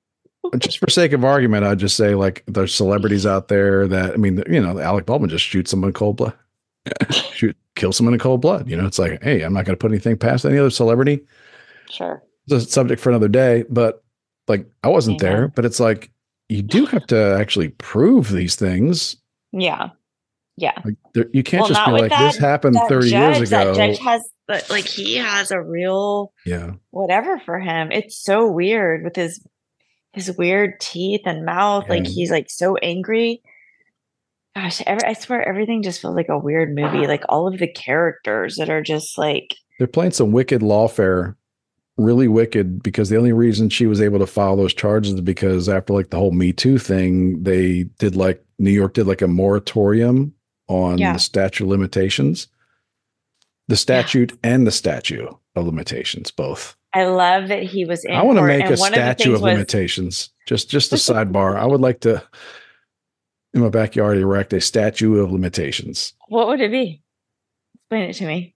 just 0.58 0.78
for 0.78 0.88
sake 0.90 1.12
of 1.12 1.24
argument 1.24 1.64
i'd 1.64 1.78
just 1.78 1.96
say 1.96 2.14
like 2.14 2.42
there's 2.46 2.74
celebrities 2.74 3.26
out 3.26 3.48
there 3.48 3.86
that 3.88 4.12
i 4.14 4.16
mean 4.16 4.42
you 4.48 4.60
know 4.62 4.78
alec 4.78 5.04
baldwin 5.06 5.30
just 5.30 5.44
shoots 5.44 5.70
someone 5.70 5.92
cold 5.92 6.16
blood 6.16 6.32
shoot 7.10 7.56
kill 7.76 7.92
someone 7.92 8.14
in 8.14 8.20
cold 8.20 8.40
blood 8.40 8.68
you 8.68 8.76
know 8.76 8.86
it's 8.86 8.98
like 8.98 9.22
hey 9.22 9.42
i'm 9.42 9.52
not 9.52 9.64
going 9.64 9.76
to 9.76 9.80
put 9.80 9.90
anything 9.90 10.16
past 10.16 10.44
any 10.44 10.58
other 10.58 10.70
celebrity 10.70 11.24
Sure. 11.90 12.22
it's 12.46 12.66
a 12.66 12.70
subject 12.70 13.00
for 13.00 13.10
another 13.10 13.28
day, 13.28 13.64
but 13.68 14.02
like 14.48 14.66
I 14.82 14.88
wasn't 14.88 15.20
know. 15.22 15.28
there, 15.28 15.48
but 15.48 15.64
it's 15.64 15.80
like 15.80 16.10
you 16.48 16.62
do 16.62 16.86
have 16.86 17.06
to 17.08 17.36
actually 17.38 17.68
prove 17.68 18.30
these 18.30 18.56
things. 18.56 19.16
Yeah. 19.52 19.90
Yeah. 20.56 20.72
Like 20.84 20.96
there, 21.14 21.26
you 21.32 21.42
can't 21.42 21.62
Well, 21.62 21.68
just 21.68 21.86
be 21.86 21.92
like 21.92 22.10
this 22.10 22.36
happened 22.36 22.76
30 22.88 23.10
judge, 23.10 23.36
years 23.36 23.48
ago. 23.50 23.74
That 23.74 23.76
judge 23.76 23.98
has 23.98 24.22
like 24.70 24.86
he 24.86 25.16
has 25.16 25.50
a 25.50 25.60
real 25.60 26.32
yeah. 26.46 26.72
whatever 26.90 27.38
for 27.38 27.58
him. 27.58 27.90
It's 27.92 28.16
so 28.16 28.50
weird 28.50 29.04
with 29.04 29.16
his 29.16 29.44
his 30.12 30.30
weird 30.36 30.80
teeth 30.80 31.22
and 31.26 31.44
mouth. 31.44 31.88
Like 31.88 32.06
he's 32.06 32.30
like 32.30 32.50
so 32.50 32.76
angry. 32.76 33.42
Gosh, 34.56 34.82
every, 34.86 35.06
I 35.08 35.12
swear 35.14 35.46
everything 35.46 35.82
just 35.82 36.00
feels 36.00 36.14
like 36.14 36.28
a 36.28 36.38
weird 36.38 36.74
movie. 36.74 37.06
Like 37.06 37.24
all 37.28 37.48
of 37.48 37.58
the 37.58 37.66
characters 37.66 38.56
that 38.56 38.70
are 38.70 38.82
just 38.82 39.18
like 39.18 39.54
They're 39.78 39.86
playing 39.88 40.12
some 40.12 40.30
wicked 40.30 40.60
lawfare, 40.62 41.34
really 41.96 42.28
wicked 42.28 42.82
because 42.82 43.08
the 43.08 43.16
only 43.16 43.32
reason 43.32 43.68
she 43.68 43.86
was 43.86 44.00
able 44.00 44.18
to 44.20 44.26
file 44.26 44.56
those 44.56 44.74
charges 44.74 45.14
is 45.14 45.20
because 45.20 45.68
after 45.68 45.92
like 45.92 46.10
the 46.10 46.18
whole 46.18 46.30
Me 46.30 46.52
Too 46.52 46.78
thing, 46.78 47.42
they 47.42 47.84
did 47.98 48.14
like 48.14 48.44
New 48.58 48.70
York 48.70 48.94
did 48.94 49.06
like 49.08 49.22
a 49.22 49.28
moratorium 49.28 50.32
on 50.68 50.98
Yeah. 50.98 51.12
the 51.14 51.18
statute 51.18 51.64
of 51.64 51.70
limitations. 51.70 52.46
The 53.68 53.76
statute 53.76 54.38
and 54.44 54.66
the 54.66 54.70
statute 54.70 55.28
of 55.56 55.64
limitations, 55.66 56.30
both. 56.30 56.76
I 56.92 57.06
love 57.06 57.48
that 57.48 57.64
he 57.64 57.84
was 57.84 58.04
in 58.04 58.12
I 58.14 58.22
want 58.22 58.38
to 58.38 58.44
make 58.44 58.64
a 58.66 58.76
one 58.76 58.92
of 58.92 58.94
statue 58.94 59.30
of, 59.34 59.40
was- 59.40 59.52
limitations. 59.52 60.30
Just 60.46 60.70
just 60.70 60.92
a 60.92 60.96
sidebar. 61.12 61.56
I 61.56 61.66
would 61.66 61.80
like 61.80 62.00
to 62.00 62.22
in 63.54 63.60
my 63.60 63.68
backyard 63.68 64.18
erect 64.18 64.52
a 64.52 64.60
statue 64.60 65.18
of 65.20 65.32
limitations. 65.32 66.12
What 66.28 66.48
would 66.48 66.60
it 66.60 66.70
be? 66.70 67.02
Explain 67.76 68.10
it 68.10 68.14
to 68.14 68.26
me. 68.26 68.54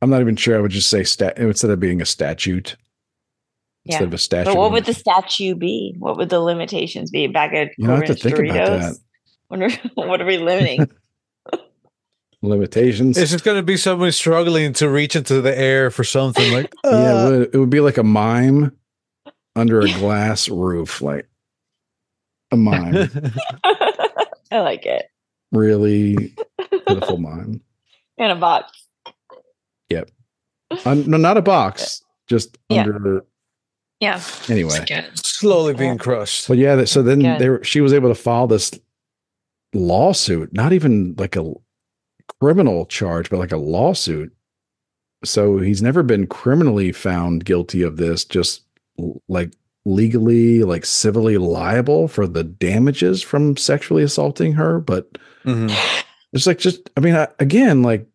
I'm 0.00 0.10
not 0.10 0.20
even 0.20 0.36
sure. 0.36 0.56
I 0.56 0.60
would 0.60 0.70
just 0.70 0.88
say 0.88 1.02
stat 1.02 1.38
instead 1.38 1.70
of 1.70 1.80
being 1.80 2.00
a 2.00 2.06
statute. 2.06 2.76
Instead 3.84 4.00
Yeah. 4.02 4.06
of 4.06 4.14
a 4.14 4.18
statue. 4.18 4.50
But 4.50 4.56
what 4.56 4.72
would 4.72 4.84
the 4.84 4.94
statue 4.94 5.54
be? 5.56 5.94
What 5.98 6.16
would 6.16 6.28
the 6.28 6.40
limitations 6.40 7.10
be? 7.10 7.26
Back 7.26 7.52
at 7.52 7.70
You 7.76 7.88
have 7.88 8.00
to 8.04 8.14
Corbin's 8.14 8.22
think 8.22 8.38
about 8.50 8.80
that. 8.80 8.96
What 9.48 9.62
are, 9.62 9.70
what 9.94 10.20
are 10.20 10.26
we 10.26 10.38
limiting? 10.38 10.88
limitations? 12.42 13.18
It's 13.18 13.32
just 13.32 13.44
going 13.44 13.56
to 13.56 13.62
be 13.62 13.76
someone 13.76 14.12
struggling 14.12 14.72
to 14.74 14.88
reach 14.88 15.16
into 15.16 15.40
the 15.40 15.56
air 15.58 15.90
for 15.90 16.04
something 16.04 16.52
like, 16.52 16.72
yeah, 16.84 16.90
uh, 16.90 17.30
it 17.30 17.38
would, 17.38 17.54
it 17.54 17.58
would 17.58 17.70
be 17.70 17.80
like 17.80 17.98
a 17.98 18.04
mime 18.04 18.76
under 19.56 19.80
a 19.80 19.88
glass 19.94 20.48
roof, 20.48 21.02
like 21.02 21.26
a 22.52 22.56
mime, 22.56 23.10
I 24.50 24.60
like 24.60 24.86
it. 24.86 25.06
really 25.52 26.34
pitiful 26.86 27.18
mime. 27.18 27.60
In 28.18 28.30
a 28.30 28.36
box. 28.36 28.86
Yep. 29.88 30.10
Uh, 30.84 30.94
no, 30.94 31.16
not 31.16 31.36
a 31.36 31.42
box, 31.42 32.02
just 32.26 32.58
Yeah. 32.68 32.82
under 32.82 33.24
Yeah. 34.00 34.20
Anyway, 34.48 34.84
Slowly 35.14 35.74
being 35.74 35.92
Yeah. 35.92 35.96
crushed. 35.98 36.48
but 36.48 36.58
yeah, 36.58 36.74
that- 36.76 36.88
so 36.88 37.02
then 37.02 37.20
Good. 37.20 37.38
they 37.38 37.48
were, 37.48 37.64
she 37.64 37.80
was 37.80 37.92
able 37.92 38.08
to 38.10 38.14
file 38.14 38.46
this 38.46 38.72
lawsuit, 39.74 40.52
not 40.52 40.72
even 40.72 41.14
like 41.18 41.36
a 41.36 41.52
criminal 42.40 42.86
charge, 42.86 43.30
but 43.30 43.38
like 43.38 43.52
a 43.52 43.56
lawsuit. 43.56 44.32
So 45.24 45.58
he's 45.58 45.82
never 45.82 46.02
been 46.02 46.26
criminally 46.26 46.92
found 46.92 47.44
guilty 47.44 47.82
of 47.82 47.96
this, 47.96 48.24
just 48.24 48.62
like 49.28 49.52
legally, 49.88 50.62
like 50.62 50.84
civilly 50.84 51.38
liable 51.38 52.08
for 52.08 52.26
the 52.26 52.44
damages 52.44 53.22
from 53.22 53.56
sexually 53.56 54.02
assaulting 54.02 54.52
her. 54.52 54.78
But 54.80 55.08
Mhm. 55.44 55.74
it's 56.32 56.46
like, 56.46 56.58
just, 56.58 56.90
I 56.96 57.00
mean, 57.00 57.14
I, 57.14 57.28
again, 57.38 57.82
like, 57.82 58.06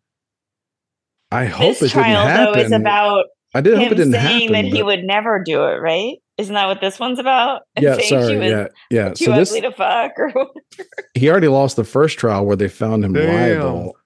I 1.30 1.46
hope 1.46 1.78
this 1.78 1.92
it 1.92 1.96
didn't 1.96 2.04
trial 2.04 2.26
happen. 2.26 2.52
though 2.54 2.60
is 2.60 2.72
about 2.72 3.24
I 3.54 3.60
did 3.60 3.74
hope 3.78 3.86
it 3.86 3.92
him 3.92 3.96
didn't 3.98 4.12
saying 4.12 4.48
happen. 4.48 4.52
that 4.52 4.64
he 4.64 4.80
but- 4.82 4.86
would 4.86 5.04
never 5.04 5.42
do 5.44 5.64
it, 5.64 5.76
right? 5.80 6.16
Isn't 6.36 6.54
that 6.54 6.66
what 6.66 6.80
this 6.80 6.98
one's 6.98 7.18
about? 7.18 7.62
And 7.76 7.82
yeah, 7.84 7.98
sorry. 8.00 8.36
was 8.38 8.50
Yeah, 8.50 8.66
yeah. 8.90 9.08
too 9.10 9.24
So 9.26 9.32
this 9.36 9.52
to 9.52 9.70
fuck 9.72 10.12
or 10.18 10.32
he 11.14 11.30
already 11.30 11.48
lost 11.48 11.76
the 11.76 11.84
first 11.84 12.18
trial 12.18 12.44
where 12.44 12.56
they 12.56 12.68
found 12.68 13.04
him 13.04 13.12
Damn. 13.12 13.32
liable. 13.60 13.96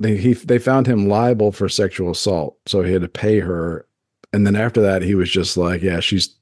They 0.00 0.16
he 0.16 0.34
they 0.34 0.58
found 0.58 0.86
him 0.86 1.08
liable 1.08 1.52
for 1.52 1.68
sexual 1.68 2.10
assault, 2.10 2.56
so 2.66 2.82
he 2.82 2.92
had 2.92 3.02
to 3.02 3.08
pay 3.08 3.38
her. 3.40 3.86
And 4.32 4.44
then 4.46 4.56
after 4.56 4.82
that, 4.82 5.02
he 5.02 5.14
was 5.14 5.30
just 5.30 5.56
like, 5.56 5.80
"Yeah, 5.80 6.00
she's 6.00 6.36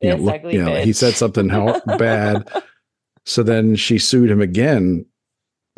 you 0.00 0.10
know, 0.10 0.16
look, 0.16 0.42
you 0.44 0.62
know." 0.62 0.76
He 0.76 0.92
said 0.92 1.14
something 1.14 1.48
how 1.48 1.80
bad. 1.98 2.48
So 3.26 3.42
then 3.42 3.76
she 3.76 3.98
sued 3.98 4.30
him 4.30 4.40
again 4.40 5.06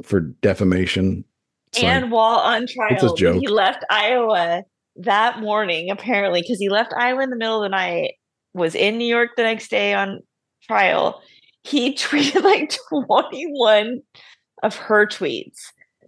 for 0.03 0.21
defamation. 0.21 1.25
It's 1.69 1.83
like, 1.83 1.93
and 1.93 2.11
while 2.11 2.39
on 2.39 2.67
trial, 2.67 3.17
he 3.39 3.49
left 3.49 3.85
Iowa 3.91 4.63
that 4.97 5.41
morning, 5.41 5.91
apparently, 5.91 6.43
because 6.43 6.59
he 6.59 6.69
left 6.69 6.93
Iowa 6.97 7.23
in 7.23 7.31
the 7.31 7.37
middle 7.37 7.63
of 7.63 7.63
the 7.63 7.77
night, 7.77 8.15
was 8.55 8.75
in 8.75 8.99
New 8.99 9.07
York 9.07 9.31
the 9.37 9.43
next 9.43 9.69
day 9.69 9.95
on 9.95 10.21
trial. 10.63 11.21
He 11.65 11.95
tweeted 11.97 12.43
like 12.43 12.77
21 12.91 14.01
of 14.63 14.77
her 14.77 15.07
tweets 15.07 15.59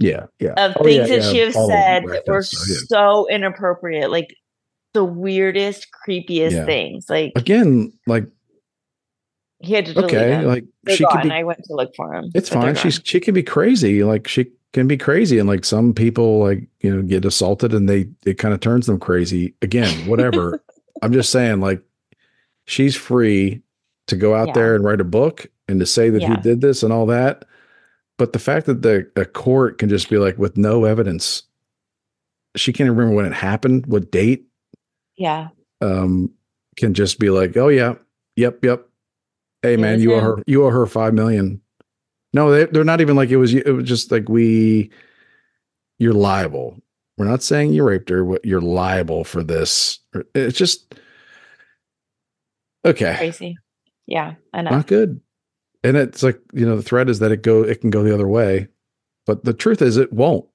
yeah, 0.00 0.26
yeah. 0.38 0.54
of 0.56 0.76
Oh, 0.78 0.84
things 0.84 1.08
yeah, 1.08 1.16
that 1.16 1.30
she 1.30 1.38
yeah, 1.38 1.44
have 1.46 1.56
all 1.56 1.68
said 1.68 2.04
that 2.06 2.24
were 2.26 2.42
so, 2.42 2.72
yeah. 2.72 2.78
so 2.86 3.26
inappropriate, 3.28 4.10
like 4.10 4.34
the 4.94 5.04
weirdest, 5.04 5.86
creepiest 6.06 6.52
Yeah. 6.52 6.64
things. 6.64 7.06
Like 7.08 7.32
Again, 7.36 7.92
like 8.06 8.26
he 9.60 9.72
had 9.74 9.86
to 9.86 9.94
delete 9.94 10.10
okay, 10.14 10.44
like 10.44 10.64
They're 10.84 10.96
she 10.96 11.04
could 11.04 11.14
gone. 11.14 11.28
be 11.28 11.34
I 11.34 11.42
went 11.42 11.60
to 11.64 11.74
look 11.74 11.90
for 11.96 12.14
him. 12.14 12.30
It's 12.34 12.48
fine. 12.48 12.74
She's 12.76 13.00
she 13.04 13.20
can 13.20 13.34
be 13.34 13.42
crazy. 13.42 14.04
Like 14.04 14.28
she 14.28 14.50
can 14.72 14.86
be 14.86 14.96
crazy, 14.96 15.38
and 15.38 15.48
like 15.48 15.64
some 15.64 15.92
people, 15.94 16.38
like 16.40 16.68
you 16.80 16.94
know, 16.94 17.02
get 17.02 17.24
assaulted, 17.24 17.74
and 17.74 17.88
they 17.88 18.08
it 18.24 18.34
kind 18.34 18.54
of 18.54 18.60
turns 18.60 18.86
them 18.86 18.98
crazy. 19.00 19.54
Again, 19.62 19.90
whatever. 20.06 20.62
I'm 21.02 21.12
just 21.12 21.30
saying, 21.30 21.60
like 21.60 21.82
she's 22.66 22.94
free 22.96 23.62
to 24.08 24.16
go 24.16 24.34
out 24.34 24.48
Yeah. 24.48 24.54
there 24.54 24.74
and 24.74 24.84
write 24.84 25.00
a 25.00 25.04
book 25.04 25.46
and 25.68 25.80
to 25.80 25.86
say 25.86 26.08
that 26.10 26.22
he 26.22 26.34
did 26.36 26.60
this 26.60 26.82
and 26.82 26.92
all 26.92 27.06
that. 27.06 27.44
But 28.16 28.32
the 28.32 28.38
fact 28.38 28.66
that 28.66 28.82
the 28.82 29.10
a 29.16 29.24
court 29.24 29.78
can 29.78 29.88
just 29.88 30.08
be 30.10 30.18
like 30.18 30.38
with 30.38 30.56
no 30.56 30.84
evidence, 30.84 31.42
she 32.56 32.72
can't 32.72 32.90
remember 32.90 33.14
when 33.14 33.26
it 33.26 33.32
happened, 33.34 33.86
what 33.86 34.10
date, 34.10 34.44
yeah. 35.18 35.48
um, 35.80 36.32
can 36.76 36.94
just 36.94 37.18
be 37.18 37.30
like, 37.30 37.56
oh 37.56 37.68
yeah, 37.68 37.94
yep, 38.36 38.64
yep. 38.64 38.86
Hey 39.62 39.74
It 39.74 39.80
man, 39.80 40.00
you 40.00 40.14
owe 40.14 40.20
her, 40.20 40.42
you 40.46 40.64
owe 40.64 40.70
her 40.70 40.86
five 40.86 41.12
million. 41.12 41.60
No, 42.32 42.50
they, 42.50 42.66
they're 42.66 42.84
not 42.84 43.00
even 43.00 43.16
like 43.16 43.30
it 43.30 43.36
was. 43.36 43.52
It 43.52 43.70
was 43.74 43.84
just 43.88 44.12
like 44.12 44.28
we, 44.28 44.90
you're 45.98 46.12
liable. 46.12 46.78
We're 47.16 47.26
not 47.26 47.42
saying 47.42 47.72
you 47.72 47.82
raped 47.82 48.10
her. 48.10 48.24
but 48.24 48.44
You're 48.44 48.60
liable 48.60 49.24
for 49.24 49.42
this. 49.42 49.98
It's 50.34 50.56
just 50.56 50.94
okay, 52.84 53.16
Crazy. 53.16 53.58
Yeah. 54.06 54.34
Enough. 54.54 54.72
not 54.72 54.86
good. 54.86 55.20
And 55.82 55.96
it's 55.96 56.22
like 56.22 56.40
you 56.52 56.64
know 56.66 56.76
the 56.76 56.82
threat 56.82 57.08
is 57.08 57.18
that 57.18 57.32
it 57.32 57.42
go 57.42 57.62
it 57.62 57.80
can 57.80 57.90
go 57.90 58.02
the 58.02 58.14
other 58.14 58.28
way, 58.28 58.68
but 59.26 59.44
the 59.44 59.52
truth 59.52 59.82
is 59.82 59.96
it 59.96 60.12
won't 60.12 60.46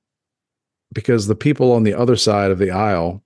because 0.94 1.28
the 1.28 1.36
people 1.36 1.72
on 1.72 1.84
the 1.84 1.94
other 1.94 2.16
side 2.16 2.52
of 2.52 2.60
the 2.60 2.72
aisle 2.72 3.24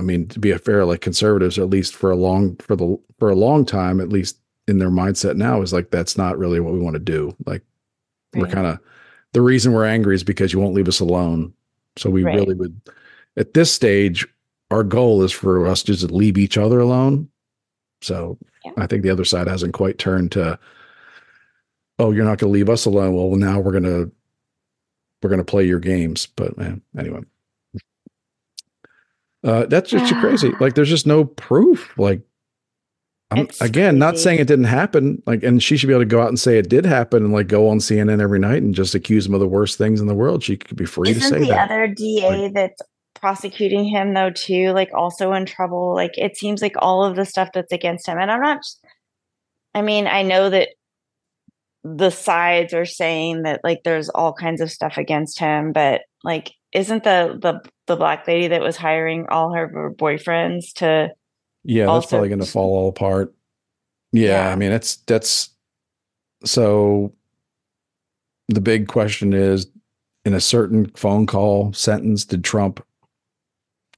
I 0.00 0.02
mean, 0.02 0.26
to 0.28 0.38
be 0.40 0.50
a 0.50 0.58
fair, 0.58 0.86
like 0.86 1.02
conservatives, 1.02 1.58
at 1.58 1.68
least 1.68 1.94
for 1.94 2.10
a 2.10 2.16
long 2.16 2.56
for 2.56 2.74
the 2.74 2.98
for 3.18 3.28
a 3.28 3.34
long 3.34 3.66
time, 3.66 4.00
at 4.00 4.08
least 4.08 4.38
in 4.66 4.78
their 4.78 4.88
mindset 4.88 5.36
now, 5.36 5.60
is 5.60 5.74
like 5.74 5.90
that's 5.90 6.16
not 6.16 6.38
really 6.38 6.58
what 6.58 6.72
we 6.72 6.80
want 6.80 6.94
to 6.94 7.00
do. 7.00 7.36
Like 7.44 7.62
we're 8.34 8.46
kind 8.46 8.66
of 8.66 8.78
the 9.34 9.42
reason 9.42 9.74
we're 9.74 9.84
angry 9.84 10.14
is 10.14 10.24
because 10.24 10.54
you 10.54 10.58
won't 10.58 10.74
leave 10.74 10.88
us 10.88 11.00
alone. 11.00 11.52
So 11.98 12.08
we 12.08 12.24
Right. 12.24 12.34
really 12.34 12.54
would 12.54 12.80
at 13.36 13.52
this 13.52 13.70
stage, 13.70 14.26
our 14.70 14.82
goal 14.82 15.22
is 15.22 15.32
for 15.32 15.66
us 15.66 15.82
just 15.82 16.08
to 16.08 16.14
leave 16.14 16.38
each 16.38 16.56
other 16.56 16.80
alone. 16.80 17.28
So 18.00 18.38
Yeah. 18.64 18.72
I 18.78 18.86
think 18.86 19.02
the 19.02 19.10
other 19.10 19.26
side 19.26 19.48
hasn't 19.48 19.74
quite 19.74 19.98
turned 19.98 20.32
to, 20.32 20.58
oh, 21.98 22.10
you're 22.10 22.24
not 22.24 22.38
going 22.38 22.50
to 22.50 22.58
leave 22.58 22.70
us 22.70 22.86
alone. 22.86 23.14
Well, 23.14 23.36
now 23.36 23.60
we're 23.60 23.72
gonna 23.72 24.10
we're 25.22 25.30
gonna 25.30 25.44
play 25.44 25.66
your 25.66 25.80
games. 25.80 26.26
But 26.36 26.56
man, 26.56 26.80
anyway. 26.96 27.20
Uh, 29.42 29.66
that's 29.66 29.90
just 29.90 30.14
crazy. 30.16 30.52
Like, 30.60 30.74
there's 30.74 30.88
just 30.88 31.06
no 31.06 31.24
proof. 31.24 31.96
Like, 31.98 32.22
I'm 33.30 33.44
It's 33.44 33.60
again 33.60 33.96
not 33.98 34.18
saying 34.18 34.40
it 34.40 34.48
didn't 34.48 34.64
happen. 34.64 35.22
Like, 35.24 35.44
and 35.44 35.62
she 35.62 35.76
should 35.76 35.86
be 35.86 35.92
able 35.92 36.02
to 36.02 36.06
go 36.06 36.20
out 36.20 36.28
and 36.28 36.38
say 36.38 36.58
it 36.58 36.68
did 36.68 36.84
happen, 36.84 37.24
and 37.24 37.32
like 37.32 37.46
go 37.46 37.68
on 37.68 37.78
CNN 37.78 38.20
every 38.20 38.40
night 38.40 38.62
and 38.62 38.74
just 38.74 38.94
accuse 38.94 39.26
him 39.26 39.34
of 39.34 39.40
the 39.40 39.46
worst 39.46 39.78
things 39.78 40.00
in 40.00 40.08
the 40.08 40.14
world. 40.14 40.42
She 40.42 40.56
could 40.56 40.76
be 40.76 40.84
free 40.84 41.12
to 41.12 41.18
Isn't 41.18 41.30
say 41.30 41.38
the 41.38 41.46
that. 41.46 41.70
other 41.70 41.86
DA 41.86 42.50
that's 42.52 42.82
prosecuting 43.14 43.84
him 43.84 44.14
though 44.14 44.30
too, 44.30 44.70
like 44.72 44.90
also 44.94 45.32
in 45.32 45.46
trouble? 45.46 45.94
Like 45.94 46.18
it 46.18 46.36
seems 46.36 46.60
like 46.60 46.74
all 46.78 47.04
of 47.04 47.14
the 47.14 47.24
stuff 47.24 47.50
that's 47.54 47.72
against 47.72 48.06
him, 48.06 48.18
and 48.18 48.30
I'm 48.32 48.40
not. 48.40 48.62
I 49.74 49.82
mean, 49.82 50.08
I 50.08 50.22
know 50.22 50.50
that 50.50 50.70
the 51.84 52.10
sides 52.10 52.74
are 52.74 52.84
saying 52.84 53.42
that 53.44 53.60
like 53.62 53.82
there's 53.84 54.08
all 54.08 54.32
kinds 54.32 54.60
of 54.60 54.72
stuff 54.72 54.96
against 54.98 55.38
him, 55.38 55.70
but 55.72 56.02
like, 56.24 56.50
isn't 56.72 57.04
the 57.04 57.38
the 57.40 57.60
the 57.86 57.96
black 57.96 58.26
lady 58.26 58.48
that 58.48 58.60
was 58.60 58.76
hiring 58.76 59.26
all 59.28 59.52
her, 59.54 59.92
boyfriends 59.96 60.72
to? 60.74 61.10
Yeah, 61.64 61.86
that's 61.86 62.06
probably 62.06 62.28
going 62.28 62.40
to 62.40 62.46
fall 62.46 62.70
all 62.74 62.88
apart. 62.88 63.34
Yeah, 64.12 64.46
Yeah. 64.46 64.52
I 64.52 64.56
mean, 64.56 64.72
it's 64.72 64.96
that's 64.96 65.50
so. 66.44 67.12
The 68.48 68.60
big 68.60 68.88
question 68.88 69.32
is, 69.32 69.68
in 70.24 70.34
a 70.34 70.40
certain 70.40 70.86
phone 70.96 71.26
call 71.26 71.72
sentence, 71.72 72.24
did 72.24 72.42
Trump 72.42 72.84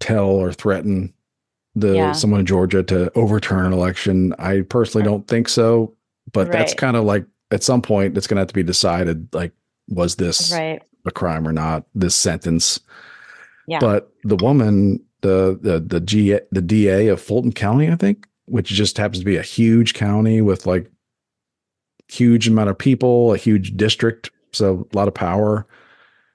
tell 0.00 0.26
or 0.28 0.52
threaten 0.52 1.14
the 1.74 1.94
Yeah. 1.96 2.12
someone 2.12 2.40
in 2.40 2.46
Georgia 2.46 2.82
to 2.82 3.10
overturn 3.16 3.66
an 3.66 3.72
election? 3.72 4.34
I 4.38 4.60
personally 4.62 5.04
don't 5.04 5.26
think 5.26 5.48
so, 5.48 5.94
but 6.32 6.52
that's 6.52 6.74
kind 6.74 6.96
of 6.96 7.04
like 7.04 7.24
at 7.50 7.62
some 7.62 7.80
point 7.80 8.16
it's 8.18 8.26
going 8.26 8.36
to 8.36 8.40
have 8.40 8.48
to 8.48 8.54
be 8.54 8.62
decided. 8.62 9.28
Like, 9.32 9.52
was 9.88 10.16
this 10.16 10.52
Right. 10.52 10.82
A 11.04 11.10
crime 11.10 11.46
or 11.46 11.52
not? 11.52 11.84
This 11.94 12.14
sentence. 12.14 12.80
Yeah. 13.66 13.78
But 13.80 14.12
the 14.24 14.36
woman, 14.36 15.02
the 15.20 15.58
the 15.60 15.80
the 15.80 16.00
G 16.00 16.38
the 16.50 16.62
DA 16.62 17.08
of 17.08 17.20
Fulton 17.20 17.52
County, 17.52 17.90
I 17.90 17.96
think, 17.96 18.26
which 18.46 18.68
just 18.68 18.98
happens 18.98 19.20
to 19.20 19.24
be 19.24 19.36
a 19.36 19.42
huge 19.42 19.94
county 19.94 20.40
with 20.40 20.66
like 20.66 20.90
huge 22.08 22.48
amount 22.48 22.70
of 22.70 22.78
people, 22.78 23.32
a 23.32 23.36
huge 23.36 23.76
district, 23.76 24.30
so 24.52 24.86
a 24.92 24.96
lot 24.96 25.08
of 25.08 25.14
power. 25.14 25.66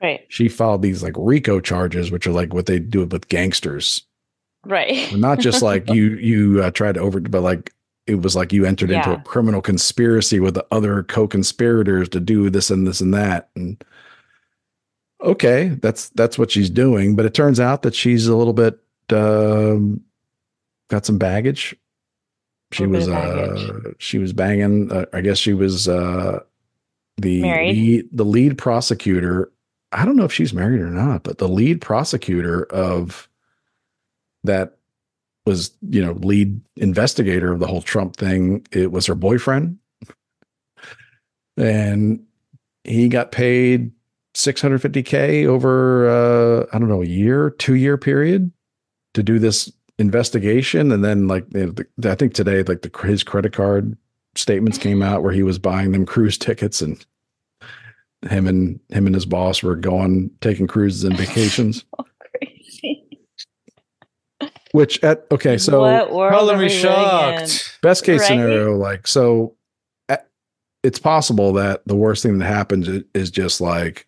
Right. 0.01 0.25
She 0.29 0.47
filed 0.47 0.81
these 0.81 1.03
like 1.03 1.15
RICO 1.17 1.59
charges, 1.59 2.11
which 2.11 2.27
are 2.27 2.31
like 2.31 2.53
what 2.53 2.67
they 2.67 2.79
do 2.79 3.05
with 3.05 3.27
gangsters. 3.29 4.03
Right. 4.65 5.11
Not 5.15 5.39
just 5.39 5.61
like 5.61 5.89
you 5.93 6.15
you 6.15 6.63
uh, 6.63 6.71
tried 6.71 6.95
to 6.95 7.01
over, 7.01 7.19
but 7.19 7.41
like 7.41 7.73
it 8.05 8.21
was 8.21 8.35
like 8.35 8.53
you 8.53 8.65
entered 8.65 8.89
into 8.89 9.13
a 9.13 9.21
criminal 9.21 9.61
conspiracy 9.61 10.39
with 10.39 10.53
the 10.53 10.65
other 10.71 11.03
co-conspirators 11.03 12.07
to 12.09 12.21
do 12.21 12.49
this 12.49 12.71
and 12.71 12.87
this 12.87 13.01
and 13.01 13.13
that. 13.13 13.49
And 13.55 13.83
okay, 15.21 15.69
that's 15.81 16.09
that's 16.09 16.37
what 16.37 16.51
she's 16.51 16.69
doing. 16.69 17.15
But 17.15 17.25
it 17.25 17.33
turns 17.33 17.59
out 17.59 17.81
that 17.83 17.95
she's 17.95 18.27
a 18.27 18.35
little 18.35 18.53
bit 18.53 18.79
um, 19.11 20.01
got 20.89 21.05
some 21.05 21.17
baggage. 21.17 21.75
She 22.71 22.85
was 22.85 23.07
bit 23.07 23.17
of 23.17 23.57
uh, 23.57 23.89
she 23.97 24.17
was 24.17 24.33
banging. 24.33 24.91
Uh, 24.91 25.05
I 25.13 25.21
guess 25.21 25.37
she 25.37 25.53
was 25.53 25.87
uh, 25.87 26.39
the 27.17 27.41
lead, 27.43 28.09
the 28.11 28.25
lead 28.25 28.57
prosecutor. 28.57 29.51
I 29.93 30.03
don't 30.03 30.17
know 30.17 30.25
if 30.25 30.33
she's 30.33 30.53
married 30.53 30.81
or 30.81 30.89
not, 30.89 31.23
but 31.23 31.37
the 31.37 31.47
lead 31.47 31.79
prosecutor 31.79 32.63
of 32.65 33.29
that 34.43 34.77
was 35.45 35.71
you 35.81 36.03
know 36.03 36.11
lead 36.13 36.59
investigator 36.75 37.53
of 37.53 37.59
the 37.59 37.67
whole 37.67 37.81
Trump 37.81 38.17
thing. 38.17 38.67
It 38.71 38.91
was 38.91 39.05
her 39.05 39.15
boyfriend, 39.15 39.77
and 41.55 42.25
he 42.83 43.07
got 43.07 43.31
paid 43.31 43.91
650k 44.37 45.47
over 45.47 46.07
uh, 46.09 46.65
I 46.71 46.77
don't 46.77 46.89
know 46.89 47.01
a 47.01 47.05
year, 47.07 47.49
two 47.49 47.73
year 47.73 47.97
period 47.97 48.51
to 49.15 49.23
do 49.23 49.39
this 49.39 49.71
investigation, 49.97 50.91
and 50.91 51.03
then 51.03 51.27
like 51.27 51.49
they, 51.49 51.65
the, 51.65 52.11
I 52.11 52.13
think 52.15 52.35
today 52.35 52.61
like 52.61 52.83
the 52.83 52.91
his 53.07 53.23
credit 53.23 53.51
card 53.53 53.97
statements 54.35 54.77
came 54.77 55.01
out 55.01 55.23
where 55.23 55.33
he 55.33 55.41
was 55.41 55.57
buying 55.57 55.91
them 55.91 56.05
cruise 56.05 56.37
tickets 56.37 56.83
and 56.83 57.03
him 58.29 58.45
and 58.47 58.79
him 58.89 59.07
and 59.07 59.15
his 59.15 59.25
boss 59.25 59.63
were 59.63 59.75
going 59.75 60.29
taking 60.41 60.67
cruises 60.67 61.03
and 61.03 61.17
vacations 61.17 61.83
Crazy. 62.39 63.19
which 64.71 65.03
at 65.03 65.25
okay, 65.31 65.57
so 65.57 65.81
what 65.81 66.13
world 66.13 66.31
Color 66.33 66.53
are 66.53 66.57
me 66.57 66.65
we 66.67 66.73
in? 66.75 66.79
shocked. 66.79 67.79
best 67.81 68.03
case 68.03 68.21
Right? 68.21 68.27
scenario, 68.27 68.75
like 68.77 69.07
so, 69.07 69.55
a- 70.09 70.19
it's 70.83 70.99
possible 70.99 71.53
that 71.53 71.81
the 71.87 71.95
worst 71.95 72.21
thing 72.21 72.37
that 72.37 72.45
happens 72.45 72.87
is 73.15 73.31
just 73.31 73.61
like 73.61 74.07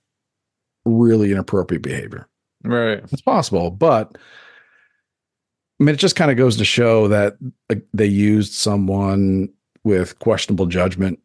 really 0.89 1.31
inappropriate 1.31 1.83
behavior. 1.83 2.27
Right. 2.63 3.01
It's 3.11 3.21
possible, 3.21 3.71
but 3.71 4.17
I 5.79 5.83
mean, 5.83 5.95
it 5.95 5.99
just 5.99 6.15
kind 6.15 6.29
of 6.29 6.37
goes 6.37 6.57
to 6.57 6.65
show 6.65 7.07
that 7.07 7.37
uh, 7.69 7.75
they 7.93 8.05
used 8.05 8.53
someone 8.53 9.49
with 9.83 10.19
questionable 10.19 10.65
judgment. 10.65 11.19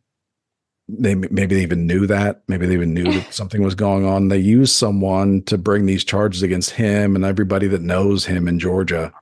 They 0.88 1.14
maybe 1.16 1.56
they 1.56 1.62
even 1.62 1.86
knew 1.86 2.06
that. 2.06 2.42
Maybe 2.46 2.66
they 2.66 2.74
even 2.74 2.94
knew 2.94 3.10
that 3.12 3.34
something 3.34 3.62
was 3.62 3.74
going 3.74 4.04
on. 4.06 4.28
They 4.28 4.38
used 4.38 4.74
someone 4.76 5.42
to 5.44 5.58
bring 5.58 5.86
these 5.86 6.04
charges 6.04 6.42
against 6.42 6.70
him 6.70 7.16
and 7.16 7.24
everybody 7.24 7.66
that 7.68 7.82
knows 7.82 8.24
him 8.26 8.46
in 8.46 8.58
Georgia. 8.58 9.12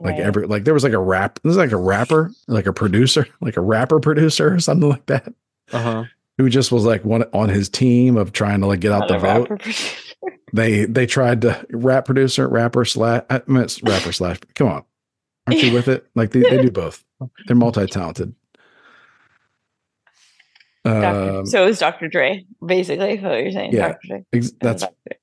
Like 0.00 0.14
Right. 0.14 0.20
every 0.22 0.46
like 0.48 0.64
there 0.64 0.74
was 0.74 0.82
like 0.84 0.94
a 0.94 0.98
rap. 0.98 1.38
This 1.44 1.52
is 1.52 1.56
like 1.58 1.70
a 1.70 1.76
rapper, 1.76 2.32
like 2.48 2.66
a 2.66 2.72
producer, 2.72 3.28
like 3.40 3.56
a 3.56 3.60
rapper 3.60 4.00
producer 4.00 4.52
or 4.54 4.58
something 4.58 4.88
like 4.88 5.06
that, 5.06 5.32
Uh 5.72 5.82
huh. 5.82 6.04
Who 6.42 6.50
just 6.50 6.72
was 6.72 6.84
like 6.84 7.04
one 7.04 7.22
on 7.32 7.48
his 7.48 7.68
team 7.68 8.16
of 8.16 8.32
trying 8.32 8.60
to 8.60 8.66
like 8.66 8.80
get 8.80 8.90
out 8.90 9.00
Not 9.00 9.08
the 9.08 9.18
vote 9.18 9.48
producer. 9.48 9.96
they 10.52 10.84
they 10.86 11.06
tried 11.06 11.40
to 11.42 11.64
rap 11.70 12.04
producer 12.04 12.48
rapper 12.48 12.84
slash 12.84 13.22
I 13.30 13.40
mean, 13.46 13.62
it's 13.62 13.80
rapper 13.84 14.10
slash 14.10 14.38
come 14.56 14.66
on 14.66 14.84
aren't 15.46 15.62
you 15.62 15.72
with 15.72 15.86
it 15.86 16.04
like 16.16 16.30
they, 16.32 16.40
they 16.40 16.60
do 16.60 16.70
both 16.72 17.04
they're 17.46 17.54
multi-talented 17.64 18.34
um, 20.84 21.46
so 21.46 21.62
it 21.62 21.66
was 21.66 21.78
Dr. 21.78 22.08
Dre, 22.08 22.44
basically. 22.66 23.16
What 23.20 23.38
you're 23.40 23.52
saying, 23.52 23.72
Yeah. 23.72 23.94
Ex- 24.32 24.50
that's 24.60 24.82
it 25.06 25.20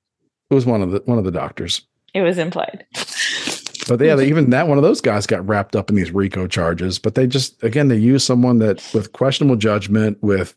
was 0.48 0.64
one 0.64 0.80
of 0.80 0.90
the 0.90 1.02
one 1.04 1.18
of 1.18 1.24
the 1.24 1.30
doctors 1.30 1.82
It 2.14 2.22
was 2.22 2.38
implied. 2.38 2.86
but 3.86 4.00
yeah 4.00 4.14
they, 4.14 4.26
even 4.30 4.48
that 4.50 4.68
one 4.68 4.78
of 4.78 4.82
those 4.84 5.02
guys 5.02 5.26
got 5.26 5.46
wrapped 5.46 5.76
up 5.76 5.90
in 5.90 5.96
these 5.96 6.12
rico 6.12 6.46
charges 6.46 6.98
but 6.98 7.14
they 7.14 7.26
just 7.26 7.62
again 7.62 7.88
they 7.88 7.96
use 7.98 8.24
someone 8.24 8.58
that 8.60 8.82
with 8.94 9.12
questionable 9.12 9.56
judgment 9.56 10.16
with 10.22 10.54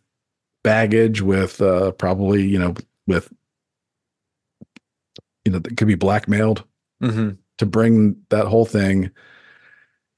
baggage 0.63 1.21
with 1.21 1.61
uh 1.61 1.91
probably 1.91 2.43
you 2.43 2.57
know 2.57 2.73
with 3.05 3.31
you 5.45 5.51
know 5.51 5.59
that 5.59 5.75
could 5.77 5.87
be 5.87 5.95
blackmailed 5.95 6.63
hmm 7.01 7.31
to 7.59 7.65
bring 7.67 8.15
that 8.29 8.47
whole 8.47 8.65
thing. 8.65 9.11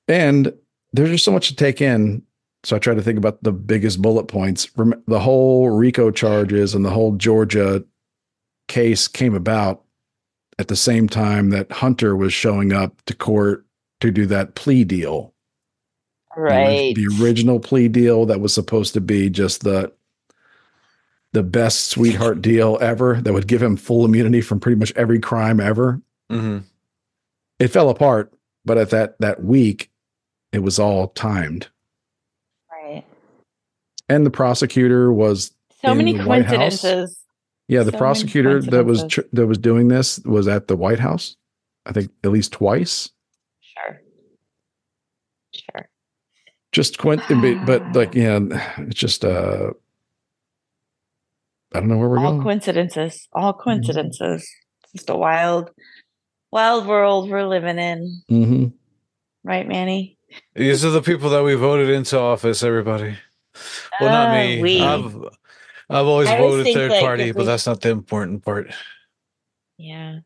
And 0.08 0.54
there's 0.93 1.10
just 1.10 1.26
so 1.26 1.34
much 1.34 1.50
to 1.50 1.56
take 1.56 1.82
in. 1.82 2.24
So 2.64 2.78
I 2.78 2.80
try 2.80 2.93
to 2.96 3.02
think 3.02 3.18
about 3.18 3.43
the 3.43 3.52
biggest 3.52 4.02
bullet 4.02 4.28
points. 4.30 4.70
Rem- 4.78 5.04
The 5.08 5.20
whole 5.20 5.70
RICO 5.70 6.12
charges 6.12 6.74
and 6.74 6.86
the 6.86 6.89
whole 6.91 7.16
Georgia 7.18 7.84
case 8.70 9.10
came 9.10 9.36
about 9.36 9.84
at 10.58 10.70
the 10.70 10.78
same 10.78 11.10
time 11.10 11.50
that 11.50 11.70
Hunter 11.74 12.16
was 12.16 12.34
showing 12.34 12.72
up 12.72 13.02
to 13.06 13.14
court 13.14 13.66
to 14.00 14.12
do 14.12 14.26
that 14.28 14.56
plea 14.56 14.86
deal. 14.86 15.34
The 16.36 16.41
Right. 16.41 16.96
The 16.96 17.18
original 17.22 17.60
plea 17.60 17.89
deal 17.89 18.26
that 18.28 18.39
was 18.39 18.54
supposed 18.54 18.93
to 18.93 19.02
be 19.02 19.30
just 19.30 19.64
the 19.64 19.91
the 21.36 21.43
best 21.43 21.88
sweetheart 21.88 22.41
deal 22.41 22.77
ever 22.79 23.19
that 23.21 23.33
would 23.33 23.45
give 23.45 23.61
him 23.61 23.75
full 23.75 24.05
immunity 24.05 24.39
from 24.39 24.57
pretty 24.57 24.77
much 24.79 24.93
every 24.95 25.19
crime 25.19 25.59
ever 25.59 26.01
hmm 26.29 26.59
it 27.59 27.67
fell 27.67 27.89
apart 27.89 28.33
but 28.63 28.77
at 28.77 28.89
that 28.89 29.19
that 29.19 29.43
week 29.43 29.91
it 30.53 30.59
was 30.59 30.79
all 30.79 31.09
timed 31.09 31.67
right. 32.71 33.03
and 34.07 34.25
the 34.25 34.29
prosecutor 34.31 35.11
was 35.11 35.51
So 35.81 35.91
in 35.91 35.97
many 35.97 36.13
the 36.13 36.23
White 36.23 36.45
House? 36.45 36.81
coincidences. 36.81 37.19
yeah 37.67 37.83
the 37.83 37.91
So 37.91 37.97
prosecutor 37.97 38.61
that 38.61 38.86
was 38.86 39.03
tr- 39.07 39.21
that 39.33 39.45
was 39.47 39.57
doing 39.57 39.89
this 39.89 40.19
was 40.19 40.47
at 40.47 40.67
the 40.69 40.77
white 40.77 40.99
house 40.99 41.36
i 41.86 41.91
think 41.91 42.11
at 42.23 42.31
least 42.31 42.53
twice 42.53 43.09
Sure. 43.59 44.01
Sure. 45.53 45.89
just 46.71 46.97
quint 46.97 47.21
but, 47.29 47.65
but 47.65 47.93
like 47.93 48.15
yeah 48.23 48.39
it's 48.79 48.95
just 48.99 49.25
uh 49.25 49.71
i 51.76 51.80
don't 51.80 51.89
know 51.89 51.97
where 51.97 52.07
we're 52.09 52.17
All 52.19 52.23
going 52.26 52.38
All 52.38 52.43
coincidences. 52.43 53.28
All 53.34 53.53
coincidences. 53.53 54.47
It's 54.84 54.93
just 54.93 55.09
a 55.09 55.15
wild, 55.15 55.71
wild 56.51 56.88
world 56.88 57.30
we're 57.30 57.45
living 57.47 57.78
in. 57.80 58.21
hmm 58.30 58.65
Right, 59.43 59.67
Manny? 59.67 60.17
These 60.55 60.84
are 60.84 60.89
the 60.89 61.01
people 61.01 61.30
that 61.32 61.43
we 61.43 61.53
voted 61.53 61.89
into 61.89 62.17
office. 62.19 62.63
Everybody. 62.63 63.15
Well, 63.99 64.09
not 64.09 64.30
Uh, 64.30 64.34
me. 64.34 64.61
we. 64.61 64.82
I've 64.82 65.15
I've 65.89 66.05
always 66.07 66.30
I 66.30 66.38
voted 66.38 66.73
third 66.73 66.91
like, 66.91 67.01
party, 67.01 67.23
if 67.30 67.36
but 67.36 67.41
we- 67.41 67.45
that's 67.45 67.67
not 67.67 67.82
the 67.82 67.89
important 67.89 68.43
part. 68.43 68.73
Yeah. 69.78 70.19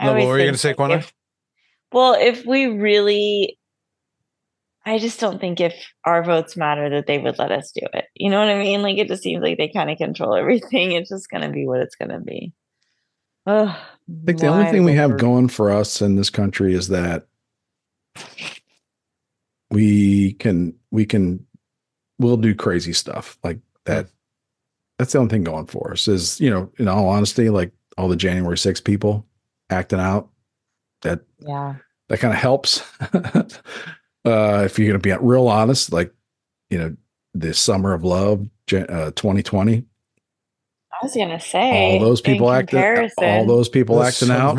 No, 0.00 0.12
what 0.14 0.26
were 0.26 0.38
you 0.38 0.46
gonna 0.46 0.56
say, 0.58 0.74
like, 0.78 1.12
Well, 1.92 2.14
if 2.14 2.44
we 2.46 2.66
really, 2.66 3.58
I 4.86 4.98
just 4.98 5.18
don't 5.20 5.40
think 5.40 5.60
if 5.60 5.74
our 6.04 6.22
votes 6.22 6.56
matter 6.56 6.88
that 6.90 7.06
they 7.08 7.18
would 7.18 7.38
let 7.38 7.50
us 7.50 7.72
do 7.72 7.84
it. 7.92 8.04
You 8.14 8.30
know 8.30 8.38
what 8.38 8.48
I 8.48 8.58
mean? 8.58 8.82
Like 8.82 8.96
it 8.98 9.08
just 9.08 9.22
seems 9.24 9.42
like 9.42 9.58
they 9.58 9.68
kind 9.68 9.90
of 9.90 9.98
control 9.98 10.34
everything. 10.36 10.92
It's 10.92 11.10
just 11.10 11.28
gonna 11.28 11.50
be 11.50 11.66
what 11.66 11.80
it's 11.80 11.96
gonna 11.96 12.20
be. 12.20 12.52
Ugh, 13.46 13.68
i 13.68 13.76
think 14.24 14.40
the 14.40 14.46
only 14.48 14.70
thing 14.70 14.84
we 14.84 14.94
have 14.94 15.18
going 15.18 15.48
for 15.48 15.70
us 15.70 16.00
in 16.02 16.16
this 16.16 16.30
country 16.30 16.74
is 16.74 16.88
that 16.88 17.26
we 19.70 20.32
can 20.34 20.74
we 20.90 21.04
can 21.04 21.44
we'll 22.18 22.36
do 22.36 22.54
crazy 22.54 22.92
stuff 22.92 23.38
like 23.44 23.60
that 23.84 24.08
that's 24.98 25.12
the 25.12 25.18
only 25.18 25.30
thing 25.30 25.44
going 25.44 25.66
for 25.66 25.92
us 25.92 26.08
is 26.08 26.40
you 26.40 26.50
know 26.50 26.70
in 26.78 26.88
all 26.88 27.08
honesty 27.08 27.50
like 27.50 27.72
all 27.98 28.08
the 28.08 28.16
january 28.16 28.58
6 28.58 28.80
people 28.80 29.26
acting 29.70 30.00
out 30.00 30.28
that 31.02 31.20
Yeah. 31.40 31.76
that 32.08 32.18
kind 32.18 32.34
of 32.34 32.40
helps 32.40 32.82
uh 34.26 34.62
if 34.64 34.78
you're 34.78 34.88
gonna 34.88 34.98
be 34.98 35.12
real 35.24 35.48
honest 35.48 35.92
like 35.92 36.12
you 36.70 36.78
know 36.78 36.96
the 37.34 37.54
summer 37.54 37.92
of 37.92 38.04
love 38.04 38.46
uh, 38.72 39.10
2020 39.12 39.84
I 40.92 40.96
was 41.02 41.14
gonna 41.14 41.38
say 41.38 41.70
all 41.72 41.98
those 42.00 42.20
people 42.20 42.50
acting 42.50 43.10
all 43.18 43.46
those 43.46 43.68
people 43.68 44.02
acting 44.02 44.30
out 44.30 44.58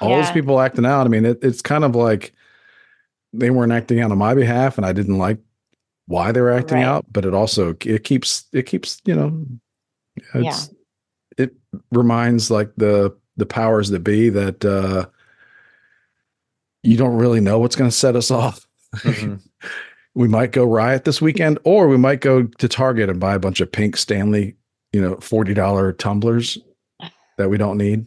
all 0.00 0.14
those 0.14 0.30
people 0.30 0.60
acting 0.60 0.86
out. 0.86 1.06
I 1.06 1.08
mean, 1.08 1.26
it, 1.26 1.38
it's 1.42 1.60
kind 1.62 1.84
of 1.84 1.94
like 1.94 2.32
they 3.32 3.50
weren't 3.50 3.72
acting 3.72 4.00
out 4.00 4.10
on 4.10 4.18
my 4.18 4.34
behalf, 4.34 4.76
and 4.78 4.86
I 4.86 4.92
didn't 4.92 5.18
like 5.18 5.38
why 6.06 6.32
they 6.32 6.40
were 6.40 6.50
acting 6.50 6.78
Right. 6.78 6.84
out. 6.84 7.06
But 7.12 7.24
it 7.24 7.34
also 7.34 7.76
it 7.84 8.04
keeps 8.04 8.44
it 8.52 8.64
keeps 8.64 9.00
you 9.04 9.14
know, 9.14 9.46
it's 10.34 10.70
it 11.36 11.54
reminds 11.92 12.50
like 12.50 12.72
the 12.76 13.16
the 13.36 13.46
powers 13.46 13.90
that 13.90 14.00
be 14.00 14.30
that 14.30 14.64
uh 14.64 15.06
you 16.82 16.96
don't 16.96 17.16
really 17.16 17.40
know 17.40 17.58
what's 17.58 17.76
going 17.76 17.90
to 17.90 17.96
set 17.96 18.16
us 18.16 18.30
off. 18.30 18.66
Mhm. 18.96 19.40
we 20.14 20.28
might 20.28 20.52
go 20.52 20.64
riot 20.64 21.04
this 21.04 21.20
weekend, 21.22 21.58
or 21.64 21.88
we 21.88 21.96
might 21.96 22.20
go 22.20 22.42
to 22.44 22.68
Target 22.68 23.08
and 23.08 23.20
buy 23.20 23.34
a 23.34 23.38
bunch 23.38 23.60
of 23.60 23.70
pink 23.70 23.96
Stanley, 23.96 24.56
you 24.92 25.00
know, 25.00 25.16
forty 25.16 25.54
dollar 25.54 25.92
tumblers 25.92 26.58
that 27.38 27.48
we 27.48 27.56
don't 27.58 27.78
need. 27.78 28.06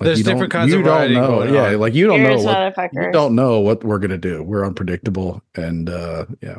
There's 0.00 0.22
don't- 0.22 0.34
different 0.34 0.52
kinds 0.52 0.70
you 0.72 0.78
of 0.78 0.84
don't 0.84 0.94
rioting 0.96 1.16
know. 1.16 1.26
going 1.28 1.54
yeah, 1.54 1.66
on. 1.68 1.80
like 1.80 1.94
you 1.94 2.06
don't 2.06 2.20
Fierce 2.20 2.44
know 2.44 2.70
what 2.76 2.92
you 2.92 3.10
don't 3.12 3.34
know 3.34 3.60
what 3.60 3.82
we're 3.82 3.98
gonna 3.98 4.16
do. 4.18 4.42
We're 4.42 4.64
unpredictable, 4.64 5.42
and 5.56 5.88
uh 5.90 6.26
yeah, 6.40 6.58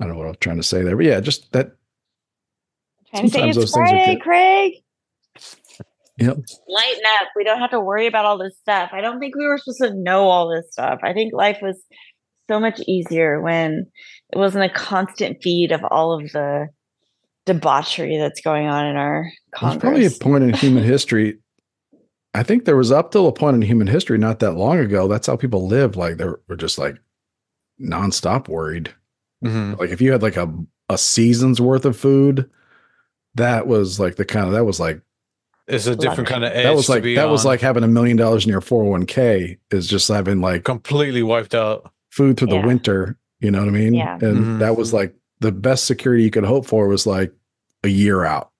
I 0.00 0.04
don't 0.06 0.10
know 0.14 0.18
what 0.18 0.28
I'm 0.28 0.36
trying 0.40 0.56
to 0.56 0.62
say 0.62 0.82
there, 0.82 0.96
but 0.96 1.04
yeah, 1.04 1.20
just 1.20 1.52
that. 1.52 1.72
Trying 3.10 3.24
to 3.24 3.30
say 3.30 3.48
it's 3.48 3.56
those 3.56 3.72
things 3.72 3.76
are 3.76 3.94
Friday. 3.96 4.16
Craig. 4.20 4.72
Yep. 6.18 6.36
Lighten 6.68 7.02
up. 7.20 7.28
We 7.36 7.44
don't 7.44 7.58
have 7.58 7.70
to 7.70 7.80
worry 7.80 8.06
about 8.06 8.24
all 8.24 8.38
this 8.38 8.56
stuff. 8.58 8.90
I 8.92 9.00
don't 9.00 9.18
think 9.20 9.36
we 9.36 9.46
were 9.46 9.58
supposed 9.58 9.80
to 9.82 9.94
know 9.94 10.28
all 10.28 10.48
this 10.48 10.72
stuff. 10.72 11.00
I 11.02 11.12
think 11.12 11.34
life 11.34 11.58
was 11.60 11.82
so 12.48 12.58
much 12.58 12.80
easier 12.86 13.40
when 13.42 13.86
it 14.32 14.38
wasn't 14.38 14.64
a 14.64 14.72
constant 14.72 15.38
feed 15.42 15.72
of 15.72 15.82
all 15.90 16.12
of 16.18 16.30
the 16.32 16.68
debauchery 17.44 18.16
that's 18.18 18.40
going 18.40 18.66
on 18.66 18.86
in 18.86 18.96
our 18.96 19.30
There's 19.60 19.76
probably 19.76 20.06
a 20.06 20.10
point 20.10 20.44
in 20.44 20.54
human 20.54 20.84
history. 20.94 21.38
I 22.34 22.42
think 22.42 22.64
there 22.64 22.76
was 22.76 22.92
up 22.92 23.12
till 23.12 23.26
a 23.28 23.32
point 23.32 23.56
in 23.56 23.62
human 23.62 23.86
history 23.86 24.18
not 24.18 24.40
that 24.40 24.52
long 24.52 24.78
ago. 24.78 25.08
That's 25.08 25.26
how 25.26 25.36
people 25.36 25.66
lived. 25.66 25.96
Like 25.96 26.16
they 26.18 26.26
were 26.26 26.56
just 26.56 26.78
like 26.78 26.96
nonstop 27.80 28.48
worried. 28.48 28.94
Mhm. 29.44 29.78
Like 29.78 29.90
if 29.90 30.00
you 30.00 30.12
had 30.12 30.22
like 30.22 30.36
a 30.36 30.52
a 30.88 30.98
season's 30.98 31.60
worth 31.60 31.84
of 31.84 31.96
food, 31.96 32.48
that 33.34 33.66
was 33.66 33.98
like 34.00 34.16
the 34.16 34.24
kind 34.24 34.46
of 34.46 34.52
that 34.52 34.64
was 34.64 34.78
like 34.80 35.00
It's 35.68 35.86
a 35.86 35.96
different 35.96 36.28
kind 36.28 36.44
of 36.44 36.52
edge. 36.52 36.64
that 36.64 36.74
was 36.76 36.86
to 36.86 36.92
like 36.92 37.02
be 37.02 37.16
that 37.16 37.28
was 37.28 37.44
like 37.44 37.60
having 37.60 37.82
a 37.82 37.88
million 37.88 38.16
dollars 38.16 38.44
in 38.44 38.50
your 38.50 38.60
401k 38.60 39.58
is 39.72 39.88
just 39.88 40.06
having 40.08 40.40
like 40.40 40.64
completely 40.64 41.22
wiped 41.22 41.54
out. 41.54 41.92
food 42.10 42.38
through 42.38 42.52
Yeah. 42.54 42.60
the 42.62 42.66
winter. 42.66 43.18
You 43.40 43.50
know 43.50 43.58
what 43.58 43.68
I 43.68 43.72
mean? 43.72 43.92
Yeah. 43.94 44.14
And 44.22 44.38
Mhm. 44.38 44.58
that 44.60 44.76
was 44.76 44.92
like 44.94 45.14
the 45.40 45.52
best 45.52 45.84
security 45.84 46.22
you 46.22 46.30
could 46.30 46.44
hope 46.44 46.64
for 46.66 46.88
was 46.88 47.06
like 47.06 47.30
a 47.84 47.88
year 47.88 48.24
out. 48.24 48.50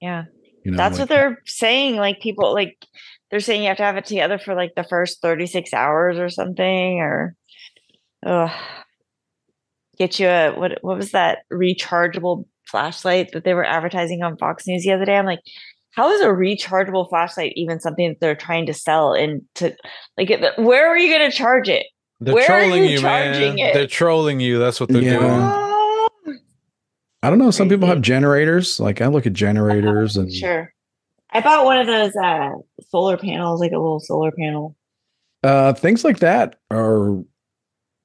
Yeah. 0.00 0.24
You 0.64 0.72
know, 0.72 0.76
That's 0.78 0.98
like, 0.98 1.08
what 1.08 1.08
they're 1.16 1.42
saying. 1.44 1.96
Like 1.96 2.20
people 2.20 2.52
like 2.52 2.84
they're 3.30 3.38
saying 3.40 3.62
you 3.62 3.68
have 3.68 3.76
to 3.76 3.84
have 3.84 3.96
it 3.96 4.06
together 4.06 4.38
for 4.38 4.54
like 4.54 4.74
the 4.74 4.82
first 4.84 5.20
36 5.22 5.72
hours 5.72 6.18
or 6.18 6.28
something 6.30 6.98
or 7.00 7.36
ugh. 8.26 8.50
get 9.98 10.18
you 10.18 10.26
a 10.26 10.50
what 10.58 10.78
what 10.82 10.96
was 10.96 11.12
that 11.12 11.40
rechargeable 11.52 12.46
flashlight 12.66 13.30
that 13.32 13.44
they 13.44 13.54
were 13.54 13.64
advertising 13.64 14.22
on 14.22 14.36
Fox 14.38 14.66
News 14.66 14.82
the 14.82 14.92
other 14.92 15.04
day? 15.04 15.16
I'm 15.16 15.26
like, 15.26 15.40
how 15.96 16.10
is 16.10 16.20
a 16.20 16.26
rechargeable 16.28 17.08
flashlight 17.08 17.52
even 17.56 17.80
something 17.80 18.08
that 18.10 18.20
they're 18.20 18.34
trying 18.34 18.66
to 18.66 18.74
sell 18.74 19.12
and 19.12 19.42
to 19.56 19.74
like 20.18 20.30
where 20.58 20.88
are 20.88 20.96
you 20.98 21.16
going 21.16 21.30
to 21.30 21.36
charge 21.36 21.68
it? 21.68 21.86
They're 22.20 22.34
Where 22.34 22.44
are 22.44 22.60
trolling 22.62 22.84
you 22.84 22.90
you, 22.90 23.00
man. 23.02 23.34
charging 23.34 23.58
it? 23.58 23.74
They're 23.74 23.86
trolling 23.86 24.40
you. 24.40 24.58
That's 24.58 24.80
what 24.80 24.88
they're 24.88 25.02
Yeah. 25.02 25.18
doing. 25.18 26.40
I 27.22 27.30
don't 27.30 27.38
know. 27.38 27.50
Some 27.50 27.68
people 27.68 27.88
have 27.88 28.02
generators. 28.02 28.78
Like 28.78 29.00
I 29.00 29.06
look 29.06 29.26
at 29.26 29.32
generators 29.32 30.16
and 30.18 30.32
sure. 30.32 30.72
I 31.30 31.40
bought 31.40 31.64
one 31.64 31.78
of 31.78 31.86
those 31.86 32.14
uh 32.16 32.50
solar 32.90 33.16
panels, 33.16 33.60
like 33.60 33.72
a 33.72 33.76
little 33.78 34.00
solar 34.00 34.30
panel. 34.38 34.76
uh, 35.42 35.72
things 35.72 36.04
like 36.04 36.18
that 36.20 36.56
are, 36.70 37.22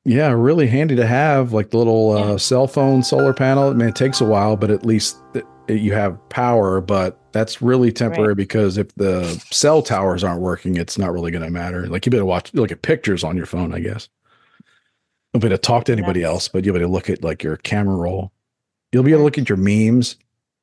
yeah, 0.05 0.29
really 0.31 0.67
handy 0.67 0.95
to 0.95 1.05
have. 1.05 1.51
Like 1.53 1.69
the 1.69 1.77
little 1.77 2.11
uh, 2.11 2.37
cell 2.37 2.65
phone 2.67 3.03
solar 3.03 3.33
panel. 3.33 3.69
I 3.69 3.73
mean, 3.73 3.89
it 3.89 3.95
takes 3.95 4.21
a 4.21 4.25
while, 4.25 4.55
but 4.55 4.71
at 4.71 4.85
least 4.85 5.17
it, 5.33 5.45
you 5.67 5.93
have 5.93 6.17
power. 6.29 6.81
But 6.81 7.18
that's 7.31 7.61
really 7.61 7.91
temporary 7.91 8.29
Right. 8.29 8.37
because 8.37 8.77
if 8.77 8.93
the 8.95 9.23
cell 9.51 9.81
towers 9.81 10.23
aren't 10.23 10.41
working, 10.41 10.77
it's 10.77 10.97
not 10.97 11.11
really 11.11 11.31
going 11.31 11.43
to 11.43 11.49
matter. 11.51 11.87
Like 11.87 12.05
you 12.05 12.11
better 12.11 12.25
watch, 12.25 12.53
look 12.53 12.71
at 12.71 12.81
pictures 12.81 13.23
on 13.23 13.37
your 13.37 13.45
phone, 13.45 13.73
I 13.73 13.79
guess. 13.79 14.09
You'll 15.33 15.41
be 15.41 15.47
able 15.47 15.57
to 15.57 15.61
talk 15.61 15.85
to 15.85 15.91
anybody 15.91 16.21
That's- 16.21 16.33
else, 16.33 16.47
but 16.47 16.65
you'll 16.65 16.73
be 16.73 16.79
able 16.81 16.89
to 16.89 16.93
look 16.93 17.09
at 17.09 17.23
like 17.23 17.43
your 17.43 17.57
camera 17.57 17.95
roll. 17.95 18.31
You'll 18.91 19.03
be 19.03 19.11
able 19.11 19.19
to 19.21 19.25
look 19.25 19.37
at 19.37 19.47
your 19.49 19.57
memes. 19.57 20.15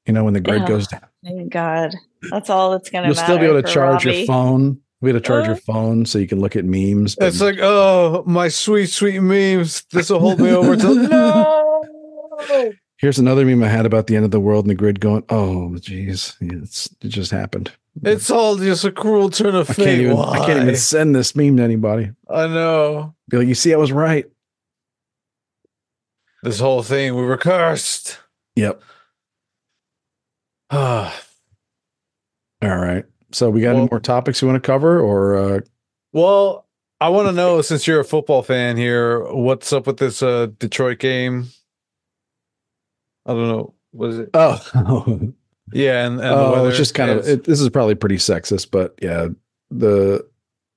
You 0.07 0.13
know, 0.13 0.25
when 0.25 0.35
the 0.35 0.41
grid 0.41 0.63
Yeah. 0.63 0.69
goes 0.69 0.87
down. 0.87 1.01
Thank 1.25 1.53
God. 1.53 1.93
That's 2.31 2.49
all 2.51 2.71
that's 2.71 2.91
gonna 2.91 3.07
You'll 3.07 3.17
still 3.17 3.39
be 3.39 3.45
able 3.47 3.61
to 3.61 3.67
for 3.69 3.75
charge 3.75 4.05
your 4.05 4.25
phone. 4.27 4.81
We 5.01 5.11
able 5.11 5.21
to 5.21 5.27
charge 5.27 5.47
your 5.47 5.57
Uh. 5.57 5.61
phone 5.67 6.07
so 6.07 6.19
you 6.19 6.27
can 6.29 6.41
look 6.41 6.55
at 6.57 6.65
memes. 6.65 7.17
but- 7.17 7.27
It's 7.29 7.41
like, 7.41 7.59
oh, 7.61 8.23
my 8.27 8.49
sweet, 8.49 8.87
sweet 8.87 9.21
memes. 9.21 9.85
This 9.93 10.09
will 10.11 10.21
hold 10.21 10.41
me 10.41 10.51
over 10.51 10.77
till 10.77 10.95
no. 11.09 11.83
Here's 12.99 13.19
another 13.19 13.45
meme 13.45 13.63
I 13.63 13.69
had 13.69 13.85
about 13.85 14.07
the 14.07 14.17
end 14.17 14.25
of 14.25 14.31
the 14.31 14.41
world 14.41 14.65
and 14.65 14.71
the 14.71 14.75
grid 14.75 15.01
going, 15.01 15.25
oh, 15.29 15.77
geez, 15.77 16.37
it's, 16.41 16.89
it 17.03 17.09
just 17.09 17.31
happened. 17.31 17.71
It's 18.03 18.31
all 18.31 18.57
just 18.57 18.85
a 18.85 18.93
cruel 18.93 19.31
turn 19.31 19.55
of 19.55 19.71
I 19.71 19.75
fate. 19.75 19.85
can't, 19.85 20.01
even, 20.01 20.17
Why? 20.17 20.31
I 20.31 20.47
can't 20.47 20.63
even 20.63 20.77
send 20.77 21.15
this 21.15 21.37
meme 21.37 21.59
to 21.59 21.63
anybody. 21.63 22.11
I 22.29 22.47
know. 22.47 23.15
Be 23.29 23.39
like, 23.39 23.49
you 23.49 23.55
see, 23.55 23.75
I 23.75 23.77
was 23.77 23.93
right. 23.93 24.27
This 26.43 26.61
whole 26.61 26.83
thing, 26.83 27.15
we 27.15 27.23
were 27.23 27.37
cursed. 27.37 28.19
Yep. 28.55 28.83
All 30.71 31.11
right. 32.63 33.05
So 33.33 33.51
we 33.51 33.61
got 33.61 33.77
any 33.77 33.89
more 33.91 34.01
topics 34.01 34.41
you 34.41 34.49
want 34.49 34.63
to 34.63 34.67
cover 34.67 35.01
or 35.01 35.37
uh, 35.37 35.61
well, 36.13 36.67
I 37.01 37.11
want 37.11 37.29
to 37.29 37.33
know 37.33 37.61
since 37.61 37.87
you're 37.87 38.01
a 38.01 38.05
football 38.05 38.43
fan 38.43 38.77
here, 38.77 39.23
what's 39.33 39.73
up 39.73 39.87
with 39.87 39.99
this 39.99 40.23
uh, 40.23 40.47
Detroit 40.59 40.99
game? 40.99 41.49
I 43.27 43.33
don't 43.33 43.49
know. 43.49 43.75
Was 43.93 44.19
it? 44.19 44.31
oh, 44.35 44.63
Yeah, 45.73 46.07
and, 46.07 46.21
and 46.21 46.29
oh, 46.31 46.67
it's 46.69 46.77
just 46.77 46.95
kind 46.95 47.11
of 47.11 47.27
it, 47.27 47.43
this 47.45 47.61
is 47.61 47.69
probably 47.71 47.97
pretty 47.97 48.17
sexist, 48.19 48.71
but 48.71 48.95
yeah, 49.03 49.29
the 49.71 50.25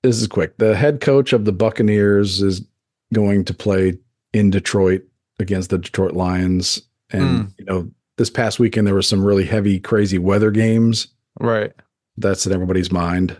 this 0.01 0.19
is 0.19 0.27
quick. 0.27 0.57
The 0.57 0.75
head 0.75 0.99
coach 0.99 1.31
of 1.31 1.45
the 1.45 1.51
Buccaneers 1.51 2.41
is 2.41 2.65
going 3.13 3.45
to 3.45 3.53
play 3.53 3.97
in 4.33 4.49
Detroit 4.49 5.03
against 5.39 5.69
the 5.69 5.77
Detroit 5.77 6.13
Lions, 6.13 6.81
and 7.11 7.23
Mm. 7.23 7.53
you 7.59 7.65
know 7.65 7.91
this 8.17 8.31
past 8.31 8.59
weekend 8.59 8.87
there 8.87 8.95
were 8.95 9.01
some 9.03 9.23
really 9.23 9.45
heavy, 9.45 9.79
crazy 9.79 10.17
weather 10.17 10.49
games. 10.51 11.07
right. 11.39 11.71
That's 12.17 12.45
in 12.47 12.51
everybody's 12.51 12.91
mind. 12.91 13.39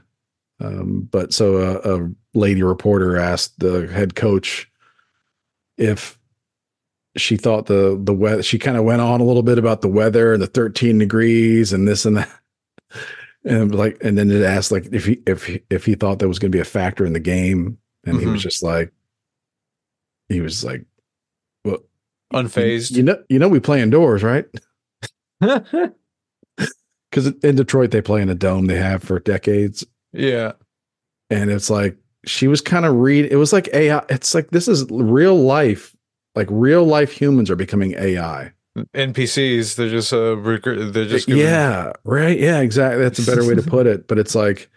Um, 0.61 1.07
but 1.11 1.34
so 1.34 1.57
a, 1.57 1.95
a 2.03 2.10
lady 2.36 2.61
reporter 2.64 3.18
asked 3.18 3.60
the 3.60 3.88
head 3.88 4.14
coach 4.15 4.69
if 5.77 6.18
she 7.18 7.38
thought 7.38 7.65
the 7.65 7.99
the 8.02 8.14
weather. 8.14 8.44
She 8.44 8.60
kind 8.60 8.77
of 8.77 8.84
went 8.84 9.02
on 9.02 9.22
a 9.22 9.23
little 9.23 9.44
bit 9.44 9.57
about 9.57 9.81
the 9.81 9.88
weather 9.88 10.34
and 10.34 10.41
the 10.41 10.48
13 10.48 10.98
degrees 10.98 11.73
and 11.73 11.88
this 11.88 12.06
and 12.06 12.18
that, 12.18 12.30
and 13.45 13.73
like, 13.73 13.98
and 14.03 14.18
then 14.18 14.30
it 14.31 14.44
asked 14.44 14.72
like 14.72 14.88
if 14.91 15.06
he 15.06 15.22
if 15.26 15.45
he, 15.45 15.61
if 15.69 15.86
he 15.86 15.95
thought 15.95 16.19
that 16.19 16.27
was 16.27 16.40
going 16.40 16.52
to 16.52 16.56
be 16.56 16.61
a 16.61 16.65
factor 16.65 17.06
in 17.06 17.14
the 17.14 17.19
game, 17.19 17.77
and 18.06 18.19
he 18.19 18.26
was 18.26 18.41
Mhm. 18.41 18.44
just 18.44 18.64
like, 18.64 18.91
he 20.30 20.41
was 20.41 20.64
like, 20.64 20.86
well, 21.65 21.80
Unfazed. 22.34 22.91
You 22.95 23.03
know, 23.03 23.23
you 23.30 23.40
know, 23.40 23.48
we 23.49 23.60
play 23.60 23.81
indoors, 23.81 24.23
right? 24.23 24.45
Because 27.11 27.34
in 27.44 27.56
Detroit 27.56 27.90
they 27.90 28.03
play 28.03 28.22
in 28.22 28.30
a 28.30 28.36
dome. 28.36 28.68
They 28.68 28.77
have 28.77 29.02
for 29.02 29.19
decades. 29.19 29.84
yeah. 30.14 30.52
and 31.31 31.49
it's 31.49 31.69
like 31.72 31.98
she 32.26 32.48
was 32.48 32.61
kind 32.61 32.86
of 32.86 32.95
read 32.95 33.26
it 33.31 33.36
was 33.38 33.53
like 33.53 33.68
ai 33.73 34.03
it's 34.10 34.36
like 34.36 34.49
this 34.52 34.68
is 34.68 34.86
real 34.91 35.36
life 35.41 35.95
like 36.40 36.48
real 36.49 36.86
life 36.86 37.11
humans 37.11 37.49
are 37.52 37.56
becoming 37.57 37.94
ai 37.98 38.52
NPCs. 38.95 39.76
They're 39.76 39.90
just 39.90 40.14
uh, 40.14 40.38
recruit. 40.38 40.94
They're 40.94 41.03
just 41.06 41.28
giving- 41.28 41.44
yeah 41.44 41.91
right 42.06 42.40
yeah 42.40 42.60
exactly 42.61 43.03
that's 43.03 43.20
a 43.20 43.26
better 43.30 43.45
way 43.45 43.56
to 43.56 43.61
put 43.61 43.86
it 43.88 44.07
but 44.07 44.18
it's 44.18 44.36
like 44.36 44.70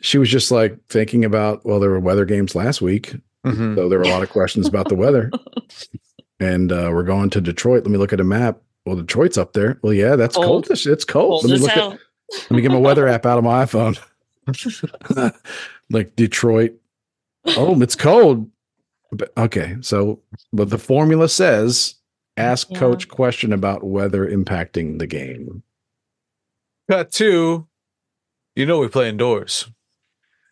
she 0.00 0.18
was 0.18 0.28
just 0.30 0.50
like 0.52 0.78
thinking 0.88 1.24
about 1.24 1.64
well 1.66 1.80
there 1.80 1.90
were 1.90 1.98
weather 2.00 2.24
games 2.24 2.54
last 2.54 2.80
week 2.80 3.14
Mhm. 3.44 3.74
so 3.74 3.88
there 3.88 3.98
were 3.98 4.04
a 4.04 4.08
lot 4.08 4.22
of 4.22 4.30
questions 4.30 4.68
about 4.68 4.88
the 4.88 4.94
weather 4.94 5.30
and 6.38 6.70
uh 6.70 6.90
we're 6.92 7.02
going 7.02 7.28
to 7.30 7.40
detroit 7.40 7.82
let 7.82 7.90
me 7.90 7.98
look 7.98 8.12
at 8.12 8.20
a 8.20 8.24
map 8.24 8.58
well 8.86 8.94
detroit's 8.94 9.36
up 9.36 9.52
there 9.52 9.78
well 9.82 9.92
yeah 9.92 10.14
that's 10.14 10.36
cold, 10.36 10.46
Cold. 10.46 10.64
It's- 10.66 10.86
it's 10.86 11.04
cold, 11.04 11.42
Cold 11.42 11.50
let 11.50 11.54
me 11.54 11.58
look 11.66 11.70
hell. 11.72 11.92
at 11.92 11.98
let 12.42 12.50
me 12.52 12.62
get 12.62 12.70
my 12.70 12.78
weather 12.78 13.08
app 13.08 13.26
out 13.26 13.38
of 13.38 13.42
my 13.44 13.64
iphone 13.64 13.98
like 15.90 16.14
Detroit. 16.16 16.72
Oh, 17.56 17.80
it's 17.82 17.94
cold. 17.96 18.48
But, 19.12 19.32
okay, 19.36 19.76
so 19.82 20.20
but 20.52 20.70
the 20.70 20.78
formula 20.78 21.28
says 21.28 21.96
ask 22.38 22.68
Yeah. 22.70 22.78
coach 22.78 23.08
question 23.08 23.52
about 23.52 23.84
weather 23.84 24.26
impacting 24.26 24.98
the 24.98 25.06
game. 25.06 25.62
Cut 26.90 27.10
two. 27.12 27.66
You 28.56 28.66
know 28.66 28.78
we 28.78 28.88
play 28.88 29.08
indoors. 29.08 29.68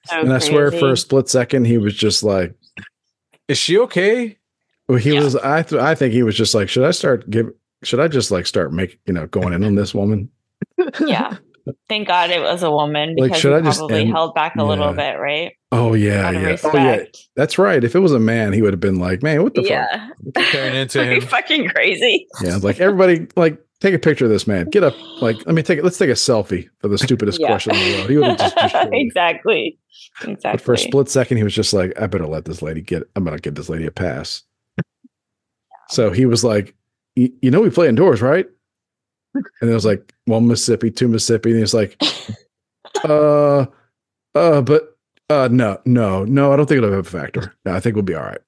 So 0.06 0.20
and 0.20 0.32
I 0.32 0.38
swear, 0.38 0.70
for 0.72 0.92
a 0.92 0.96
split 0.96 1.28
second, 1.28 1.66
he 1.66 1.76
was 1.78 1.94
just 1.94 2.22
like, 2.22 2.54
Is 3.48 3.58
she 3.58 3.78
okay? 3.80 4.38
well, 4.88 4.98
he 4.98 5.14
Yeah. 5.14 5.22
was. 5.24 5.36
I 5.36 5.62
th- 5.62 5.80
I 5.80 5.94
think 5.94 6.12
he 6.14 6.22
was 6.22 6.36
just 6.36 6.54
like, 6.54 6.68
should 6.68 6.84
I 6.84 6.90
start 6.92 7.28
give? 7.30 7.50
Should 7.82 8.00
I 8.00 8.08
just 8.08 8.30
like 8.30 8.46
start 8.46 8.72
make 8.72 8.98
you 9.06 9.12
know 9.14 9.26
going 9.26 9.52
in 9.54 9.64
on 9.64 9.74
this 9.74 9.94
woman? 9.94 10.30
yeah. 11.06 11.36
Thank 11.88 12.08
God 12.08 12.30
it 12.30 12.40
was 12.40 12.62
a 12.62 12.70
woman 12.70 13.14
Like, 13.16 13.30
because 13.30 13.40
should 13.40 13.52
he 13.52 13.58
I 13.58 13.60
just 13.62 13.78
probably 13.78 14.00
end- 14.02 14.10
held 14.12 14.34
back 14.34 14.56
a 14.56 14.64
little 14.64 14.92
bit, 14.94 15.18
right? 15.18 15.52
Oh 15.72 15.94
yeah, 15.94 16.30
yeah. 16.32 16.38
respect. 16.48 16.74
Oh 16.74 16.78
yeah, 16.78 17.04
that's 17.36 17.56
right. 17.58 17.82
If 17.84 17.94
it 17.94 18.00
was 18.00 18.12
a 18.12 18.18
man, 18.18 18.52
he 18.52 18.60
would 18.62 18.72
have 18.72 18.80
been 18.80 18.98
like, 18.98 19.22
man, 19.22 19.42
what 19.42 19.54
the 19.54 19.62
fuck? 19.62 19.70
yeah. 19.70 20.08
Turn 20.50 20.74
into 20.74 21.00
Are 21.00 21.04
you 21.12 21.20
him. 21.20 21.28
fucking 21.28 21.68
crazy? 21.68 22.26
Yeah, 22.42 22.56
like 22.56 22.80
everybody, 22.80 23.28
like 23.36 23.64
take 23.80 23.94
a 23.94 23.98
picture 23.98 24.24
of 24.24 24.30
this 24.32 24.46
man. 24.48 24.68
Get 24.70 24.82
up, 24.82 24.94
like 25.22 25.36
let 25.46 25.54
me 25.54 25.62
take 25.62 25.78
it. 25.78 25.84
Let's 25.84 25.96
take 25.98 26.10
a 26.10 26.14
selfie 26.14 26.68
for 26.80 26.88
the 26.88 26.98
stupidest 26.98 27.38
Yeah. 27.40 27.46
question 27.48 27.74
in 27.76 27.78
the 27.92 27.96
world. 27.98 28.10
He 28.10 28.16
would 28.16 28.26
have 28.26 28.38
just 28.38 28.56
destroyed 28.60 28.88
exactly. 28.92 29.78
Exactly. 30.22 30.50
But 30.52 30.60
for 30.60 30.72
a 30.74 30.78
split 30.78 31.08
second, 31.08 31.36
he 31.36 31.44
was 31.44 31.54
just 31.54 31.72
like, 31.72 31.92
I 32.00 32.06
better 32.08 32.26
let 32.26 32.46
this 32.46 32.62
lady 32.62 32.80
get. 32.80 33.04
I'm 33.14 33.22
gonna 33.24 33.38
give 33.38 33.54
this 33.54 33.68
lady 33.68 33.86
a 33.86 33.90
pass. 33.92 34.42
So 35.88 36.10
he 36.10 36.26
was 36.26 36.42
like, 36.44 36.74
you 37.16 37.50
know, 37.50 37.60
we 37.60 37.70
play 37.70 37.88
indoors, 37.88 38.22
right? 38.22 38.46
And 39.34 39.70
it 39.70 39.74
was 39.74 39.84
like 39.84 40.12
one 40.24 40.46
Mississippi, 40.48 40.90
two 40.90 41.06
Mississippi, 41.08 41.50
and 41.50 41.56
he 41.58 41.62
was 41.62 41.74
like, 41.74 42.00
uh, 43.04 43.66
uh, 44.34 44.60
but 44.62 44.96
uh, 45.30 45.48
no, 45.50 45.80
no, 45.84 46.24
no, 46.24 46.52
I 46.52 46.56
don't 46.56 46.66
think 46.66 46.78
it'll 46.78 46.92
have 46.92 47.06
a 47.06 47.10
factor. 47.20 47.54
No, 47.64 47.72
I 47.74 47.80
think 47.80 47.94
we'll 47.96 48.02
be 48.02 48.14
all 48.14 48.24
right. 48.24 48.40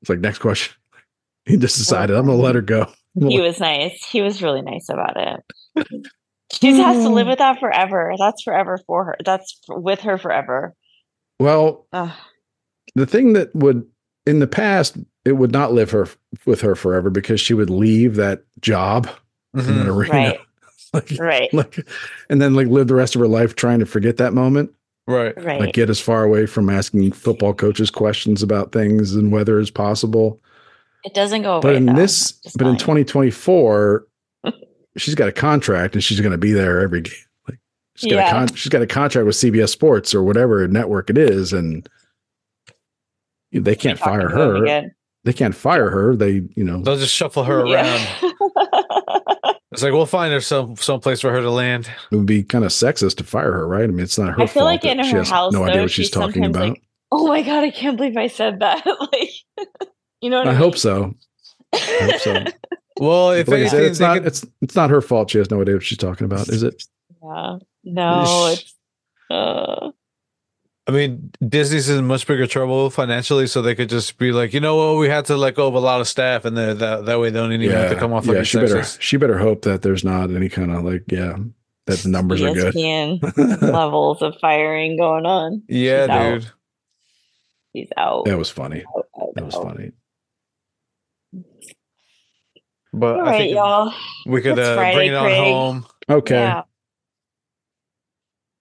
It's 0.00 0.08
like 0.08 0.20
next 0.20 0.38
question. 0.38 0.74
He 1.48 1.56
just 1.56 1.78
decided 1.78 2.16
I'm 2.16 2.26
gonna 2.26 2.38
let 2.38 2.56
her 2.56 2.60
go. 2.60 2.90
he 3.14 3.40
was 3.42 3.60
nice. 3.60 4.04
He 4.04 4.20
was 4.20 4.42
really 4.42 4.62
nice 4.62 4.88
about 4.88 5.16
it. 5.16 5.86
She 6.52 6.72
has 6.78 7.04
to 7.04 7.08
live 7.08 7.28
with 7.28 7.38
that 7.38 7.60
forever. 7.60 8.14
That's 8.18 8.42
forever 8.42 8.80
for 8.84 9.04
her. 9.04 9.16
That's 9.24 9.60
with 9.68 10.00
her 10.00 10.18
forever. 10.18 10.74
Well, 11.38 11.86
Ugh. 11.92 12.10
the 12.96 13.06
thing 13.06 13.34
that 13.34 13.54
would 13.54 13.86
in 14.26 14.40
the 14.40 14.48
past 14.48 14.96
it 15.24 15.32
would 15.34 15.52
not 15.52 15.72
live 15.72 15.92
her 15.92 16.08
with 16.46 16.62
her 16.62 16.74
forever 16.74 17.10
because 17.10 17.40
she 17.40 17.54
would 17.54 17.70
leave 17.70 18.16
that 18.16 18.42
job 18.60 19.08
in 19.54 19.60
an 19.60 19.66
Mhm. 19.66 19.86
arena 19.86 20.12
Right. 20.12 20.40
like, 20.92 21.12
Right. 21.20 21.54
like 21.54 21.88
and 22.28 22.42
then 22.42 22.54
like 22.54 22.66
live 22.66 22.88
the 22.88 22.94
rest 22.96 23.14
of 23.14 23.20
her 23.20 23.28
life 23.28 23.54
trying 23.54 23.78
to 23.78 23.86
forget 23.86 24.16
that 24.16 24.32
moment 24.32 24.72
Right. 25.06 25.36
Right. 25.42 25.60
like 25.60 25.72
get 25.74 25.88
as 25.90 26.00
far 26.00 26.24
away 26.24 26.46
from 26.46 26.68
asking 26.68 27.12
football 27.12 27.54
coaches 27.54 27.90
questions 27.90 28.42
about 28.42 28.72
things 28.72 29.14
and 29.14 29.30
weather 29.30 29.58
as 29.58 29.70
possible 29.70 30.40
it 31.04 31.14
doesn't 31.14 31.42
go 31.42 31.52
away. 31.54 31.60
but 31.62 31.74
in 31.76 31.86
though. 31.86 31.92
this 31.94 32.40
It's 32.44 32.56
but 32.56 32.66
in 32.66 32.76
2024 32.76 34.04
she's 34.96 35.14
got 35.14 35.28
a 35.28 35.32
contract 35.32 35.94
and 35.94 36.02
she's 36.02 36.20
going 36.20 36.32
to 36.32 36.38
be 36.38 36.52
there 36.52 36.80
every 36.80 37.02
game 37.02 37.14
like 37.48 37.58
she's 37.94 38.10
got 38.10 38.18
a 38.18 38.22
Yeah. 38.22 38.30
con- 38.32 38.54
she's 38.56 38.68
got 38.70 38.82
a 38.82 38.86
contract 38.86 39.26
with 39.26 39.36
CBS 39.36 39.68
Sports 39.68 40.14
or 40.14 40.22
whatever 40.24 40.66
network 40.66 41.08
it 41.10 41.18
is 41.18 41.52
and 41.52 41.88
they 43.52 43.76
can't 43.76 43.98
fire 43.98 44.28
her 44.28 44.90
they 45.24 45.32
can't 45.32 45.56
fire 45.56 45.90
her. 45.90 46.14
They, 46.14 46.42
you 46.54 46.62
know, 46.62 46.82
They'll 46.82 46.96
just 46.98 47.12
shuffle 47.12 47.42
her 47.42 47.62
around. 47.62 48.06
Yeah. 49.76 49.78
It's 49.78 49.82
like 49.82 49.92
we'll 49.92 50.06
find 50.06 50.32
her 50.32 50.40
some 50.40 50.76
some 50.76 51.00
place 51.00 51.20
for 51.20 51.30
her 51.30 51.40
to 51.40 51.50
land. 51.50 51.88
it 52.10 52.16
would 52.16 52.26
be 52.26 52.42
kind 52.42 52.64
of 52.64 52.70
sexist 52.70 53.16
to 53.18 53.24
fire 53.24 53.52
her, 53.52 53.68
right? 53.68 53.84
I 53.84 53.86
mean, 53.88 54.00
it's 54.00 54.18
not 54.18 54.28
her 54.34 54.42
I 54.42 54.46
feel 54.46 54.62
fault 54.62 54.64
like 54.64 54.82
that 54.82 54.98
in 54.98 55.04
her 55.04 55.22
house, 55.24 55.52
no 55.52 55.64
idea 55.64 55.82
what 55.82 55.90
she's 55.90 56.06
she's 56.06 56.10
talking 56.10 56.44
about. 56.44 56.68
like, 56.70 56.82
oh 57.12 57.26
my 57.28 57.42
god, 57.42 57.64
I 57.64 57.70
can't 57.70 57.96
believe 57.96 58.16
I 58.16 58.26
said 58.28 58.60
that. 58.60 58.84
like, 59.12 59.30
you 60.20 60.30
know 60.30 60.38
what 60.38 60.46
I, 60.46 60.50
I 60.50 60.52
mean? 60.54 60.62
hope 60.62 60.78
so. 60.78 61.14
I 61.74 61.78
hope 61.78 62.20
so. 62.20 62.44
Well, 62.98 63.32
if 63.32 63.46
Like 63.46 63.60
I 63.60 63.66
said, 63.68 63.74
anything, 63.84 63.90
it's 63.90 64.00
not 64.00 64.14
could- 64.18 64.26
it's 64.26 64.46
it's 64.62 64.74
not 64.74 64.88
her 64.88 65.02
fault. 65.02 65.30
She 65.30 65.36
has 65.36 65.50
no 65.50 65.60
idea 65.60 65.74
what 65.74 65.82
she's 65.82 65.98
talking 65.98 66.24
about, 66.24 66.48
is 66.48 66.62
it? 66.62 66.82
Yeah. 67.22 67.58
No, 67.84 68.54
it's 68.54 68.74
uh 69.30 69.90
I 70.88 70.92
mean, 70.92 71.32
Disney's 71.46 71.88
in 71.88 72.06
much 72.06 72.26
bigger 72.28 72.46
trouble 72.46 72.90
financially, 72.90 73.48
so 73.48 73.60
they 73.60 73.74
could 73.74 73.88
just 73.88 74.18
be 74.18 74.30
like, 74.30 74.54
you 74.54 74.60
know 74.60 74.76
what, 74.76 75.00
we 75.00 75.08
had 75.08 75.24
to 75.26 75.36
let 75.36 75.56
go 75.56 75.66
of 75.66 75.74
a 75.74 75.80
lot 75.80 76.00
of 76.00 76.06
staff, 76.06 76.44
and 76.44 76.56
then 76.56 76.78
that 76.78 77.06
that 77.06 77.18
way 77.18 77.30
they 77.30 77.40
don't 77.40 77.52
even 77.52 77.70
have 77.74 77.90
to 77.90 77.96
come 77.96 78.12
off 78.12 78.24
yeah. 78.26 78.34
like 78.34 78.46
She 78.46 78.58
better 78.58 78.84
she 78.84 79.16
better 79.16 79.38
hope 79.38 79.62
that 79.62 79.82
there's 79.82 80.04
not 80.04 80.30
any 80.30 80.48
kind 80.48 80.70
of 80.70 80.84
like 80.84 81.02
yeah 81.10 81.36
that 81.86 81.98
the 81.98 82.08
numbers 82.08 82.40
are 82.42 82.52
good. 82.54 82.74
Levels 83.62 84.22
of 84.22 84.34
firing 84.40 84.96
going 84.96 85.26
on. 85.26 85.62
Yeah, 85.68 86.04
She's 86.06 86.10
out. 86.10 86.40
dude. 86.40 86.50
He's 87.72 87.88
out. 87.96 88.24
that 88.26 88.38
was 88.38 88.50
funny. 88.50 88.84
out, 88.96 89.06
out, 89.20 89.34
That 89.34 89.44
was 89.44 89.54
out. 89.56 89.62
funny. 89.64 89.90
But 92.92 93.16
alright 93.16 93.28
I 93.28 93.30
right, 93.30 93.38
think 93.38 93.54
y'all. 93.54 93.92
we 94.24 94.40
could 94.40 94.58
uh, 94.58 94.74
Friday, 94.74 94.94
bring 94.96 95.10
it 95.10 95.14
on 95.14 95.24
Craig. 95.24 95.38
home. 95.52 95.86
Okay, 96.08 96.34
Yeah. 96.36 96.62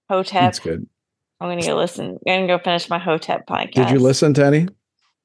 Hotep. 0.09 0.41
that's 0.41 0.59
good. 0.59 0.87
I'm 1.41 1.49
gonna 1.49 1.61
go 1.65 1.75
listen. 1.75 2.17
I'm 2.27 2.41
gonna 2.41 2.47
go 2.47 2.63
finish 2.63 2.89
my 2.89 2.99
Hotep 2.99 3.45
podcast. 3.47 3.73
Did 3.73 3.89
you 3.91 3.99
listen 3.99 4.33
to 4.35 4.45
any? 4.45 4.67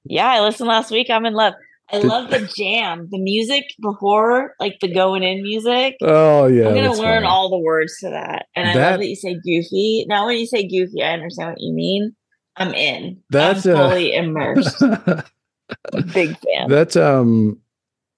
Yeah, 0.04 0.28
I 0.28 0.40
listened 0.40 0.68
last 0.68 0.90
week. 0.90 1.08
I'm 1.10 1.24
in 1.26 1.34
love. 1.34 1.54
I 1.92 2.00
Did- 2.00 2.06
love 2.08 2.30
the 2.30 2.40
jam, 2.56 3.08
the 3.10 3.18
music 3.18 3.64
before, 3.82 4.54
like 4.60 4.76
the 4.80 4.92
going 4.92 5.22
in 5.22 5.42
music. 5.42 5.96
Oh 6.02 6.46
yeah, 6.46 6.68
I'm 6.68 6.74
gonna 6.74 6.92
learn 6.92 7.22
funny. 7.22 7.26
all 7.26 7.50
the 7.50 7.58
words 7.58 7.96
to 8.00 8.10
that. 8.10 8.46
And 8.56 8.68
I 8.68 8.74
That- 8.74 8.90
love 8.92 9.00
that 9.00 9.08
you 9.08 9.16
say 9.16 9.34
goofy. 9.34 10.04
Now 10.08 10.26
when 10.26 10.38
you 10.38 10.46
say 10.46 10.66
goofy, 10.66 11.02
I 11.02 11.12
understand 11.12 11.50
what 11.50 11.60
you 11.60 11.72
mean. 11.72 12.14
I'm 12.56 12.74
in. 12.74 13.22
That's, 13.30 13.64
I'm 13.64 13.76
uh, 13.76 13.88
fully 13.88 14.12
immersed. 14.14 14.78
Big 16.12 16.36
fan. 16.38 16.68
That's 16.68 16.96
um, 16.96 17.58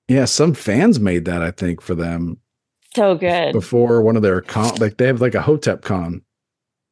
yeah, 0.09 0.24
some 0.24 0.55
fans 0.55 0.98
made 0.98 1.27
that 1.27 1.43
I 1.43 1.51
think 1.51 1.81
for 1.81 1.94
them 1.94 2.39
so 2.94 3.14
good. 3.14 3.52
before 3.52 4.02
one 4.02 4.16
of 4.16 4.23
their 4.23 4.40
con. 4.40 4.74
Like 4.77 4.97
they 4.97 5.06
have 5.06 5.20
like 5.20 5.35
a 5.35 5.43
Hotep 5.43 5.82
con. 5.82 6.23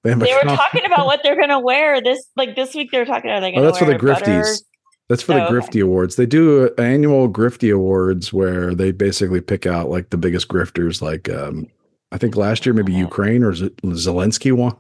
They, 0.02 0.10
have 0.10 0.20
They 0.20 0.32
were 0.32 0.40
con- 0.40 0.56
talking 0.56 0.85
about 0.86 1.06
what 1.06 1.20
they're 1.22 1.39
gonna 1.39 1.60
wear 1.60 2.01
this 2.01 2.27
like 2.36 2.56
this 2.56 2.74
week. 2.74 2.90
They're 2.90 3.05
talking 3.05 3.31
about 3.31 3.43
like 3.43 3.55
Oh, 3.56 3.62
that's 3.62 3.78
for 3.78 3.85
the 3.85 3.94
Grifties. 3.97 4.62
That's 5.09 5.22
for 5.22 5.35
the 5.35 5.43
Oh, 5.43 5.47
okay. 5.47 5.55
Grifty 5.55 5.82
Awards. 5.82 6.16
They 6.16 6.27
do 6.27 6.66
a- 6.77 6.81
annual 6.81 7.28
Grifty 7.28 7.74
Awards 7.74 8.32
where 8.32 8.74
they 8.74 8.93
basically 8.93 9.40
pick 9.40 9.66
out 9.66 9.90
like 9.90 10.10
the 10.10 10.16
biggest 10.16 10.48
grifters. 10.48 11.02
Like 11.02 11.28
um, 11.28 11.66
I 12.12 12.18
think 12.18 12.36
last 12.36 12.64
year 12.64 12.72
maybe 12.74 12.93
Ukraine 12.93 13.43
or 13.43 13.52
Z- 13.55 13.70
Zelensky 13.85 14.52
won. 14.52 14.77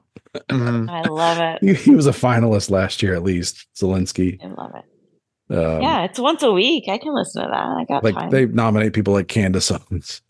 Mhm. 0.48 0.88
I 0.88 1.02
love 1.08 1.38
it. 1.38 1.58
He, 1.76 1.90
he 1.90 1.94
was 1.96 2.06
a 2.06 2.12
finalist 2.12 2.70
last 2.70 3.02
year 3.02 3.14
at 3.14 3.22
least. 3.24 3.66
Zelensky. 3.76 4.42
I 4.42 4.46
love 4.48 4.72
it. 4.76 4.84
Um, 5.52 5.82
yeah, 5.82 6.04
it's 6.04 6.18
once 6.20 6.44
a 6.44 6.52
week. 6.52 6.84
I 6.88 6.96
can 6.98 7.12
listen 7.12 7.42
to 7.42 7.48
that. 7.48 7.66
I 7.66 7.84
got 7.84 8.04
like 8.04 8.14
time. 8.14 8.30
they 8.30 8.46
nominate 8.46 8.92
people 8.92 9.12
like 9.12 9.26
Candace 9.26 9.72
Owens, 9.72 10.22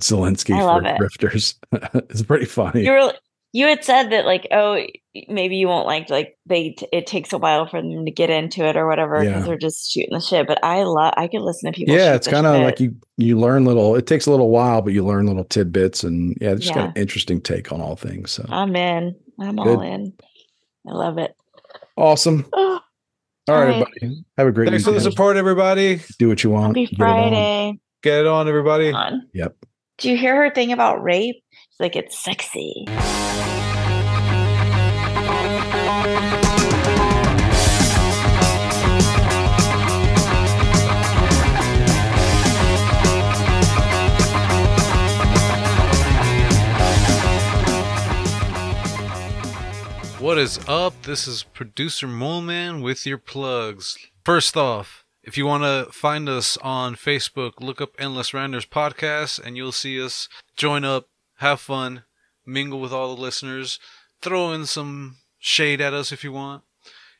Zelensky 0.00 0.56
I 0.56 0.58
for 0.58 0.64
love 0.64 0.84
it. 0.84 0.98
grifters. 1.00 1.54
it's 2.10 2.22
pretty 2.22 2.46
funny. 2.46 2.84
you 2.84 2.90
were 2.90 3.12
you 3.56 3.66
had 3.68 3.84
said 3.84 4.10
that 4.10 4.26
like 4.26 4.48
oh 4.50 4.84
maybe 5.28 5.56
you 5.56 5.68
won't 5.68 5.86
like 5.86 6.10
like 6.10 6.36
they 6.44 6.70
t- 6.70 6.88
it 6.92 7.06
takes 7.06 7.32
a 7.32 7.38
while 7.38 7.66
for 7.68 7.80
them 7.80 8.04
to 8.04 8.10
get 8.10 8.28
into 8.28 8.64
it 8.64 8.76
or 8.76 8.88
whatever 8.88 9.20
because 9.20 9.32
Yeah. 9.32 9.40
they're 9.46 9.56
just 9.56 9.92
shooting 9.92 10.12
the 10.12 10.20
shit. 10.20 10.48
But 10.48 10.58
I 10.64 10.82
love 10.82 11.14
I 11.16 11.28
could 11.28 11.40
listen 11.42 11.72
to 11.72 11.76
people. 11.78 11.94
yeah, 11.94 12.10
shoot 12.10 12.16
it's 12.16 12.28
kind 12.28 12.46
of 12.46 12.60
like 12.62 12.80
you 12.80 12.96
you 13.16 13.38
learn 13.38 13.64
little. 13.64 13.94
It 13.94 14.06
takes 14.08 14.26
a 14.26 14.30
little 14.32 14.50
while, 14.50 14.82
but 14.82 14.92
you 14.92 15.04
learn 15.04 15.26
little 15.28 15.44
tidbits, 15.44 16.02
and 16.02 16.36
yeah, 16.40 16.50
it's 16.50 16.62
just 16.62 16.74
got 16.74 16.88
an 16.88 16.92
interesting 16.96 17.40
take 17.40 17.70
on 17.72 17.80
all 17.80 17.94
things. 17.94 18.32
So 18.32 18.44
I'm 18.48 18.74
in. 18.74 19.14
I'm 19.40 19.58
all 19.60 19.80
in. 19.80 20.12
I 20.88 20.92
love 20.92 21.16
it. 21.18 21.34
awesome. 21.96 22.46
Oh, 23.46 23.52
All 23.52 23.60
right, 23.60 23.74
All 23.74 23.80
right. 23.82 23.86
everybody. 24.00 24.24
Have 24.38 24.46
a 24.46 24.52
great 24.52 24.64
day. 24.64 24.70
Thanks 24.70 24.84
for 24.86 24.92
the 24.92 25.00
support, 25.02 25.36
everybody. 25.36 26.00
Do 26.18 26.28
what 26.28 26.42
you 26.42 26.48
want. 26.48 26.68
happy 26.78 26.86
Get 26.86 26.92
it 26.98 27.02
on. 27.02 27.28
Friday. 27.30 27.80
Get 28.02 28.18
it 28.20 28.26
on, 28.26 28.48
everybody. 28.48 28.90
On. 28.90 29.28
Yep. 29.34 29.54
Do 29.98 30.10
you 30.10 30.16
hear 30.16 30.34
her 30.34 30.50
thing 30.50 30.72
about 30.72 31.02
rape? 31.02 31.43
She's 31.74 31.80
like 31.80 31.96
it's 31.96 32.16
sexy. 32.16 32.84
What 50.20 50.38
is 50.38 50.60
up? 50.68 51.02
This 51.02 51.26
is 51.26 51.42
producer 51.42 52.06
Moleman 52.06 52.84
with 52.84 53.04
your 53.04 53.18
plugs. 53.18 53.98
First 54.24 54.56
off, 54.56 55.04
if 55.24 55.36
you 55.36 55.44
want 55.44 55.64
to 55.64 55.90
find 55.90 56.28
us 56.28 56.56
on 56.58 56.94
Facebook, 56.94 57.54
look 57.58 57.80
up 57.80 57.94
Endless 57.98 58.32
Randers 58.32 58.64
Podcast 58.64 59.44
and 59.44 59.56
you'll 59.56 59.72
see 59.72 60.00
us. 60.00 60.28
Join 60.56 60.84
up, 60.84 61.08
have 61.36 61.60
fun, 61.60 62.04
mingle 62.46 62.80
with 62.80 62.92
all 62.92 63.14
the 63.14 63.20
listeners, 63.20 63.78
throw 64.20 64.52
in 64.52 64.66
some 64.66 65.16
shade 65.38 65.80
at 65.80 65.94
us 65.94 66.12
if 66.12 66.24
you 66.24 66.32
want. 66.32 66.62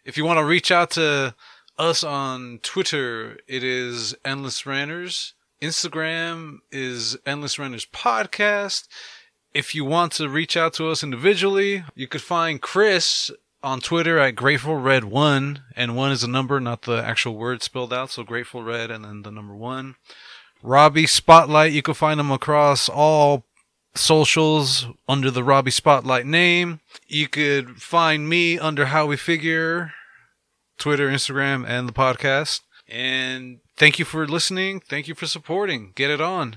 If 0.05 0.17
you 0.17 0.25
want 0.25 0.39
to 0.39 0.45
reach 0.45 0.71
out 0.71 0.91
to 0.93 1.35
us 1.79 2.05
on 2.05 2.61
Twitter, 2.63 3.39
it 3.47 3.65
is 3.65 4.15
Endless 4.25 4.67
Randers. 4.67 5.35
Instagram 5.61 6.59
is 6.71 7.17
Endless 7.25 7.59
Randers 7.59 7.87
Podcast. 7.87 8.87
If 9.53 9.75
you 9.75 9.85
want 9.85 10.13
to 10.13 10.29
reach 10.29 10.57
out 10.57 10.75
to 10.75 10.89
us 10.89 11.03
individually, 11.03 11.85
you 11.95 12.07
could 12.07 12.23
find 12.23 12.61
Chris 12.61 13.31
on 13.63 13.81
Twitter 13.81 14.19
at 14.19 14.37
Grateful 14.37 14.77
Red 14.77 15.05
One, 15.05 15.63
and 15.75 15.97
one 15.97 16.13
is 16.13 16.23
a 16.23 16.29
number, 16.29 16.61
not 16.61 16.83
the 16.83 17.03
actual 17.03 17.37
word 17.37 17.63
spelled 17.63 17.93
out. 17.93 18.11
So 18.11 18.25
Grateful 18.25 18.63
Red, 18.63 18.91
and 18.91 19.05
then 19.05 19.23
the 19.23 19.31
number 19.31 19.55
one. 19.55 19.97
Robbie 20.63 21.07
Spotlight, 21.07 21.73
you 21.73 21.83
can 21.83 21.95
find 21.95 22.21
him 22.21 22.31
across 22.31 22.89
all 22.89 23.47
socials 23.97 24.87
under 25.09 25.31
the 25.31 25.45
Robbie 25.45 25.71
Spotlight 25.71 26.27
name. 26.27 26.81
You 27.07 27.29
could 27.29 27.83
find 27.83 28.29
me 28.29 28.59
under 28.59 28.87
How 28.87 29.07
We 29.07 29.17
Figure, 29.17 29.93
Twitter, 30.79 31.09
Instagram, 31.09 31.65
and 31.67 31.89
the 31.89 31.93
podcast. 31.93 32.61
And 32.89 33.61
thank 33.77 33.99
you 33.99 34.05
for 34.05 34.27
listening. 34.27 34.81
Thank 34.81 35.09
you 35.09 35.15
for 35.15 35.27
supporting. 35.27 35.93
Get 35.95 36.11
it 36.11 36.21
on. 36.21 36.57